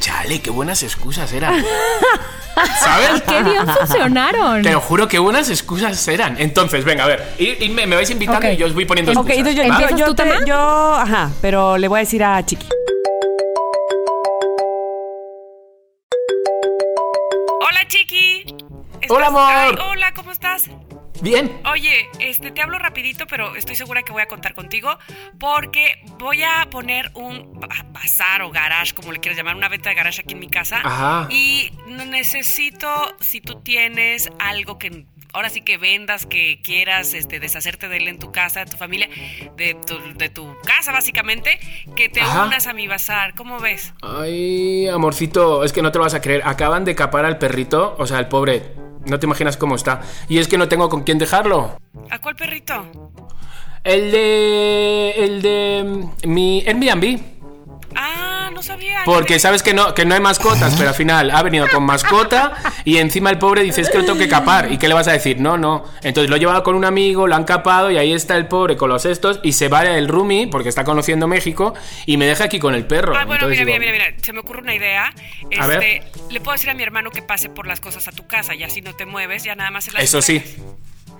chale, 0.00 0.40
qué 0.40 0.50
buenas 0.50 0.82
excusas 0.82 1.32
eran. 1.32 1.64
¿Sabes? 2.80 3.22
¡Qué 3.22 3.42
bien 3.42 3.66
funcionaron! 3.68 4.62
Te 4.62 4.72
lo 4.72 4.80
juro 4.80 5.08
que 5.08 5.18
buenas 5.18 5.50
excusas 5.50 6.08
eran. 6.08 6.36
Entonces, 6.40 6.84
venga, 6.84 7.04
a 7.04 7.06
ver, 7.06 7.34
irme- 7.38 7.86
me 7.86 7.96
vais 7.96 8.08
invitando 8.10 8.46
Ok. 8.46 8.54
y 8.54 8.56
yo 8.56 8.66
os 8.66 8.72
voy 8.74 8.86
poniendo 8.86 9.12
Ok, 9.12 9.28
excusas. 9.28 9.38
entonces 9.38 9.56
yo, 9.56 9.62
¿va? 9.62 9.66
yo, 9.68 9.72
¿Empiezas 9.82 10.00
yo 10.00 10.06
tú, 10.06 10.14
te- 10.14 10.48
yo- 10.48 10.94
ajá, 10.94 11.30
pero 11.42 11.76
le 11.76 11.88
voy 11.88 11.98
a 11.98 12.00
decir 12.00 12.24
a 12.24 12.44
Chiqui. 12.44 12.66
Hola, 17.60 17.80
Chiqui. 17.88 18.44
¿Estás- 19.00 19.10
Hola, 19.10 19.26
amor. 19.26 19.42
Ay, 19.46 19.74
hola, 19.90 20.12
¿cómo 20.14 20.32
estás? 20.32 20.64
Bien. 21.22 21.60
Oye, 21.70 22.08
este 22.20 22.50
te 22.50 22.60
hablo 22.62 22.78
rapidito, 22.78 23.26
pero 23.26 23.56
estoy 23.56 23.74
segura 23.76 24.02
que 24.02 24.12
voy 24.12 24.22
a 24.22 24.26
contar 24.26 24.54
contigo 24.54 24.98
porque 25.38 26.02
voy 26.18 26.42
a 26.42 26.66
poner 26.70 27.10
un 27.14 27.58
ba- 27.58 27.84
bazar 27.90 28.42
o 28.42 28.50
garage, 28.50 28.94
como 28.94 29.12
le 29.12 29.18
quieras 29.20 29.36
llamar, 29.38 29.56
una 29.56 29.68
venta 29.68 29.88
de 29.90 29.94
garage 29.96 30.22
aquí 30.22 30.34
en 30.34 30.40
mi 30.40 30.48
casa. 30.48 30.80
Ajá. 30.84 31.28
Y 31.30 31.70
necesito, 31.86 32.88
si 33.20 33.40
tú 33.40 33.60
tienes 33.62 34.30
algo 34.38 34.78
que 34.78 35.06
ahora 35.32 35.50
sí 35.50 35.60
que 35.60 35.76
vendas, 35.76 36.24
que 36.26 36.60
quieras 36.62 37.12
este, 37.12 37.40
deshacerte 37.40 37.88
de 37.88 37.98
él 37.98 38.08
en 38.08 38.18
tu 38.18 38.32
casa, 38.32 38.60
de 38.64 38.70
tu 38.70 38.76
familia, 38.78 39.08
de 39.56 39.74
tu, 39.74 39.98
de 40.14 40.28
tu 40.30 40.56
casa 40.64 40.92
básicamente, 40.92 41.58
que 41.94 42.08
te 42.08 42.20
Ajá. 42.22 42.46
unas 42.46 42.66
a 42.66 42.72
mi 42.72 42.86
bazar. 42.86 43.34
¿Cómo 43.34 43.58
ves? 43.60 43.92
Ay, 44.02 44.88
amorcito, 44.88 45.62
es 45.64 45.72
que 45.72 45.82
no 45.82 45.92
te 45.92 45.98
lo 45.98 46.04
vas 46.04 46.14
a 46.14 46.20
creer. 46.20 46.42
Acaban 46.44 46.84
de 46.84 46.94
capar 46.94 47.24
al 47.26 47.38
perrito, 47.38 47.94
o 47.98 48.06
sea, 48.06 48.18
el 48.18 48.28
pobre. 48.28 48.62
No 49.06 49.18
te 49.18 49.26
imaginas 49.26 49.56
cómo 49.56 49.74
está. 49.76 50.02
Y 50.28 50.38
es 50.38 50.48
que 50.48 50.58
no 50.58 50.68
tengo 50.68 50.88
con 50.88 51.02
quién 51.04 51.18
dejarlo. 51.18 51.78
¿A 52.10 52.18
cuál 52.18 52.36
perrito? 52.36 52.74
El 53.84 54.10
de. 54.10 55.10
El 55.16 55.42
de. 55.42 55.84
mm, 56.24 56.28
Mi 56.28 56.64
Airbnb. 56.66 57.35
Ah, 57.96 58.50
no 58.52 58.62
sabía. 58.62 59.02
Porque 59.04 59.38
sabes 59.38 59.62
que 59.62 59.74
no, 59.74 59.94
que 59.94 60.04
no 60.04 60.14
hay 60.14 60.20
mascotas, 60.20 60.74
pero 60.76 60.90
al 60.90 60.94
final 60.94 61.30
ha 61.30 61.42
venido 61.42 61.66
con 61.68 61.82
mascota 61.84 62.54
y 62.84 62.98
encima 62.98 63.30
el 63.30 63.38
pobre 63.38 63.62
dice, 63.62 63.80
es 63.80 63.90
que 63.90 63.98
lo 63.98 64.04
tengo 64.04 64.18
que 64.18 64.28
capar. 64.28 64.70
¿Y 64.72 64.78
qué 64.78 64.88
le 64.88 64.94
vas 64.94 65.08
a 65.08 65.12
decir? 65.12 65.40
No, 65.40 65.56
no. 65.56 65.84
Entonces 66.02 66.30
lo 66.30 66.36
he 66.36 66.38
llevado 66.38 66.62
con 66.62 66.74
un 66.74 66.84
amigo, 66.84 67.26
lo 67.26 67.34
han 67.34 67.44
capado 67.44 67.90
y 67.90 67.98
ahí 67.98 68.12
está 68.12 68.36
el 68.36 68.46
pobre 68.46 68.76
con 68.76 68.88
los 68.90 69.04
estos 69.04 69.40
y 69.42 69.52
se 69.52 69.68
va 69.68 69.84
el 69.84 70.08
roomie, 70.08 70.48
porque 70.48 70.68
está 70.68 70.84
conociendo 70.84 71.26
México, 71.28 71.74
y 72.06 72.16
me 72.16 72.26
deja 72.26 72.44
aquí 72.44 72.58
con 72.58 72.74
el 72.74 72.86
perro. 72.86 73.14
Ah, 73.16 73.24
bueno, 73.24 73.46
Entonces 73.46 73.64
mira, 73.64 73.78
digo, 73.78 73.80
mira, 73.80 73.92
mira, 73.92 74.10
mira, 74.10 74.24
se 74.24 74.32
me 74.32 74.40
ocurre 74.40 74.62
una 74.62 74.74
idea. 74.74 75.12
Este, 75.50 75.60
A 75.60 75.66
ver. 75.66 76.04
le 76.30 76.40
puedo 76.40 76.52
decir 76.52 76.70
a 76.70 76.74
mi 76.74 76.82
hermano 76.82 77.10
que 77.10 77.22
pase 77.22 77.48
por 77.48 77.66
las 77.66 77.80
cosas 77.80 78.08
a 78.08 78.12
tu 78.12 78.26
casa, 78.26 78.54
ya 78.54 78.68
si 78.68 78.80
no 78.80 78.94
te 78.94 79.06
mueves, 79.06 79.44
ya 79.44 79.54
nada 79.54 79.70
más 79.70 79.84
se 79.84 79.92
las 79.92 80.02
Eso 80.02 80.22
sí. 80.22 80.42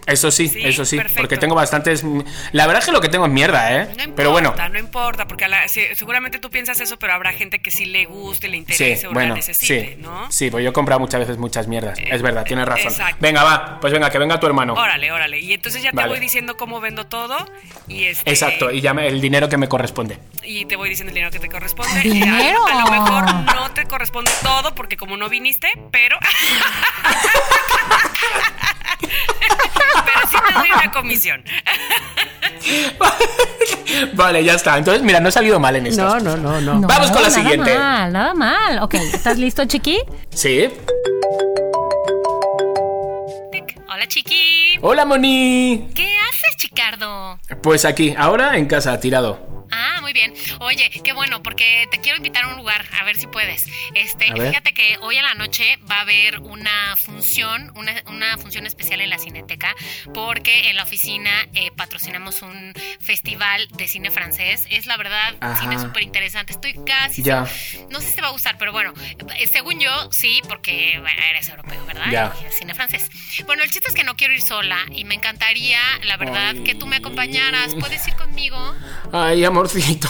Eso 0.06 0.30
sí, 0.30 0.48
Sí, 0.48 0.60
eso 0.64 0.84
sí, 0.84 0.96
perfecto. 0.96 1.22
porque 1.22 1.36
tengo 1.36 1.54
bastantes... 1.54 2.04
La 2.52 2.66
verdad 2.66 2.80
es 2.80 2.86
que 2.86 2.92
lo 2.92 3.00
que 3.00 3.08
tengo 3.08 3.26
es 3.26 3.32
mierda, 3.32 3.72
¿eh? 3.74 3.84
No 3.86 3.90
importa, 3.90 4.12
pero 4.14 4.30
bueno, 4.30 4.54
no 4.72 4.78
importa, 4.78 5.26
porque 5.26 5.46
a 5.46 5.48
la- 5.48 5.66
sí, 5.68 5.82
seguramente 5.94 6.38
tú 6.38 6.48
piensas 6.50 6.80
eso, 6.80 6.96
pero 6.98 7.12
habrá 7.12 7.32
gente 7.32 7.58
que 7.58 7.70
sí 7.72 7.86
le 7.86 8.06
guste, 8.06 8.46
le 8.48 8.52
sí, 8.54 8.58
interese 8.58 9.06
o 9.08 9.12
bueno, 9.12 9.30
la 9.30 9.34
necesite, 9.34 9.96
sí, 9.96 10.02
¿no? 10.02 10.30
sí, 10.30 10.50
pues 10.50 10.62
yo 10.62 10.70
he 10.70 10.72
comprado 10.72 11.00
muchas 11.00 11.20
veces 11.20 11.38
muchas 11.38 11.66
mierdas, 11.66 11.98
es 11.98 12.22
verdad, 12.22 12.44
tienes 12.44 12.66
razón. 12.66 12.92
exacto. 12.92 13.16
Venga, 13.20 13.42
va, 13.42 13.80
pues 13.80 13.92
venga, 13.92 14.08
que 14.10 14.18
venga 14.18 14.38
tu 14.38 14.46
hermano. 14.46 14.74
Órale, 14.74 15.10
órale. 15.10 15.40
Y 15.40 15.52
entonces 15.52 15.82
ya 15.82 15.90
te 15.90 15.96
Vale. 15.96 16.08
voy 16.10 16.20
diciendo 16.20 16.56
cómo 16.56 16.80
vendo 16.80 17.06
todo 17.06 17.36
y 17.88 18.04
este 18.04 18.30
Exacto, 18.30 18.70
y 18.70 18.80
ya 18.80 18.94
me- 18.94 19.08
el 19.08 19.20
dinero 19.20 19.48
que 19.48 19.56
me 19.56 19.68
corresponde. 19.68 20.18
y 20.44 20.66
te 20.66 20.76
voy 20.76 20.88
diciendo 20.88 21.10
el 21.10 21.14
dinero 21.14 21.32
que 21.32 21.40
te 21.40 21.48
corresponde. 21.48 22.00
¿Dinero? 22.02 22.64
A, 22.66 22.70
a 22.70 22.84
lo 22.84 22.90
mejor 22.92 23.24
no 23.56 23.70
te 23.72 23.86
corresponde 23.86 24.30
todo 24.42 24.72
porque 24.76 24.96
como 24.96 25.16
no 25.16 25.28
viniste, 25.28 25.68
pero 25.90 26.16
pero 29.00 30.28
sí 30.30 30.36
te 30.46 30.52
doy 30.58 30.70
una 30.72 30.90
comisión. 30.90 31.44
vale, 34.14 34.44
ya 34.44 34.54
está. 34.54 34.76
Entonces, 34.78 35.02
mira, 35.02 35.20
no 35.20 35.28
he 35.28 35.32
salido 35.32 35.60
mal 35.60 35.76
en 35.76 35.86
esto. 35.86 36.02
No, 36.02 36.18
no, 36.20 36.36
no, 36.36 36.60
no. 36.60 36.74
No, 36.80 36.88
Vamos 36.88 37.10
con 37.10 37.22
la 37.22 37.28
nada 37.28 37.42
siguiente. 37.42 37.78
mal, 37.78 38.12
nada 38.12 38.34
mal. 38.34 38.78
Ok, 38.82 38.94
¿estás 38.94 39.38
listo, 39.38 39.64
chiqui? 39.66 39.98
Sí. 40.30 40.68
Hola, 43.96 44.08
chiqui. 44.08 44.78
Hola, 44.82 45.06
Moni. 45.06 45.88
¿Qué 45.94 46.02
haces, 46.04 46.56
Chicardo? 46.58 47.40
Pues 47.62 47.86
aquí, 47.86 48.14
ahora 48.18 48.58
en 48.58 48.66
casa, 48.66 49.00
tirado. 49.00 49.56
Ah, 49.70 49.98
muy 50.00 50.12
bien. 50.12 50.32
Oye, 50.60 50.90
qué 51.02 51.12
bueno, 51.12 51.42
porque 51.42 51.88
te 51.90 51.98
quiero 52.00 52.18
invitar 52.18 52.44
a 52.44 52.48
un 52.48 52.56
lugar, 52.56 52.86
a 53.00 53.04
ver 53.04 53.16
si 53.16 53.26
puedes. 53.26 53.66
Este, 53.94 54.26
fíjate 54.26 54.72
que 54.74 54.96
hoy 55.00 55.16
a 55.16 55.22
la 55.22 55.34
noche 55.34 55.78
va 55.90 55.96
a 55.96 56.00
haber 56.02 56.38
una 56.40 56.94
función, 56.96 57.72
una, 57.74 57.92
una 58.06 58.38
función 58.38 58.66
especial 58.66 59.00
en 59.00 59.10
la 59.10 59.18
Cineteca, 59.18 59.74
porque 60.14 60.70
en 60.70 60.76
la 60.76 60.84
oficina 60.84 61.30
eh, 61.54 61.70
patrocinamos 61.74 62.42
un 62.42 62.74
festival 63.00 63.66
de 63.72 63.88
cine 63.88 64.10
francés. 64.10 64.66
Es 64.70 64.86
la 64.86 64.96
verdad, 64.96 65.34
Ajá. 65.40 65.60
cine 65.60 65.78
súper 65.80 66.04
interesante. 66.04 66.52
Estoy 66.52 66.74
casi. 66.84 67.22
Ya. 67.22 67.46
No 67.90 68.00
sé 68.00 68.10
si 68.10 68.14
te 68.16 68.22
va 68.22 68.28
a 68.28 68.32
gustar, 68.32 68.58
pero 68.58 68.72
bueno, 68.72 68.92
eh, 69.36 69.46
según 69.48 69.80
yo, 69.80 70.12
sí, 70.12 70.42
porque 70.48 70.98
bueno, 71.00 71.20
eres 71.30 71.48
europeo, 71.48 71.84
¿verdad? 71.86 72.06
Ya. 72.10 72.32
Y 72.48 72.52
cine 72.52 72.74
francés. 72.74 73.10
Bueno, 73.46 73.64
el 73.64 73.70
chiste 73.70 73.85
es 73.88 73.94
que 73.94 74.04
no 74.04 74.16
quiero 74.16 74.34
ir 74.34 74.42
sola 74.42 74.76
y 74.92 75.04
me 75.04 75.14
encantaría, 75.14 75.78
la 76.06 76.16
verdad, 76.16 76.50
Ay. 76.56 76.64
que 76.64 76.74
tú 76.74 76.86
me 76.86 76.96
acompañaras. 76.96 77.74
¿Puedes 77.74 78.06
ir 78.08 78.14
conmigo? 78.14 78.56
Ay, 79.12 79.44
amorcito, 79.44 80.08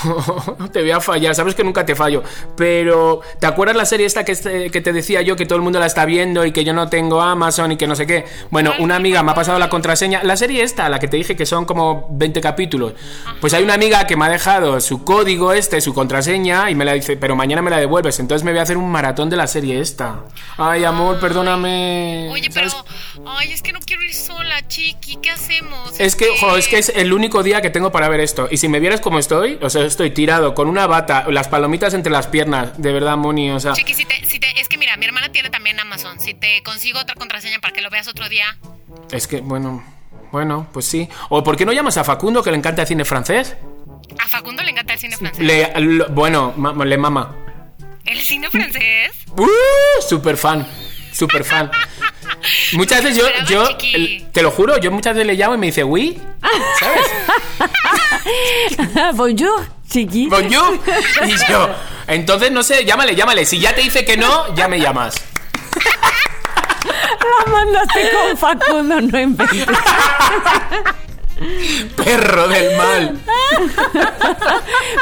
te 0.73 0.81
voy 0.81 0.91
a 0.91 1.01
fallar, 1.01 1.35
sabes 1.35 1.55
que 1.55 1.63
nunca 1.65 1.85
te 1.85 1.95
fallo. 1.95 2.23
Pero, 2.57 3.21
¿te 3.41 3.47
acuerdas 3.47 3.77
la 3.77 3.85
serie 3.87 4.07
esta 4.07 4.25
que, 4.25 4.33
este- 4.33 4.71
que 4.71 4.81
te 4.81 4.93
decía 4.93 5.23
yo 5.23 5.37
que 5.37 5.47
todo 5.47 5.57
el 5.57 5.63
mundo 5.63 5.79
la 5.79 5.87
está 5.87 6.05
viendo 6.05 6.45
y 6.45 6.53
que 6.53 6.65
yo 6.65 6.73
no 6.73 6.89
tengo 6.89 7.21
Amazon 7.21 7.73
y 7.73 7.77
que 7.77 7.87
no 7.87 7.95
sé 7.97 8.07
qué? 8.07 8.25
Bueno, 8.51 8.73
una 8.79 8.97
amiga 8.97 9.23
me 9.23 9.33
ha 9.33 9.35
pasado 9.35 9.59
la 9.59 9.69
contraseña. 9.69 10.23
La 10.23 10.37
serie 10.37 10.63
esta, 10.63 10.89
la 10.89 10.99
que 10.99 11.09
te 11.09 11.17
dije 11.17 11.37
que 11.37 11.47
son 11.47 11.65
como 11.65 12.09
20 12.13 12.41
capítulos. 12.41 12.95
Pues 13.41 13.53
hay 13.55 13.63
una 13.63 13.75
amiga 13.75 14.07
que 14.07 14.17
me 14.17 14.25
ha 14.27 14.29
dejado 14.29 14.81
su 14.81 15.05
código 15.05 15.53
este, 15.53 15.81
su 15.81 15.93
contraseña, 15.95 16.71
y 16.71 16.75
me 16.75 16.85
la 16.85 16.93
dice, 16.95 17.17
pero 17.17 17.37
mañana 17.37 17.63
me 17.63 17.71
la 17.71 17.79
devuelves. 17.79 18.19
Entonces 18.21 18.45
me 18.45 18.53
voy 18.53 18.61
a 18.61 18.63
hacer 18.63 18.77
un 18.77 18.91
maratón 18.91 19.29
de 19.31 19.37
la 19.37 19.47
serie 19.47 19.81
esta. 19.81 20.21
Ay, 20.57 20.85
amor, 20.85 21.21
perdóname. 21.21 22.29
Oye, 22.33 22.51
¿sabes? 22.51 22.75
pero. 23.15 23.29
Ay, 23.29 23.53
es 23.57 23.63
que 23.63 23.73
no 23.73 23.81
quiero 23.81 24.03
ir 24.03 24.15
sola, 24.15 24.67
chiqui. 24.69 25.17
¿Qué 25.17 25.31
hacemos? 25.31 25.99
Es 25.99 26.15
que, 26.15 26.29
es 26.57 26.69
que 26.69 26.79
es 26.79 26.91
el 26.91 27.13
único 27.13 27.43
día 27.43 27.61
que 27.63 27.71
tengo 27.71 27.91
para 27.91 28.09
ver 28.09 28.21
esto. 28.21 28.49
Y 28.51 28.59
si 28.59 28.69
me 28.69 28.79
vieras 28.81 29.01
como 29.01 29.19
estoy, 29.19 29.59
o 29.63 29.71
sea, 29.71 29.85
estoy 29.85 30.11
tirado 30.11 30.55
con 30.55 30.69
una 30.69 30.87
bata, 30.87 31.25
las 31.31 31.49
palomitas 31.49 31.95
entre 31.95 32.13
las 32.13 32.27
piernas, 32.27 32.81
de 32.81 32.93
verdad, 32.93 33.17
Moni, 33.17 33.51
o 33.51 33.59
sea. 33.61 33.73
Chiqui, 33.73 33.95
si 33.95 34.05
te, 34.05 34.25
si 34.27 34.39
te, 34.39 34.61
es 34.61 34.69
que 34.69 34.77
mira, 34.79 34.97
mi 34.97 35.07
hermana 35.07 35.33
tiene 35.33 35.51
también 35.51 35.81
Amazon. 35.81 36.21
Si 36.21 36.35
te 36.35 36.63
consigo 36.63 37.01
otra 37.01 37.15
contraseña 37.15 37.59
para 37.61 37.73
que 37.73 37.81
lo 37.81 37.91
veas 37.91 38.07
otro 38.09 38.29
día. 38.29 38.57
Es 39.11 39.27
que, 39.27 39.41
bueno, 39.41 39.83
bueno, 40.33 40.69
pues 40.73 40.87
sí. 40.87 41.09
¿O 41.31 41.43
por 41.43 41.57
qué 41.57 41.65
no 41.65 41.73
llamas 41.73 41.97
a 41.97 42.05
Facundo 42.05 42.43
que 42.43 42.51
le 42.51 42.59
encanta 42.59 42.83
el 42.83 42.89
cine 42.89 43.05
francés? 43.05 43.57
A 44.19 44.29
Facundo 44.29 44.63
le 44.63 44.71
encanta 44.71 44.93
el 44.93 44.99
cine 44.99 45.17
francés. 45.17 45.45
Le, 45.45 45.73
lo- 45.81 46.09
bueno, 46.11 46.53
ma- 46.57 46.73
le 46.85 46.97
mama. 46.99 47.35
¿El 48.05 48.21
cine 48.23 48.49
francés? 48.51 49.13
¡Uh! 49.37 49.47
Super 50.09 50.37
fan, 50.37 50.67
super 51.13 51.43
fan. 51.43 51.71
Muchas 52.73 53.03
veces 53.03 53.19
yo, 53.19 53.27
yo, 53.49 53.67
chiqui. 53.77 54.27
te 54.33 54.43
lo 54.43 54.51
juro, 54.51 54.79
yo 54.79 54.91
muchas 54.91 55.15
veces 55.15 55.27
le 55.27 55.35
llamo 55.35 55.55
y 55.55 55.59
me 55.59 55.67
dice, 55.67 55.85
oui, 55.85 56.19
¿sabes? 56.81 57.07
Bonjour, 59.15 59.65
chiqui. 59.89 60.29
Bonjour. 60.29 60.79
Y 61.27 61.51
yo, 61.51 61.69
entonces 62.07 62.51
no 62.51 62.63
sé, 62.63 62.85
llámale, 62.85 63.15
llámale. 63.15 63.45
Si 63.45 63.59
ya 63.59 63.75
te 63.75 63.83
dice 63.83 64.05
que 64.05 64.17
no, 64.17 64.55
ya 64.55 64.69
me 64.69 64.79
llamas. 64.81 65.15
La 66.85 67.53
mandaste 67.53 68.11
con 68.11 68.37
Facundo, 68.37 69.01
no 69.01 69.19
inventes. 69.21 69.67
Perro 71.97 72.49
del 72.49 72.77
mal. 72.77 73.19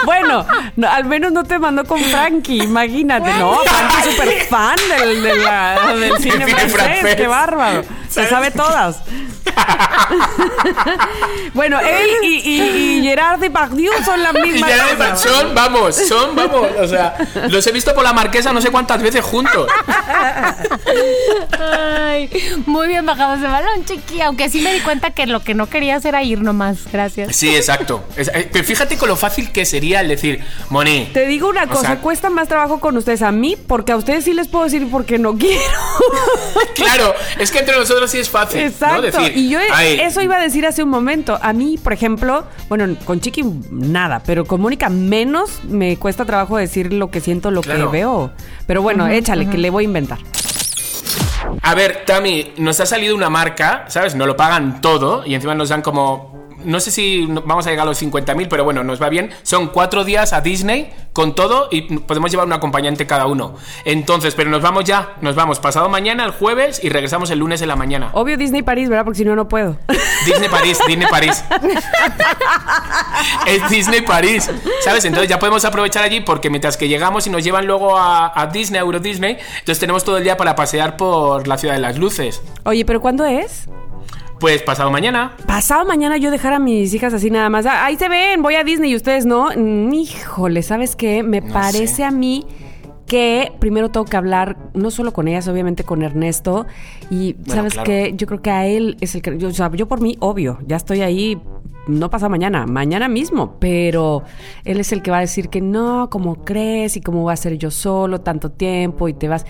Bueno, 0.05 0.47
no, 0.77 0.89
al 0.89 1.05
menos 1.05 1.33
no 1.33 1.45
te 1.45 1.59
mandó 1.59 1.85
con 1.85 2.01
Frankie, 2.01 2.63
imagínate. 2.63 3.33
No, 3.35 3.59
Frankie 3.65 3.97
es 4.09 4.15
súper 4.15 4.47
fan 4.47 4.77
del, 4.99 5.23
de 5.23 5.35
la- 5.37 5.95
del 5.99 6.17
cine, 6.19 6.45
cine 6.45 6.69
francés, 6.69 6.73
francés. 6.73 7.17
qué 7.17 7.27
bárbaro. 7.27 7.83
Se 8.09 8.29
sabe 8.29 8.51
todas. 8.51 8.99
bueno, 11.55 11.81
él 11.81 12.07
y, 12.23 12.27
y, 12.37 12.99
y 12.99 13.03
Gerard 13.03 13.41
Depardieu 13.41 13.93
son 14.05 14.23
la 14.23 14.31
Y 14.39 14.53
misma 14.53 14.69
ya 14.69 14.97
cosa. 14.97 15.17
son, 15.17 15.55
vamos, 15.55 15.97
son, 15.97 16.37
vamos. 16.37 16.69
O 16.81 16.87
sea, 16.89 17.17
los 17.49 17.67
he 17.67 17.73
visto 17.73 17.95
por 17.95 18.05
la 18.05 18.13
marquesa 18.13 18.53
no 18.53 18.61
sé 18.61 18.71
cuántas 18.71 19.03
veces 19.03 19.25
juntos. 19.25 19.69
Ay, 21.59 22.31
muy 22.67 22.89
bien 22.89 23.07
bajado 23.07 23.35
ese 23.35 23.47
balón, 23.47 23.85
chiqui. 23.85 24.21
Aunque 24.21 24.49
sí 24.49 24.61
me 24.61 24.73
di 24.73 24.81
cuenta 24.81 25.11
que 25.11 25.27
lo 25.27 25.41
que 25.43 25.55
no 25.55 25.69
querías 25.69 26.05
era 26.05 26.23
ir 26.25 26.41
nomás. 26.43 26.79
Gracias. 26.93 27.37
Sí, 27.37 27.55
exacto. 27.55 28.03
Es- 28.17 28.29
eh, 28.35 28.49
pero 28.53 28.65
fíjate 28.65 28.97
con 28.97 29.09
lo 29.09 29.17
fácil 29.17 29.53
que 29.53 29.65
sería 29.65 30.01
el 30.01 30.09
decir, 30.09 30.43
Moni. 30.71 31.11
Te 31.13 31.27
digo 31.27 31.49
una 31.49 31.67
cosa, 31.67 31.81
sea- 31.89 32.01
cuesta 32.01 32.31
más 32.31 32.49
trabajo 32.49 32.81
con 32.81 32.97
ustedes 32.97 33.23
a 33.23 33.31
mí, 33.33 33.57
porque 33.67 33.93
a 33.93 33.97
ustedes 33.97 34.25
sí 34.25 34.33
les 34.35 34.49
puedo 34.49 34.65
decir 34.65 34.89
porque 34.91 35.19
no 35.19 35.37
quiero. 35.37 35.61
Claro, 36.75 37.15
es 37.39 37.51
que 37.53 37.61
entre 37.61 37.77
nosotros 37.77 38.11
sí 38.11 38.19
es 38.19 38.29
fácil. 38.29 38.61
¿no? 38.61 38.67
Exacto. 38.67 39.03
Decir, 39.03 39.37
y 39.37 39.49
yo 39.49 39.59
"Ay, 39.73 40.01
eso 40.01 40.21
iba 40.23 40.37
a 40.37 40.41
decir 40.41 40.67
hace 40.67 40.83
un 40.83 40.89
momento. 40.89 41.39
A 41.41 41.53
mí, 41.53 41.79
por 41.83 41.93
ejemplo, 41.93 42.45
bueno, 42.69 42.97
con 43.05 43.21
Chiqui 43.21 43.43
nada, 43.71 44.21
pero 44.27 44.45
con 44.45 44.61
Mónica 44.61 44.89
menos 44.89 45.61
me 45.69 45.97
cuesta 45.97 46.25
trabajo 46.25 46.57
decir 46.57 46.93
lo 46.93 47.11
que 47.11 47.21
siento, 47.21 47.51
lo 47.51 47.61
Claro. 47.63 47.91
que 47.91 47.99
veo. 47.99 48.33
Pero 48.67 48.83
bueno, 48.83 49.07
échale, 49.09 49.49
que 49.49 49.59
le 49.59 49.71
voy 49.71 49.85
a 49.85 49.87
inventar. 49.87 50.19
A 51.63 51.75
ver, 51.75 52.05
Tami, 52.05 52.53
nos 52.59 52.81
ha 52.81 52.87
salido 52.87 53.15
una 53.15 53.31
marca, 53.31 53.85
¿sabes? 53.89 54.15
Nos 54.15 54.27
lo 54.27 54.37
pagan 54.37 54.81
todo 54.81 55.25
y 55.27 55.35
encima 55.35 55.55
nos 55.55 55.69
dan 55.69 55.83
como. 55.83 56.44
No 56.65 56.81
sé 56.81 56.91
si 56.91 57.27
vamos 57.27 57.67
a 57.67 57.71
llegar 57.71 57.87
a 57.87 57.91
los 57.91 58.03
50.000, 58.03 58.49
pero 58.49 58.65
bueno, 58.65 58.85
nos 58.85 59.01
va 59.01 59.09
bien. 59.09 59.31
Son 59.43 59.69
cuatro 59.69 60.05
días 60.05 60.33
a 60.33 60.41
Disney 60.41 60.93
con 61.13 61.35
todo 61.35 61.69
y 61.71 61.83
podemos 61.99 62.31
llevar 62.31 62.47
un 62.47 62.53
acompañante 62.53 63.07
cada 63.07 63.27
uno. 63.27 63.55
Entonces, 63.85 64.35
pero 64.35 64.51
nos 64.51 64.63
vamos 64.63 64.85
ya, 64.85 65.15
nos 65.21 65.35
vamos 65.37 65.61
pasado 65.61 65.89
mañana, 65.89 66.25
el 66.25 66.33
jueves, 66.33 66.83
y 66.83 66.89
regresamos 66.89 67.31
el 67.31 67.39
lunes 67.39 67.63
en 67.63 67.69
la 67.69 67.77
mañana. 67.77 68.11
Obvio 68.15 68.37
Disney 68.37 68.63
París, 68.63 68.89
¿verdad? 68.89 69.05
Porque 69.05 69.19
si 69.19 69.25
no, 69.25 69.37
no 69.37 69.49
puedo. 69.49 69.79
Disney 70.27 70.49
París, 70.49 70.79
Disney 70.87 71.07
París. 71.09 71.45
es 73.47 73.71
Disney 73.71 74.01
París. 74.01 74.51
¿Sabes? 74.83 75.05
Entonces 75.05 75.29
ya 75.29 75.39
podemos 75.39 75.65
aprovechar 75.65 76.03
allí 76.03 76.21
porque 76.21 76.51
mientras 76.51 76.77
que 76.77 76.89
llegamos 76.89 77.27
y 77.27 77.31
nos 77.31 77.45
llevan 77.45 77.67
luego 77.67 77.97
a, 77.97 78.33
a 78.39 78.47
Disney, 78.49 78.79
a 78.79 78.83
Euro 78.83 78.99
Disney, 78.99 79.37
entonces 79.59 79.79
tenemos 79.79 80.05
todo 80.05 80.19
el 80.19 80.25
día 80.25 80.37
para 80.37 80.57
pasear 80.57 80.97
por 80.97 81.47
la 81.47 81.59
ciudad 81.59 81.75
de 81.75 81.81
las 81.81 81.99
luces. 81.99 82.43
Oye, 82.65 82.85
¿pero 82.85 83.01
cuándo 83.01 83.25
es? 83.25 83.69
Pues 84.41 84.63
pasado 84.63 84.91
mañana. 84.91 85.37
Pasado 85.47 85.85
mañana 85.87 86.17
yo 86.17 86.31
dejar 86.31 86.53
a 86.53 86.59
mis 86.59 86.93
hijas 86.93 87.15
así 87.15 87.31
nada 87.31 87.49
más. 87.49 87.67
Ah, 87.67 87.85
Ahí 87.87 87.97
se 87.97 88.09
ven, 88.09 88.43
voy 88.43 88.57
a 88.57 88.65
Disney 88.65 88.93
y 88.93 88.97
ustedes 88.97 89.25
no. 89.27 89.51
Híjole, 89.93 90.63
¿sabes 90.63 90.97
qué? 90.97 91.23
Me 91.23 91.41
No 91.41 91.53
parece 91.53 91.87
sé. 91.87 92.05
a 92.05 92.11
mí 92.11 92.45
que 93.07 93.53
primero 93.59 93.91
tengo 93.91 94.07
que 94.07 94.17
hablar, 94.17 94.57
no 94.75 94.91
solo 94.91 95.13
con 95.13 95.29
ellas, 95.29 95.47
obviamente 95.49 95.85
con 95.85 96.03
Ernesto. 96.03 96.67
Y 97.11 97.35
Bueno, 97.35 97.55
¿sabes 97.55 97.73
claro. 97.75 97.87
qué? 97.87 98.13
Yo 98.17 98.27
creo 98.27 98.43
que 98.43 98.51
a 98.51 98.67
él 98.67 98.97
es 99.01 99.15
el 99.15 99.23
que... 99.23 99.39
Yo, 99.39 99.49
o 99.49 99.53
sea, 99.53 99.71
yo 99.73 99.87
por 99.89 100.01
mí, 100.01 100.17
obvio, 100.21 100.59
ya 100.67 100.77
estoy 100.77 101.03
ahí, 101.03 101.41
no 101.87 102.11
pasa 102.11 102.29
mañana, 102.29 102.67
mañana 102.67 103.09
mismo. 103.09 103.57
Pero 103.61 104.25
él 104.65 104.81
es 104.81 104.93
el 104.93 105.01
que 105.03 105.11
va 105.11 105.19
a 105.19 105.21
decir 105.21 105.49
que 105.49 105.61
no, 105.61 106.09
¿cómo 106.11 106.45
crees? 106.45 106.97
Y 106.97 107.01
cómo 107.03 107.23
voy 107.23 107.33
a 107.33 107.37
ser 107.37 107.57
yo 107.57 107.71
solo 107.71 108.21
tanto 108.21 108.51
tiempo 108.51 109.09
y 109.09 109.15
te 109.15 109.29
vas... 109.29 109.47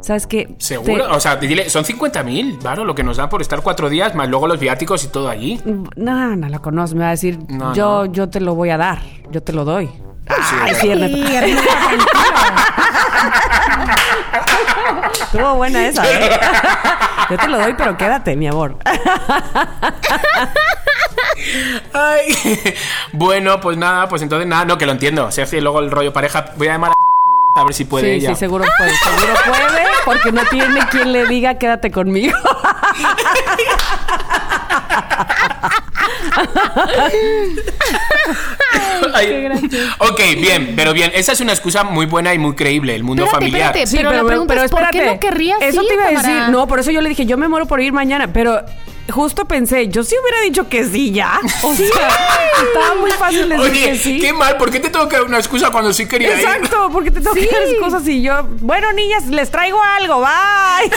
¿Sabes 0.00 0.26
qué? 0.26 0.54
¿Seguro? 0.58 1.06
Te- 1.08 1.12
O 1.14 1.20
sea, 1.20 1.36
dile, 1.36 1.68
son 1.68 1.84
50.000, 1.84 2.58
claro, 2.58 2.84
lo 2.84 2.94
que 2.94 3.02
nos 3.02 3.16
dan 3.16 3.28
por 3.28 3.42
estar 3.42 3.60
cuatro 3.62 3.88
días, 3.88 4.14
más 4.14 4.28
luego 4.28 4.46
los 4.46 4.58
viáticos 4.60 5.02
y 5.04 5.08
todo 5.08 5.28
allí. 5.28 5.60
No, 5.96 6.36
no 6.36 6.48
la 6.48 6.58
conozco, 6.60 6.96
me 6.96 7.02
va 7.02 7.08
a 7.08 7.12
decir, 7.12 7.38
No, 7.48 7.74
yo, 7.74 8.04
no. 8.06 8.12
yo 8.12 8.28
te 8.28 8.40
lo 8.40 8.54
voy 8.54 8.70
a 8.70 8.76
dar, 8.78 9.00
yo 9.30 9.42
te 9.42 9.52
lo 9.52 9.64
doy. 9.64 9.90
Ay, 10.62 10.74
sí, 10.74 10.90
Ernesto, 10.90 11.16
Estuvo 15.22 15.54
buena 15.54 15.86
esa, 15.88 16.04
¿eh? 16.10 16.30
Yo 17.30 17.36
te 17.36 17.48
lo 17.48 17.58
doy, 17.58 17.74
pero 17.76 17.96
quédate, 17.96 18.36
mi 18.36 18.46
amor. 18.48 18.76
Ay. 21.92 22.28
Bueno, 23.12 23.60
pues 23.60 23.76
nada, 23.76 24.08
pues 24.08 24.22
entonces 24.22 24.46
nada, 24.46 24.64
no, 24.64 24.78
que 24.78 24.86
lo 24.86 24.92
entiendo. 24.92 25.30
Si 25.30 25.60
luego 25.60 25.80
el 25.80 25.90
rollo 25.90 26.12
pareja, 26.12 26.52
voy 26.56 26.68
a 26.68 26.72
llamar 26.72 26.92
a, 26.92 26.94
a 27.60 27.64
ver 27.64 27.74
si 27.74 27.84
puede 27.84 28.04
Sí, 28.06 28.10
ella. 28.24 28.30
sí, 28.34 28.40
seguro 28.40 28.64
puede. 28.78 28.90
Seguro 28.90 29.34
puede, 29.46 29.82
porque 30.04 30.32
no 30.32 30.42
tiene 30.46 30.80
quien 30.90 31.12
le 31.12 31.26
diga 31.26 31.54
quédate 31.54 31.90
conmigo. 31.90 32.36
Ay. 39.14 39.48
Ok, 39.98 40.20
bien, 40.40 40.72
pero 40.76 40.92
bien. 40.92 41.10
Esa 41.14 41.32
es 41.32 41.40
una 41.40 41.52
excusa 41.52 41.84
muy 41.84 42.06
buena 42.06 42.34
y 42.34 42.38
muy 42.38 42.54
creíble, 42.54 42.94
el 42.94 43.04
mundo 43.04 43.24
Espérate, 43.24 43.46
familiar. 43.46 43.76
espérate, 43.76 43.96
pero 43.96 44.12
la 44.22 44.24
pregunta 44.28 44.64
es, 44.64 44.70
¿por 44.70 44.90
qué 44.90 45.06
no 45.06 45.20
querrías 45.20 45.58
Eso 45.60 45.82
ir, 45.82 45.88
te 45.88 45.94
iba 45.94 46.04
a 46.06 46.10
decir. 46.10 46.48
No, 46.50 46.66
por 46.66 46.78
eso 46.80 46.90
yo 46.90 47.00
le 47.00 47.08
dije, 47.08 47.26
yo 47.26 47.36
me 47.36 47.48
muero 47.48 47.66
por 47.66 47.80
ir 47.80 47.92
mañana, 47.92 48.32
pero 48.32 48.60
justo 49.10 49.44
pensé, 49.46 49.88
yo 49.88 50.02
sí 50.04 50.14
hubiera 50.20 50.40
dicho 50.42 50.68
que 50.68 50.84
sí 50.84 51.12
ya. 51.12 51.40
O 51.62 51.74
sea, 51.74 51.86
estaba 52.62 52.94
muy 53.00 53.10
fácil 53.12 53.48
decir 53.48 53.64
Oye, 53.70 53.82
que 53.90 53.96
sí. 53.98 54.18
qué 54.20 54.32
mal, 54.32 54.56
¿por 54.56 54.70
qué 54.70 54.80
te 54.80 54.90
tengo 54.90 55.08
que 55.08 55.16
dar 55.16 55.24
una 55.24 55.38
excusa 55.38 55.70
cuando 55.70 55.92
sí 55.92 56.06
quería 56.06 56.28
ir? 56.34 56.40
Exacto, 56.46 56.88
porque 56.92 57.10
te 57.10 57.20
tengo 57.20 57.34
que 57.34 57.46
dar 57.46 57.78
cosas 57.80 58.06
y 58.08 58.22
yo, 58.22 58.44
bueno, 58.60 58.92
niñas, 58.92 59.26
les 59.26 59.50
traigo 59.50 59.78
algo, 59.82 60.20
bye. 60.20 60.90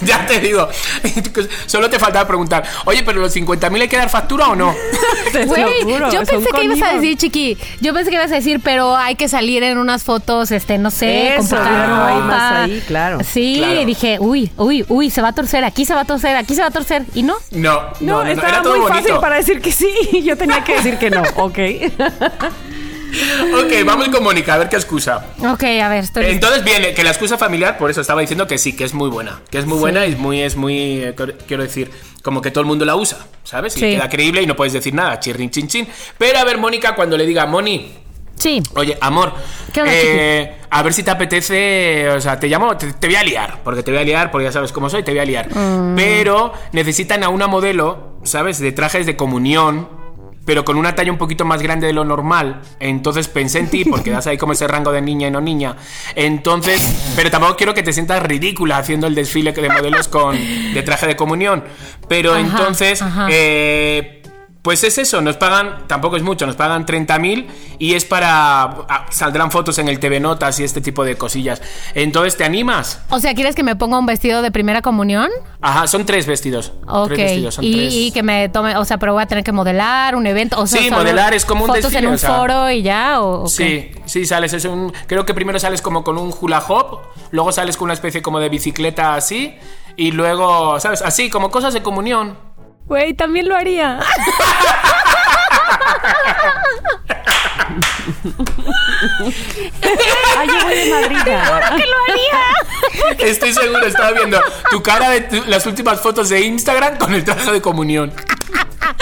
ya 0.02 0.26
te 0.26 0.40
digo. 0.40 0.68
Solo 1.66 1.88
te 1.90 1.98
faltaba 1.98 2.26
preguntar, 2.26 2.64
oye, 2.84 3.02
pero 3.02 3.20
los 3.20 3.34
50.000 3.34 3.80
hay 3.82 3.88
que 3.88 3.96
dar 3.96 4.10
factura 4.10 4.48
o 4.48 4.56
no? 4.56 4.74
Te 5.32 5.44
Güey, 5.46 5.62
lo 5.62 5.92
juro, 5.92 6.12
yo 6.12 6.22
pensé 6.24 6.48
que 6.50 6.64
ibas 6.64 6.82
a 6.82 6.94
decir, 6.94 7.16
chiqui, 7.16 7.58
yo 7.80 7.92
pensé 7.94 8.10
que 8.10 8.16
ibas 8.16 8.30
a 8.32 8.36
decir, 8.36 8.60
pero 8.62 8.96
hay 8.96 9.14
que 9.16 9.28
salir 9.28 9.62
en 9.62 9.78
unas 9.78 10.02
fotos, 10.04 10.50
este, 10.50 10.78
no 10.78 10.90
sé, 10.90 11.36
Eso, 11.36 11.56
claro, 11.56 12.04
hay 12.04 12.22
más 12.22 12.52
ahí, 12.52 12.82
claro. 12.86 13.18
Sí, 13.24 13.56
Claro. 13.58 13.84
dije, 13.84 14.16
uy, 14.20 14.50
uy, 14.56 14.84
uy, 14.88 15.10
se 15.10 15.22
va 15.22 15.28
a 15.28 15.32
torcer, 15.32 15.64
aquí 15.64 15.84
se 15.84 15.94
va 15.94 16.00
a 16.02 16.04
torcer, 16.04 16.36
aquí 16.36 16.54
se 16.54 16.60
va 16.60 16.68
a 16.68 16.70
torcer, 16.70 17.03
y 17.14 17.22
no. 17.22 17.36
No, 17.50 17.82
no, 18.00 18.22
No, 18.24 18.26
estaba 18.30 18.48
era 18.48 18.62
todo 18.62 18.72
muy 18.74 18.82
bonito. 18.82 19.02
fácil 19.02 19.20
para 19.20 19.36
decir 19.36 19.60
que 19.60 19.72
sí. 19.72 20.22
Yo 20.24 20.36
tenía 20.36 20.62
que 20.64 20.74
decir 20.76 20.98
que 20.98 21.10
no, 21.10 21.22
ok. 21.36 21.58
Ok, 23.54 23.72
vamos 23.86 24.08
con 24.08 24.24
Mónica, 24.24 24.54
a 24.54 24.58
ver 24.58 24.68
qué 24.68 24.74
excusa. 24.76 25.24
Ok, 25.38 25.62
a 25.62 25.88
ver, 25.88 26.02
estoy. 26.04 26.26
Entonces, 26.26 26.64
bien, 26.64 26.82
que 26.96 27.04
la 27.04 27.10
excusa 27.10 27.38
familiar, 27.38 27.78
por 27.78 27.88
eso 27.90 28.00
estaba 28.00 28.20
diciendo 28.20 28.46
que 28.48 28.58
sí, 28.58 28.74
que 28.74 28.82
es 28.82 28.92
muy 28.92 29.08
buena. 29.08 29.40
Que 29.50 29.58
es 29.58 29.66
muy 29.66 29.78
buena 29.78 30.04
y 30.04 30.12
es 30.12 30.18
muy, 30.18 30.40
es 30.42 30.56
muy, 30.56 30.98
eh, 31.04 31.14
quiero 31.46 31.62
decir, 31.62 31.92
como 32.22 32.42
que 32.42 32.50
todo 32.50 32.62
el 32.62 32.66
mundo 32.66 32.84
la 32.84 32.96
usa, 32.96 33.18
¿sabes? 33.44 33.76
Y 33.76 33.80
Sí. 33.80 33.86
queda 33.92 34.08
creíble 34.08 34.42
y 34.42 34.46
no 34.46 34.56
puedes 34.56 34.72
decir 34.72 34.94
nada, 34.94 35.20
chirrin 35.20 35.50
chin 35.50 35.68
chin. 35.68 35.86
Pero 36.18 36.38
a 36.40 36.44
ver, 36.44 36.58
Mónica, 36.58 36.96
cuando 36.96 37.16
le 37.16 37.24
diga, 37.24 37.46
Moni, 37.46 37.92
Sí. 38.36 38.62
Oye, 38.74 38.98
amor, 39.00 39.32
¿Qué 39.72 39.80
onda, 39.80 39.92
eh, 39.94 40.56
a 40.70 40.82
ver 40.82 40.92
si 40.92 41.02
te 41.02 41.10
apetece, 41.10 42.08
o 42.10 42.20
sea, 42.20 42.38
te 42.38 42.48
llamo, 42.48 42.76
te, 42.76 42.92
te 42.92 43.06
voy 43.06 43.16
a 43.16 43.22
liar, 43.22 43.60
porque 43.64 43.82
te 43.82 43.90
voy 43.90 44.00
a 44.00 44.04
liar, 44.04 44.30
porque 44.30 44.46
ya 44.46 44.52
sabes 44.52 44.72
cómo 44.72 44.90
soy, 44.90 45.02
te 45.02 45.12
voy 45.12 45.20
a 45.20 45.24
liar. 45.24 45.48
Mm. 45.54 45.96
Pero 45.96 46.52
necesitan 46.72 47.22
a 47.22 47.28
una 47.28 47.46
modelo, 47.46 48.18
¿sabes? 48.24 48.58
De 48.58 48.72
trajes 48.72 49.06
de 49.06 49.16
comunión, 49.16 49.88
pero 50.44 50.64
con 50.64 50.76
una 50.76 50.94
talla 50.94 51.10
un 51.10 51.18
poquito 51.18 51.44
más 51.44 51.62
grande 51.62 51.86
de 51.86 51.92
lo 51.92 52.04
normal. 52.04 52.60
Entonces 52.80 53.28
pensé 53.28 53.60
en 53.60 53.68
ti, 53.68 53.84
porque 53.84 54.10
das 54.10 54.26
ahí 54.26 54.36
como 54.36 54.52
ese 54.52 54.66
rango 54.68 54.92
de 54.92 55.00
niña 55.00 55.28
y 55.28 55.30
no 55.30 55.40
niña. 55.40 55.76
Entonces, 56.14 56.82
pero 57.16 57.30
tampoco 57.30 57.56
quiero 57.56 57.72
que 57.72 57.82
te 57.82 57.92
sientas 57.92 58.22
ridícula 58.22 58.78
haciendo 58.78 59.06
el 59.06 59.14
desfile 59.14 59.52
de 59.52 59.68
modelos 59.70 60.08
con 60.08 60.36
de 60.36 60.82
traje 60.82 61.06
de 61.06 61.16
comunión. 61.16 61.64
Pero 62.08 62.32
Ajá, 62.32 62.40
entonces, 62.40 63.00
ajá. 63.00 63.28
eh, 63.30 64.22
pues 64.64 64.82
es 64.82 64.96
eso, 64.96 65.20
nos 65.20 65.36
pagan, 65.36 65.86
tampoco 65.86 66.16
es 66.16 66.22
mucho, 66.22 66.46
nos 66.46 66.56
pagan 66.56 66.86
30.000 66.86 67.48
y 67.78 67.92
es 67.92 68.06
para... 68.06 68.62
ah, 68.62 69.06
saldrán 69.10 69.50
fotos 69.50 69.76
en 69.78 69.88
el 69.88 70.00
TV 70.00 70.20
Notas 70.20 70.58
y 70.58 70.64
este 70.64 70.80
tipo 70.80 71.04
de 71.04 71.18
cosillas. 71.18 71.60
Entonces, 71.92 72.38
¿te 72.38 72.44
animas? 72.44 73.02
O 73.10 73.20
sea, 73.20 73.34
¿quieres 73.34 73.54
que 73.54 73.62
me 73.62 73.76
ponga 73.76 73.98
un 73.98 74.06
vestido 74.06 74.40
de 74.40 74.50
primera 74.50 74.80
comunión? 74.80 75.28
Ajá, 75.60 75.86
son 75.86 76.06
tres 76.06 76.26
vestidos. 76.26 76.72
Ok. 76.86 77.08
Tres 77.08 77.18
vestidos, 77.18 77.54
son 77.56 77.64
y, 77.64 77.72
tres. 77.74 77.94
y 77.94 78.10
que 78.12 78.22
me 78.22 78.48
tome, 78.48 78.74
o 78.78 78.86
sea, 78.86 78.96
pero 78.96 79.12
voy 79.12 79.22
a 79.22 79.26
tener 79.26 79.44
que 79.44 79.52
modelar 79.52 80.16
un 80.16 80.26
evento. 80.26 80.58
O 80.58 80.66
sea, 80.66 80.80
Sí, 80.80 80.90
modelar 80.90 81.34
es 81.34 81.44
como 81.44 81.64
un 81.64 81.68
fotos 81.68 81.82
desfile, 81.82 81.98
en 81.98 82.08
un 82.08 82.14
o 82.14 82.18
sea. 82.18 82.34
foro 82.34 82.70
y 82.70 82.80
ya, 82.80 83.20
o, 83.20 83.42
o 83.42 83.48
Sí, 83.48 83.90
sí, 84.06 84.24
sales, 84.24 84.54
es 84.54 84.64
un... 84.64 84.94
Creo 85.06 85.26
que 85.26 85.34
primero 85.34 85.58
sales 85.60 85.82
como 85.82 86.02
con 86.02 86.16
un 86.16 86.32
hula 86.40 86.64
hop, 86.66 87.00
luego 87.32 87.52
sales 87.52 87.76
con 87.76 87.84
una 87.88 87.92
especie 87.94 88.22
como 88.22 88.40
de 88.40 88.48
bicicleta 88.48 89.14
así, 89.14 89.54
y 89.98 90.12
luego, 90.12 90.80
¿sabes? 90.80 91.02
Así, 91.02 91.28
como 91.28 91.50
cosas 91.50 91.74
de 91.74 91.82
comunión. 91.82 92.53
Güey, 92.86 93.14
también 93.14 93.48
lo 93.48 93.56
haría. 93.56 93.98
Ay, 100.38 100.48
yo 100.48 100.64
voy 100.64 100.74
de 100.74 100.90
madrina. 100.90 101.76
que 101.76 101.86
lo 101.86 101.96
haría. 102.08 103.26
Estoy 103.30 103.52
seguro, 103.52 103.86
estaba 103.86 104.12
viendo 104.12 104.40
tu 104.70 104.82
cara 104.82 105.10
de 105.10 105.20
tu- 105.22 105.44
las 105.46 105.66
últimas 105.66 106.00
fotos 106.00 106.28
de 106.28 106.40
Instagram 106.42 106.98
con 106.98 107.14
el 107.14 107.24
traje 107.24 107.52
de 107.52 107.60
comunión. 107.62 108.12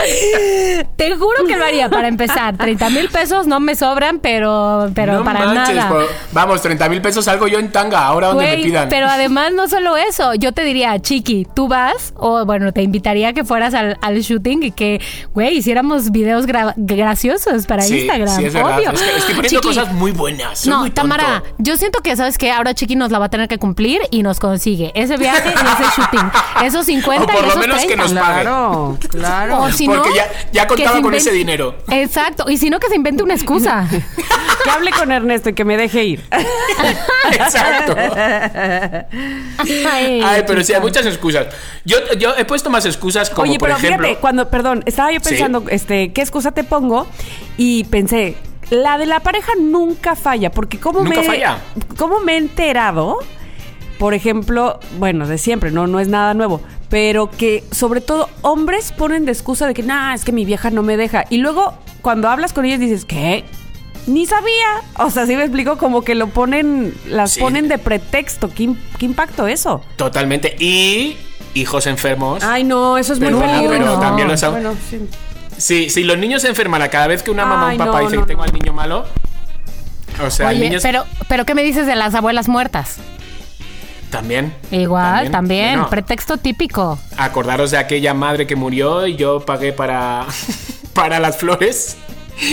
Te 0.97 1.17
juro 1.17 1.45
que 1.47 1.57
lo 1.57 1.65
haría 1.65 1.89
para 1.89 2.09
empezar. 2.09 2.57
30 2.57 2.91
mil 2.91 3.09
pesos 3.09 3.47
no 3.47 3.61
me 3.61 3.75
sobran, 3.75 4.19
pero, 4.21 4.91
pero 4.95 5.15
No 5.19 5.25
para 5.25 5.47
manches, 5.47 5.77
nada. 5.77 5.91
po- 5.91 6.01
Vamos, 6.33 6.63
30 6.63 6.89
mil 6.89 7.01
pesos 7.03 7.25
salgo 7.25 7.47
yo 7.49 7.59
en 7.59 7.71
tanga, 7.73 8.05
ahora 8.05 8.29
donde 8.29 8.45
me 8.47 8.57
pidan. 8.63 8.89
pero 8.89 9.07
además 9.07 9.53
no 9.53 9.69
solo 9.69 9.97
eso, 9.97 10.35
yo 10.35 10.53
te 10.53 10.63
diría, 10.65 10.99
Chiqui, 11.01 11.47
tú 11.55 11.69
vas, 11.69 12.13
o 12.17 12.45
bueno, 12.45 12.73
te 12.73 12.83
invitaría 12.83 13.29
a 13.29 13.33
que 13.33 13.45
fueras 13.45 13.75
al, 13.75 13.99
al 14.01 14.21
shooting 14.21 14.63
y 14.65 14.71
que, 14.73 15.01
güey, 15.35 15.57
hiciéramos 15.57 16.11
videos 16.11 16.47
gra- 16.47 16.75
graciosos 16.77 17.67
para 17.67 17.83
Sí, 17.83 18.01
Instagram, 18.01 18.29
sí, 18.37 18.45
es 18.47 18.55
verdad. 18.55 18.79
obvio. 18.79 18.91
Es 18.93 19.01
que 19.03 19.17
estoy 19.17 19.35
poniendo 19.35 19.61
Chiqui, 19.61 19.69
cosas 19.77 19.93
muy 19.93 20.13
buenas. 20.13 20.61
soy 20.61 20.71
No, 20.71 20.81
muy. 20.81 20.91
Tamara, 20.91 21.43
yo 21.59 21.77
siento 21.77 22.01
que, 22.01 22.15
¿sabes 22.17 22.39
qué? 22.39 22.51
Ahora 22.53 22.75
Chiqui 22.75 22.97
nos 22.97 23.11
la 23.11 23.19
va 23.19 23.27
a 23.27 23.31
tener 23.31 23.49
que 23.49 23.59
cumplir 23.59 24.01
y 24.11 24.23
nos 24.23 24.39
consigue 24.41 24.93
ese 24.95 25.17
viaje 25.17 25.49
y 25.51 25.53
ese 25.53 26.01
shooting. 26.01 26.31
Esos 26.65 26.87
50 26.87 27.25
O 27.25 27.27
por 27.27 27.37
y 27.39 27.43
lo 27.43 27.49
esos 27.49 27.61
menos 27.61 27.81
que 27.81 27.87
30. 27.95 28.03
nos 28.03 28.13
pague. 28.13 28.43
Claro, 28.43 28.99
claro. 29.09 29.59
O 29.63 29.71
si 29.71 29.87
Porque 29.95 30.09
no, 30.11 30.17
ya- 30.17 30.31
ya 30.53 30.67
contaba 30.67 31.01
con 31.03 31.15
ese 31.15 31.31
dinero. 31.33 31.77
Exacto, 31.91 32.49
y 32.51 32.57
si 32.57 32.71
no, 32.71 32.79
que 32.81 32.89
se 32.89 32.97
invente 32.97 33.23
una 33.23 33.35
excusa. 33.35 33.89
Que 34.65 34.71
hable 34.71 34.91
con 34.93 35.11
Ernesto 35.13 35.49
y 35.51 35.53
que 35.55 35.65
me 35.65 35.77
deje 35.77 36.05
ir. 36.05 36.25
Exacto. 37.33 37.95
Ay, 39.91 40.23
Ay, 40.25 40.45
pero 40.47 40.63
sí, 40.63 40.73
hay 40.73 40.81
muchas 40.81 41.07
excusas. 41.07 41.47
Yo, 41.85 41.97
yo 42.19 42.35
he 42.37 42.45
puesto 42.45 42.71
más 42.71 42.85
excusas 42.87 43.31
como, 43.31 43.43
Oye, 43.49 43.59
por 43.59 43.69
pero 43.69 43.79
ejemplo... 43.79 44.07
fíjate, 44.07 44.21
cuando, 44.21 44.49
perdón, 44.51 44.83
estaba 44.87 45.11
yo 45.13 45.21
Sí. 45.21 45.31
pensando, 45.31 45.65
este, 45.69 46.13
¿qué 46.13 46.21
excusa 46.21 46.53
te 46.53 46.65
pongo? 46.65 47.07
Y 47.57 47.85
pensé, 47.85 48.37
la 48.71 48.99
de 48.99 49.07
la 49.07 49.21
pareja 49.21 49.53
nunca 49.61 50.17
falla, 50.17 50.51
porque 50.51 50.79
como 50.79 51.01
Nunca 51.05 51.21
me, 51.21 51.27
falla. 51.27 51.59
¿cómo 51.99 52.21
me 52.21 52.35
he 52.35 52.37
enterado? 52.39 53.19
Por 53.99 54.15
ejemplo, 54.15 54.81
bueno, 54.99 55.27
de 55.27 55.39
siempre, 55.39 55.71
no, 55.71 55.87
no 55.87 56.01
es 56.01 56.09
nada 56.09 56.35
nuevo, 56.35 56.61
pero 56.93 57.31
que 57.31 57.65
sobre 57.71 58.03
todo 58.03 58.29
hombres 58.43 58.93
ponen 58.93 59.25
de 59.25 59.33
excusa 59.33 59.67
de 59.67 59.73
que, 59.73 59.83
nah, 59.83 60.13
es 60.13 60.27
que 60.27 60.31
mi 60.33 60.45
vieja 60.45 60.69
no 60.69 60.83
me 60.83 60.99
deja. 60.99 61.25
Y 61.31 61.39
luego, 61.39 61.73
cuando 62.03 62.29
hablas 62.29 62.53
con 62.53 62.67
ellos, 62.67 62.79
dices, 62.81 63.07
¿qué? 63.07 63.47
Ni 64.07 64.27
sabía. 64.27 64.83
O 64.99 65.09
sea, 65.09 65.25
sí 65.27 65.35
me 65.35 65.43
explico, 65.45 65.79
como 65.79 66.03
que 66.03 66.15
lo 66.15 66.27
ponen, 66.27 66.95
las 67.09 67.31
Sí. 67.31 67.41
ponen 67.41 67.69
de 67.69 67.79
pretexto. 67.79 68.51
¿Qué, 68.51 68.65
im- 68.65 68.77
qué 68.99 69.07
impacto 69.07 69.47
eso? 69.47 69.81
Totalmente. 69.97 70.55
Y 70.59 71.17
hijos 71.55 71.87
enfermos. 71.87 72.45
Ay, 72.45 72.63
no, 72.65 72.99
eso 72.99 73.15
es 73.15 73.21
muy 73.21 73.31
feo. 73.31 73.71
pero 73.71 73.87
no. 73.87 73.99
también 73.99 74.29
lo 74.29 74.37
son. 74.37 74.53
Bueno, 74.53 74.75
sí. 74.91 75.01
Sí, 75.57 75.89
si 75.89 76.05
los 76.05 76.19
niños 76.19 76.43
se 76.43 76.49
enferman 76.49 76.83
a 76.83 76.89
cada 76.89 77.07
vez 77.07 77.23
que 77.23 77.31
una 77.31 77.47
mamá 77.47 77.69
o 77.69 77.71
un 77.73 77.79
papá 77.79 77.93
no, 78.03 78.05
dice 78.05 78.17
no, 78.17 78.23
que 78.23 78.27
tengo 78.29 78.43
al 78.43 78.53
niño 78.53 78.75
malo. 78.75 79.07
O 80.23 80.31
sea, 80.31 80.51
el 80.51 80.57
Oye, 80.59 80.65
niño 80.67 80.77
es- 80.77 80.83
pero, 80.83 81.07
pero 81.27 81.47
¿qué 81.47 81.55
me 81.55 81.63
dices 81.63 81.87
de 81.87 81.97
las 81.97 82.15
abuelas 82.15 82.49
muertas? 82.49 82.99
También. 84.13 84.55
Igual, 84.71 85.33
también, 85.33 85.71
Bueno, 85.75 85.91
pretexto 85.91 86.37
típico. 86.37 87.01
acordaros 87.17 87.73
de 87.73 87.79
aquella 87.79 88.15
madre 88.15 88.47
que 88.47 88.55
murió 88.55 89.09
y 89.09 89.17
yo 89.17 89.41
pagué 89.41 89.73
para, 89.73 90.25
para 90.95 91.19
las 91.19 91.37
flores 91.39 91.97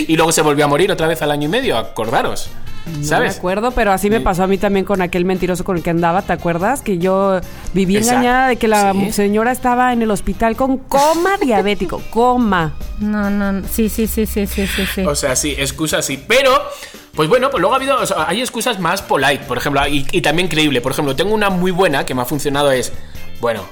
y 0.08 0.16
luego 0.16 0.32
se 0.32 0.42
volvió 0.42 0.64
a 0.64 0.68
morir 0.68 0.90
otra 0.90 1.06
vez 1.06 1.22
al 1.22 1.30
año 1.30 1.46
y 1.46 1.50
medio. 1.50 1.78
Acordaros. 1.78 2.50
No 2.86 2.98
me 2.98 3.04
¿Sabes? 3.04 3.36
acuerdo, 3.36 3.70
pero 3.72 3.92
así 3.92 4.08
me 4.08 4.20
pasó 4.20 4.42
a 4.42 4.46
mí 4.46 4.56
también 4.56 4.86
con 4.86 5.02
aquel 5.02 5.24
mentiroso 5.26 5.64
con 5.64 5.76
el 5.76 5.82
que 5.82 5.90
andaba, 5.90 6.22
¿te 6.22 6.32
acuerdas? 6.32 6.80
Que 6.80 6.96
yo 6.96 7.38
viví 7.74 7.96
Exacto. 7.98 8.16
engañada 8.16 8.48
de 8.48 8.56
que 8.56 8.68
la 8.68 8.92
Sí. 8.94 9.12
señora 9.12 9.52
estaba 9.52 9.92
en 9.92 10.00
el 10.02 10.10
hospital 10.10 10.56
con 10.56 10.78
coma 10.78 11.36
diabético, 11.40 12.00
coma. 12.10 12.72
No, 12.98 13.28
no, 13.30 13.52
no, 13.52 13.68
sí, 13.68 13.90
sí, 13.90 14.06
sí, 14.06 14.24
sí, 14.24 14.46
sí, 14.46 14.66
sí. 14.66 15.02
O 15.02 15.14
sea, 15.14 15.36
sí, 15.36 15.54
excusas 15.58 16.06
sí. 16.06 16.24
Pero, 16.26 16.50
pues 17.14 17.28
bueno, 17.28 17.50
pues 17.50 17.60
luego 17.60 17.74
ha 17.74 17.76
habido, 17.76 17.98
o 17.98 18.06
sea, 18.06 18.26
hay 18.28 18.40
excusas 18.40 18.78
más 18.78 19.02
polite, 19.02 19.44
por 19.44 19.58
ejemplo, 19.58 19.86
y, 19.88 20.06
y 20.12 20.20
también 20.20 20.48
creíble. 20.48 20.80
Por 20.80 20.92
ejemplo, 20.92 21.14
tengo 21.16 21.34
una 21.34 21.50
muy 21.50 21.70
buena 21.70 22.06
que 22.06 22.14
me 22.14 22.22
ha 22.22 22.24
funcionado 22.24 22.70
es, 22.70 22.92
bueno, 23.40 23.64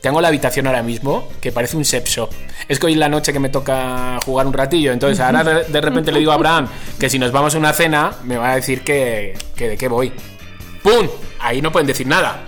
tengo 0.00 0.20
la 0.20 0.28
habitación 0.28 0.66
ahora 0.66 0.82
mismo 0.82 1.28
que 1.40 1.52
parece 1.52 1.76
un 1.76 1.84
sex 1.84 2.10
shop. 2.10 2.30
Es 2.68 2.78
que 2.78 2.86
hoy 2.86 2.92
es 2.92 2.98
la 2.98 3.08
noche 3.08 3.32
que 3.32 3.38
me 3.40 3.48
toca 3.48 4.18
jugar 4.24 4.46
un 4.46 4.52
ratillo, 4.52 4.92
entonces 4.92 5.20
ahora 5.20 5.44
de, 5.44 5.64
de 5.64 5.80
repente 5.80 6.12
le 6.12 6.18
digo 6.20 6.32
a 6.32 6.34
Abraham 6.34 6.68
que 6.98 7.08
si 7.08 7.18
nos 7.18 7.32
vamos 7.32 7.54
a 7.54 7.58
una 7.58 7.72
cena, 7.72 8.12
me 8.24 8.36
va 8.36 8.52
a 8.52 8.54
decir 8.56 8.82
que, 8.82 9.36
que 9.56 9.68
de 9.70 9.76
qué 9.76 9.88
voy. 9.88 10.12
¡Pum! 10.82 11.08
Ahí 11.40 11.60
no 11.60 11.70
pueden 11.72 11.86
decir 11.86 12.06
nada. 12.06 12.42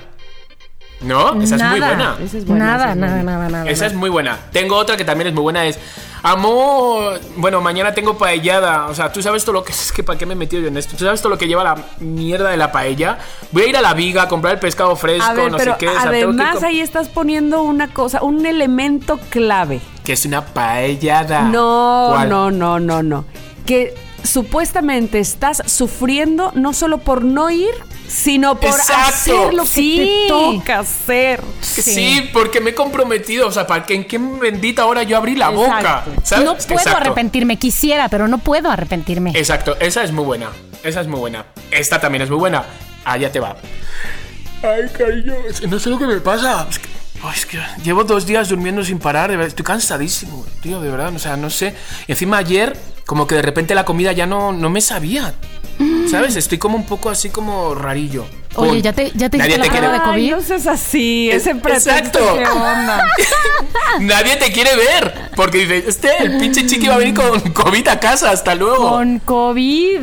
¿No? 1.00 1.40
Esa 1.40 1.56
es 1.56 1.62
muy 1.62 1.78
buena. 1.80 2.16
Esa 2.22 2.38
es 2.38 2.44
buena, 2.44 2.64
nada, 2.64 2.84
esa 2.84 2.90
es 2.92 2.96
nada, 2.96 3.14
buena. 3.14 3.32
nada, 3.32 3.48
nada, 3.48 3.70
Esa 3.70 3.82
nada. 3.82 3.86
es 3.92 3.94
muy 3.94 4.10
buena. 4.10 4.38
Tengo 4.50 4.76
otra 4.76 4.96
que 4.96 5.04
también 5.04 5.28
es 5.28 5.34
muy 5.34 5.42
buena, 5.42 5.64
es, 5.66 5.78
Amor, 6.22 7.20
bueno, 7.36 7.60
mañana 7.60 7.94
tengo 7.94 8.16
paellada. 8.18 8.86
O 8.86 8.94
sea, 8.94 9.12
tú 9.12 9.22
sabes 9.22 9.44
todo 9.44 9.54
lo 9.54 9.64
que 9.64 9.72
es 9.72 9.92
que 9.92 10.02
para 10.02 10.18
qué 10.18 10.26
me 10.26 10.32
he 10.34 10.36
metido 10.36 10.62
yo 10.62 10.68
en 10.68 10.76
esto. 10.76 10.96
Tú 10.96 11.04
sabes 11.04 11.20
todo 11.20 11.30
lo 11.30 11.38
que 11.38 11.46
lleva 11.46 11.64
la 11.64 11.76
mierda 12.00 12.50
de 12.50 12.56
la 12.56 12.72
paella. 12.72 13.18
Voy 13.52 13.64
a 13.64 13.66
ir 13.68 13.76
a 13.76 13.82
la 13.82 13.94
viga 13.94 14.22
a 14.22 14.28
comprar 14.28 14.54
el 14.54 14.60
pescado 14.60 14.94
fresco, 14.96 15.34
ver, 15.34 15.50
no 15.52 15.58
pero 15.58 15.72
sé 15.72 15.78
qué. 15.78 15.88
o 15.88 15.92
sea, 15.92 16.10
tengo 16.10 16.36
que 16.36 16.42
además 16.42 16.62
ahí 16.62 16.80
estás 16.80 17.08
poniendo 17.08 17.62
una 17.62 17.92
cosa, 17.92 18.22
un 18.22 18.44
elemento 18.46 19.18
clave. 19.30 19.80
Que 20.04 20.14
es 20.14 20.24
una 20.24 20.44
paellada. 20.44 21.42
No, 21.42 22.10
¿Cuál? 22.12 22.28
no, 22.28 22.50
no, 22.50 22.80
no, 22.80 23.02
no. 23.02 23.24
Que 23.66 23.94
supuestamente 24.22 25.18
estás 25.18 25.62
sufriendo 25.66 26.52
no 26.54 26.72
solo 26.72 26.98
por 26.98 27.24
no 27.24 27.50
ir, 27.50 27.74
sino 28.08 28.58
por 28.58 28.70
Exacto. 28.70 29.02
hacer 29.08 29.54
lo 29.54 29.62
que 29.62 29.68
Sí. 29.68 29.96
te 29.98 30.28
toca 30.28 30.78
hacer. 30.80 31.42
Sí. 31.60 32.28
porque 32.32 32.60
me 32.60 32.70
he 32.70 32.74
comprometido. 32.74 33.46
O 33.48 33.52
sea, 33.52 33.66
¿para 33.66 33.84
que 33.84 33.94
en 33.94 34.04
qué 34.04 34.18
bendita 34.18 34.86
hora 34.86 35.02
yo 35.02 35.16
abrí 35.16 35.34
la 35.36 35.50
boca? 35.50 36.04
No 36.06 36.56
puedo 36.56 36.56
Exacto. 36.56 36.96
arrepentirme, 36.96 37.58
quisiera, 37.58 38.08
pero 38.08 38.26
no 38.28 38.38
puedo 38.38 38.70
arrepentirme. 38.70 39.32
Exacto, 39.34 39.76
esa 39.80 40.02
es 40.02 40.12
muy 40.12 40.24
buena. 40.24 40.48
Esa 40.82 41.00
es 41.00 41.06
muy 41.06 41.20
buena. 41.20 41.46
Esta 41.70 42.00
también 42.00 42.22
es 42.22 42.30
muy 42.30 42.38
buena. 42.38 42.64
Ah, 43.04 43.16
ya 43.16 43.30
te 43.32 43.40
va. 43.40 43.56
Ay, 44.62 44.88
cariño, 44.96 45.34
no 45.68 45.78
sé 45.78 45.90
lo 45.90 45.98
que 45.98 46.06
me 46.06 46.20
pasa. 46.20 46.66
Es 46.68 46.78
que, 46.78 46.88
ay, 47.22 47.32
es 47.34 47.46
que 47.46 47.58
llevo 47.82 48.04
dos 48.04 48.26
días 48.26 48.48
durmiendo 48.48 48.82
sin 48.84 48.98
parar. 48.98 49.30
de 49.30 49.36
verdad, 49.36 49.48
Estoy 49.48 49.64
cansadísimo, 49.64 50.44
tío, 50.62 50.80
de 50.80 50.90
verdad. 50.90 51.14
O 51.14 51.18
sea, 51.18 51.36
no 51.36 51.48
sé. 51.50 51.74
Y 52.06 52.12
encima 52.12 52.38
ayer, 52.38 52.76
como 53.06 53.26
que 53.26 53.36
de 53.36 53.42
repente 53.42 53.74
la 53.74 53.84
comida 53.84 54.12
ya 54.12 54.26
no, 54.26 54.52
no 54.52 54.68
me 54.70 54.80
sabía. 54.80 55.34
¿Sabes? 56.10 56.36
Estoy 56.36 56.58
como 56.58 56.76
un 56.76 56.86
poco 56.86 57.10
así 57.10 57.30
como 57.30 57.74
rarillo. 57.74 58.26
Oye, 58.54 58.70
Pum. 58.72 58.80
¿ya 58.80 58.92
te- 58.92 59.12
ya 59.14 59.28
te 59.30 59.38
Nadie 59.38 59.50
hiciste 59.52 59.66
la 59.66 59.72
quiere 59.72 59.86
prueba 59.88 59.92
de 59.92 59.98
Ay, 60.10 60.30
COVID? 60.30 60.30
no 60.36 60.42
seas 60.42 60.66
así, 60.66 61.30
Es- 61.30 61.42
ese 61.42 61.54
pretexto, 61.54 61.90
exacto. 61.90 62.18
¿qué 62.38 62.44
onda? 62.46 63.04
Nadie 64.00 64.36
te 64.36 64.50
quiere 64.52 64.74
ver. 64.76 65.30
Porque 65.36 65.58
dice, 65.58 65.84
este, 65.86 66.10
el 66.22 66.38
pinche 66.38 66.66
chiqui 66.66 66.88
va 66.88 66.94
a 66.94 66.98
venir 66.98 67.14
con 67.14 67.38
COVID 67.52 67.86
a 67.88 68.00
casa. 68.00 68.30
Hasta 68.30 68.54
luego. 68.54 68.88
Con 68.90 69.18
COVID. 69.20 70.00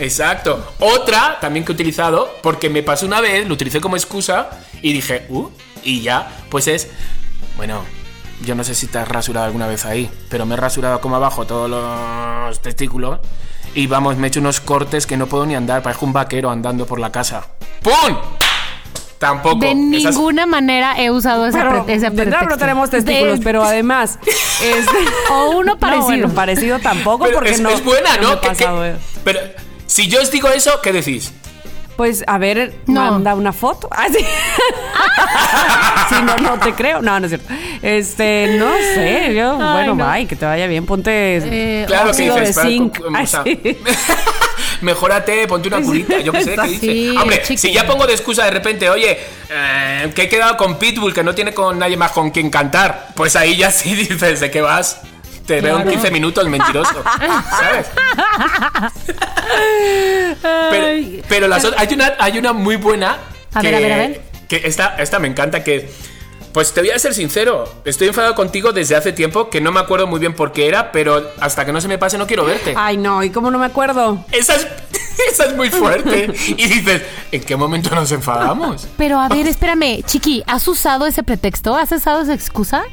Exacto. 0.00 0.74
Otra 0.80 1.38
también 1.40 1.64
que 1.64 1.72
he 1.72 1.74
utilizado, 1.74 2.34
porque 2.42 2.68
me 2.70 2.82
pasó 2.82 3.06
una 3.06 3.20
vez, 3.20 3.46
lo 3.46 3.54
utilicé 3.54 3.80
como 3.80 3.96
excusa 3.96 4.50
y 4.80 4.92
dije, 4.92 5.26
uh, 5.28 5.48
y 5.84 6.00
ya, 6.02 6.30
pues 6.50 6.66
es, 6.66 6.88
bueno, 7.56 7.84
yo 8.44 8.54
no 8.56 8.64
sé 8.64 8.74
si 8.74 8.86
te 8.88 8.98
has 8.98 9.06
rasurado 9.08 9.46
alguna 9.46 9.66
vez 9.68 9.84
ahí, 9.84 10.10
pero 10.28 10.46
me 10.46 10.54
he 10.54 10.56
rasurado 10.56 11.00
como 11.00 11.14
abajo 11.16 11.46
todos 11.46 11.70
los 11.70 12.60
testículos 12.62 13.20
y 13.74 13.86
vamos, 13.86 14.16
me 14.16 14.26
he 14.26 14.28
hecho 14.28 14.40
unos 14.40 14.60
cortes 14.60 15.06
que 15.06 15.16
no 15.16 15.26
puedo 15.26 15.46
ni 15.46 15.54
andar, 15.54 15.82
parezco 15.82 16.06
un 16.06 16.12
vaquero 16.12 16.50
andando 16.50 16.86
por 16.86 16.98
la 17.00 17.10
casa. 17.12 17.46
¡Pum! 17.82 18.16
Tampoco. 19.18 19.60
De 19.60 19.70
Esas- 19.70 20.14
ninguna 20.16 20.46
manera 20.46 20.98
he 21.00 21.10
usado 21.10 21.46
ese, 21.46 21.56
Pero, 21.58 21.84
pre- 21.84 21.98
de 21.98 22.10
no 22.48 22.56
tenemos 22.58 22.90
testículos, 22.90 23.38
De- 23.38 23.44
pero 23.44 23.62
además... 23.62 24.18
este- 24.60 25.32
O 25.32 25.50
uno 25.58 25.62
No, 25.74 25.78
parecido. 25.78 26.06
bueno, 26.06 26.28
parecido 26.30 26.78
tampoco, 26.80 27.24
Pero 27.24 27.36
porque 27.36 27.50
es, 27.50 27.60
no... 27.60 27.70
es 27.70 27.84
buena, 27.84 28.16
no 28.16 28.22
¿no? 28.22 28.28
me 28.30 28.34
he 28.34 28.40
¿Qué- 28.40 28.48
qué- 28.48 28.54
pasado, 28.64 28.84
eh. 28.84 28.96
Pero 29.22 29.38
si 29.86 30.08
yo 30.08 30.20
os 30.20 30.30
digo 30.32 30.48
eso, 30.48 30.72
¿qué 30.82 30.92
decís? 30.92 31.32
Pues, 31.96 32.24
a 32.26 32.38
ver, 32.38 32.74
No. 32.86 33.10
manda 33.12 33.34
una 33.34 33.52
foto. 33.52 33.88
Ah, 33.90 34.06
sí. 34.10 34.24
Sí, 36.08 36.14
no, 36.24 36.36
no 36.36 36.58
te 36.58 36.72
creo. 36.74 37.00
No, 37.02 37.18
no 37.20 37.26
es 37.26 37.30
cierto. 37.30 37.52
Este, 37.82 38.56
no 38.58 38.70
sé. 38.94 39.34
Yo, 39.34 39.52
Ay, 39.60 39.72
bueno, 39.86 39.94
no. 39.94 40.10
bye, 40.12 40.26
que 40.26 40.36
te 40.36 40.44
vaya 40.46 40.66
bien. 40.66 40.84
Ponte 40.86 41.10
Eh, 41.12 41.84
Claro 41.86 42.12
que 42.12 42.22
dices, 42.22 42.48
de 42.48 42.54
para- 42.54 42.68
zinc. 42.68 42.98
o 43.00 43.04
Ay, 43.14 43.26
sea, 43.26 43.42
sí. 43.44 43.60
Mejórate, 44.80 45.46
ponte 45.46 45.68
una 45.68 45.80
curita, 45.80 46.18
yo 46.18 46.32
qué 46.32 46.42
sé, 46.44 46.54
¿qué 46.56 46.62
dices? 46.62 46.80
Sí, 46.80 47.14
Hombre, 47.16 47.42
si 47.56 47.72
ya 47.72 47.86
pongo 47.86 48.04
de 48.06 48.14
excusa 48.14 48.44
de 48.46 48.50
repente, 48.50 48.90
oye, 48.90 49.16
eh, 49.48 50.10
que 50.14 50.22
he 50.22 50.28
quedado 50.28 50.56
con 50.56 50.76
Pitbull, 50.78 51.14
que 51.14 51.22
no 51.22 51.34
tiene 51.36 51.54
con 51.54 51.78
nadie 51.78 51.96
más 51.96 52.10
con 52.10 52.30
quien 52.30 52.50
cantar, 52.50 53.08
pues 53.14 53.36
ahí 53.36 53.56
ya 53.56 53.70
sí 53.70 53.94
dices, 54.08 54.40
¿de 54.40 54.50
qué 54.50 54.60
vas? 54.60 55.00
Te 55.56 55.60
veo 55.60 55.80
en 55.80 55.88
15 55.88 56.10
minutos, 56.10 56.48
mentiroso. 56.48 57.04
¿Sabes? 57.50 57.86
pero 60.70 61.22
pero 61.28 61.48
las 61.48 61.64
hay, 61.76 61.94
una, 61.94 62.12
hay 62.18 62.38
una 62.38 62.52
muy 62.52 62.76
buena. 62.76 63.18
A 63.52 63.60
que, 63.60 63.70
ver, 63.70 63.74
a 63.74 63.80
ver, 63.80 63.92
a 63.92 63.96
ver. 63.96 64.22
Que 64.48 64.62
esta, 64.64 64.96
esta 64.98 65.18
me 65.18 65.28
encanta, 65.28 65.62
que... 65.62 65.90
Pues 66.52 66.74
te 66.74 66.82
voy 66.82 66.90
a 66.90 66.98
ser 66.98 67.14
sincero, 67.14 67.64
estoy 67.86 68.08
enfadado 68.08 68.34
contigo 68.34 68.72
desde 68.72 68.94
hace 68.94 69.14
tiempo, 69.14 69.48
que 69.48 69.62
no 69.62 69.72
me 69.72 69.80
acuerdo 69.80 70.06
muy 70.06 70.20
bien 70.20 70.34
por 70.34 70.52
qué 70.52 70.68
era, 70.68 70.92
pero 70.92 71.30
hasta 71.40 71.64
que 71.64 71.72
no 71.72 71.80
se 71.80 71.88
me 71.88 71.96
pase 71.96 72.18
no 72.18 72.26
quiero 72.26 72.44
verte. 72.44 72.74
Ay, 72.76 72.98
no, 72.98 73.22
¿y 73.22 73.30
cómo 73.30 73.50
no 73.50 73.58
me 73.58 73.64
acuerdo? 73.64 74.22
Esa 74.32 74.56
es, 74.56 74.66
esa 75.32 75.46
es 75.46 75.56
muy 75.56 75.70
fuerte. 75.70 76.30
Y 76.48 76.66
dices, 76.66 77.02
¿en 77.30 77.42
qué 77.42 77.56
momento 77.56 77.94
nos 77.94 78.12
enfadamos? 78.12 78.86
Pero 78.98 79.18
a 79.18 79.28
ver, 79.28 79.46
espérame, 79.46 80.02
Chiqui, 80.04 80.42
¿has 80.46 80.68
usado 80.68 81.06
ese 81.06 81.22
pretexto? 81.22 81.74
¿Has 81.74 81.90
usado 81.90 82.20
esa 82.20 82.34
excusa? 82.34 82.84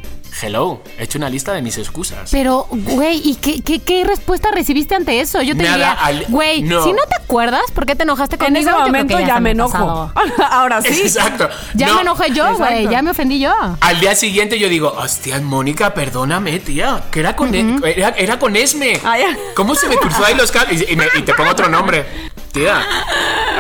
Hello, 0.42 0.82
he 0.98 1.04
hecho 1.04 1.18
una 1.18 1.30
lista 1.30 1.52
de 1.54 1.62
mis 1.62 1.78
excusas. 1.78 2.30
Pero, 2.32 2.68
güey, 2.70 3.22
¿y 3.24 3.36
qué, 3.36 3.62
qué, 3.62 3.80
qué 3.80 4.04
respuesta 4.06 4.50
recibiste 4.52 4.96
ante 4.96 5.20
eso? 5.20 5.42
Yo 5.42 5.56
te 5.56 5.64
Nada, 5.64 5.74
diría, 5.74 5.92
al- 5.94 6.26
güey, 6.30 6.62
no. 6.62 6.84
si 6.84 6.92
no 6.94 7.02
te 7.10 7.16
acuerdas, 7.22 7.64
¿por 7.74 7.86
qué 7.86 7.96
te 7.96 8.04
enojaste 8.04 8.36
En 8.36 8.40
conmigo? 8.40 8.60
ese 8.62 8.70
Yo 8.70 8.76
creo 8.76 8.86
que 8.86 8.92
momento 8.92 9.20
ya 9.28 9.36
se 9.36 9.42
me 9.42 9.52
enojo. 9.52 9.72
pasado. 10.14 10.14
Ahora 10.52 10.82
sí. 10.82 11.02
Exacto. 11.02 11.50
Ya 11.74 11.88
No, 11.88 11.96
me 11.96 12.02
enojé 12.02 12.32
yo, 12.32 12.46
güey, 12.56 12.70
exacto. 12.74 12.92
ya 12.92 13.02
me 13.02 13.12
ofendí 13.12 13.40
yo. 13.40 13.54
Al 13.82 14.00
día 14.00 14.16
siguiente 14.16 14.58
yo 14.60 14.70
digo, 14.70 14.94
hostia, 14.98 15.40
Mónica, 15.42 15.94
perdóname, 15.94 16.60
tía, 16.60 17.04
que 17.12 17.20
era 17.20 17.36
con, 17.36 17.54
e- 17.54 17.80
era, 17.96 18.10
era 18.10 18.40
con 18.40 18.56
Esme. 18.56 19.00
Ah, 19.04 19.18
ya. 19.18 19.36
¿Cómo 19.56 19.76
se 19.76 19.88
me 19.90 19.98
cruzó 19.98 20.24
ahí 20.26 20.36
los 20.36 20.52
cables? 20.52 20.86
Y, 20.88 20.94
y 20.94 20.96
me- 20.96 21.08
y 21.18 21.22
te 21.24 21.34
pongo 21.34 21.50
otro 21.52 21.68
nombre, 21.68 22.06
tía. 22.52 22.82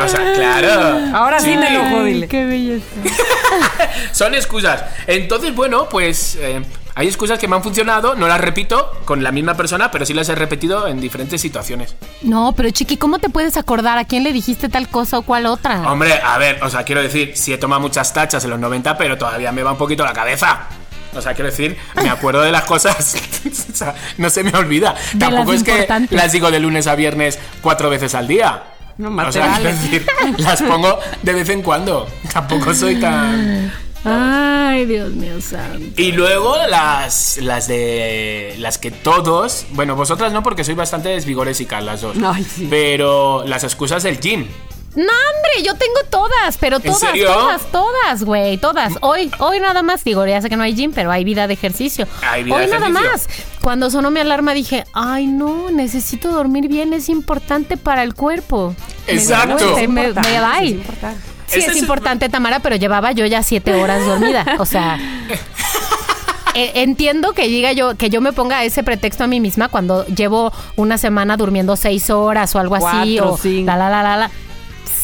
O 0.03 0.07
sea, 0.07 0.33
claro. 0.33 1.15
Ahora 1.15 1.39
sí 1.39 1.55
me 1.55 1.67
Chiqui. 1.67 1.75
enojo, 1.75 2.03
dile. 2.03 2.27
Qué 2.27 2.45
belleza. 2.45 2.85
Son 4.11 4.33
excusas. 4.33 4.83
Entonces, 5.07 5.53
bueno, 5.53 5.89
pues 5.89 6.35
eh, 6.39 6.61
hay 6.95 7.07
excusas 7.07 7.39
que 7.39 7.47
me 7.47 7.55
han 7.55 7.63
funcionado, 7.63 8.15
no 8.15 8.27
las 8.27 8.39
repito 8.41 8.91
con 9.05 9.23
la 9.23 9.31
misma 9.31 9.55
persona, 9.55 9.91
pero 9.91 10.05
sí 10.05 10.13
las 10.13 10.29
he 10.29 10.35
repetido 10.35 10.87
en 10.87 10.99
diferentes 11.01 11.41
situaciones. 11.41 11.95
No, 12.21 12.53
pero 12.55 12.69
Chiqui, 12.69 12.97
¿cómo 12.97 13.19
te 13.19 13.29
puedes 13.29 13.57
acordar 13.57 13.97
a 13.97 14.05
quién 14.05 14.23
le 14.23 14.33
dijiste 14.33 14.69
tal 14.69 14.87
cosa 14.89 15.17
o 15.19 15.21
cuál 15.21 15.45
otra? 15.45 15.81
Hombre, 15.91 16.19
a 16.23 16.37
ver, 16.37 16.63
o 16.63 16.69
sea, 16.69 16.83
quiero 16.83 17.01
decir, 17.01 17.33
sí 17.35 17.53
he 17.53 17.57
tomado 17.57 17.81
muchas 17.81 18.13
tachas 18.13 18.43
en 18.43 18.49
los 18.51 18.59
90, 18.59 18.97
pero 18.97 19.17
todavía 19.17 19.51
me 19.51 19.63
va 19.63 19.71
un 19.71 19.77
poquito 19.77 20.03
la 20.05 20.13
cabeza. 20.13 20.67
O 21.15 21.21
sea, 21.21 21.33
quiero 21.33 21.49
decir, 21.49 21.75
me 21.95 22.09
acuerdo 22.09 22.41
de 22.41 22.51
las 22.51 22.63
cosas. 22.65 23.15
o 23.73 23.75
sea, 23.75 23.95
no 24.17 24.29
se 24.29 24.43
me 24.43 24.51
olvida. 24.51 24.95
De 25.13 25.19
Tampoco 25.19 25.53
las 25.53 25.61
es 25.61 25.67
que 25.67 26.07
las 26.11 26.31
digo 26.31 26.51
de 26.51 26.59
lunes 26.59 26.85
a 26.87 26.95
viernes 26.95 27.39
cuatro 27.61 27.89
veces 27.89 28.13
al 28.13 28.27
día. 28.27 28.63
No, 28.99 29.09
más 29.09 29.29
o 29.29 29.31
sea, 29.31 29.55
quiero 29.55 29.69
decir, 29.69 30.05
las 30.39 30.61
pongo 30.61 30.99
de 31.23 31.33
vez 31.33 31.47
en 31.47 31.61
cuando. 31.61 32.05
Tampoco 32.33 32.73
soy 32.73 32.99
tan. 32.99 33.71
Ay, 34.03 34.85
Dios 34.85 35.13
mío 35.13 35.39
santo. 35.39 36.01
Y 36.01 36.11
luego 36.11 36.57
las, 36.69 37.37
las 37.37 37.69
de. 37.69 38.55
Las 38.59 38.77
que 38.77 38.91
todos. 38.91 39.65
Bueno, 39.71 39.95
vosotras 39.95 40.33
no, 40.33 40.43
porque 40.43 40.65
sois 40.65 40.75
bastante 40.75 41.07
desvigorésicas 41.07 41.81
las 41.81 42.01
dos. 42.01 42.17
Ay, 42.21 42.43
sí. 42.43 42.67
Pero 42.69 43.45
las 43.47 43.63
excusas 43.63 44.03
del 44.03 44.19
gym. 44.19 44.47
No, 44.99 45.05
hombre, 45.05 45.63
yo 45.63 45.73
tengo 45.75 45.99
todas, 46.09 46.57
pero 46.57 46.79
todas, 46.79 46.99
serio? 46.99 47.31
todas, 47.31 47.61
todas, 47.71 48.23
güey, 48.23 48.57
todas. 48.57 48.93
Hoy, 49.01 49.31
hoy 49.39 49.59
nada 49.59 49.81
más, 49.81 50.03
digo, 50.03 50.25
ya 50.25 50.41
sé 50.41 50.49
que 50.49 50.57
no 50.57 50.63
hay 50.63 50.75
gym, 50.75 50.91
pero 50.93 51.09
hay 51.11 51.23
vida 51.23 51.47
de 51.47 51.53
ejercicio. 51.53 52.05
Hay 52.27 52.43
vida 52.43 52.55
hoy 52.55 52.65
de 52.65 52.71
nada 52.79 52.89
ejercicio. 52.89 53.11
más. 53.11 53.27
Cuando 53.61 53.89
sonó 53.89 54.11
mi 54.11 54.19
alarma 54.19 54.53
dije, 54.53 54.83
ay 54.93 55.27
no, 55.27 55.69
necesito 55.71 56.31
dormir 56.31 56.67
bien, 56.67 56.91
es 56.93 57.07
importante 57.07 57.77
para 57.77 58.03
el 58.03 58.13
cuerpo. 58.13 58.75
Exacto. 59.07 59.75
Me, 59.77 59.87
me, 59.87 60.07
me 60.07 60.13
bye. 60.13 60.65
es 60.65 60.71
importante. 60.71 61.21
Sí, 61.47 61.59
es 61.61 61.67
es- 61.69 61.77
importante, 61.77 62.29
Tamara, 62.29 62.59
pero 62.59 62.75
llevaba 62.75 63.11
yo 63.13 63.25
ya 63.25 63.41
siete 63.41 63.73
horas 63.75 64.05
dormida. 64.05 64.45
O 64.59 64.65
sea. 64.65 64.99
eh, 66.55 66.71
Entiendo 66.75 67.33
que 67.33 67.47
diga 67.47 67.71
yo, 67.71 67.95
que 67.95 68.09
yo 68.09 68.21
me 68.21 68.33
ponga 68.33 68.63
ese 68.63 68.83
pretexto 68.83 69.23
a 69.23 69.27
mí 69.27 69.39
misma 69.39 69.69
cuando 69.69 70.05
llevo 70.07 70.51
una 70.75 70.97
semana 70.97 71.37
durmiendo 71.37 71.75
seis 71.75 72.09
horas 72.09 72.53
o 72.55 72.59
algo 72.59 72.75
así. 72.75 73.17
Cuatro, 73.17 73.33
o 73.33 73.37
cinco. 73.37 73.65
la 73.67 73.77
la 73.77 73.89
la 73.89 74.03
la 74.03 74.17
la. 74.17 74.31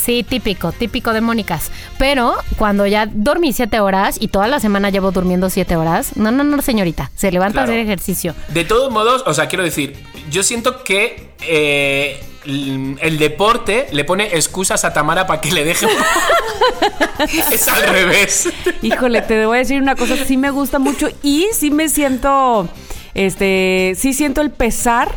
Sí, 0.06 0.24
típico, 0.28 0.72
típico 0.72 1.14
de 1.14 1.22
Mónicas. 1.22 1.72
Pero 1.98 2.36
cuando 2.58 2.86
ya 2.86 3.08
dormí 3.12 3.54
siete 3.54 3.80
horas 3.80 4.18
y 4.20 4.28
toda 4.28 4.48
la 4.48 4.60
semana 4.60 4.90
llevo 4.92 5.12
durmiendo 5.12 5.50
siete 5.50 5.76
horas, 5.76 6.16
no, 6.16 6.32
no, 6.32 6.44
no, 6.44 6.62
señorita, 6.62 7.10
se 7.16 7.32
levanta 7.32 7.54
Claro. 7.54 7.72
a 7.72 7.74
hacer 7.74 7.80
ejercicio. 7.86 8.36
De 8.50 8.66
todos 8.66 8.92
modos, 8.92 9.24
o 9.26 9.34
sea, 9.34 9.48
quiero 9.48 9.64
decir, 9.64 9.98
yo 10.30 10.44
siento 10.44 10.84
que 10.84 11.32
eh, 11.42 12.24
el, 12.46 12.98
el 13.02 13.18
deporte 13.18 13.88
le 13.92 14.04
pone 14.04 14.26
excusas 14.36 14.86
a 14.86 14.94
Tamara 14.94 15.26
para 15.26 15.42
que 15.42 15.52
le 15.52 15.64
deje. 15.64 15.88
es 17.52 17.68
al 17.68 17.84
revés. 17.88 18.50
Híjole, 18.82 19.22
te 19.22 19.46
voy 19.46 19.56
a 19.58 19.60
decir 19.60 19.82
una 19.82 19.96
cosa, 19.96 20.16
sí 20.24 20.38
me 20.38 20.52
gusta 20.52 20.78
mucho 20.80 21.08
y 21.24 21.48
sí 21.54 21.72
me 21.72 21.90
siento, 21.90 22.68
este, 23.16 23.94
sí 23.98 24.14
siento 24.14 24.42
el 24.42 24.52
pesar, 24.52 25.12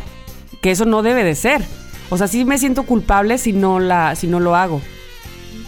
que 0.61 0.71
eso 0.71 0.85
no 0.85 1.03
debe 1.03 1.23
de 1.23 1.35
ser. 1.35 1.61
O 2.09 2.17
sea, 2.17 2.27
sí 2.27 2.45
me 2.45 2.57
siento 2.57 2.83
culpable 2.83 3.37
si 3.37 3.53
no 3.53 3.79
la, 3.79 4.15
si 4.15 4.27
no 4.27 4.39
lo 4.39 4.55
hago. 4.55 4.81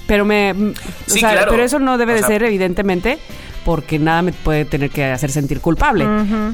Pero 0.07 0.25
me, 0.25 0.51
o 0.51 0.73
Sí, 1.05 1.19
sea, 1.19 1.31
claro. 1.31 1.51
pero 1.51 1.63
eso 1.63 1.79
no 1.79 1.97
debe 1.97 2.13
O 2.13 2.15
de 2.15 2.19
sea- 2.21 2.27
ser 2.29 2.43
evidentemente 2.43 3.19
porque 3.63 3.99
nada 3.99 4.23
me 4.23 4.33
puede 4.33 4.65
tener 4.65 4.89
que 4.89 5.05
hacer 5.05 5.29
sentir 5.31 5.59
culpable. 5.61 6.05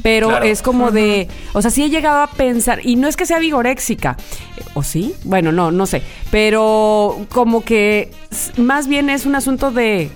Pero 0.03 0.27
Claro. 0.27 0.43
es 0.45 0.61
como 0.61 0.91
de, 0.91 1.29
o 1.53 1.61
sea, 1.61 1.71
sí 1.71 1.83
he 1.85 1.89
llegado 1.89 2.21
a 2.21 2.27
pensar, 2.27 2.81
y 2.85 2.97
no 2.97 3.07
es 3.07 3.15
que 3.15 3.25
sea 3.25 3.39
vigoréxica, 3.39 4.17
¿o 4.73 4.83
sí? 4.83 5.15
Bueno, 5.23 5.53
no, 5.53 5.72
no 5.72 5.85
sé, 5.85 6.01
pero 6.31 7.26
como 7.30 7.64
que 7.64 8.11
más 8.57 8.88
bien 8.89 9.09
es 9.09 9.26
un 9.26 9.35
asunto 9.35 9.72
de 9.72 10.11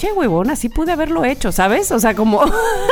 che, 0.00 0.12
huevón, 0.12 0.50
así 0.50 0.68
pude 0.68 0.92
haberlo 0.92 1.24
hecho, 1.24 1.52
¿sabes? 1.52 1.90
O 1.92 1.98
sea, 1.98 2.14
como... 2.14 2.44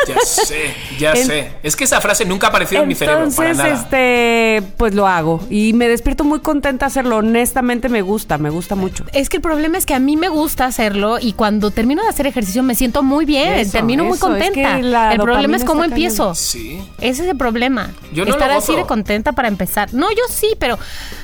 Ya 0.07 0.21
sé, 0.25 0.75
ya 0.99 1.13
En- 1.13 1.27
sé. 1.27 1.53
Es 1.63 1.77
que 1.77 1.85
esa 1.85 2.01
frase 2.01 2.25
nunca 2.25 2.49
apareció 2.49 2.83
en 2.83 2.89
mi 2.89 2.95
cerebro. 2.95 3.29
Para 3.37 3.51
Entonces, 3.51 3.57
nada. 3.57 3.75
este, 3.83 4.63
pues 4.77 4.95
lo 4.95 5.07
hago. 5.07 5.41
Y 5.51 5.73
me 5.73 5.89
despierto 5.89 6.25
muy 6.25 6.41
contenta 6.41 6.87
hacerlo. 6.87 7.17
Honestamente 7.19 7.89
me 7.89 8.03
gusta, 8.03 8.39
me 8.39 8.51
gusta 8.51 8.75
mucho. 8.75 9.05
Es 9.13 9.29
que 9.29 9.37
el 9.39 9.43
problema 9.43 9.77
es 9.79 9.87
que 9.87 9.95
a 9.95 9.99
mí 9.99 10.17
me 10.17 10.29
gusta 10.29 10.65
hacerlo 10.67 11.19
y 11.21 11.33
cuando 11.33 11.71
termino 11.71 12.03
de 12.03 12.09
hacer 12.09 12.27
ejercicio 12.27 12.63
me 12.63 12.75
siento 12.75 13.03
muy 13.03 13.25
bien, 13.25 13.55
Eso, 13.55 13.73
termino 13.73 14.05
muy 14.05 14.17
eso, 14.17 14.35
es 14.35 14.43
contenta. 14.51 14.77
que 14.77 14.83
la 14.83 15.13
el 15.13 15.21
problema 15.21 15.57
es 15.57 15.65
cómo 15.65 15.85
empiezo. 15.85 16.35
Sí. 16.35 16.81
Ese 17.01 17.23
es 17.25 17.29
el 17.31 17.37
problema. 17.37 17.91
Yo 18.13 18.25
no 18.25 18.33
Estar 18.33 18.51
lo 18.51 18.59
así 18.59 18.75
de 18.77 18.85
contenta 18.87 19.33
para 19.33 19.49
empezar. 19.49 19.93
No, 19.95 20.11
yo 20.11 20.23
sí, 20.31 20.55
pero 20.59 20.79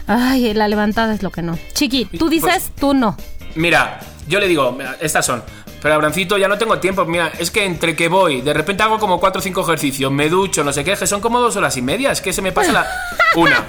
ay, 0.06 0.52
la 0.55 0.69
levantada 0.69 1.15
es 1.15 1.23
lo 1.23 1.31
que 1.31 1.43
no. 1.43 1.59
Chiqui, 1.74 2.05
tú 2.19 2.28
dices, 2.28 2.70
Pues- 2.70 2.73
tú 2.81 2.94
no. 2.94 3.16
Mira, 3.55 4.01
yo 4.28 4.40
le 4.40 4.48
digo, 4.48 4.77
estas 5.01 5.24
son. 5.27 5.43
Pero 5.85 5.97
Abrancito, 5.97 6.39
ya 6.39 6.48
no 6.48 6.56
tengo 6.56 6.78
tiempo. 6.78 7.05
Mira, 7.05 7.31
es 7.39 7.51
que 7.51 7.62
entre 7.62 7.94
que 7.94 8.09
voy, 8.09 8.40
de 8.40 8.55
repente 8.55 8.82
hago 8.82 8.98
como 8.98 9.20
cuatro 9.20 9.40
o 9.40 9.43
cinco 9.43 9.61
ejercicios, 9.61 10.11
me 10.11 10.31
ducho, 10.31 10.65
no 10.65 10.73
sé 10.73 10.82
qué, 10.82 10.97
que 10.97 11.06
son 11.06 11.20
como 11.20 11.39
dos 11.40 11.56
horas 11.56 11.77
y 11.77 11.82
media. 11.82 12.11
Es 12.11 12.23
que 12.23 12.32
se 12.32 12.40
me 12.40 12.52
pasa 12.52 12.73
la. 12.73 12.86
Una. 13.36 13.66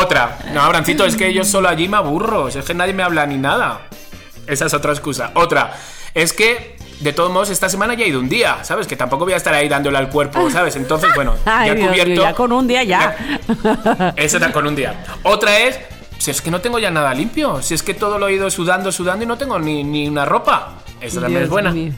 Otra. 0.00 0.38
No, 0.54 0.60
Abrancito, 0.62 1.04
es 1.04 1.16
que 1.16 1.34
yo 1.34 1.42
solo 1.42 1.68
allí 1.68 1.88
me 1.88 1.96
aburro. 1.96 2.46
Es 2.46 2.56
que 2.58 2.72
nadie 2.72 2.92
me 2.92 3.02
habla 3.02 3.26
ni 3.26 3.36
nada. 3.36 3.80
Esa 4.46 4.66
es 4.66 4.74
otra 4.74 4.92
excusa. 4.92 5.32
Otra. 5.34 5.72
Es 6.14 6.32
que. 6.32 6.76
De 7.00 7.12
todos 7.12 7.32
modos, 7.32 7.50
esta 7.50 7.68
semana 7.68 7.94
ya 7.94 8.04
he 8.04 8.08
ido 8.10 8.20
un 8.20 8.28
día, 8.28 8.62
¿sabes? 8.62 8.86
Que 8.86 8.94
tampoco 8.94 9.24
voy 9.24 9.32
a 9.34 9.36
estar 9.36 9.52
ahí 9.52 9.68
dándole 9.68 9.98
al 9.98 10.08
cuerpo, 10.08 10.48
¿sabes? 10.52 10.76
Entonces, 10.76 11.10
bueno, 11.16 11.34
Ay, 11.46 11.66
ya 11.70 11.74
Dios 11.74 11.90
mío, 11.90 12.02
cubierto. 12.04 12.22
ya 12.22 12.34
con 12.34 12.52
un 12.52 12.68
día 12.68 12.84
ya. 12.84 13.16
Eso 14.14 14.36
está 14.36 14.52
con 14.52 14.68
un 14.68 14.76
día. 14.76 15.04
Otra 15.24 15.58
es, 15.58 15.80
si 16.18 16.30
es 16.30 16.40
que 16.40 16.52
no 16.52 16.60
tengo 16.60 16.78
ya 16.78 16.92
nada 16.92 17.12
limpio, 17.12 17.60
si 17.60 17.74
es 17.74 17.82
que 17.82 17.92
todo 17.92 18.20
lo 18.20 18.28
he 18.28 18.34
ido 18.34 18.48
sudando, 18.50 18.92
sudando 18.92 19.24
y 19.24 19.26
no 19.26 19.36
tengo 19.36 19.58
ni, 19.58 19.82
ni 19.82 20.06
una 20.06 20.24
ropa. 20.24 20.84
Esa 21.00 21.20
también 21.20 21.42
es 21.44 21.48
buena. 21.48 21.70
mío. 21.72 21.92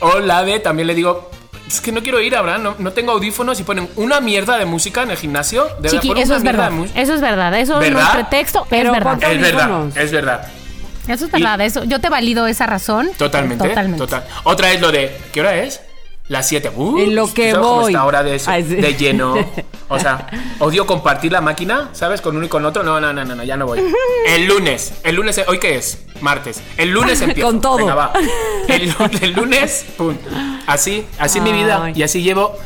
O 0.00 0.18
la 0.18 0.42
de, 0.44 0.60
también 0.60 0.86
le 0.86 0.94
digo, 0.94 1.30
es 1.66 1.80
que 1.80 1.92
no 1.92 2.02
quiero 2.02 2.20
ir, 2.20 2.34
Abraham, 2.34 2.62
no, 2.62 2.74
no 2.78 2.92
tengo 2.92 3.12
audífonos 3.12 3.60
y 3.60 3.64
ponen 3.64 3.88
una 3.96 4.20
mierda 4.20 4.56
de 4.58 4.64
música 4.64 5.02
en 5.02 5.10
el 5.10 5.16
gimnasio. 5.16 5.64
De 5.64 5.70
verdad, 5.82 5.90
Chiqui, 5.90 6.08
ponen 6.08 6.22
eso 6.22 6.32
una 6.32 6.38
es 6.38 6.42
verdad. 6.44 6.70
de. 6.70 7.02
Eso 7.02 7.14
es 7.14 7.20
verdad. 7.20 7.54
Eso 7.58 7.74
no 7.76 7.82
es 7.82 7.94
¿Verdad? 7.94 8.12
pretexto, 8.12 8.66
Pero 8.70 8.92
es 8.92 8.98
verdad. 8.98 9.22
Es 9.22 9.40
verdad, 9.40 9.86
es 9.96 10.12
verdad. 10.12 10.48
Eso 11.08 11.24
es 11.26 11.30
verdad. 11.32 11.60
Eso, 11.60 11.84
yo 11.84 12.00
te 12.00 12.08
valido 12.08 12.46
esa 12.46 12.66
razón. 12.66 13.10
Totalmente. 13.18 13.68
Totalmente. 13.68 13.98
Total. 13.98 14.24
Otra 14.44 14.70
es 14.72 14.80
lo 14.80 14.90
de, 14.92 15.16
¿qué 15.32 15.40
hora 15.40 15.56
es? 15.56 15.80
Las 16.30 16.46
7. 16.46 16.70
En 16.76 17.16
lo 17.16 17.26
que 17.34 17.54
voy. 17.54 17.92
Esta 17.92 18.04
hora 18.04 18.22
de, 18.22 18.36
eso, 18.36 18.52
Ay, 18.52 18.62
sí. 18.62 18.76
de 18.76 18.94
lleno. 18.94 19.34
O 19.88 19.98
sea, 19.98 20.28
odio 20.60 20.86
compartir 20.86 21.32
la 21.32 21.40
máquina, 21.40 21.90
¿sabes? 21.92 22.20
Con 22.20 22.36
uno 22.36 22.46
y 22.46 22.48
con 22.48 22.64
otro. 22.64 22.84
No, 22.84 23.00
no, 23.00 23.12
no, 23.12 23.24
no, 23.24 23.34
no, 23.34 23.42
ya 23.42 23.56
no 23.56 23.66
voy. 23.66 23.82
El 24.28 24.46
lunes. 24.46 24.92
El 25.02 25.16
lunes, 25.16 25.40
¿hoy 25.48 25.58
qué 25.58 25.74
es? 25.74 25.98
Martes. 26.20 26.62
El 26.76 26.90
lunes 26.90 27.20
empiezo. 27.22 27.50
Con 27.50 27.60
todo. 27.60 27.78
Venga, 27.78 27.96
va. 27.96 28.12
El, 28.68 28.94
el 29.22 29.32
lunes, 29.32 29.84
pum. 29.96 30.16
Así, 30.68 31.04
así 31.18 31.40
mi 31.40 31.52
vida. 31.52 31.90
Y 31.92 32.04
así 32.04 32.22
llevo 32.22 32.56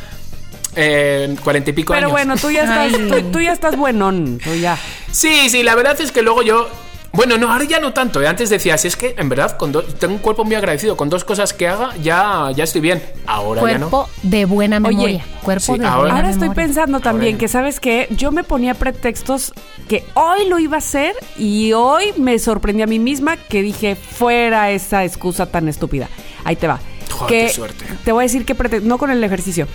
eh, 0.77 1.35
cuarenta 1.43 1.71
y 1.71 1.73
pico 1.73 1.95
Pero 1.95 2.09
años. 2.09 2.13
bueno, 2.13 2.37
tú 2.37 2.51
ya 2.51 2.65
estás, 2.65 2.93
tú, 2.93 3.31
tú 3.33 3.41
ya 3.41 3.55
estás 3.55 3.79
buenón. 3.79 4.41
Tú 4.45 4.55
ya. 4.57 4.77
Sí, 5.11 5.49
sí, 5.49 5.63
la 5.63 5.75
verdad 5.75 5.99
es 5.99 6.13
que 6.13 6.21
luego 6.21 6.43
yo. 6.43 6.69
Bueno, 7.15 7.39
no, 7.39 7.51
ahora 7.53 7.65
ya 7.65 7.79
no 7.81 7.93
tanto. 7.93 8.21
¿eh? 8.21 8.27
Antes 8.27 8.51
decía, 8.51 8.77
si 8.77 8.89
es 8.89 8.97
que 8.97 9.15
en 9.17 9.29
verdad 9.29 9.57
con 9.57 9.71
do- 9.73 9.83
tengo 9.85 10.15
un 10.15 10.19
cuerpo 10.21 10.45
muy 10.45 10.55
agradecido. 10.57 10.97
Con 10.97 11.09
dos 11.09 11.25
cosas 11.25 11.53
que 11.53 11.69
haga, 11.69 11.97
ya, 12.03 12.51
ya 12.55 12.65
estoy 12.65 12.81
bien. 12.81 13.03
Ahora 13.27 13.61
ya 13.63 13.79
no. 13.79 13.89
Cuerpo 13.91 14.09
de 14.23 14.45
buena 14.45 14.77
Oye, 14.79 14.89
memoria. 14.97 15.25
Cuerpo 15.43 15.75
sí, 15.75 15.79
de 15.79 15.87
ahora- 15.87 16.01
buena 16.01 16.17
Ahora 16.17 16.31
estoy 16.31 16.51
pensando 16.51 17.01
también 17.01 17.35
Ahora- 17.35 17.39
que, 17.41 17.49
¿sabes 17.49 17.81
qué? 17.81 18.09
Yo 18.11 18.33
me 18.33 18.43
ponía 18.45 18.75
pretextos 18.75 19.53
que 19.89 20.05
hoy 20.15 20.49
lo 20.49 20.59
iba 20.59 20.77
a 20.77 20.79
hacer 20.79 21.15
y 21.39 21.73
hoy 21.73 22.07
me 22.17 22.39
sorprendí 22.39 22.83
a 22.83 22.87
mí 22.87 22.99
misma 22.99 23.37
que 23.37 23.63
dije, 23.63 23.95
fuera 23.97 24.71
esa 24.73 25.05
excusa 25.05 25.47
tan 25.47 25.69
estúpida. 25.69 26.09
Ahí 26.45 26.57
te 26.57 26.67
va. 26.67 26.81
Joder, 27.11 27.29
que 27.29 27.47
qué 27.47 27.53
suerte. 27.53 27.85
Te 28.05 28.11
voy 28.13 28.23
a 28.23 28.27
decir 28.27 28.45
que, 28.45 28.81
no 28.81 28.99
con 28.99 29.11
el 29.11 29.23
ejercicio, 29.23 29.69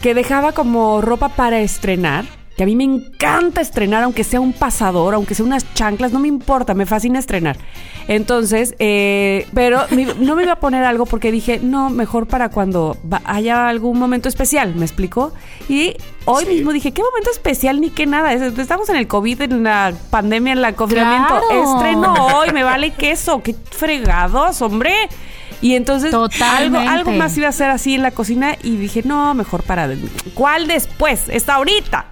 que 0.00 0.14
dejaba 0.14 0.50
como 0.52 1.00
ropa 1.00 1.28
para 1.28 1.60
estrenar. 1.60 2.24
Que 2.56 2.64
a 2.64 2.66
mí 2.66 2.76
me 2.76 2.84
encanta 2.84 3.60
estrenar, 3.62 4.02
aunque 4.02 4.24
sea 4.24 4.40
un 4.40 4.52
pasador, 4.52 5.14
aunque 5.14 5.34
sea 5.34 5.46
unas 5.46 5.72
chanclas, 5.74 6.12
no 6.12 6.18
me 6.18 6.28
importa, 6.28 6.74
me 6.74 6.84
fascina 6.84 7.18
estrenar. 7.18 7.56
Entonces, 8.08 8.74
eh, 8.78 9.46
pero 9.54 9.80
me- 9.90 10.04
no 10.18 10.34
me 10.36 10.42
iba 10.42 10.52
a 10.52 10.60
poner 10.60 10.84
algo 10.84 11.06
porque 11.06 11.32
dije, 11.32 11.60
no, 11.62 11.88
mejor 11.88 12.26
para 12.26 12.50
cuando 12.50 12.96
haya 13.24 13.68
algún 13.68 13.98
momento 13.98 14.28
especial, 14.28 14.74
¿me 14.74 14.84
explicó? 14.84 15.32
Y 15.68 15.94
hoy 16.26 16.44
Sí. 16.44 16.50
mismo 16.54 16.72
dije, 16.72 16.92
¿qué 16.92 17.00
momento 17.02 17.30
especial 17.30 17.80
ni 17.80 17.90
qué 17.90 18.06
nada? 18.06 18.32
Es- 18.32 18.58
Estamos 18.58 18.88
en 18.90 18.96
el 18.96 19.06
COVID, 19.06 19.40
en 19.42 19.62
la 19.62 19.92
pandemia, 20.10 20.52
en 20.52 20.64
el 20.64 20.74
confinamiento. 20.74 21.40
Claro. 21.48 21.74
Estreno 21.76 22.14
hoy, 22.36 22.50
me 22.52 22.64
vale 22.64 22.90
queso, 22.90 23.42
qué 23.42 23.54
fregados, 23.70 24.60
hombre. 24.62 24.92
Y 25.62 25.74
entonces 25.76 26.12
algo, 26.12 26.28
Totalmente. 26.28 26.88
algo 26.88 27.12
más 27.12 27.36
iba 27.38 27.46
a 27.46 27.50
hacer 27.50 27.70
así 27.70 27.94
en 27.94 28.02
la 28.02 28.10
cocina 28.10 28.56
y 28.62 28.76
dije, 28.76 29.02
no, 29.04 29.32
mejor 29.34 29.62
para... 29.62 29.88
¿Cuál 30.34 30.66
después? 30.66 31.28
Está 31.28 31.54
ahorita. 31.54 32.06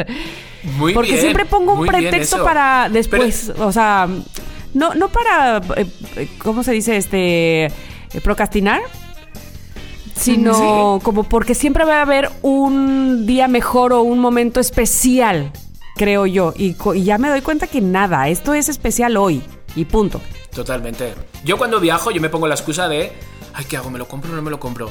Muy 0.76 0.92
Porque 0.92 1.12
bien, 1.12 1.22
siempre 1.22 1.44
pongo 1.46 1.74
un 1.74 1.86
pretexto 1.86 2.42
para 2.44 2.88
después. 2.90 3.52
O 3.58 3.70
sea, 3.72 4.08
no, 4.74 4.94
no 4.94 5.08
para, 5.08 5.58
eh, 5.76 5.86
eh, 6.16 6.28
¿cómo 6.38 6.62
se 6.64 6.72
dice? 6.72 6.96
Este, 6.96 7.66
eh, 7.66 7.72
procrastinar. 8.22 8.80
Sino 10.14 11.00
como 11.02 11.24
porque 11.24 11.54
siempre 11.54 11.84
va 11.84 11.98
a 11.98 12.02
haber 12.02 12.30
un 12.42 13.24
día 13.26 13.48
mejor 13.48 13.92
o 13.94 14.02
un 14.02 14.18
momento 14.18 14.60
especial, 14.60 15.50
creo 15.96 16.26
yo. 16.26 16.52
Y, 16.56 16.74
co- 16.74 16.94
y 16.94 17.04
ya 17.04 17.16
me 17.16 17.28
doy 17.28 17.40
cuenta 17.40 17.66
que 17.66 17.80
nada, 17.80 18.28
esto 18.28 18.52
es 18.52 18.68
especial 18.68 19.16
hoy. 19.16 19.42
Y 19.76 19.84
punto. 19.84 20.20
Totalmente. 20.54 21.14
Yo 21.44 21.56
cuando 21.58 21.78
viajo, 21.80 22.10
yo 22.10 22.20
me 22.20 22.28
pongo 22.28 22.48
la 22.48 22.54
excusa 22.54 22.88
de, 22.88 23.12
ay, 23.54 23.64
¿qué 23.66 23.76
hago? 23.76 23.90
¿Me 23.90 23.98
lo 23.98 24.08
compro 24.08 24.32
o 24.32 24.36
no 24.36 24.42
me 24.42 24.50
lo 24.50 24.58
compro? 24.60 24.90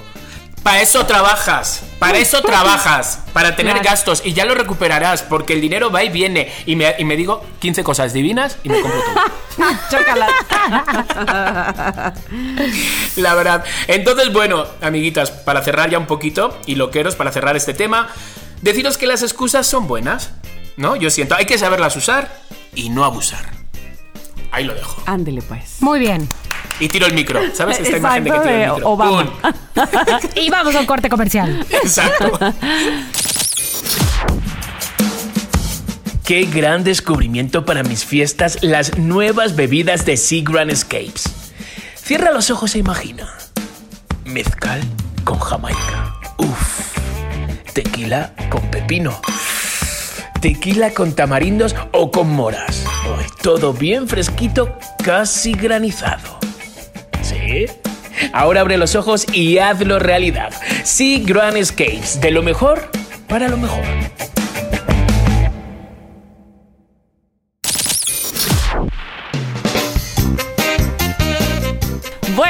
Para 0.64 0.82
eso 0.82 1.06
trabajas, 1.06 1.84
para 2.00 2.18
eso 2.18 2.42
trabajas, 2.42 3.20
para 3.32 3.56
tener 3.56 3.74
Claro. 3.76 3.90
gastos 3.92 4.22
y 4.26 4.34
ya 4.34 4.44
lo 4.44 4.56
recuperarás 4.56 5.24
porque 5.24 5.54
el 5.54 5.62
dinero 5.62 5.90
va 5.90 6.04
y 6.04 6.10
viene 6.10 6.52
y 6.66 6.76
me, 6.76 6.96
y 7.00 7.06
me 7.06 7.16
digo 7.16 7.46
15 7.60 7.82
cosas 7.84 8.12
divinas 8.12 8.58
y 8.64 8.70
me 8.70 8.82
compro 8.82 9.00
todo. 9.02 9.70
Chócala. 9.90 10.28
La 13.16 13.36
verdad. 13.36 13.64
Entonces, 13.88 14.34
bueno, 14.34 14.66
amiguitas, 14.82 15.32
para 15.32 15.62
cerrar 15.62 15.90
ya 15.90 15.98
un 15.98 16.08
poquito 16.08 16.58
y 16.66 16.76
loqueros, 16.76 17.16
para 17.16 17.32
cerrar 17.32 17.56
este 17.56 17.74
tema, 17.74 18.10
deciros 18.62 18.98
que 18.98 19.08
las 19.08 19.24
excusas 19.24 19.66
son 19.66 19.88
buenas, 19.88 20.32
¿no? 20.76 20.96
Yo 20.98 21.10
siento, 21.10 21.36
hay 21.36 21.46
que 21.46 21.58
saberlas 21.58 21.96
usar 21.96 22.30
y 22.76 22.90
no 22.90 23.06
abusar. 23.06 23.59
Ahí 24.52 24.64
lo 24.66 24.74
dejo. 24.74 25.02
Ándele 25.06 25.42
pues. 25.42 25.82
Muy 25.82 26.00
bien. 26.00 26.28
Y 26.80 26.88
tiro 26.88 27.06
el 27.08 27.14
micro, 27.14 27.42
¿sabes? 27.54 27.80
Esta 27.80 27.98
imagen 27.98 28.24
de 28.24 28.32
que 28.32 28.38
Exacto, 28.40 28.44
tiro 28.44 28.78
el 28.78 28.84
de 28.84 29.24
micro. 29.24 29.32
Y 30.36 30.50
vamos 30.50 30.76
a 30.76 30.80
un 30.80 30.86
corte 30.86 31.10
comercial. 31.10 31.66
Exacto. 31.70 32.40
Qué 36.24 36.44
gran 36.44 36.84
descubrimiento 36.84 37.66
para 37.66 37.84
mis 37.84 38.06
fiestas 38.06 38.60
las 38.62 38.98
nuevas 38.98 39.56
bebidas 39.56 40.06
de 40.06 40.16
Seagram 40.16 40.70
Escapes. 40.70 41.24
Cierra 41.96 42.32
los 42.32 42.52
ojos 42.52 42.76
e 42.76 42.80
imagina. 42.80 43.28
Mezcal 44.26 44.82
con 45.24 45.40
Jamaica. 45.40 46.16
Uf. 46.38 46.96
Tequila 47.74 48.34
con 48.50 48.62
pepino. 48.70 49.20
Tequila 50.40 50.92
con 50.94 51.14
tamarindos 51.14 51.76
o 51.92 52.12
con 52.12 52.30
moras. 52.32 52.86
Todo 53.42 53.74
bien 53.74 54.08
fresquito, 54.08 54.78
casi 55.04 55.54
granizado. 55.54 56.40
¿Sí? 57.22 57.68
Ahora 58.34 58.62
abre 58.62 58.78
los 58.78 58.96
ojos 58.96 59.26
y 59.34 59.60
hazlo 59.60 59.98
realidad. 59.98 60.54
Sea 60.84 61.20
Grand 61.24 61.56
Escapes, 61.56 62.20
de 62.20 62.32
lo 62.32 62.44
mejor 62.44 62.90
para 63.30 63.48
lo 63.48 63.58
mejor. 63.58 63.84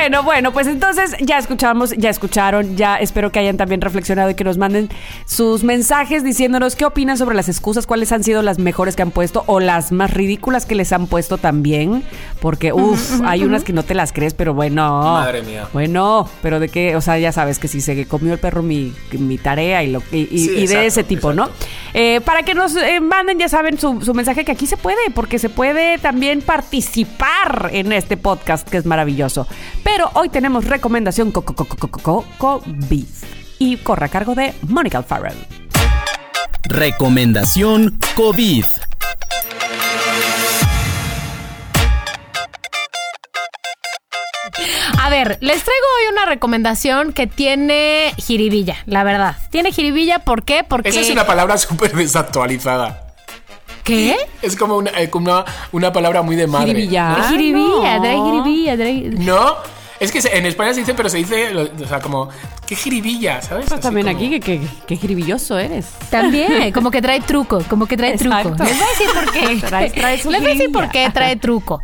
Bueno, 0.10 0.24
bueno, 0.24 0.52
pues 0.52 0.66
entonces 0.66 1.16
ya 1.22 1.38
escuchamos, 1.38 1.92
ya 1.96 2.10
escucharon, 2.10 2.76
ya 2.76 2.96
espero 2.96 3.32
que 3.32 3.38
hayan 3.38 3.58
también 3.58 3.80
reflexionado 3.80 4.32
y 4.32 4.34
que 4.34 4.44
nos 4.44 4.58
manden 4.58 4.90
sus 5.28 5.64
mensajes 5.64 6.24
diciéndonos 6.24 6.76
qué 6.76 6.86
opinan 6.86 7.16
sobre 7.16 7.36
las 7.36 7.48
excusas, 7.48 7.86
cuáles 7.86 8.12
han 8.12 8.24
sido 8.24 8.42
las 8.42 8.58
mejores 8.58 8.96
que 8.96 9.04
han 9.04 9.12
puesto 9.12 9.44
o 9.46 9.60
las 9.60 9.92
más 9.92 10.12
ridículas 10.12 10.66
que 10.66 10.74
les 10.74 10.94
han 10.94 11.06
puesto 11.06 11.38
también, 11.38 12.02
porque 12.42 12.74
uff, 12.74 13.22
hay 13.24 13.44
unas 13.44 13.64
que 13.64 13.72
no 13.72 13.84
te 13.84 13.94
las 13.94 14.12
crees, 14.12 14.34
pero 14.34 14.56
bueno. 14.56 15.00
Madre 15.00 15.44
mía. 15.44 15.68
Bueno, 15.74 16.28
pero 16.42 16.60
de 16.60 16.70
qué, 16.70 16.96
o 16.96 17.02
sea, 17.02 17.20
ya 17.20 17.32
sabes 17.32 17.60
que 17.60 17.68
si 17.68 17.80
se 17.80 18.08
comió 18.08 18.34
el 18.34 18.40
perro 18.40 18.64
mi, 18.64 18.92
mi 19.12 19.38
tarea 19.38 19.84
y, 19.84 19.92
lo, 19.92 20.02
y, 20.12 20.22
y- 20.32 20.40
Sí, 20.40 20.56
y 20.58 20.66
de 20.66 20.88
ese 20.88 21.04
tipo, 21.04 21.34
¿no? 21.34 21.50
Eh, 21.94 22.20
para 22.26 22.42
que 22.42 22.56
nos 22.56 22.76
eh, 22.76 23.00
manden, 23.00 23.38
ya 23.38 23.48
saben, 23.48 23.78
su, 23.78 24.02
su 24.02 24.16
mensaje 24.16 24.44
que 24.44 24.52
aquí 24.54 24.66
se 24.66 24.78
puede, 24.78 25.12
porque 25.14 25.38
se 25.38 25.50
puede 25.50 26.00
también 26.00 26.42
participar 26.42 27.70
en 27.74 27.92
este 27.94 28.18
podcast 28.18 28.68
que 28.68 28.78
es 28.78 28.86
maravilloso. 28.88 29.46
Pero 29.84 29.99
hoy 30.14 30.30
tenemos 30.30 30.66
recomendación 30.66 31.32
co- 31.32 31.44
co- 31.44 31.56
co- 31.56 31.66
co- 31.66 31.78
co- 31.78 32.02
co- 32.02 32.26
co- 32.38 32.62
Beef 32.66 33.24
y 33.60 33.78
corre 33.78 34.06
a 34.06 34.10
cargo 34.10 34.36
de 34.36 34.54
Monica 34.68 35.00
Alfaro. 35.00 35.30
Recomendación 36.64 37.98
COVID. 38.16 38.66
A 45.02 45.10
ver, 45.10 45.38
les 45.42 45.64
traigo 45.64 45.86
hoy 45.98 46.14
una 46.14 46.26
recomendación 46.26 47.14
que 47.14 47.28
tiene 47.28 48.14
jiribilla, 48.18 48.78
la 48.86 49.04
verdad. 49.04 49.36
Tiene 49.52 49.72
jiribilla, 49.72 50.20
¿por 50.20 50.44
qué? 50.44 50.64
Porque... 50.68 50.90
Esa 50.90 51.02
es 51.02 51.10
una 51.10 51.26
palabra 51.26 51.58
súper 51.58 51.94
desactualizada. 51.96 53.06
¿Qué? 53.84 54.18
Es 54.42 54.56
como 54.56 54.78
una, 54.78 54.92
eh, 55.00 55.10
como 55.10 55.32
una, 55.32 55.46
una 55.72 55.92
palabra 55.94 56.22
muy 56.22 56.36
de 56.36 56.48
madre. 56.48 56.68
Jiribilla. 56.68 57.16
Ah, 57.16 57.30
jiribilla, 57.30 57.96
no. 57.96 58.02
trae 58.02 58.16
jiribilla, 58.22 58.76
trae... 58.76 59.02
¿No? 59.18 59.79
Es 60.00 60.12
que 60.12 60.20
en 60.32 60.46
España 60.46 60.74
se 60.74 60.80
dice, 60.80 60.94
pero 60.94 61.10
se 61.10 61.18
dice, 61.18 61.54
o 61.56 61.88
sea, 61.88 62.00
como, 62.00 62.30
qué 62.66 62.76
jiribilla, 62.76 63.42
¿sabes? 63.42 63.66
Pues 63.66 63.74
Así 63.74 63.82
también 63.82 64.08
como- 64.08 64.18
aquí, 64.18 64.40
que, 64.40 64.62
que 64.88 64.96
jiribilloso 64.96 65.58
eres. 65.60 65.88
También, 66.10 66.72
como 66.74 66.90
que 66.90 67.02
trae 67.02 67.20
truco, 67.22 67.62
como 67.70 67.86
que 67.86 67.98
trae 67.98 68.14
Exacto. 68.14 68.50
truco. 68.56 68.64
Les 68.64 68.78
voy 68.78 68.86
a 68.88 68.90
decir 68.90 69.08
por 69.14 69.32
qué. 69.34 69.68
Trae- 69.68 69.92
trae 69.94 70.16
Les 70.18 70.26
voy 70.26 70.36
a 70.36 70.40
decir 70.54 70.72
por 70.72 70.90
qué 70.90 71.10
trae 71.14 71.36
truco. 71.36 71.82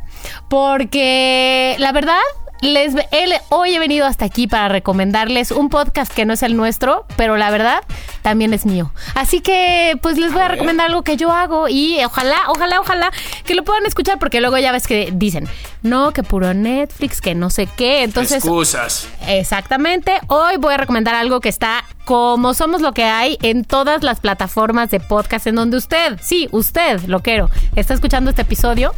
Porque 0.47 1.75
la 1.79 1.91
verdad, 1.91 2.19
les, 2.65 2.95
él, 3.11 3.33
hoy 3.49 3.75
he 3.75 3.79
venido 3.79 4.05
hasta 4.05 4.25
aquí 4.25 4.47
para 4.47 4.69
recomendarles 4.69 5.51
un 5.51 5.69
podcast 5.69 6.13
que 6.13 6.25
no 6.25 6.33
es 6.33 6.43
el 6.43 6.55
nuestro, 6.55 7.05
pero 7.15 7.37
la 7.37 7.51
verdad 7.51 7.83
también 8.21 8.53
es 8.53 8.65
mío. 8.65 8.91
Así 9.13 9.41
que, 9.41 9.97
pues 10.01 10.17
les 10.17 10.33
voy 10.33 10.41
a, 10.41 10.47
recomendar 10.47 10.87
algo 10.87 11.03
que 11.03 11.17
yo 11.17 11.31
hago 11.31 11.67
y 11.67 12.03
ojalá, 12.03 12.37
ojalá, 12.47 12.79
ojalá 12.79 13.11
que 13.45 13.55
lo 13.55 13.63
puedan 13.63 13.85
escuchar 13.85 14.19
porque 14.19 14.41
luego 14.41 14.57
ya 14.57 14.71
ves 14.71 14.87
que 14.87 15.11
dicen, 15.13 15.47
no, 15.81 16.11
que 16.11 16.23
puro 16.23 16.53
Netflix, 16.53 17.21
que 17.21 17.35
no 17.35 17.49
sé 17.49 17.67
qué. 17.67 18.03
Entonces, 18.03 18.37
Excusas. 18.43 19.07
Exactamente. 19.27 20.19
Hoy 20.27 20.57
voy 20.57 20.73
a 20.73 20.77
recomendar 20.77 21.15
algo 21.15 21.41
que 21.41 21.49
está 21.49 21.83
como 22.05 22.53
somos 22.53 22.81
lo 22.81 22.93
que 22.93 23.03
hay 23.03 23.37
en 23.41 23.63
todas 23.63 24.03
las 24.03 24.19
plataformas 24.19 24.91
de 24.91 24.99
podcast 24.99 25.47
en 25.47 25.55
donde 25.55 25.77
usted, 25.77 26.19
sí, 26.21 26.47
usted, 26.51 27.01
loquero, 27.07 27.49
está 27.75 27.93
escuchando 27.93 28.29
este 28.29 28.43
episodio. 28.43 28.93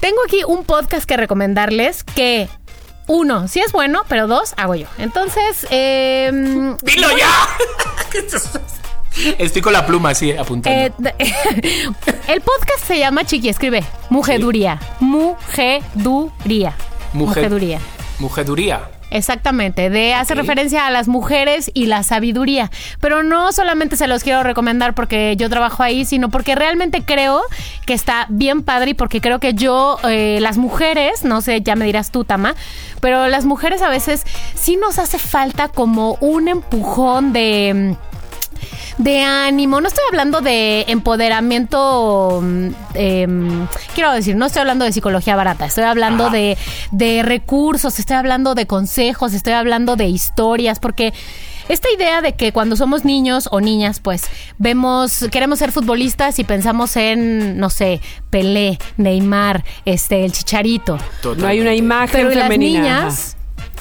Tengo 0.00 0.18
aquí 0.26 0.42
un 0.46 0.64
podcast 0.64 1.08
que 1.08 1.16
recomendarles 1.16 2.04
que 2.04 2.48
uno, 3.08 3.48
sí 3.48 3.58
es 3.60 3.72
bueno, 3.72 4.02
pero 4.08 4.26
dos, 4.28 4.54
hago 4.56 4.74
yo. 4.76 4.86
Entonces, 4.98 5.66
eh, 5.70 6.30
¡Dilo 6.82 7.08
ya! 7.18 7.30
Estoy 9.38 9.62
con 9.62 9.72
la 9.72 9.84
pluma 9.84 10.10
así, 10.10 10.30
apuntando. 10.32 10.78
eh, 10.78 10.92
el 12.28 12.40
podcast 12.40 12.84
se 12.86 12.98
llama 12.98 13.24
Chiqui, 13.24 13.48
escribe 13.48 13.82
Mujeduría. 14.10 14.78
Mujeduría. 15.00 16.74
Mujer- 17.14 17.42
Mujeduría. 17.42 17.80
Mujeduría. 18.20 18.90
Exactamente, 19.10 19.88
de 19.88 20.12
hace 20.12 20.34
referencia 20.34 20.86
a 20.86 20.90
las 20.90 21.08
mujeres 21.08 21.70
y 21.72 21.86
la 21.86 22.02
sabiduría. 22.02 22.70
Pero 23.00 23.22
no 23.22 23.52
solamente 23.52 23.96
se 23.96 24.06
los 24.06 24.22
quiero 24.22 24.42
recomendar 24.42 24.94
porque 24.94 25.34
yo 25.36 25.48
trabajo 25.48 25.82
ahí, 25.82 26.04
sino 26.04 26.28
porque 26.28 26.54
realmente 26.54 27.02
creo 27.02 27.40
que 27.86 27.94
está 27.94 28.26
bien 28.28 28.62
padre 28.62 28.90
y 28.90 28.94
porque 28.94 29.20
creo 29.20 29.38
que 29.38 29.54
yo, 29.54 29.98
eh, 30.04 30.38
las 30.40 30.58
mujeres, 30.58 31.24
no 31.24 31.40
sé, 31.40 31.62
ya 31.62 31.74
me 31.74 31.86
dirás 31.86 32.10
tú, 32.10 32.24
Tama, 32.24 32.54
pero 33.00 33.28
las 33.28 33.46
mujeres 33.46 33.80
a 33.80 33.88
veces 33.88 34.24
sí 34.54 34.76
nos 34.76 34.98
hace 34.98 35.18
falta 35.18 35.68
como 35.68 36.18
un 36.20 36.48
empujón 36.48 37.32
de... 37.32 37.96
de 38.98 39.22
ánimo. 39.22 39.80
No 39.80 39.88
estoy 39.88 40.04
hablando 40.10 40.40
de 40.40 40.84
empoderamiento. 40.88 42.40
mm, 42.42 42.68
em, 42.94 43.66
quiero 43.94 44.12
decir, 44.12 44.36
no 44.36 44.46
estoy 44.46 44.60
hablando 44.60 44.84
de 44.84 44.92
psicología 44.92 45.36
barata. 45.36 45.66
Estoy 45.66 45.84
hablando 45.84 46.30
de, 46.30 46.56
de 46.90 47.22
recursos, 47.22 47.98
estoy 47.98 48.16
hablando 48.16 48.54
de 48.54 48.66
consejos, 48.66 49.34
estoy 49.34 49.52
hablando 49.54 49.96
de 49.96 50.06
historias, 50.06 50.78
porque. 50.80 51.12
Esta 51.68 51.88
idea 51.94 52.22
de 52.22 52.32
que 52.32 52.50
cuando 52.50 52.76
somos 52.76 53.04
niños 53.04 53.46
o 53.52 53.60
niñas, 53.60 54.00
pues 54.00 54.22
vemos, 54.56 55.26
queremos 55.30 55.58
ser 55.58 55.70
futbolistas 55.70 56.38
y 56.38 56.44
pensamos 56.44 56.96
en, 56.96 57.58
no 57.58 57.68
sé, 57.68 58.00
Pelé, 58.30 58.78
Neymar, 58.96 59.64
este, 59.84 60.24
el 60.24 60.32
Chicharito. 60.32 60.96
No 61.36 61.46
hay 61.46 61.60
una 61.60 61.74
imagen 61.74 62.10
Pero 62.10 62.32
¿y 62.32 62.36
las 62.36 62.44
femenina. 62.44 62.80
niñas? 62.80 63.36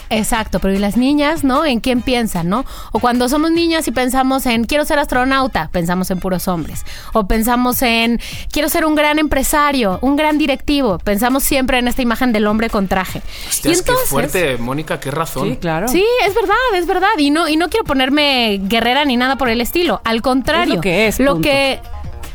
Exacto, 0.10 0.60
pero 0.60 0.74
¿y 0.74 0.80
las 0.80 0.98
niñas, 0.98 1.44
no? 1.44 1.66
¿En 1.66 1.80
quién 1.80 2.02
piensan, 2.02 2.50
no? 2.50 2.66
O 2.92 3.00
cuando 3.00 3.28
somos 3.30 3.52
niñas 3.52 3.88
y 3.88 3.92
pensamos 3.92 4.46
en 4.46 4.64
quiero 4.66 4.86
ser 4.86 5.00
astronauta, 5.00 5.70
pensamos 5.72 6.10
en 6.12 6.20
puros 6.20 6.48
hombres. 6.48 6.86
O 7.14 7.28
pensamos 7.28 7.82
en 7.82 8.20
quiero 8.52 8.70
ser 8.70 8.86
un 8.86 8.96
gran 8.96 9.20
empresario, 9.20 10.00
un 10.02 10.16
gran 10.16 10.38
directivo, 10.38 10.98
pensamos 11.00 11.44
siempre 11.44 11.80
en 11.80 11.88
esta 11.88 12.02
imagen 12.02 12.32
del 12.32 12.48
hombre 12.48 12.70
con 12.70 12.88
traje. 12.88 13.22
Hostias, 13.48 13.82
qué 13.82 13.94
fuerte, 14.06 14.58
Mónica, 14.58 15.00
qué 15.00 15.12
razón. 15.12 15.50
Sí, 15.50 15.58
claro. 15.58 15.88
Sí, 15.88 16.06
es 16.26 16.34
verdad, 16.34 16.56
es 16.76 16.88
verdad. 16.88 17.08
Y 17.18 17.30
no, 17.32 17.48
y 17.48 17.58
no 17.58 17.70
quiero 17.70 17.86
ponerme 17.86 18.60
guerrera 18.64 19.06
ni 19.06 19.18
nada 19.18 19.36
por 19.36 19.50
el 19.50 19.62
estilo. 19.62 20.02
Al 20.04 20.22
contrario. 20.22 20.74
Es 20.74 20.76
lo 20.76 20.82
que 20.82 21.08
es, 21.08 21.20
Lo 21.20 21.34
punto. 21.34 21.50
que. 21.50 21.80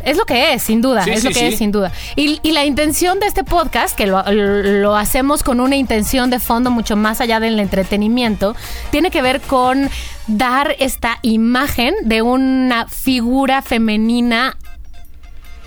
Es 0.05 0.16
lo 0.16 0.24
que 0.24 0.55
es, 0.55 0.62
sin 0.62 0.81
duda. 0.81 1.05
Sí, 1.05 1.11
es 1.11 1.24
lo 1.24 1.31
que 1.31 1.35
sí. 1.39 1.45
es, 1.47 1.59
sin 1.59 1.73
duda. 1.73 1.93
Y, 2.16 2.41
y 2.43 2.53
la 2.53 2.65
intención 2.65 3.20
de 3.20 3.27
este 3.27 3.45
podcast, 3.45 3.97
que 3.97 4.07
lo, 4.07 4.23
lo 4.31 4.97
hacemos 4.97 5.43
con 5.43 5.61
una 5.61 5.77
intención 5.77 6.31
de 6.31 6.39
fondo 6.39 6.70
mucho 6.70 6.97
más 6.97 7.20
allá 7.20 7.41
del 7.41 7.59
entretenimiento, 7.61 8.57
tiene 8.91 9.11
que 9.11 9.23
ver 9.23 9.41
con 9.41 9.91
dar 10.27 10.77
esta 10.79 11.19
imagen 11.23 11.95
de 12.03 12.23
una 12.23 12.87
figura 12.89 13.62
femenina 13.62 14.57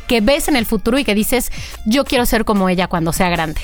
que 0.07 0.21
ves 0.21 0.47
en 0.47 0.55
el 0.55 0.65
futuro 0.65 0.97
y 0.99 1.03
que 1.03 1.15
dices, 1.15 1.51
yo 1.85 2.05
quiero 2.05 2.25
ser 2.25 2.45
como 2.45 2.69
ella 2.69 2.87
cuando 2.87 3.13
sea 3.13 3.29
grande. 3.29 3.61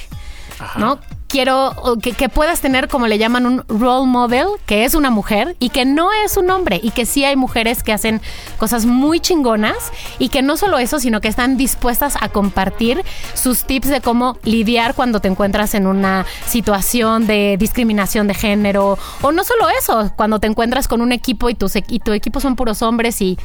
Ajá. 0.59 0.79
¿No? 0.79 0.99
Quiero 1.31 1.73
que, 2.01 2.27
puedas 2.27 2.59
tener, 2.59 2.89
como 2.89 3.07
le 3.07 3.17
llaman, 3.17 3.45
un 3.45 3.63
role 3.69 4.05
model, 4.05 4.47
que 4.65 4.83
es 4.83 4.95
una 4.95 5.09
mujer 5.09 5.55
y 5.59 5.69
que 5.69 5.85
no 5.85 6.11
es 6.11 6.35
un 6.35 6.49
hombre, 6.49 6.81
y 6.83 6.91
que 6.91 7.05
sí 7.05 7.23
hay 7.23 7.37
mujeres 7.37 7.83
que 7.83 7.93
hacen 7.93 8.21
cosas 8.57 8.85
muy 8.85 9.21
chingonas, 9.21 9.93
y 10.19 10.27
que 10.27 10.41
no 10.41 10.57
solo 10.57 10.77
eso, 10.77 10.99
sino 10.99 11.21
que 11.21 11.29
están 11.29 11.55
dispuestas 11.55 12.17
a 12.19 12.27
compartir 12.27 13.01
sus 13.33 13.63
tips 13.63 13.87
de 13.87 14.01
cómo 14.01 14.39
lidiar 14.43 14.93
cuando 14.93 15.21
te 15.21 15.29
encuentras 15.29 15.73
en 15.73 15.87
una 15.87 16.25
situación 16.47 17.27
de 17.27 17.55
discriminación 17.57 18.27
de 18.27 18.33
género, 18.33 18.97
o 19.21 19.31
no 19.31 19.45
solo 19.45 19.69
eso, 19.69 20.11
cuando 20.17 20.39
te 20.39 20.47
encuentras 20.47 20.89
con 20.89 21.01
un 21.01 21.13
equipo 21.13 21.49
y, 21.49 21.55
tus, 21.55 21.77
y 21.77 21.99
tu 21.99 22.11
equipo 22.11 22.41
son 22.41 22.57
puros 22.57 22.81
hombres 22.81 23.21
y 23.21 23.37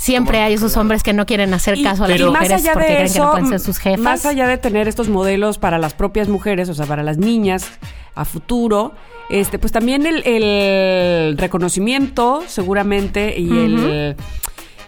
siempre 0.00 0.38
hay 0.40 0.54
esos 0.54 0.76
hombres 0.78 1.02
que 1.02 1.12
no 1.12 1.26
quieren 1.26 1.52
hacer 1.52 1.76
Y- 1.76 1.82
caso 1.82 2.04
a 2.04 2.08
las 2.08 2.18
más 2.20 2.28
mujeres 2.30 2.52
allá 2.52 2.72
porque 2.72 2.88
de 2.88 2.94
creen 2.96 3.12
que 3.12 3.18
no 3.18 3.30
pueden 3.32 3.48
ser 3.48 3.60
sus 3.60 3.78
jefas. 3.78 4.00
más 4.00 4.26
allá 4.26 4.46
de 4.48 4.56
tener 4.56 4.88
estos 4.88 5.08
modelos 5.10 5.58
para 5.58 5.76
las 5.78 5.92
propias 5.92 6.28
mujeres, 6.28 6.70
o 6.70 6.74
sea, 6.74 6.86
para 6.86 7.02
las 7.02 7.18
niñas 7.18 7.66
a 8.14 8.24
futuro, 8.24 8.92
este, 9.28 9.58
pues 9.58 9.72
también 9.72 10.06
el, 10.06 10.26
el 10.26 11.36
reconocimiento, 11.36 12.42
seguramente, 12.46 13.38
y 13.38 13.50
el 13.50 14.16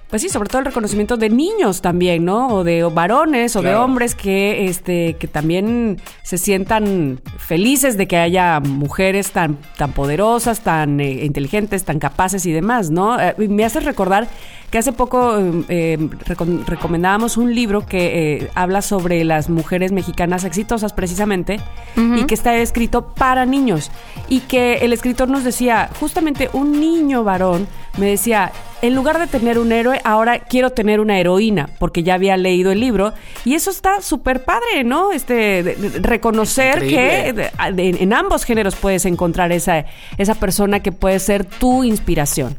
pues 0.09 0.20
sí, 0.20 0.28
sobre 0.28 0.51
todo 0.51 0.59
el 0.59 0.66
reconocimiento 0.66 1.16
de 1.16 1.30
niños 1.30 1.80
también, 1.80 2.26
¿no? 2.26 2.48
O 2.48 2.64
de 2.64 2.82
varones 2.82 3.56
o 3.56 3.62
de 3.62 3.74
hombres 3.74 4.14
que, 4.14 4.66
este, 4.66 5.16
que 5.18 5.26
también 5.26 6.02
se 6.22 6.36
sientan 6.36 7.18
felices 7.39 7.97
de 7.97 8.06
que 8.06 8.18
haya 8.18 8.60
mujeres 8.60 9.30
tan, 9.30 9.56
tan 9.78 9.93
poderosas, 9.93 10.60
tan 10.60 11.01
eh, 11.01 11.24
inteligentes, 11.24 11.84
tan 11.84 11.98
capaces 11.98 12.44
y 12.44 12.52
demás, 12.52 12.90
¿no? 12.90 13.18
Eh, 13.18 13.34
me 13.48 13.64
hace 13.64 13.80
recordar 13.80 14.28
que 14.73 14.78
hace 14.78 14.90
poco 14.93 15.36
eh, 15.69 15.99
recom- 16.27 16.65
recomendábamos 16.65 17.36
un 17.36 17.55
libro 17.55 17.86
que 17.86 18.36
eh, 18.43 18.51
habla 18.55 18.81
sobre 18.82 19.23
las 19.23 19.49
mujeres 19.51 19.93
mexicanas 19.93 20.43
exitosas 20.44 20.93
precisamente 20.94 21.61
y 21.94 22.24
que 22.24 22.35
está 22.35 22.57
escrito 22.57 23.15
para 23.15 23.44
niños 23.47 23.90
y 24.28 24.40
que 24.40 24.78
el 24.78 24.93
escritor 24.94 25.28
nos 25.28 25.44
decía, 25.44 25.90
justamente 26.01 26.49
un 26.55 26.81
niño 26.81 27.23
varón 27.23 27.69
me 27.99 28.07
decía, 28.07 28.51
en 28.81 28.94
lugar 28.94 29.19
de 29.19 29.27
tener 29.27 29.59
un 29.59 29.70
héroe, 29.70 30.01
ahora 30.05 30.39
quiero 30.39 30.70
tener 30.70 30.99
una 31.01 31.19
heroína, 31.20 31.69
porque 31.78 32.03
ya 32.03 32.15
había 32.15 32.39
leído 32.39 32.73
el 32.73 32.81
libro. 32.81 33.12
Y 33.44 33.53
eso 33.55 33.70
está 33.70 34.01
súper 34.01 34.44
padre, 34.47 34.82
¿no? 34.82 35.12
Este, 35.12 35.62
de- 35.62 35.74
de- 35.74 35.99
reconocer 36.01 36.78
que 36.81 36.86
Increíble. 37.28 37.51
de- 37.74 37.90
de- 37.93 38.03
en 38.03 38.15
ambos 38.15 38.44
géneros 38.44 38.77
puedes 38.77 39.05
encontrar 39.05 39.53
esa, 39.53 39.85
esa 40.16 40.35
persona 40.36 40.81
que 40.81 40.90
puede 40.90 41.19
ser 41.19 41.44
tu 41.44 41.85
inspiración. 41.85 42.57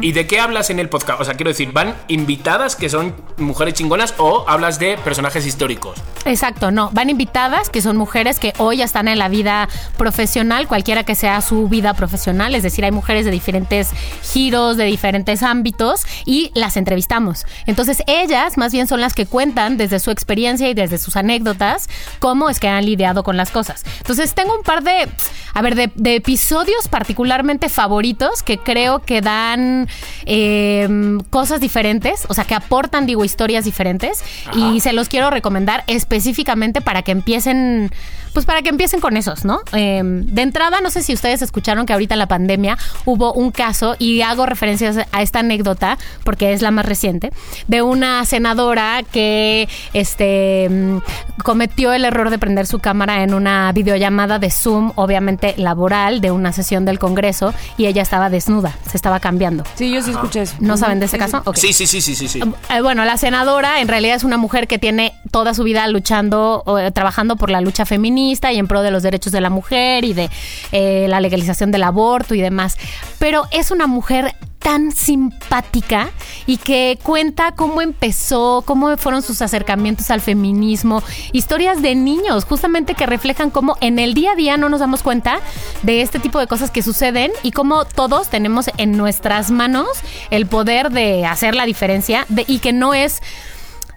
¿Y 0.00 0.12
de 0.12 0.26
qué 0.26 0.40
hablas 0.40 0.70
en 0.70 0.78
el 0.78 0.88
podcast? 0.88 1.20
O 1.20 1.24
sea, 1.24 1.34
quiero 1.34 1.50
decir, 1.50 1.72
¿van 1.72 1.94
invitadas 2.08 2.76
que 2.76 2.88
son 2.88 3.14
mujeres 3.36 3.74
chingonas 3.74 4.14
o 4.18 4.44
hablas 4.48 4.78
de 4.78 4.96
personajes 4.98 5.46
históricos? 5.46 5.98
Exacto, 6.24 6.70
no. 6.70 6.90
Van 6.92 7.10
invitadas, 7.10 7.68
que 7.68 7.82
son 7.82 7.96
mujeres 7.96 8.38
que 8.38 8.52
hoy 8.58 8.78
ya 8.78 8.84
están 8.84 9.08
en 9.08 9.18
la 9.18 9.28
vida 9.28 9.68
profesional, 9.96 10.66
cualquiera 10.66 11.04
que 11.04 11.14
sea 11.14 11.40
su 11.40 11.68
vida 11.68 11.94
profesional. 11.94 12.54
Es 12.54 12.62
decir, 12.62 12.84
hay 12.84 12.92
mujeres 12.92 13.24
de 13.24 13.30
diferentes 13.30 13.90
giros, 14.22 14.76
de 14.76 14.84
diferentes 14.84 15.42
ámbitos, 15.42 16.06
y 16.24 16.50
las 16.54 16.76
entrevistamos. 16.76 17.44
Entonces, 17.66 18.02
ellas 18.06 18.56
más 18.56 18.72
bien 18.72 18.86
son 18.86 19.00
las 19.00 19.14
que 19.14 19.26
cuentan 19.26 19.76
desde 19.76 20.00
su 20.00 20.10
experiencia 20.10 20.68
y 20.68 20.74
desde 20.74 20.98
sus 20.98 21.16
anécdotas 21.16 21.88
cómo 22.18 22.48
es 22.48 22.60
que 22.60 22.68
han 22.68 22.86
lidiado 22.86 23.22
con 23.22 23.36
las 23.36 23.50
cosas. 23.50 23.84
Entonces, 23.98 24.34
tengo 24.34 24.56
un 24.56 24.62
par 24.62 24.82
de, 24.82 25.08
a 25.54 25.62
ver, 25.62 25.74
de, 25.74 25.90
de 25.94 26.16
episodios 26.16 26.88
particularmente 26.88 27.68
favoritos 27.68 28.42
que 28.42 28.58
creo 28.58 29.01
que 29.02 29.20
dan 29.20 29.88
eh, 30.26 31.18
cosas 31.30 31.60
diferentes, 31.60 32.26
o 32.28 32.34
sea, 32.34 32.44
que 32.44 32.54
aportan, 32.54 33.06
digo, 33.06 33.24
historias 33.24 33.64
diferentes. 33.64 34.22
Y 34.54 34.80
se 34.80 34.92
los 34.92 35.08
quiero 35.08 35.30
recomendar 35.30 35.84
específicamente 35.86 36.80
para 36.80 37.02
que 37.02 37.12
empiecen, 37.12 37.90
pues 38.32 38.46
para 38.46 38.62
que 38.62 38.68
empiecen 38.70 39.00
con 39.00 39.16
esos, 39.16 39.44
¿no? 39.44 39.60
Eh, 39.72 40.00
de 40.02 40.42
entrada, 40.42 40.80
no 40.80 40.90
sé 40.90 41.02
si 41.02 41.12
ustedes 41.12 41.42
escucharon 41.42 41.86
que 41.86 41.92
ahorita 41.92 42.14
en 42.14 42.18
la 42.18 42.28
pandemia 42.28 42.78
hubo 43.04 43.32
un 43.32 43.50
caso, 43.50 43.96
y 43.98 44.22
hago 44.22 44.46
referencias 44.46 44.96
a 45.10 45.22
esta 45.22 45.40
anécdota 45.40 45.98
porque 46.24 46.52
es 46.52 46.62
la 46.62 46.70
más 46.70 46.86
reciente, 46.86 47.32
de 47.68 47.82
una 47.82 48.24
senadora 48.24 49.02
que 49.10 49.68
este 49.92 50.68
mm, 50.70 50.98
cometió 51.42 51.92
el 51.92 52.04
error 52.04 52.30
de 52.30 52.38
prender 52.38 52.66
su 52.66 52.78
cámara 52.78 53.22
en 53.22 53.34
una 53.34 53.70
videollamada 53.72 54.38
de 54.38 54.50
Zoom, 54.50 54.92
obviamente 54.94 55.54
laboral, 55.56 56.20
de 56.20 56.30
una 56.30 56.52
sesión 56.52 56.84
del 56.84 56.98
Congreso, 56.98 57.52
y 57.76 57.86
ella 57.86 58.02
estaba 58.02 58.30
desnuda, 58.30 58.76
se 58.88 58.96
estaba 58.96 59.20
cambiando. 59.20 59.64
Sí, 59.74 59.90
yo 59.90 60.02
sí 60.02 60.10
escuché 60.10 60.42
eso. 60.42 60.56
¿No 60.60 60.76
saben 60.76 61.00
de 61.00 61.06
ese 61.06 61.18
caso? 61.18 61.42
Sí, 61.54 61.72
sí, 61.72 61.86
sí, 61.86 62.00
sí, 62.00 62.14
sí. 62.14 62.28
sí. 62.28 62.40
Eh, 62.70 62.80
Bueno, 62.80 63.04
la 63.04 63.16
senadora 63.16 63.80
en 63.80 63.88
realidad 63.88 64.16
es 64.16 64.24
una 64.24 64.36
mujer 64.36 64.68
que 64.68 64.78
tiene 64.78 65.12
toda 65.30 65.54
su 65.54 65.64
vida 65.64 65.86
luchando, 65.88 66.64
eh, 66.78 66.90
trabajando 66.92 67.36
por 67.36 67.50
la 67.50 67.60
lucha 67.60 67.84
feminista 67.84 68.21
y 68.30 68.58
en 68.58 68.68
pro 68.68 68.82
de 68.82 68.90
los 68.90 69.02
derechos 69.02 69.32
de 69.32 69.40
la 69.40 69.50
mujer 69.50 70.04
y 70.04 70.12
de 70.12 70.30
eh, 70.72 71.06
la 71.08 71.20
legalización 71.20 71.70
del 71.70 71.82
aborto 71.82 72.34
y 72.34 72.40
demás. 72.40 72.76
Pero 73.18 73.44
es 73.50 73.70
una 73.70 73.86
mujer 73.86 74.34
tan 74.58 74.92
simpática 74.92 76.10
y 76.46 76.56
que 76.56 76.96
cuenta 77.02 77.52
cómo 77.56 77.82
empezó, 77.82 78.62
cómo 78.64 78.96
fueron 78.96 79.20
sus 79.22 79.42
acercamientos 79.42 80.10
al 80.12 80.20
feminismo, 80.20 81.02
historias 81.32 81.82
de 81.82 81.96
niños, 81.96 82.44
justamente 82.44 82.94
que 82.94 83.06
reflejan 83.06 83.50
cómo 83.50 83.76
en 83.80 83.98
el 83.98 84.14
día 84.14 84.32
a 84.32 84.34
día 84.36 84.56
no 84.56 84.68
nos 84.68 84.78
damos 84.78 85.02
cuenta 85.02 85.40
de 85.82 86.00
este 86.02 86.20
tipo 86.20 86.38
de 86.38 86.46
cosas 86.46 86.70
que 86.70 86.80
suceden 86.82 87.32
y 87.42 87.50
cómo 87.50 87.84
todos 87.84 88.28
tenemos 88.28 88.70
en 88.76 88.96
nuestras 88.96 89.50
manos 89.50 89.88
el 90.30 90.46
poder 90.46 90.90
de 90.90 91.26
hacer 91.26 91.56
la 91.56 91.66
diferencia 91.66 92.24
de- 92.28 92.44
y 92.46 92.60
que 92.60 92.72
no 92.72 92.94
es 92.94 93.20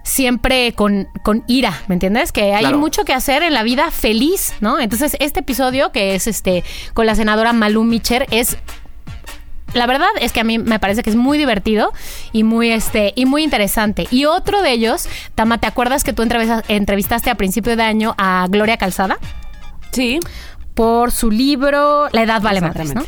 siempre 0.05 0.71
con, 0.73 1.07
con 1.23 1.43
ira, 1.47 1.81
¿me 1.87 1.95
entiendes? 1.95 2.31
Que 2.31 2.53
hay 2.53 2.61
Claro. 2.61 2.77
mucho 2.77 3.03
que 3.05 3.11
hacer 3.13 3.41
en 3.41 3.53
la 3.55 3.63
vida 3.63 3.89
feliz, 3.89 4.53
¿no? 4.61 4.79
Entonces, 4.79 5.17
este 5.19 5.39
episodio 5.39 5.91
que 5.91 6.13
es 6.13 6.27
este 6.27 6.63
con 6.93 7.07
la 7.07 7.15
senadora 7.15 7.53
Malú 7.53 7.83
Micher 7.83 8.27
es 8.29 8.57
la 9.73 9.87
verdad 9.87 10.07
es 10.21 10.31
que 10.31 10.39
a 10.39 10.43
mí 10.45 10.57
me 10.59 10.79
parece 10.79 11.01
que 11.03 11.09
es 11.09 11.15
muy 11.17 11.37
divertido 11.39 11.91
y 12.31 12.43
muy 12.43 12.69
este 12.71 13.13
y 13.15 13.25
muy 13.25 13.43
interesante. 13.43 14.07
Y 14.11 14.25
otro 14.25 14.61
de 14.61 14.71
ellos, 14.71 15.09
Tama, 15.33 15.57
¿te 15.57 15.67
acuerdas 15.67 16.03
que 16.03 16.13
tú 16.13 16.21
entrevista- 16.21 16.63
entrevistaste 16.69 17.29
a 17.31 17.35
principio 17.35 17.75
de 17.75 17.83
año 17.83 18.13
a 18.17 18.45
Gloria 18.47 18.77
Calzada 18.77 19.17
Sí. 19.91 20.19
por 20.75 21.11
su 21.11 21.31
libro 21.31 22.07
La 22.13 22.21
edad 22.21 22.41
vale 22.41 22.61
madres, 22.61 22.93
¿no? 22.93 23.03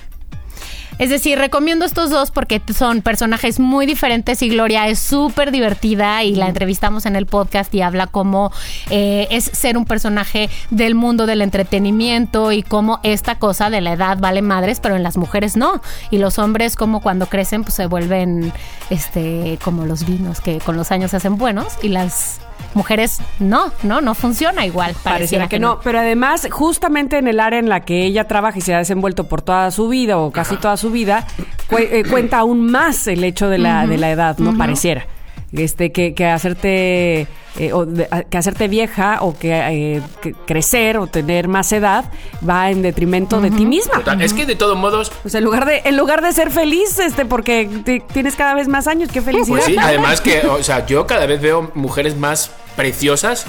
Es 1.00 1.12
decir, 1.12 1.38
recomiendo 1.38 1.86
estos 1.86 2.10
dos 2.10 2.32
porque 2.32 2.60
son 2.76 3.02
personajes 3.02 3.60
muy 3.60 3.86
diferentes 3.86 4.42
y 4.42 4.50
Gloria 4.50 4.88
es 4.88 4.98
súper 4.98 5.52
divertida 5.52 6.24
y 6.24 6.34
la 6.36 6.48
entrevistamos 6.48 7.06
en 7.06 7.16
el 7.16 7.28
podcast 7.28 7.74
y 7.76 7.82
habla 7.82 8.08
cómo 8.08 8.52
eh, 8.90 9.28
es 9.30 9.44
ser 9.44 9.78
un 9.78 9.86
personaje 9.86 10.50
del 10.72 10.96
mundo 10.96 11.28
del 11.28 11.42
entretenimiento 11.44 12.52
y 12.52 12.64
cómo 12.64 13.00
esta 13.04 13.38
cosa 13.38 13.70
de 13.70 13.82
la 13.82 13.94
edad 13.94 14.18
vale 14.18 14.42
madres, 14.42 14.80
pero 14.80 14.96
en 14.96 15.04
las 15.04 15.18
mujeres 15.18 15.56
no. 15.56 15.82
Y 16.10 16.18
los 16.18 16.40
hombres 16.40 16.76
como 16.76 17.02
cuando 17.02 17.28
crecen 17.28 17.64
pues 17.64 17.76
se 17.76 17.86
vuelven 17.86 18.52
este 18.90 19.60
como 19.64 19.86
los 19.86 20.06
vinos 20.06 20.42
que 20.42 20.58
con 20.58 20.78
los 20.78 20.92
años 20.92 21.12
se 21.12 21.18
hacen 21.18 21.38
buenos 21.38 21.74
y 21.84 21.90
las 21.90 22.40
mujeres 22.78 23.20
no, 23.40 23.74
no, 23.84 24.00
no 24.00 24.14
funciona 24.16 24.66
igual. 24.66 24.96
Pareciera 25.04 25.50
que 25.50 25.60
no. 25.60 25.80
Pero 25.84 26.00
además, 26.00 26.48
justamente 26.50 27.18
en 27.18 27.28
el 27.28 27.40
área 27.42 27.60
en 27.60 27.68
la 27.68 27.82
que 27.82 28.06
ella 28.06 28.28
trabaja 28.28 28.58
y 28.58 28.62
se 28.62 28.74
ha 28.74 28.78
desenvuelto 28.78 29.28
por 29.28 29.42
toda 29.42 29.70
su 29.72 29.90
vida 29.90 30.18
o 30.18 30.32
casi 30.32 30.56
toda 30.56 30.78
su 30.78 30.92
vida, 30.92 31.28
cu- 31.70 31.78
eh, 31.80 32.04
cuenta 32.10 32.38
aún 32.40 32.72
más 32.72 33.08
el 33.08 33.24
hecho 33.24 33.50
de 33.50 33.58
la, 33.58 33.86
de 33.88 33.98
la 33.98 34.12
edad, 34.12 34.38
¿no? 34.38 34.58
Pareciera. 34.58 35.06
Este, 35.54 35.94
que, 35.94 36.14
que 36.14 36.26
hacerte 36.26 37.22
eh, 37.58 37.72
o 37.72 37.86
de- 37.86 38.08
que 38.30 38.38
hacerte 38.38 38.68
vieja 38.68 39.20
o 39.22 39.38
que, 39.38 39.54
eh, 39.54 40.02
que 40.22 40.34
crecer 40.34 40.98
o 40.98 41.08
tener 41.08 41.48
más 41.48 41.72
edad 41.72 42.06
va 42.48 42.70
en 42.70 42.82
detrimento 42.82 43.40
de 43.40 43.50
ti 43.52 43.66
misma. 43.66 43.94
Total, 44.00 44.22
Es 44.22 44.34
que 44.34 44.46
de 44.46 44.56
todos 44.56 44.78
modos, 44.78 45.10
Pues 45.22 45.34
en 45.36 45.46
lugar 45.46 45.66
de, 45.66 45.82
en 45.86 45.96
lugar 45.96 46.22
de 46.22 46.34
ser 46.34 46.52
feliz, 46.52 47.00
este, 47.00 47.24
porque 47.26 47.70
te- 47.86 48.02
tienes 48.12 48.36
cada 48.36 48.54
vez 48.56 48.68
más 48.68 48.88
años, 48.88 49.10
qué 49.12 49.22
felicidad. 49.22 49.48
pues 49.48 49.64
sí, 49.66 49.78
además 49.82 50.20
que, 50.20 50.42
o 50.48 50.62
sea, 50.64 50.86
yo 50.86 51.08
cada 51.08 51.26
vez 51.26 51.42
veo 51.42 51.72
mujeres 51.76 52.18
más 52.18 52.52
preciosas 52.76 53.46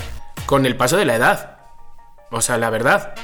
con 0.46 0.66
el 0.66 0.76
paso 0.76 0.96
de 0.96 1.04
la 1.04 1.16
edad. 1.16 1.56
O 2.30 2.40
sea, 2.40 2.58
la 2.58 2.70
verdad. 2.70 3.14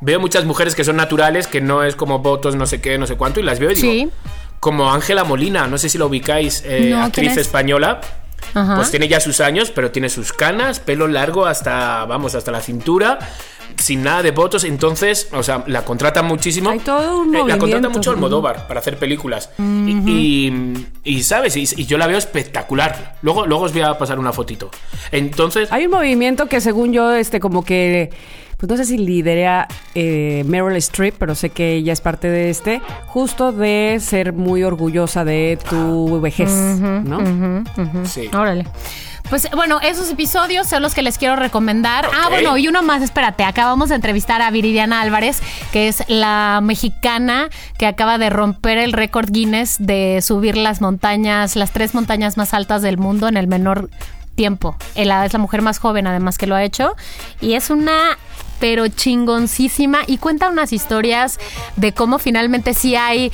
Veo 0.00 0.20
muchas 0.20 0.44
mujeres 0.44 0.74
que 0.76 0.84
son 0.84 0.96
naturales, 0.96 1.46
que 1.48 1.60
no 1.60 1.82
es 1.82 1.96
como 1.96 2.20
votos, 2.20 2.54
no 2.56 2.64
sé 2.66 2.80
qué, 2.80 2.96
no 2.96 3.06
sé 3.06 3.16
cuánto, 3.16 3.40
y 3.40 3.42
las 3.42 3.58
veo 3.58 3.70
y 3.72 3.74
digo, 3.74 3.92
Sí. 3.92 4.10
como 4.60 4.92
Ángela 4.92 5.24
Molina, 5.24 5.66
no 5.66 5.76
sé 5.78 5.88
si 5.90 5.98
la 5.98 6.06
ubicáis, 6.06 6.62
eh, 6.64 6.82
No, 6.90 6.96
¿quién 6.96 7.02
actriz 7.02 7.32
es? 7.32 7.38
española. 7.38 8.00
Ajá. 8.54 8.76
Pues 8.76 8.90
tiene 8.90 9.08
ya 9.08 9.20
sus 9.20 9.40
años, 9.40 9.70
pero 9.70 9.90
tiene 9.90 10.08
sus 10.08 10.32
canas, 10.32 10.80
pelo 10.80 11.06
largo 11.08 11.46
hasta, 11.46 12.04
vamos, 12.04 12.34
hasta 12.34 12.50
la 12.50 12.60
cintura, 12.60 13.18
sin 13.76 14.02
nada 14.02 14.22
de 14.22 14.32
votos. 14.32 14.64
Entonces, 14.64 15.28
o 15.32 15.42
sea, 15.42 15.62
la 15.66 15.84
contratan 15.84 16.26
muchísimo. 16.26 16.70
Hay 16.70 16.80
todo 16.80 17.20
un 17.20 17.34
Eh, 17.34 17.42
La 17.46 17.58
contrata 17.58 17.88
mucho 17.88 18.10
Almodóvar 18.10 18.66
para 18.66 18.80
hacer 18.80 18.96
películas. 18.98 19.50
Y- 19.58 20.10
y, 20.10 20.86
y, 21.04 21.22
¿sabes? 21.22 21.56
Y, 21.56 21.62
y 21.76 21.86
yo 21.86 21.96
la 21.98 22.06
veo 22.06 22.18
espectacular. 22.18 23.16
Luego, 23.22 23.46
luego 23.46 23.64
os 23.64 23.72
voy 23.72 23.82
a 23.82 23.96
pasar 23.96 24.18
una 24.18 24.32
fotito. 24.32 24.70
Entonces, 25.12 25.70
Hay 25.72 25.86
un 25.86 25.92
movimiento 25.92 26.46
que 26.46 26.60
según 26.60 26.92
yo, 26.92 27.12
este, 27.12 27.38
como 27.40 27.64
que, 27.64 28.10
pues 28.60 28.68
no 28.68 28.76
sé 28.76 28.84
si 28.84 28.98
lidera 28.98 29.66
eh, 29.94 30.44
Meryl 30.46 30.76
Streep, 30.76 31.14
pero 31.18 31.34
sé 31.34 31.48
que 31.48 31.76
ella 31.76 31.94
es 31.94 32.02
parte 32.02 32.28
de 32.28 32.50
este, 32.50 32.82
justo 33.06 33.52
de 33.52 33.98
ser 34.02 34.34
muy 34.34 34.62
orgullosa 34.64 35.24
de 35.24 35.58
tu 35.68 36.20
vejez, 36.20 36.50
¿no? 36.50 37.64
sí. 38.04 38.28
Órale. 38.34 38.66
Pues 39.30 39.48
bueno, 39.54 39.80
esos 39.80 40.10
episodios 40.10 40.66
son 40.66 40.82
los 40.82 40.92
que 40.92 41.00
les 41.02 41.16
quiero 41.16 41.36
recomendar. 41.36 42.06
Ah, 42.12 42.28
bueno, 42.28 42.58
y 42.58 42.68
uno 42.68 42.82
más, 42.82 43.00
espérate, 43.00 43.44
acabamos 43.44 43.88
de 43.88 43.94
entrevistar 43.94 44.42
a 44.42 44.50
Viridiana 44.50 45.00
Álvarez, 45.00 45.40
que 45.72 45.88
es 45.88 46.02
la 46.08 46.60
mexicana 46.62 47.48
que 47.78 47.86
acaba 47.86 48.18
de 48.18 48.28
romper 48.28 48.76
el 48.76 48.92
récord 48.92 49.30
Guinness 49.30 49.76
de 49.78 50.20
subir 50.20 50.58
las 50.58 50.82
montañas, 50.82 51.56
las 51.56 51.70
tres 51.70 51.94
montañas 51.94 52.36
más 52.36 52.52
altas 52.52 52.82
del 52.82 52.98
mundo 52.98 53.26
en 53.28 53.36
el 53.36 53.46
menor 53.46 53.88
tiempo. 54.34 54.74
Ella 54.94 55.24
es 55.24 55.32
la 55.32 55.38
mujer 55.38 55.62
más 55.62 55.78
joven 55.78 56.06
además 56.06 56.36
que 56.36 56.46
lo 56.46 56.54
ha 56.54 56.64
hecho 56.64 56.96
y 57.40 57.54
es 57.54 57.70
una 57.70 58.18
pero 58.60 58.86
chingoncísima 58.88 60.00
y 60.06 60.18
cuenta 60.18 60.48
unas 60.48 60.72
historias 60.72 61.38
de 61.76 61.92
cómo 61.92 62.18
finalmente 62.18 62.74
sí 62.74 62.94
hay 62.94 63.32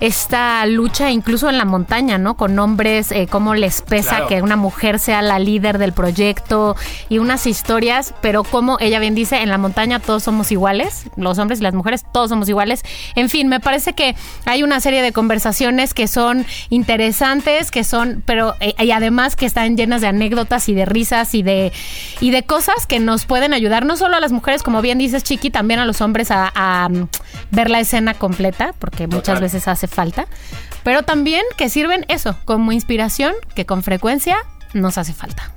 esta 0.00 0.66
lucha 0.66 1.10
incluso 1.10 1.48
en 1.48 1.56
la 1.56 1.64
montaña, 1.64 2.18
¿no? 2.18 2.36
Con 2.36 2.58
hombres, 2.58 3.12
eh, 3.12 3.26
cómo 3.30 3.54
les 3.54 3.80
pesa 3.82 4.10
Claro. 4.10 4.26
que 4.28 4.42
una 4.42 4.56
mujer 4.56 4.98
sea 4.98 5.22
la 5.22 5.38
líder 5.38 5.78
del 5.78 5.92
proyecto 5.92 6.76
y 7.08 7.18
unas 7.18 7.46
historias, 7.46 8.12
pero 8.20 8.44
como 8.44 8.76
ella 8.80 8.98
bien 8.98 9.14
dice, 9.14 9.40
en 9.42 9.48
la 9.50 9.56
montaña 9.58 10.00
todos 10.00 10.24
somos 10.24 10.50
iguales, 10.52 11.04
los 11.16 11.38
hombres 11.38 11.60
y 11.60 11.62
las 11.62 11.74
mujeres 11.74 12.04
todos 12.12 12.28
somos 12.30 12.48
iguales. 12.48 12.82
En 13.14 13.30
fin, 13.30 13.48
me 13.48 13.60
parece 13.60 13.92
que 13.94 14.14
hay 14.44 14.62
una 14.62 14.80
serie 14.80 15.00
de 15.00 15.12
conversaciones 15.12 15.94
que 15.94 16.08
son 16.08 16.44
interesantes, 16.70 17.70
que 17.70 17.84
son, 17.84 18.22
pero 18.26 18.54
eh, 18.60 18.74
y 18.78 18.90
además 18.90 19.36
que 19.36 19.46
están 19.46 19.76
llenas 19.76 20.00
de 20.00 20.08
anécdotas 20.08 20.68
y 20.68 20.74
de 20.74 20.84
risas 20.84 21.34
y 21.34 21.42
de 21.42 21.72
y 22.20 22.30
de 22.30 22.42
cosas 22.42 22.86
que 22.86 22.98
nos 22.98 23.26
pueden 23.26 23.54
ayudar 23.54 23.86
no 23.86 23.96
solo 23.96 24.16
a 24.16 24.20
las 24.20 24.32
mujeres, 24.32 24.62
como 24.64 24.82
bien 24.82 24.98
dices 24.98 25.22
Chiqui, 25.22 25.50
también 25.50 25.78
a 25.78 25.84
los 25.84 26.00
hombres 26.00 26.30
a, 26.32 26.50
a, 26.54 26.88
mm, 26.88 27.08
ver 27.52 27.70
la 27.70 27.78
escena 27.78 28.14
completa, 28.14 28.74
porque 28.78 29.06
muchas 29.06 29.22
Total. 29.36 29.42
veces 29.42 29.68
hace 29.68 29.86
falta, 29.86 30.26
pero 30.82 31.02
también 31.02 31.42
que 31.56 31.68
sirven 31.68 32.04
eso 32.08 32.36
como 32.44 32.72
inspiración 32.72 33.34
que 33.54 33.66
con 33.66 33.82
frecuencia 33.82 34.38
nos 34.72 34.98
hace 34.98 35.12
falta. 35.12 35.52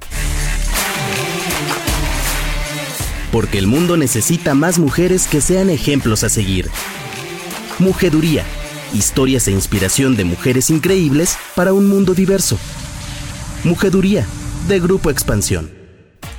Porque 3.32 3.58
el 3.58 3.68
mundo 3.68 3.98
necesita 3.98 4.54
más 4.54 4.80
mujeres 4.80 5.28
que 5.28 5.42
sean 5.42 5.70
ejemplos 5.70 6.24
a 6.24 6.30
seguir. 6.30 6.70
Mujeduría. 7.80 8.44
Historias 8.94 9.48
e 9.48 9.52
inspiración 9.52 10.16
de 10.16 10.24
mujeres 10.24 10.70
increíbles 10.70 11.38
para 11.56 11.74
un 11.74 11.90
mundo 11.90 12.14
diverso. 12.14 12.58
Mujeduría, 13.64 14.26
de 14.68 14.80
Grupo 14.80 15.10
Expansión. 15.10 15.70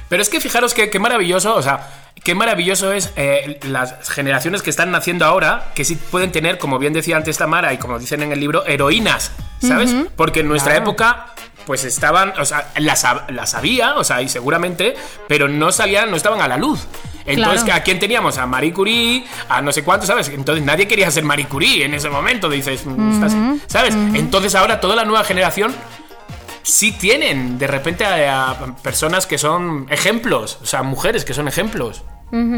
Pero 0.09 0.23
es 0.23 0.29
que 0.29 0.41
fijaros 0.41 0.75
que, 0.75 0.91
qué 0.91 0.99
maravilloso, 0.99 1.55
o 1.55 1.63
sea, 1.63 1.89
qué 2.25 2.35
maravilloso 2.35 2.93
es 2.93 3.13
eh, 3.17 3.59
las 3.63 4.09
generaciones 4.11 4.63
que 4.63 4.71
están 4.71 4.91
naciendo 4.91 5.25
ahora, 5.25 5.71
que 5.75 5.85
sí 5.85 5.97
pueden 5.97 6.33
tener, 6.33 6.59
como 6.59 6.79
bien 6.79 6.93
decía 6.93 7.17
antes 7.17 7.39
Tamara 7.39 7.73
y 7.73 7.79
como 7.79 7.99
dicen 7.99 8.23
en 8.23 8.33
el 8.33 8.41
libro, 8.41 8.65
heroínas, 8.67 9.33
¿sabes? 9.61 9.95
Porque 10.17 10.41
en 10.41 10.49
nuestra 10.49 10.77
época, 10.77 11.27
pues 11.67 11.85
estaban, 11.85 12.33
o 12.39 12.45
sea, 12.45 12.71
las, 12.79 13.05
las 13.29 13.55
había, 13.55 13.97
o 13.97 14.05
sea, 14.05 14.23
y 14.23 14.29
seguramente, 14.29 14.95
pero 15.27 15.49
no 15.49 15.71
salían, 15.73 16.11
no 16.11 16.17
estaban 16.17 16.41
a 16.41 16.49
la 16.49 16.57
luz. 16.57 16.87
Entonces, 17.27 17.63
Claro. 17.65 17.81
¿a 17.81 17.83
quién 17.85 17.99
teníamos? 17.99 18.39
A 18.39 18.47
Marie 18.47 18.73
Curie, 18.73 19.27
a 19.51 19.61
no 19.61 19.71
sé 19.71 19.85
cuánto, 19.85 20.07
¿sabes? 20.07 20.31
Entonces 20.31 20.65
nadie 20.65 20.89
quería 20.89 21.11
ser 21.11 21.25
Marie 21.25 21.47
Curie 21.47 21.85
en 21.85 21.93
ese 21.93 22.09
momento, 22.09 22.49
dices, 22.49 22.87
mm, 22.87 23.59
¿sabes? 23.67 23.95
Entonces 24.15 24.55
ahora 24.55 24.81
toda 24.81 24.97
la 24.97 25.05
nueva 25.05 25.25
generación 25.25 25.75
sí 26.69 26.93
tienen 26.93 27.59
de 27.59 27.67
repente 27.67 28.05
a, 28.05 28.51
a 28.51 28.77
personas 28.77 29.27
que 29.27 29.39
son 29.39 29.87
ejemplos, 29.91 30.59
o 30.63 30.67
sea, 30.67 30.83
mujeres 30.83 31.25
que 31.25 31.35
son 31.35 31.49
ejemplos. 31.49 32.05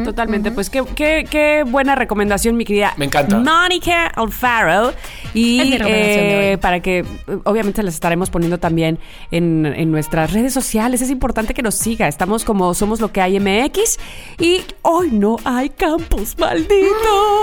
Totalmente, 0.05 0.51
pues 0.51 0.69
qué, 0.69 0.82
qué, 0.97 1.24
qué 1.31 1.62
buena 1.65 1.95
recomendación, 1.95 2.57
mi 2.57 2.65
querida. 2.65 2.93
Me 2.97 3.05
encanta. 3.05 3.39
Mónica 3.39 4.09
Alfaro. 4.09 4.93
Y 5.32 5.78
eh, 5.81 6.59
para 6.61 6.81
que, 6.81 7.05
obviamente, 7.45 7.81
las 7.85 7.95
estaremos 7.95 8.31
poniendo 8.31 8.59
también 8.59 8.99
en, 9.31 9.65
en 9.66 9.93
nuestras 9.93 10.32
redes 10.32 10.53
sociales. 10.53 11.03
Es 11.03 11.11
importante 11.11 11.55
que 11.55 11.62
nos 11.62 11.77
siga. 11.77 12.09
Estamos 12.09 12.45
como 12.45 12.74
Somos 12.74 13.01
Lo 13.01 13.12
que 13.12 13.20
hay 13.20 13.39
MX. 13.39 14.01
Y 14.41 14.62
hoy 14.82 15.11
no 15.12 15.37
hay 15.45 15.69
campus, 15.69 16.37
maldito. 16.37 16.91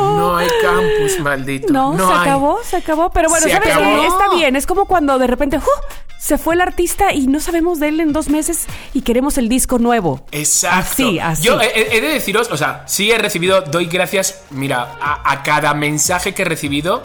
No 0.02 0.36
hay 0.36 0.50
campus, 0.62 1.22
maldito. 1.22 1.72
No, 1.72 1.96
se 1.96 2.04
hay. 2.14 2.20
acabó, 2.28 2.60
se 2.62 2.76
acabó. 2.76 3.10
Pero 3.12 3.30
bueno, 3.30 3.46
Se 3.46 3.54
¿sabes 3.54 3.70
acabó. 3.74 4.02
qué? 4.02 4.08
Está 4.08 4.36
bien. 4.36 4.58
Es 4.58 4.68
como 4.68 4.84
cuando 4.84 5.18
de 5.18 5.28
repente 5.28 5.56
¡uh! 5.60 5.62
Se 6.18 6.38
fue 6.38 6.56
el 6.56 6.62
artista 6.62 7.14
y 7.14 7.28
no 7.28 7.40
sabemos 7.40 7.80
de 7.80 7.90
él 7.90 8.00
en 8.00 8.14
dos 8.14 8.30
meses 8.30 8.66
y 8.94 9.02
queremos 9.02 9.38
el 9.38 9.50
disco 9.50 9.80
nuevo. 9.80 10.26
Exacto. 10.32 10.80
Así, 10.80 11.20
así. 11.20 11.44
Yo 11.44 11.60
he, 11.62 12.02
de 12.02 12.08
deciros, 12.08 12.50
o 12.52 12.58
sea, 12.58 12.84
sí 12.88 13.12
he 13.12 13.18
recibido, 13.18 13.62
doy 13.62 13.86
gracias, 13.86 14.44
mira, 14.50 14.98
a, 15.00 15.32
a 15.32 15.44
cada 15.44 15.74
mensaje 15.74 16.34
que 16.34 16.42
he 16.42 16.46
recibido. 16.46 17.04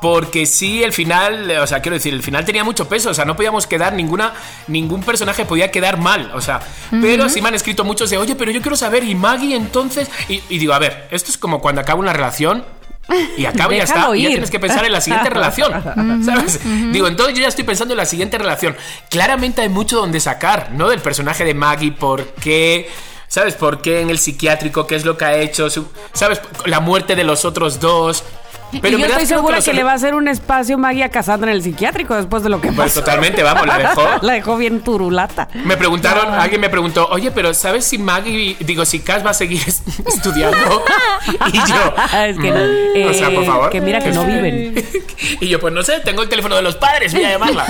Porque 0.00 0.46
sí, 0.46 0.84
el 0.84 0.92
final, 0.92 1.50
o 1.60 1.66
sea, 1.66 1.82
quiero 1.82 1.94
decir, 1.94 2.14
el 2.14 2.22
final 2.22 2.44
tenía 2.44 2.62
mucho 2.62 2.88
peso, 2.88 3.10
o 3.10 3.14
sea, 3.14 3.24
no 3.24 3.34
podíamos 3.34 3.66
quedar 3.66 3.94
ninguna, 3.94 4.32
ningún 4.68 5.02
personaje 5.02 5.44
podía 5.44 5.72
quedar 5.72 5.98
mal, 5.98 6.30
o 6.34 6.40
sea, 6.40 6.60
pero 6.88 7.28
sí 7.28 7.42
me 7.42 7.48
han 7.48 7.56
escrito 7.56 7.82
muchos 7.82 8.08
de, 8.08 8.16
oye, 8.16 8.36
pero 8.36 8.52
yo 8.52 8.62
quiero 8.62 8.76
saber, 8.76 9.02
y 9.02 9.16
Maggie 9.16 9.56
entonces, 9.56 10.08
y, 10.28 10.40
y 10.50 10.58
digo, 10.58 10.72
a 10.72 10.78
ver, 10.78 11.08
esto 11.10 11.32
es 11.32 11.36
como 11.36 11.60
cuando 11.60 11.80
acaba 11.80 11.98
una 11.98 12.12
relación 12.12 12.64
y 13.36 13.46
acaba 13.46 13.74
y 13.74 13.78
ya 13.78 13.84
está, 13.84 14.16
y 14.16 14.22
ya 14.22 14.28
tienes 14.28 14.50
que 14.50 14.60
pensar 14.60 14.84
en 14.84 14.92
la 14.92 15.00
siguiente 15.00 15.30
relación, 15.38 15.72
¿sabes? 16.24 16.60
Digo, 16.92 17.06
entonces 17.06 17.34
yo 17.34 17.42
ya 17.42 17.48
estoy 17.48 17.64
pensando 17.64 17.94
en 17.94 17.98
la 17.98 18.06
siguiente 18.06 18.38
relación. 18.38 18.76
Claramente 19.08 19.62
hay 19.62 19.68
mucho 19.68 19.96
donde 19.98 20.20
sacar, 20.20 20.72
¿no? 20.72 20.88
Del 20.88 21.00
personaje 21.00 21.44
de 21.44 21.54
Maggie, 21.54 21.92
por 21.92 22.24
qué... 22.34 22.88
¿Sabes 23.30 23.54
por 23.56 23.82
qué 23.82 24.00
en 24.00 24.08
el 24.08 24.18
psiquiátrico? 24.18 24.86
¿Qué 24.86 24.96
es 24.96 25.04
lo 25.04 25.18
que 25.18 25.26
ha 25.26 25.36
hecho? 25.36 25.68
¿Sabes? 26.14 26.40
La 26.64 26.80
muerte 26.80 27.14
de 27.14 27.24
los 27.24 27.44
otros 27.44 27.78
dos. 27.78 28.24
Pero 28.82 28.98
y 28.98 29.00
yo 29.00 29.06
estoy 29.06 29.26
segura 29.26 29.60
que, 29.60 29.72
le 29.72 29.82
va 29.82 29.92
a 29.92 29.94
hacer 29.94 30.14
un 30.14 30.28
espacio 30.28 30.76
Maggie 30.78 31.04
a 31.04 31.08
Cassandra 31.10 31.50
en 31.50 31.56
el 31.56 31.62
psiquiátrico 31.62 32.14
después 32.14 32.42
de 32.42 32.48
lo 32.50 32.60
que 32.60 32.68
Pues 32.68 32.88
pasó. 32.92 33.00
totalmente, 33.00 33.42
vamos, 33.42 33.66
la 33.66 33.78
dejó. 33.78 34.02
la 34.22 34.32
dejó 34.34 34.56
bien 34.56 34.80
turulata. 34.80 35.48
Me 35.64 35.76
preguntaron, 35.76 36.32
alguien 36.34 36.60
me 36.60 36.68
preguntó, 36.68 37.08
oye, 37.10 37.30
pero 37.30 37.54
¿sabes 37.54 37.84
si 37.84 37.98
Maggie, 37.98 38.56
digo, 38.60 38.84
si 38.84 39.00
Cass 39.00 39.24
va 39.24 39.30
a 39.30 39.34
seguir 39.34 39.62
es- 39.66 39.82
estudiando? 40.06 40.82
y 41.52 41.56
yo, 41.58 41.94
es 42.26 42.38
que 42.38 42.50
no. 42.50 43.10
o 43.10 43.14
sea, 43.14 43.30
por 43.30 43.42
eh, 43.42 43.46
favor. 43.46 43.70
Que 43.70 43.80
mira 43.80 44.00
que 44.00 44.10
no 44.10 44.24
viven. 44.24 44.74
y 45.40 45.48
yo, 45.48 45.58
pues 45.60 45.72
no 45.72 45.82
sé, 45.82 46.00
tengo 46.00 46.22
el 46.22 46.28
teléfono 46.28 46.56
de 46.56 46.62
los 46.62 46.76
padres, 46.76 47.12
voy 47.14 47.24
a 47.24 47.30
llamarla. 47.30 47.64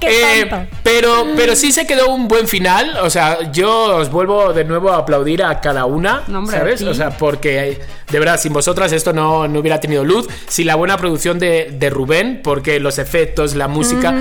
Qué 0.00 0.40
Eh, 0.40 0.46
tonto. 0.46 0.76
pero, 0.82 1.26
pero 1.36 1.54
sí 1.56 1.72
se 1.72 1.86
quedó 1.86 2.10
un 2.10 2.28
buen 2.28 2.46
final. 2.48 2.96
O 3.02 3.10
sea, 3.10 3.50
yo 3.52 3.96
os 3.96 4.10
vuelvo 4.10 4.52
de 4.52 4.64
nuevo 4.64 4.90
a 4.92 4.98
aplaudir 4.98 5.42
a 5.42 5.60
cada 5.60 5.84
una. 5.84 6.22
No, 6.28 6.38
hombre, 6.38 6.56
¿Sabes? 6.56 6.82
O 6.82 6.94
sea, 6.94 7.10
porque 7.10 7.58
eh, 7.70 7.80
de 8.10 8.18
verdad, 8.18 8.38
sin 8.40 8.52
vosotras 8.52 8.92
esto 8.92 9.12
no, 9.12 9.46
no 9.48 9.58
hubiera 9.60 9.78
tenido 9.80 9.89
luz. 9.90 10.28
Sin 10.48 10.66
la 10.66 10.74
buena 10.74 10.96
producción 10.96 11.38
de, 11.38 11.70
de 11.72 11.90
Rubén, 11.90 12.40
porque 12.42 12.80
los 12.80 12.98
efectos, 12.98 13.54
la 13.54 13.68
música, 13.68 14.14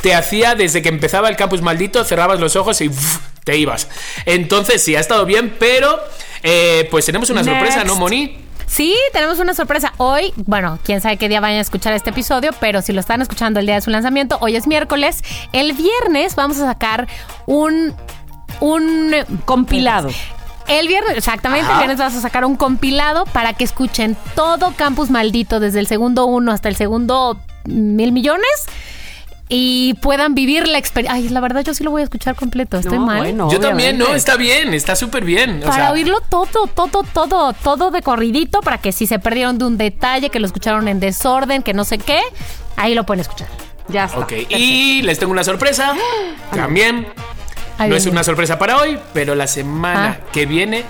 te 0.00 0.14
hacía 0.14 0.54
desde 0.54 0.82
que 0.82 0.88
empezaba 0.88 1.28
el 1.28 1.36
campus 1.36 1.62
maldito, 1.62 2.04
cerrabas 2.04 2.40
los 2.40 2.56
ojos 2.56 2.80
y 2.80 2.90
te 3.44 3.56
ibas. 3.56 3.88
Entonces, 4.26 4.82
sí, 4.82 4.96
ha 4.96 5.00
estado 5.00 5.24
bien, 5.26 5.54
pero 5.58 6.00
eh, 6.42 6.88
pues 6.90 7.06
tenemos 7.06 7.30
una 7.30 7.44
sorpresa. 7.44 7.84
¿no, 7.84 7.96
Moni? 7.96 8.44
Sí, 8.66 8.96
tenemos 9.12 9.38
una 9.38 9.54
sorpresa. 9.54 9.92
Hoy, 9.98 10.32
bueno, 10.36 10.78
quién 10.84 11.00
sabe 11.00 11.16
qué 11.16 11.28
día 11.28 11.40
vayan 11.40 11.58
a 11.58 11.62
escuchar 11.62 11.92
este 11.92 12.10
episodio, 12.10 12.50
pero 12.60 12.82
si 12.82 12.92
lo 12.92 13.00
están 13.00 13.22
escuchando 13.22 13.60
el 13.60 13.66
día 13.66 13.76
de 13.76 13.80
su 13.80 13.90
lanzamiento, 13.90 14.38
hoy 14.40 14.56
es 14.56 14.66
miércoles. 14.66 15.22
El 15.52 15.74
viernes 15.74 16.34
vamos 16.34 16.58
a 16.58 16.66
sacar 16.66 17.06
un. 17.46 17.94
un 18.60 19.14
Compilado. 19.44 20.10
El 20.68 20.88
viernes, 20.88 21.16
exactamente, 21.16 21.70
el 21.70 21.76
viernes 21.78 21.98
vas 21.98 22.14
a 22.16 22.20
sacar 22.20 22.44
un 22.44 22.56
compilado 22.56 23.24
para 23.26 23.52
que 23.52 23.64
escuchen 23.64 24.16
todo 24.34 24.72
Campus 24.76 25.10
Maldito, 25.10 25.60
desde 25.60 25.78
el 25.80 25.86
segundo 25.86 26.24
uno 26.26 26.52
hasta 26.52 26.68
el 26.68 26.76
segundo 26.76 27.38
mil 27.64 28.12
millones. 28.12 28.48
Y 29.50 29.92
puedan 30.00 30.34
vivir 30.34 30.66
la 30.66 30.78
experiencia. 30.78 31.14
Ay, 31.22 31.28
la 31.28 31.40
verdad, 31.40 31.62
yo 31.62 31.74
sí 31.74 31.84
lo 31.84 31.90
voy 31.90 32.00
a 32.00 32.04
escuchar 32.04 32.34
completo. 32.34 32.78
Estoy 32.78 32.98
No, 32.98 33.04
mal. 33.04 33.18
bueno, 33.18 33.50
yo 33.52 33.60
también. 33.60 33.98
¿no? 33.98 34.14
Está 34.14 34.36
bien, 34.36 34.72
está 34.72 34.96
súper 34.96 35.22
bien. 35.22 35.58
O 35.62 35.66
Para 35.66 35.74
sea, 35.74 35.92
oírlo 35.92 36.22
todo, 36.22 36.66
todo, 36.66 37.02
todo, 37.12 37.52
todo 37.52 37.90
de 37.90 38.00
corridito, 38.00 38.62
para 38.62 38.78
que 38.78 38.90
si 38.90 39.06
se 39.06 39.18
perdieron 39.18 39.58
de 39.58 39.66
un 39.66 39.76
detalle, 39.76 40.30
que 40.30 40.40
lo 40.40 40.46
escucharon 40.46 40.88
en 40.88 40.98
desorden, 40.98 41.62
que 41.62 41.74
no 41.74 41.84
sé 41.84 41.98
qué, 41.98 42.20
ahí 42.76 42.94
lo 42.94 43.04
pueden 43.04 43.20
escuchar. 43.20 43.48
Ya 43.88 44.06
está. 44.06 44.18
Ok, 44.20 44.32
y 44.48 45.02
les 45.02 45.18
tengo 45.18 45.30
una 45.32 45.44
sorpresa. 45.44 45.92
También. 46.54 47.06
No 47.78 47.96
es 47.96 48.06
una 48.06 48.22
sorpresa 48.24 48.58
para 48.58 48.76
hoy, 48.78 48.98
pero 49.12 49.34
la 49.34 49.46
semana 49.46 50.18
Ah. 50.20 50.30
que 50.32 50.46
viene 50.46 50.84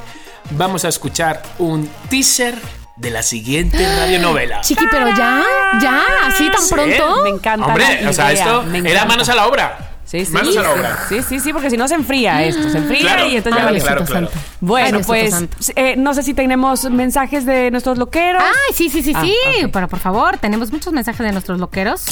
vamos 0.51 0.85
a 0.85 0.89
escuchar 0.89 1.43
un 1.59 1.89
teaser 2.11 2.55
de 2.97 3.11
la 3.11 3.23
siguiente 3.23 3.79
radionovela. 3.97 4.61
Chiqui, 4.61 4.87
pero 4.91 5.09
ya, 5.09 5.43
ya, 5.83 6.03
así 6.27 6.49
tan 6.51 6.63
Sí, 6.63 6.75
pronto. 6.75 7.23
Me 7.25 7.31
encanta. 7.31 7.67
Hombre, 7.67 8.03
la 8.03 8.11
o 8.11 8.13
sea, 8.13 8.33
esto 8.33 8.65
era 8.73 9.05
manos 9.07 9.29
a 9.29 9.35
la 9.35 9.47
obra. 9.47 9.91
Sí, 10.05 10.25
sí. 10.27 10.33
Manos 10.33 10.57
a 10.57 10.63
la 10.63 10.71
obra. 10.73 11.07
Sí, 11.09 11.23
sí, 11.29 11.41
sí, 11.41 11.53
porque 11.53 11.71
si 11.71 11.77
no 11.77 11.89
se 11.89 11.95
enfría 11.95 12.45
esto. 12.45 12.69
Se 12.71 12.79
enfría 12.79 13.01
Claro, 13.01 13.27
y 13.27 13.37
entonces 13.37 13.59
ya 13.61 13.65
vale. 13.65 13.81
claro, 13.81 14.01
Diosito 14.03 14.13
claro. 14.21 14.31
santo. 14.31 14.49
Bueno, 14.61 15.01
pues 15.05 15.31
santo. 15.31 15.57
eh, 15.75 15.95
no 15.97 16.15
sé 16.15 16.23
si 16.23 16.35
tenemos 16.35 16.85
mensajes 16.91 17.45
de 17.47 17.71
nuestros 17.73 17.99
loqueros. 17.99 18.43
Ay, 18.45 18.75
sí, 18.77 18.91
sí, 18.91 19.03
sí, 19.03 19.13
Ah, 19.17 19.23
sí. 19.25 19.35
ok. 19.65 19.71
Pero 19.73 19.89
por 19.89 19.99
favor, 19.99 20.37
tenemos 20.39 20.71
muchos 20.71 20.93
mensajes 20.93 21.27
de 21.27 21.33
nuestros 21.33 21.59
loqueros. 21.59 22.05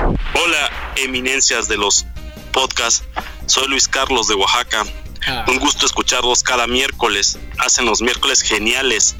Hola, 0.00 0.70
eminencias 0.96 1.68
de 1.68 1.76
los 1.76 2.04
podcasts. 2.52 3.04
Soy 3.48 3.66
Luis 3.66 3.88
Carlos 3.88 4.28
de 4.28 4.34
Oaxaca. 4.34 4.84
Ah. 5.26 5.44
Un 5.48 5.58
gusto 5.58 5.86
escucharlos 5.86 6.42
cada 6.42 6.66
miércoles. 6.66 7.38
Hacen 7.58 7.86
los 7.86 8.02
miércoles 8.02 8.42
geniales. 8.42 9.16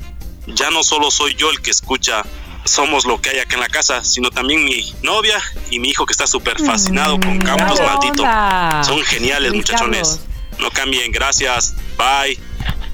Ya 0.46 0.70
no 0.70 0.84
solo 0.84 1.10
soy 1.10 1.34
yo 1.34 1.50
el 1.50 1.60
que 1.60 1.70
escucha 1.70 2.22
Somos 2.64 3.06
lo 3.06 3.20
que 3.20 3.30
hay 3.30 3.38
acá 3.38 3.54
en 3.54 3.60
la 3.60 3.68
casa, 3.68 4.04
sino 4.04 4.30
también 4.30 4.64
mi 4.64 4.94
novia 5.02 5.40
y 5.70 5.78
mi 5.78 5.88
hijo 5.88 6.04
que 6.04 6.12
está 6.12 6.26
súper 6.26 6.60
fascinado 6.62 7.18
con 7.18 7.38
Bravo, 7.38 7.74
Maldito. 7.82 8.22
onda. 8.22 8.84
Son 8.84 9.02
geniales, 9.02 9.50
Luis 9.50 9.62
muchachones. 9.62 10.20
No 10.58 10.70
cambien, 10.70 11.10
gracias. 11.10 11.74
Bye. 11.96 12.38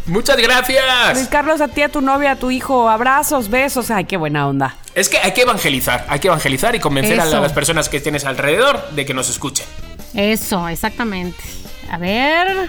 Muchas 0.06 0.36
Luis 0.36 0.46
gracias. 0.46 1.28
Carlos, 1.28 1.60
a 1.60 1.66
ti, 1.66 1.82
a 1.82 1.88
tu 1.88 2.00
novia, 2.00 2.32
a 2.32 2.36
tu 2.36 2.52
hijo, 2.52 2.88
abrazos, 2.88 3.48
besos. 3.50 3.90
Ay, 3.90 4.04
qué 4.04 4.16
buena 4.16 4.46
onda. 4.46 4.76
Es 4.94 5.08
que 5.08 5.18
hay 5.18 5.32
que 5.32 5.42
evangelizar, 5.42 6.06
hay 6.08 6.20
que 6.20 6.28
evangelizar 6.28 6.76
y 6.76 6.78
convencer 6.78 7.20
a 7.20 7.24
las 7.24 7.52
personas 7.52 7.88
que 7.88 7.98
tienes 7.98 8.24
alrededor 8.24 8.90
de 8.90 9.04
que 9.04 9.14
nos 9.14 9.28
escuchen. 9.28 9.66
Eso, 10.14 10.68
exactamente. 10.68 11.42
A 11.90 11.98
ver. 11.98 12.68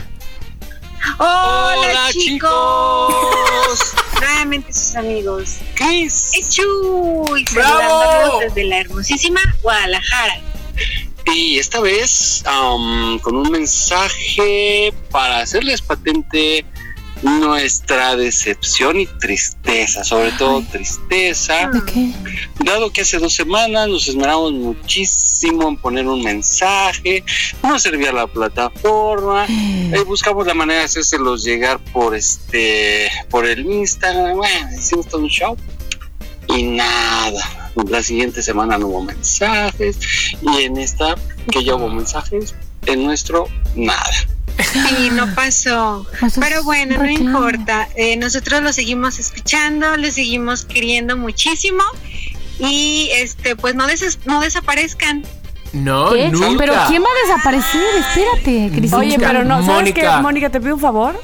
Hola, 1.19 2.09
chicos. 2.11 2.49
Nuevamente 4.19 4.73
sus 4.73 4.95
amigos. 4.95 5.57
Chris. 5.75 6.31
Es 6.33 6.55
Chuy, 6.55 7.45
¡Bravo! 7.53 8.39
desde 8.39 8.63
la 8.63 8.79
hermosísima 8.79 9.39
Guadalajara. 9.61 10.41
Y 11.33 11.59
esta 11.59 11.79
vez 11.81 12.43
am, 12.45 13.19
con 13.19 13.35
un 13.35 13.51
mensaje 13.51 14.93
para 15.11 15.39
hacerles 15.39 15.81
patente 15.81 16.65
nuestra 17.25 18.15
decepción 18.15 18.99
y 18.99 19.07
tristeza, 19.07 20.03
sobre 20.03 20.31
todo 20.33 20.63
tristeza, 20.71 21.71
dado 22.63 22.91
que 22.91 23.01
hace 23.01 23.17
dos 23.17 23.33
semanas 23.33 23.89
nos 23.89 24.07
esmeramos 24.07 24.53
muchísimo 24.53 25.67
en 25.67 25.77
poner 25.77 26.07
un 26.07 26.23
mensaje, 26.23 27.23
no 27.63 27.79
servía 27.79 28.11
la 28.11 28.27
plataforma, 28.27 29.45
eh, 29.49 30.03
buscamos 30.05 30.45
la 30.45 30.53
manera 30.53 30.81
de 30.81 30.85
hacérselos 30.85 31.43
llegar 31.43 31.79
por 31.91 32.15
este, 32.15 33.09
por 33.29 33.45
el 33.45 33.65
Instagram, 33.65 34.37
bueno, 34.37 34.69
hicimos 34.77 35.07
todo 35.07 35.21
un 35.21 35.29
show 35.29 35.57
y 36.47 36.63
nada. 36.63 37.71
La 37.89 38.03
siguiente 38.03 38.41
semana 38.41 38.77
no 38.77 38.87
hubo 38.87 39.03
mensajes 39.03 39.97
y 40.41 40.61
en 40.61 40.77
esta 40.77 41.15
que 41.51 41.63
ya 41.63 41.75
hubo 41.75 41.89
mensajes, 41.89 42.55
en 42.85 43.03
nuestro 43.03 43.47
nada. 43.75 44.34
Sí, 44.73 45.09
no 45.11 45.33
pasó. 45.35 46.05
Pero 46.39 46.63
bueno, 46.63 46.97
no 46.97 47.09
importa. 47.09 47.87
Eh, 47.95 48.15
nosotros 48.17 48.61
lo 48.61 48.71
seguimos 48.73 49.19
escuchando, 49.19 49.97
lo 49.97 50.09
seguimos 50.11 50.65
queriendo 50.65 51.17
muchísimo. 51.17 51.83
Y 52.59 53.09
este, 53.15 53.55
pues 53.55 53.75
no, 53.75 53.85
des- 53.87 54.19
no 54.25 54.39
desaparezcan. 54.41 55.23
No, 55.73 56.11
¿Qué? 56.13 56.29
nunca. 56.29 56.57
Pero 56.57 56.73
¿quién 56.87 57.01
va 57.03 57.07
a 57.07 57.27
desaparecer? 57.27 57.81
Espérate, 57.99 58.69
Cristina. 58.73 58.97
Oye, 58.97 59.17
pero 59.19 59.43
no, 59.43 59.55
¿sabes 59.57 59.67
Mónica. 59.93 60.15
qué? 60.15 60.21
Mónica, 60.21 60.49
te 60.49 60.61
pido 60.61 60.75
un 60.75 60.79
favor. 60.81 61.21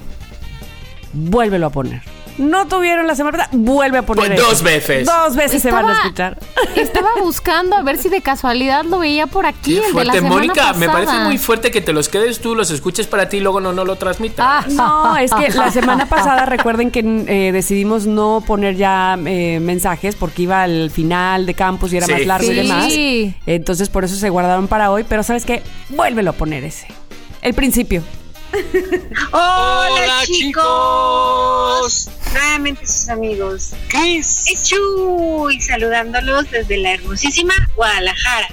Vuélvelo 1.14 1.68
a 1.68 1.70
poner. 1.70 2.02
No 2.42 2.68
tuvieron 2.68 3.06
la 3.08 3.16
semana 3.16 3.38
pasada, 3.38 3.58
vuelve 3.58 4.00
a 4.00 4.02
poner. 4.02 4.28
Pues 4.28 4.40
eso. 4.40 4.50
dos 4.50 4.62
veces. 4.64 5.06
Dos 5.06 5.36
veces 5.36 5.62
se 5.62 5.72
van 5.72 5.86
a 5.88 5.94
escuchar. 5.94 6.40
Estaba 6.76 7.10
buscando 7.22 7.76
a 7.76 7.84
ver 7.84 7.98
si 7.98 8.10
de 8.10 8.22
casualidad 8.22 8.84
lo 8.84 9.00
veía 9.00 9.28
por 9.28 9.46
aquí. 9.46 9.76
Qué 9.76 9.80
el 9.80 9.84
de 9.86 9.88
la 9.88 9.94
fuerte, 9.94 10.14
semana 10.14 10.36
Mónica. 10.36 10.74
Me 10.74 10.88
pasada. 10.88 11.06
parece 11.06 11.24
muy 11.26 11.38
fuerte 11.38 11.72
que 11.72 11.82
te 11.82 11.94
los 11.94 12.10
quedes 12.10 12.40
tú, 12.42 12.56
los 12.56 12.72
escuches 12.72 13.06
para 13.08 13.30
ti 13.30 13.38
y 13.38 13.40
luego 13.42 13.62
no, 13.62 13.74
no 13.74 13.86
lo 13.86 13.96
transmitas. 13.96 14.46
Ah, 14.48 14.66
No, 14.70 15.18
es 15.18 15.32
que 15.34 15.50
la 15.50 15.72
semana 15.72 16.08
pasada 16.10 16.46
recuerden 16.46 16.90
que 16.92 17.00
eh, 17.28 17.52
decidimos 17.52 18.08
no 18.08 18.44
poner 18.46 18.76
ya 18.76 19.18
eh, 19.26 19.60
mensajes 19.62 20.16
porque 20.16 20.42
iba 20.44 20.64
al 20.64 20.90
final 20.90 21.46
de 21.46 21.54
campus 21.54 21.94
y 21.94 21.98
era 21.98 22.08
Sí. 22.08 22.14
más 22.14 22.26
largo 22.26 22.52
y 22.52 22.56
Sí. 22.56 22.56
demás. 22.56 22.94
Entonces 23.46 23.90
por 23.90 24.04
eso 24.04 24.16
se 24.16 24.30
guardaron 24.30 24.68
para 24.68 24.90
hoy, 24.92 25.06
pero 25.08 25.22
¿sabes 25.24 25.46
qué? 25.46 25.62
Vuélvelo 25.90 26.32
a 26.32 26.34
poner 26.34 26.64
ese. 26.64 26.88
El 27.42 27.54
principio. 27.54 28.02
Hola, 29.32 29.88
Hola, 29.92 30.22
chicos. 30.26 32.10
Nuevamente 32.34 32.86
sus 32.86 33.10
amigos. 33.10 33.72
Chris. 33.88 34.46
Es 34.52 34.70
Chuy 34.70 35.60
saludándolos 35.62 36.50
desde 36.52 36.78
la 36.78 36.94
hermosísima 36.94 37.54
Guadalajara. 37.76 38.48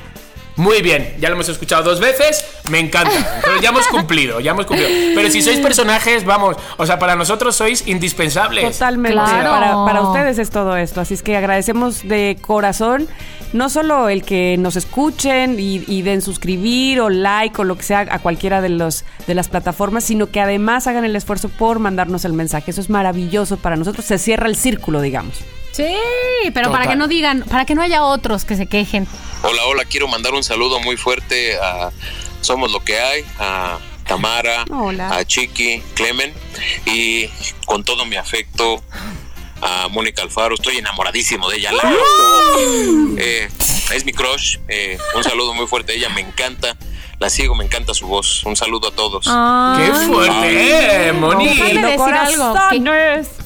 Muy 0.58 0.82
bien, 0.82 1.14
ya 1.20 1.28
lo 1.28 1.36
hemos 1.36 1.48
escuchado 1.48 1.84
dos 1.84 2.00
veces, 2.00 2.44
me 2.68 2.80
encanta. 2.80 3.14
Entonces 3.36 3.62
ya 3.62 3.68
hemos 3.68 3.86
cumplido, 3.92 4.40
ya 4.40 4.50
hemos 4.50 4.66
cumplido. 4.66 4.90
Pero 5.14 5.30
si 5.30 5.40
sois 5.40 5.60
personajes, 5.60 6.24
vamos, 6.24 6.56
o 6.76 6.84
sea, 6.84 6.98
para 6.98 7.14
nosotros 7.14 7.54
sois 7.54 7.86
indispensables. 7.86 8.72
Totalmente. 8.72 9.12
Claro. 9.12 9.50
Para, 9.50 9.84
para 9.84 10.00
ustedes 10.00 10.38
es 10.38 10.50
todo 10.50 10.76
esto. 10.76 11.00
Así 11.00 11.14
es 11.14 11.22
que 11.22 11.36
agradecemos 11.36 12.06
de 12.08 12.38
corazón 12.40 13.08
no 13.52 13.68
solo 13.70 14.08
el 14.08 14.22
que 14.22 14.56
nos 14.58 14.76
escuchen 14.76 15.58
y, 15.58 15.84
y 15.86 16.02
den 16.02 16.22
suscribir 16.22 17.00
o 17.00 17.10
like 17.10 17.60
o 17.60 17.64
lo 17.64 17.76
que 17.76 17.82
sea 17.82 18.00
a 18.10 18.18
cualquiera 18.18 18.60
de 18.60 18.68
los 18.68 19.04
de 19.26 19.34
las 19.34 19.48
plataformas, 19.48 20.04
sino 20.04 20.30
que 20.30 20.40
además 20.40 20.86
hagan 20.86 21.04
el 21.04 21.16
esfuerzo 21.16 21.48
por 21.48 21.78
mandarnos 21.78 22.24
el 22.24 22.32
mensaje. 22.32 22.70
Eso 22.70 22.80
es 22.80 22.90
maravilloso 22.90 23.56
para 23.56 23.76
nosotros. 23.76 24.04
Se 24.04 24.18
cierra 24.18 24.46
el 24.48 24.56
círculo, 24.56 25.00
digamos. 25.00 25.34
Sí, 25.72 25.94
pero 26.54 26.72
para 26.72 26.88
que 26.88 26.96
no 26.96 27.06
digan, 27.08 27.42
para 27.42 27.64
que 27.64 27.74
no 27.74 27.82
haya 27.82 28.02
otros 28.04 28.44
que 28.44 28.56
se 28.56 28.66
quejen. 28.66 29.06
Hola, 29.42 29.64
hola, 29.66 29.84
quiero 29.84 30.08
mandar 30.08 30.34
un 30.34 30.42
saludo 30.42 30.80
muy 30.80 30.96
fuerte 30.96 31.56
a 31.58 31.90
Somos 32.40 32.72
lo 32.72 32.80
que 32.80 32.98
hay, 32.98 33.24
a 33.38 33.78
Tamara, 34.06 34.64
Hola. 34.70 35.16
a 35.16 35.24
Chiqui, 35.24 35.82
Clemen 35.94 36.32
y 36.86 37.26
con 37.66 37.84
todo 37.84 38.06
mi 38.06 38.16
afecto 38.16 38.82
a 39.62 39.88
Mónica 39.88 40.22
Alfaro. 40.22 40.54
Estoy 40.54 40.78
enamoradísimo 40.78 41.48
de 41.50 41.56
ella. 41.58 41.72
la 41.72 41.82
amo. 41.82 41.96
Eh, 43.18 43.48
es 43.94 44.04
mi 44.04 44.12
crush. 44.12 44.58
eh, 44.68 44.98
un 45.14 45.24
saludo 45.24 45.54
muy 45.54 45.66
fuerte 45.66 45.92
a 45.92 45.94
ella, 45.96 46.08
me 46.10 46.20
encanta. 46.20 46.76
La 47.20 47.28
sigo, 47.30 47.56
me 47.56 47.64
encanta 47.64 47.94
su 47.94 48.06
voz. 48.06 48.44
Un 48.44 48.54
saludo 48.54 48.88
a 48.88 48.90
todos. 48.92 49.24
¡Qué 49.24 49.92
fuerte, 50.06 51.08
eh, 51.08 51.12
Moni! 51.12 51.48
Decir 51.48 51.84
algo. 51.84 52.54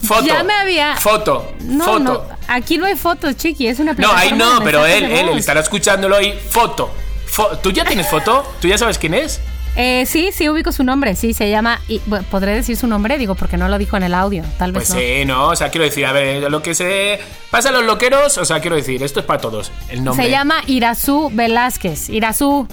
Foto. 0.07 0.27
Ya 0.27 0.43
me 0.45 0.53
había- 0.53 0.97
Foto. 0.97 1.53
No, 1.61 1.85
foto. 1.85 1.99
no, 2.01 2.23
aquí 2.49 2.77
no 2.77 2.85
hay 2.85 2.97
fotos, 2.97 3.35
chiqui, 3.37 3.69
es 3.69 3.79
una 3.79 3.95
No, 3.95 4.13
ahí 4.13 4.33
no, 4.33 4.61
pero 4.63 4.85
él, 4.85 5.05
él, 5.05 5.29
él 5.31 5.39
estará 5.39 5.61
escuchándolo 5.61 6.17
ahí. 6.17 6.39
Foto. 6.51 6.91
Fo- 7.27 7.57
¿Tú 7.63 7.71
ya 7.71 7.85
tienes 7.87 8.09
foto? 8.11 8.45
¿Tú 8.61 8.69
ya 8.69 8.77
sabes 8.77 8.99
quién 8.99 9.15
es? 9.15 9.41
Eh, 9.75 10.05
sí, 10.07 10.31
sí, 10.33 10.49
ubico 10.51 10.71
su 10.71 10.85
nombre, 10.85 11.17
sí, 11.17 11.33
se 11.33 11.49
llama, 11.49 11.81
y, 11.89 12.01
bueno, 12.07 12.27
¿podré 12.31 12.53
decir 12.55 12.77
su 12.77 12.87
nombre? 12.87 13.17
Digo, 13.17 13.35
porque 13.37 13.57
no 13.57 13.69
lo 13.69 13.79
dijo 13.79 13.97
en 13.97 14.03
el 14.03 14.13
audio, 14.13 14.45
tal 14.59 14.73
vez 14.73 14.89
Pues 14.89 14.91
no. 14.91 14.97
sí, 15.01 15.25
no, 15.25 15.49
o 15.49 15.57
sea, 15.57 15.71
quiero 15.71 15.85
decir, 15.87 16.05
a 16.05 16.13
ver, 16.13 16.51
lo 16.51 16.63
que 16.63 16.75
se 16.75 17.19
pasa 17.51 17.71
a 17.71 17.73
los 17.73 17.85
loqueros, 17.85 18.37
o 18.37 18.45
sea, 18.45 18.61
quiero 18.61 18.77
decir, 18.77 19.03
esto 19.03 19.21
es 19.21 19.27
para 19.27 19.41
todos. 19.41 19.73
El 19.89 20.05
nombre. 20.05 20.27
Se 20.27 20.31
llama 20.31 20.57
Irazú 20.67 21.31
Velázquez. 21.33 22.11
Irazú. 22.11 22.69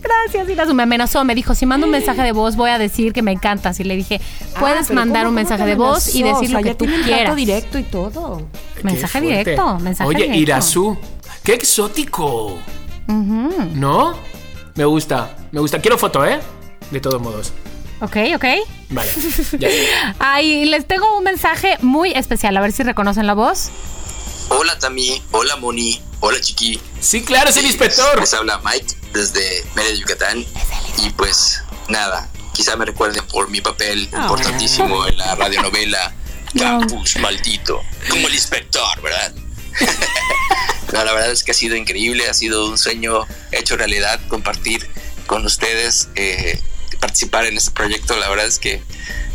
Gracias, 0.00 0.48
Irazú. 0.48 0.72
Me 0.72 0.84
amenazó, 0.84 1.24
me 1.24 1.34
dijo, 1.34 1.56
si 1.56 1.66
mando 1.66 1.86
un 1.86 1.90
mensaje 1.90 2.22
de 2.22 2.30
voz 2.30 2.54
voy 2.54 2.70
a 2.70 2.78
decir 2.78 3.12
que 3.12 3.22
me 3.22 3.32
encantas. 3.32 3.80
Y 3.80 3.84
le 3.84 3.96
dije, 3.96 4.20
puedes 4.60 4.82
Ah, 4.82 4.84
pero 4.86 4.94
mandar 5.00 5.24
¿cómo- 5.24 5.30
un 5.30 5.34
cómo 5.34 5.48
mensaje 5.48 5.66
de 5.66 5.74
voz 5.74 6.14
y 6.14 6.22
decir 6.22 6.28
O 6.28 6.40
lo 6.42 6.48
sea, 6.48 6.62
que 6.62 6.68
ya 6.68 6.74
tú 6.76 6.86
quieras. 7.04 7.34
directo 7.34 7.76
y 7.78 7.82
todo. 7.82 8.42
Mensaje 8.84 9.20
directo, 9.20 9.80
mensaje 9.80 10.08
Oye, 10.08 10.18
directo. 10.18 10.38
Irazú, 10.40 10.96
qué 11.42 11.54
exótico. 11.54 12.56
¿No? 13.08 14.14
Me 14.76 14.84
gusta, 14.84 15.36
me 15.52 15.60
gusta. 15.60 15.80
Quiero 15.80 15.98
foto, 15.98 16.24
¿eh? 16.24 16.40
De 16.90 17.00
todos 17.00 17.20
modos. 17.20 17.52
Ok, 18.00 18.16
ok. 18.36 18.44
Vale. 18.90 19.10
ya. 19.58 20.14
Ay, 20.18 20.66
les 20.66 20.86
tengo 20.86 21.16
un 21.16 21.24
mensaje 21.24 21.78
muy 21.80 22.12
especial, 22.12 22.56
a 22.56 22.60
ver 22.60 22.72
si 22.72 22.82
reconocen 22.82 23.26
la 23.26 23.34
voz. 23.34 23.70
Hola 24.48 24.78
Tami, 24.78 25.20
hola 25.32 25.56
Moni, 25.56 26.00
hola 26.20 26.40
Chiqui. 26.40 26.80
Sí, 27.00 27.24
claro, 27.24 27.50
es 27.50 27.56
el 27.56 27.66
inspector. 27.66 28.20
Les 28.20 28.32
habla 28.34 28.60
Mike 28.64 28.94
desde 29.12 29.64
Mérida, 29.74 29.94
Yucatán. 29.94 30.44
Y 30.98 31.10
pues 31.10 31.62
nada, 31.88 32.28
quizá 32.52 32.76
me 32.76 32.84
recuerden 32.84 33.26
por 33.26 33.50
mi 33.50 33.60
papel 33.60 34.08
Ah. 34.12 34.20
importantísimo 34.22 35.06
en 35.08 35.16
la 35.18 35.34
radionovela 35.34 36.14
Campus 36.58 37.16
Maldito. 37.18 37.80
Como 38.08 38.28
el 38.28 38.34
inspector, 38.34 39.02
¿verdad? 39.02 39.34
La 40.92 41.12
verdad 41.12 41.30
es 41.30 41.42
que 41.42 41.50
ha 41.50 41.54
sido 41.54 41.76
increíble, 41.76 42.28
ha 42.28 42.34
sido 42.34 42.68
un 42.68 42.78
sueño 42.78 43.26
hecho 43.52 43.76
realidad 43.76 44.20
compartir 44.28 44.88
con 45.26 45.44
ustedes, 45.44 46.08
eh, 46.14 46.60
participar 47.00 47.46
en 47.46 47.56
este 47.56 47.72
proyecto. 47.72 48.16
La 48.16 48.28
verdad 48.28 48.46
es 48.46 48.58
que 48.58 48.82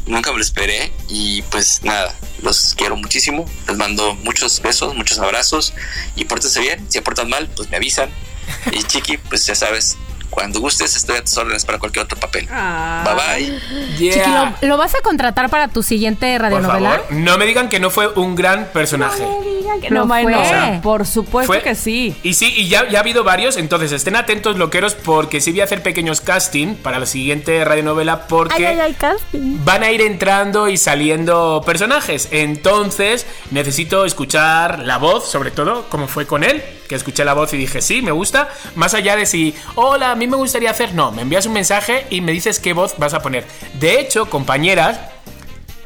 nunca 0.06 0.32
me 0.32 0.38
lo 0.38 0.44
esperé 0.44 0.91
y 1.10 1.41
pues 1.44 1.84
nada, 1.84 2.15
los 2.41 2.73
quiero 2.76 2.95
muchísimo. 2.95 3.45
Les 3.68 3.78
mando 3.78 4.15
muchos 4.15 4.61
besos, 4.61 4.95
muchos 4.95 5.19
abrazos 5.19 5.73
y 6.15 6.26
pórtense 6.26 6.60
bien. 6.61 6.86
Si 6.90 6.98
aportan 6.98 7.30
mal, 7.30 7.49
pues 7.56 7.69
me 7.69 7.78
avisan. 7.78 8.10
Y 8.72 8.84
Chiqui, 8.84 9.18
pues 9.18 9.45
ya 9.45 9.56
sabes, 9.56 9.98
cuando 10.32 10.60
gustes 10.60 10.95
estoy 10.95 11.18
a 11.18 11.24
tus 11.24 11.38
órdenes 11.38 11.64
para 11.66 11.78
cualquier 11.78 12.06
otro 12.06 12.18
papel. 12.20 12.48
Ah. 12.52 13.03
Bye 13.06 13.45
bye. 13.49 13.60
Yeah. 13.99 14.14
Chiqui, 14.14 14.30
¿lo, 14.62 14.68
lo 14.70 14.78
vas 14.78 14.95
a 14.95 15.02
contratar 15.02 15.49
para 15.49 15.68
tu 15.68 15.84
siguiente 15.84 16.34
Por 16.34 16.41
radionovela? 16.41 16.90
favor, 16.90 17.06
no 17.12 17.38
me 17.38 17.45
digan 17.45 17.70
que 17.70 17.80
no 17.80 17.91
fue 17.91 18.08
un 18.08 18.34
gran 18.36 18.66
personaje. 18.74 19.24
Lo 19.90 20.02
No, 20.02 20.08
fue. 20.08 20.24
bueno, 20.24 20.82
por 20.84 21.06
supuesto 21.08 21.52
Fue- 21.53 21.62
que 21.62 21.76
sí. 21.76 22.16
Y 22.24 22.34
sí, 22.34 22.53
y 22.56 22.68
ya, 22.68 22.88
ya 22.90 22.98
ha 22.99 23.02
habido 23.02 23.24
varios, 23.24 23.56
entonces 23.58 23.91
estén 23.94 24.16
atentos 24.18 24.58
loqueros 24.58 24.95
porque 24.95 25.40
sí 25.41 25.52
voy 25.52 25.62
a 25.62 25.64
hacer 25.66 25.82
pequeños 25.82 26.20
casting 26.22 26.76
para 26.76 26.99
la 26.99 27.06
siguiente 27.06 27.64
radionovela 27.64 28.28
porque 28.28 28.78
van 29.34 29.84
a 29.84 29.91
ir 29.91 30.02
entrando 30.02 30.68
y 30.68 30.78
saliendo 30.78 31.62
personajes. 31.66 32.28
Entonces 32.32 33.26
necesito 33.52 34.06
escuchar 34.06 34.80
la 34.80 34.98
voz, 34.98 35.30
sobre 35.30 35.52
todo, 35.52 35.88
como 35.90 36.08
fue 36.08 36.28
con 36.28 36.44
él, 36.44 36.62
que 36.91 36.95
escuché 36.97 37.23
la 37.23 37.34
voz 37.34 37.53
y 37.53 37.57
dije, 37.57 37.81
sí, 37.81 38.01
me 38.01 38.11
gusta. 38.11 38.49
Más 38.76 38.93
allá 38.93 39.15
de 39.15 39.26
si, 39.26 39.55
hola, 39.76 40.11
a 40.11 40.15
mí 40.15 40.27
me 40.27 40.35
gustaría 40.35 40.69
hacer, 40.72 40.93
no, 40.93 41.09
me 41.13 41.22
envías 41.22 41.45
un 41.45 41.53
mensaje 41.53 42.05
y 42.09 42.19
me 42.19 42.34
dices 42.34 42.59
qué 42.59 42.73
voz 42.73 42.95
vas 42.97 43.13
a 43.13 43.22
poner. 43.22 43.45
De 43.80 44.01
hecho, 44.01 44.30
compañeras, 44.30 44.99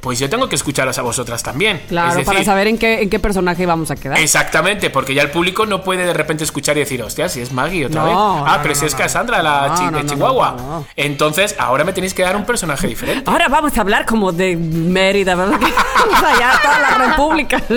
pues 0.02 0.18
yo 0.18 0.27
tengo 0.32 0.49
que 0.49 0.56
escucharos 0.56 0.98
a 0.98 1.03
vosotras 1.03 1.44
también. 1.44 1.80
Claro, 1.88 2.10
decir, 2.11 2.26
para 2.26 2.44
saber 2.44 2.65
en 2.68 2.80
qué, 2.80 3.02
en 3.03 3.10
qué 3.11 3.19
personaje 3.19 3.68
vamos 3.68 3.91
a 3.91 3.95
quedar. 3.95 4.18
Exactamente, 4.19 4.90
porque 4.90 5.14
ya 5.14 5.22
el 5.22 5.30
público 5.30 5.68
no 5.68 5.84
puede 5.84 6.06
de 6.07 6.14
repente 6.14 6.44
escuchar 6.44 6.76
y 6.77 6.80
decir, 6.80 7.03
hostia, 7.03 7.30
si 7.30 7.41
es 7.41 7.52
Maggie 7.52 7.86
otra 7.86 8.02
No, 8.02 8.07
vez. 8.07 8.15
Ah, 8.18 8.56
no, 8.57 8.61
pero 8.64 8.73
no, 8.73 8.80
si 8.80 8.86
es. 8.88 8.95
Cassandra, 8.95 9.44
la 9.44 9.76
chi- 9.77 9.95
de 9.95 10.06
Chihuahua. 10.07 10.84
Entonces, 10.95 11.56
ahora 11.60 11.84
me 11.84 11.94
tenéis 11.94 12.15
que 12.15 12.23
dar 12.23 12.36
un 12.36 12.45
personaje 12.45 12.88
diferente. 12.88 13.30
Ahora 13.30 13.48
vamos 13.48 13.77
a 13.77 13.82
hablar 13.82 14.06
como 14.07 14.32
de 14.32 14.56
Mérida, 14.56 15.36
¿verdad? 15.36 15.60
o 15.61 16.19
sea, 16.19 16.40
ya 16.40 16.60
toda 16.64 16.80
la 16.80 16.90
república. 17.10 17.61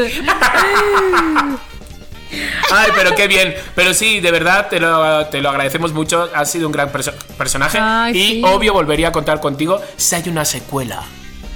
Ay, 2.71 2.91
pero 2.95 3.15
qué 3.15 3.27
bien. 3.29 3.55
Pero 3.75 3.95
sí, 3.95 4.21
de 4.21 4.31
verdad, 4.31 4.69
te 4.69 4.79
lo, 4.81 5.27
te 5.27 5.41
lo 5.41 5.49
agradecemos 5.51 5.93
mucho. 5.93 6.29
Has 6.35 6.51
sido 6.51 6.67
un 6.67 6.73
gran 6.73 6.91
perso- 6.93 7.15
personaje. 7.37 7.79
Ay, 7.81 8.17
y 8.17 8.27
sí. 8.35 8.43
obvio, 8.45 8.73
volvería 8.73 9.09
a 9.09 9.13
contar 9.13 9.41
contigo 9.41 9.81
si 9.97 10.15
hay 10.15 10.29
una 10.29 10.45
secuela. 10.45 11.03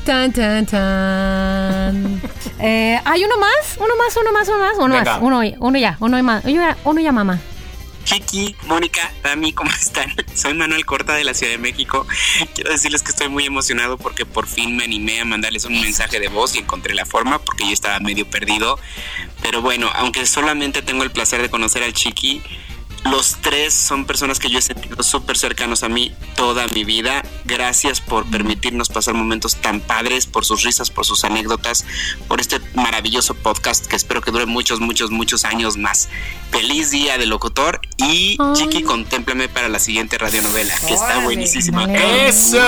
Tan, 0.07 0.33
tan, 0.33 0.67
tan. 0.67 2.21
Eh, 2.59 2.99
¿Hay 3.05 3.25
uno 3.25 3.37
más? 3.39 3.77
Uno 3.77 3.95
más, 3.97 4.17
uno 4.17 4.33
más, 4.33 4.49
uno 4.49 4.59
más, 4.59 4.75
uno 4.79 4.89
más. 5.05 5.19
Uno, 5.21 5.41
uno 5.61 5.79
ya, 5.79 5.97
uno 6.01 6.23
más. 6.23 6.45
Uno 6.45 6.53
ya, 6.55 6.77
uno 6.85 7.01
ya 7.01 7.13
mamá. 7.13 7.39
Chiqui, 8.05 8.57
Mónica, 8.67 9.13
Dami, 9.23 9.53
¿cómo 9.53 9.71
están? 9.71 10.13
Soy 10.35 10.55
Manuel 10.55 10.85
Corta 10.85 11.15
de 11.15 11.25
la 11.25 11.35
Ciudad 11.35 11.53
de 11.53 11.59
México. 11.59 12.07
Quiero 12.55 12.71
decirles 12.71 13.03
que 13.03 13.11
estoy 13.11 13.29
muy 13.29 13.47
emocionado 13.47 13.99
porque 13.99 14.27
por 14.27 14.47
fin 14.47 14.77
me 14.77 14.85
animé 14.85 15.21
a 15.21 15.25
mandarles 15.25 15.65
un 15.65 15.81
mensaje 15.81 16.21
de 16.21 16.29
voz 16.29 16.55
y 16.55 16.59
encontré 16.59 16.95
la 16.95 17.07
forma 17.07 17.39
porque 17.39 17.65
yo 17.65 17.73
estaba 17.73 18.01
medio 18.01 18.29
perdido. 18.29 18.79
Pero 19.41 19.63
bueno, 19.63 19.91
aunque 19.95 20.27
solamente 20.27 20.83
tengo 20.83 21.03
el 21.03 21.11
placer 21.11 21.43
de 21.43 21.51
conocer 21.51 21.83
al 21.83 21.93
Chiqui, 21.93 22.43
los 23.05 23.37
tres 23.41 23.75
son 23.75 24.05
personas 24.07 24.39
que 24.39 24.49
yo 24.49 24.59
he 24.59 24.63
sentido 24.63 25.03
súper 25.03 25.37
cercanos 25.37 25.83
a 25.83 25.89
mí 25.89 26.15
toda 26.37 26.67
mi 26.69 26.85
vida. 26.85 27.23
Gracias 27.45 28.01
por 28.01 28.25
permitirnos 28.31 28.89
pasar 28.89 29.15
momentos 29.15 29.57
tan 29.57 29.81
padres, 29.81 30.27
por 30.27 30.45
sus 30.45 30.63
risas, 30.63 30.91
por 30.91 31.05
sus 31.05 31.25
anécdotas, 31.25 31.85
por 32.29 32.41
este 32.41 32.61
maravilloso 32.75 33.35
podcast 33.35 33.87
que 33.87 33.97
espero 33.97 34.21
que 34.21 34.31
dure 34.31 34.47
muchos, 34.47 34.81
muchos, 34.81 35.11
muchos 35.11 35.45
años 35.45 35.77
más. 35.77 36.09
Feliz 36.51 36.91
día 36.91 37.19
de 37.19 37.27
locutor 37.27 37.81
y 37.97 38.39
Chiqui, 38.55 38.83
contémplame 38.83 39.49
para 39.49 39.69
la 39.69 39.79
siguiente 39.79 40.19
radionovela, 40.19 40.75
que 40.87 40.95
está 40.95 41.19
buenísima. 41.21 41.85
¡Eso! 41.93 42.61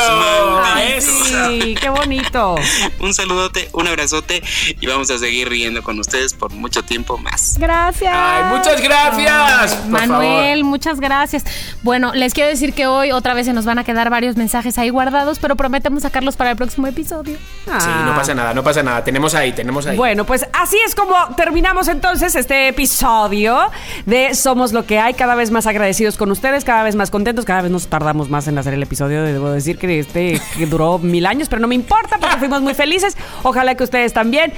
Ay, 0.65 0.95
¡Eso! 0.97 1.25
sí, 1.25 1.75
qué 1.81 1.89
bonito. 1.91 2.57
Un 3.01 3.15
saludote, 3.15 3.69
un 3.73 3.87
abrazote 3.87 4.43
y 4.81 4.87
vamos 4.87 5.11
a 5.11 5.19
seguir 5.19 5.49
riendo 5.49 5.83
con 5.83 5.99
ustedes 5.99 6.35
por 6.35 6.53
mucho 6.53 6.83
tiempo 6.83 7.19
más. 7.19 7.57
Gracias. 7.59 8.15
Ay, 8.15 8.57
muchas 8.57 8.81
gracias. 8.81 9.75
Por 9.75 9.91
Manuel, 9.91 10.09
favor. 10.09 10.24
Muchas 10.65 11.01
gracias. 11.01 11.45
Bueno, 11.83 12.13
les 12.15 12.35
quiero 12.35 12.49
decir 12.49 12.73
que 12.73 12.87
hoy 12.87 13.13
otra 13.13 13.35
vez 13.35 13.47
se 13.47 13.53
nos 13.53 13.65
van 13.65 13.79
a 13.79 13.85
quedar 13.85 14.11
varios 14.11 14.37
mensajes 14.37 14.79
ahí 14.79 14.91
guardados, 14.91 15.39
pero 15.39 15.57
prometemos 15.57 16.03
sacarlos 16.03 16.37
para 16.37 16.51
el 16.51 16.57
próximo 16.57 16.87
episodio. 16.87 17.37
Sí, 17.65 17.89
no 18.05 18.15
pasa 18.15 18.35
nada, 18.35 18.55
no 18.55 18.63
pasa 18.63 18.83
nada. 18.83 19.05
Tenemos 19.05 19.35
ahí, 19.35 19.53
tenemos 19.53 19.87
ahí. 19.87 19.97
Bueno, 19.97 20.25
pues 20.25 20.47
así 20.53 20.77
es 20.87 20.95
como 20.95 21.15
terminamos 21.37 21.89
entonces 21.89 22.35
este 22.35 22.69
episodio 22.69 23.59
de 24.07 24.35
Somos 24.35 24.73
lo 24.73 24.87
que 24.87 24.99
hay, 24.99 25.15
cada 25.15 25.35
vez 25.35 25.51
más 25.51 25.67
agradecidos 25.67 26.17
con 26.17 26.31
ustedes, 26.31 26.65
cada 26.65 26.83
vez 26.83 26.95
más 26.95 27.11
contentos, 27.11 27.45
cada 27.45 27.63
vez 27.63 27.71
nos 27.71 27.87
tardamos 27.87 28.31
más 28.31 28.49
en 28.49 28.59
hacer 28.59 28.75
el 28.75 28.83
episodio, 28.83 29.23
debo 29.23 29.51
decir 29.51 29.79
que 29.79 29.99
este 29.99 30.41
que 30.57 30.67
duró 30.67 30.99
mil 30.99 31.27
años, 31.27 31.49
pero 31.49 31.61
no 31.61 31.69
me 31.69 31.75
importa 31.75 32.19
porque 32.19 32.37
fuimos 32.37 32.63
muy 32.63 32.75
felices, 32.75 33.17
ojalá 33.43 33.75
que 33.75 33.85
ustedes 33.85 34.13
también. 34.13 34.53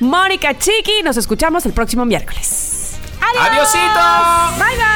Mónica 0.00 0.56
Chiqui, 0.58 1.02
nos 1.04 1.16
escuchamos 1.16 1.66
el 1.66 1.72
próximo 1.72 2.04
miércoles. 2.04 2.81
¡Adiós! 3.22 3.72
Bye 4.58 4.76
bye. 4.76 4.92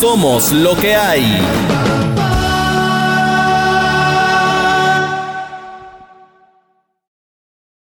Somos 0.00 0.52
lo 0.52 0.76
que 0.76 0.94
hay. 0.94 1.73